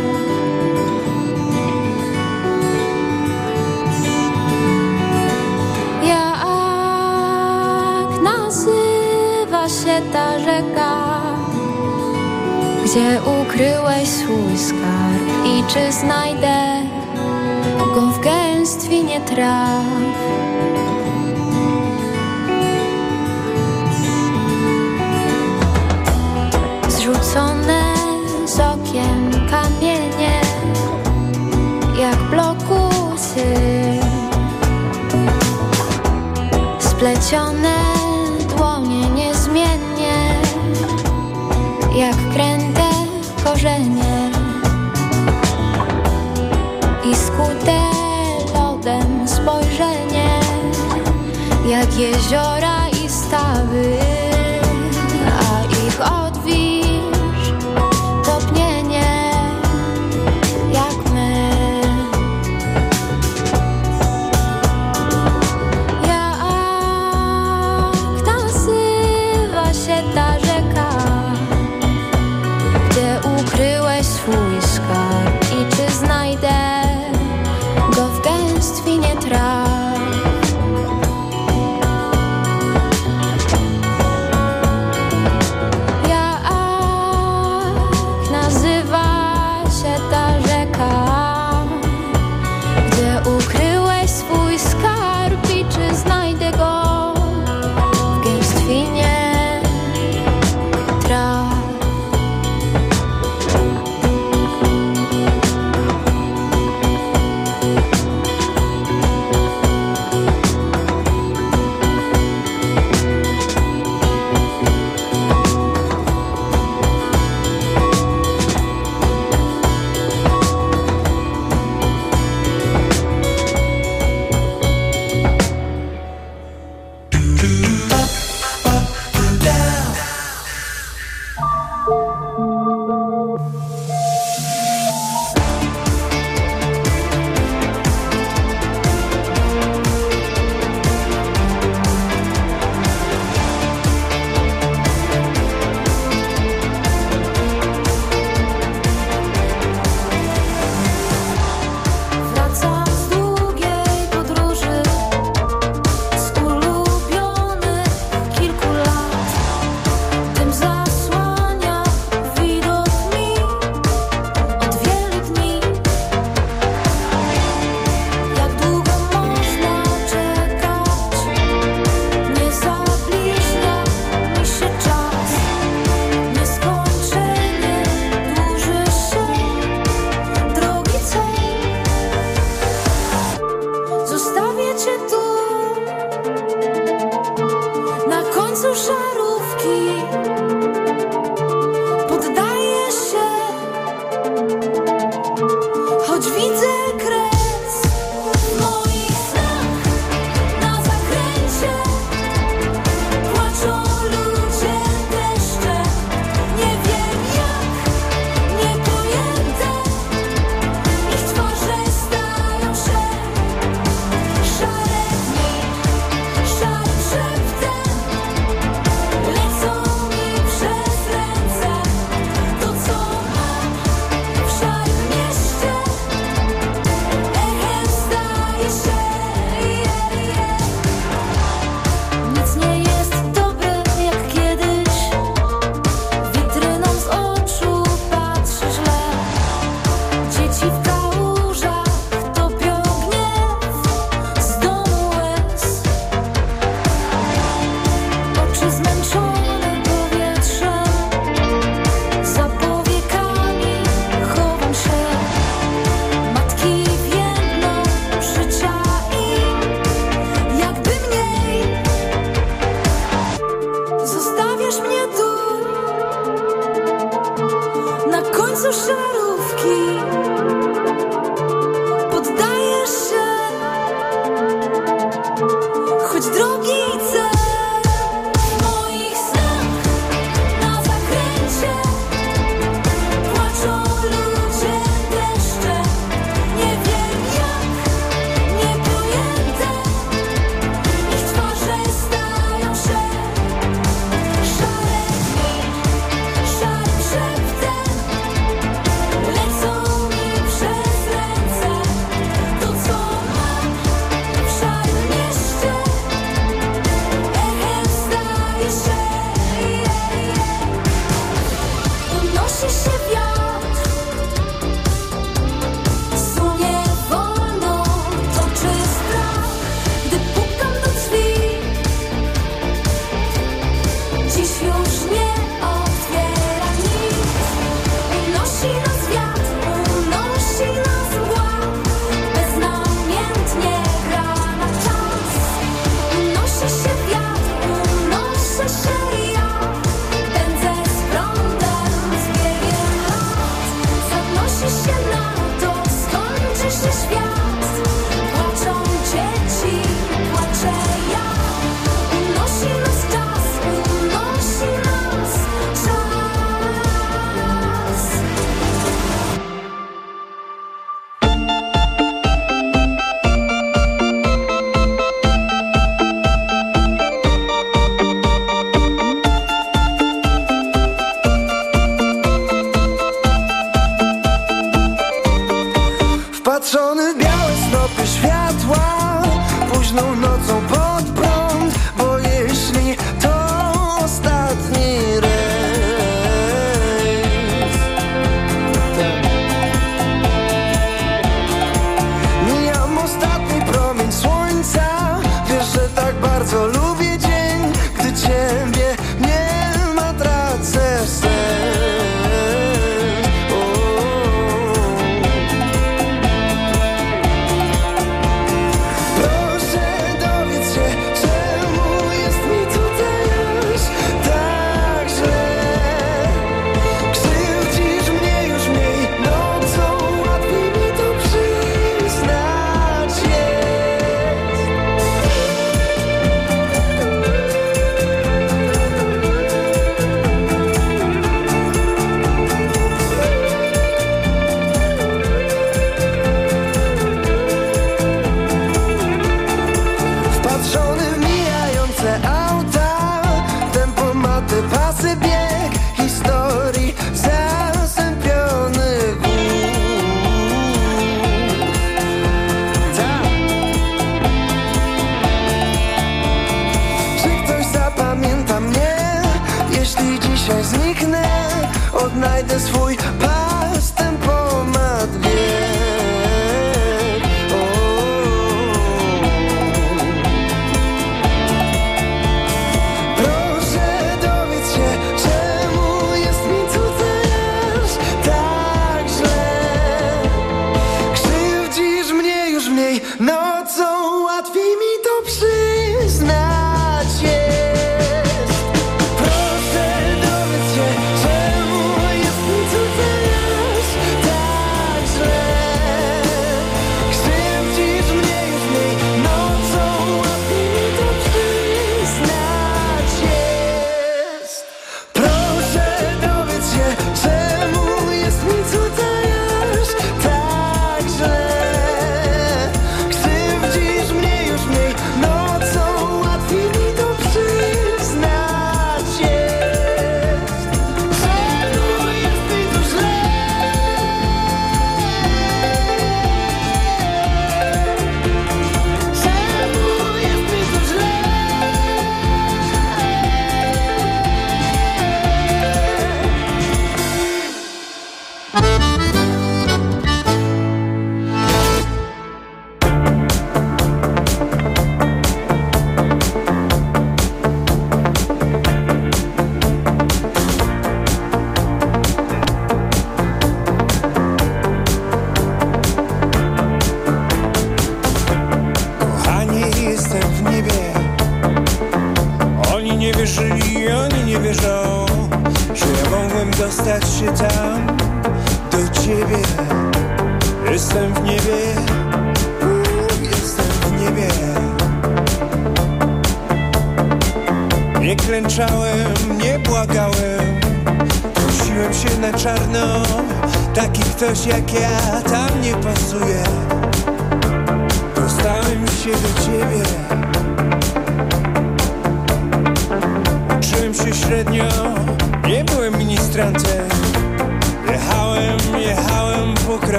Gdzie 12.96 13.20
ukryłeś 13.22 14.08
swój 14.08 14.58
skarb 14.58 15.46
i 15.46 15.64
czy 15.72 15.92
znajdę 15.92 16.82
go 17.94 18.00
w 18.00 18.20
gęstwinie 18.20 19.20
traw? 19.20 19.84
Zrzucone 26.88 27.94
z 28.44 28.60
okien 28.60 29.30
kamienie 29.50 30.40
jak 31.98 32.16
blokusy 32.30 33.56
splecione 36.78 37.85
jeziora 51.96 52.88
i 53.04 53.08
stawy. 53.08 54.15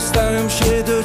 Dostałem 0.00 0.50
się 0.50 0.82
do 0.82 0.99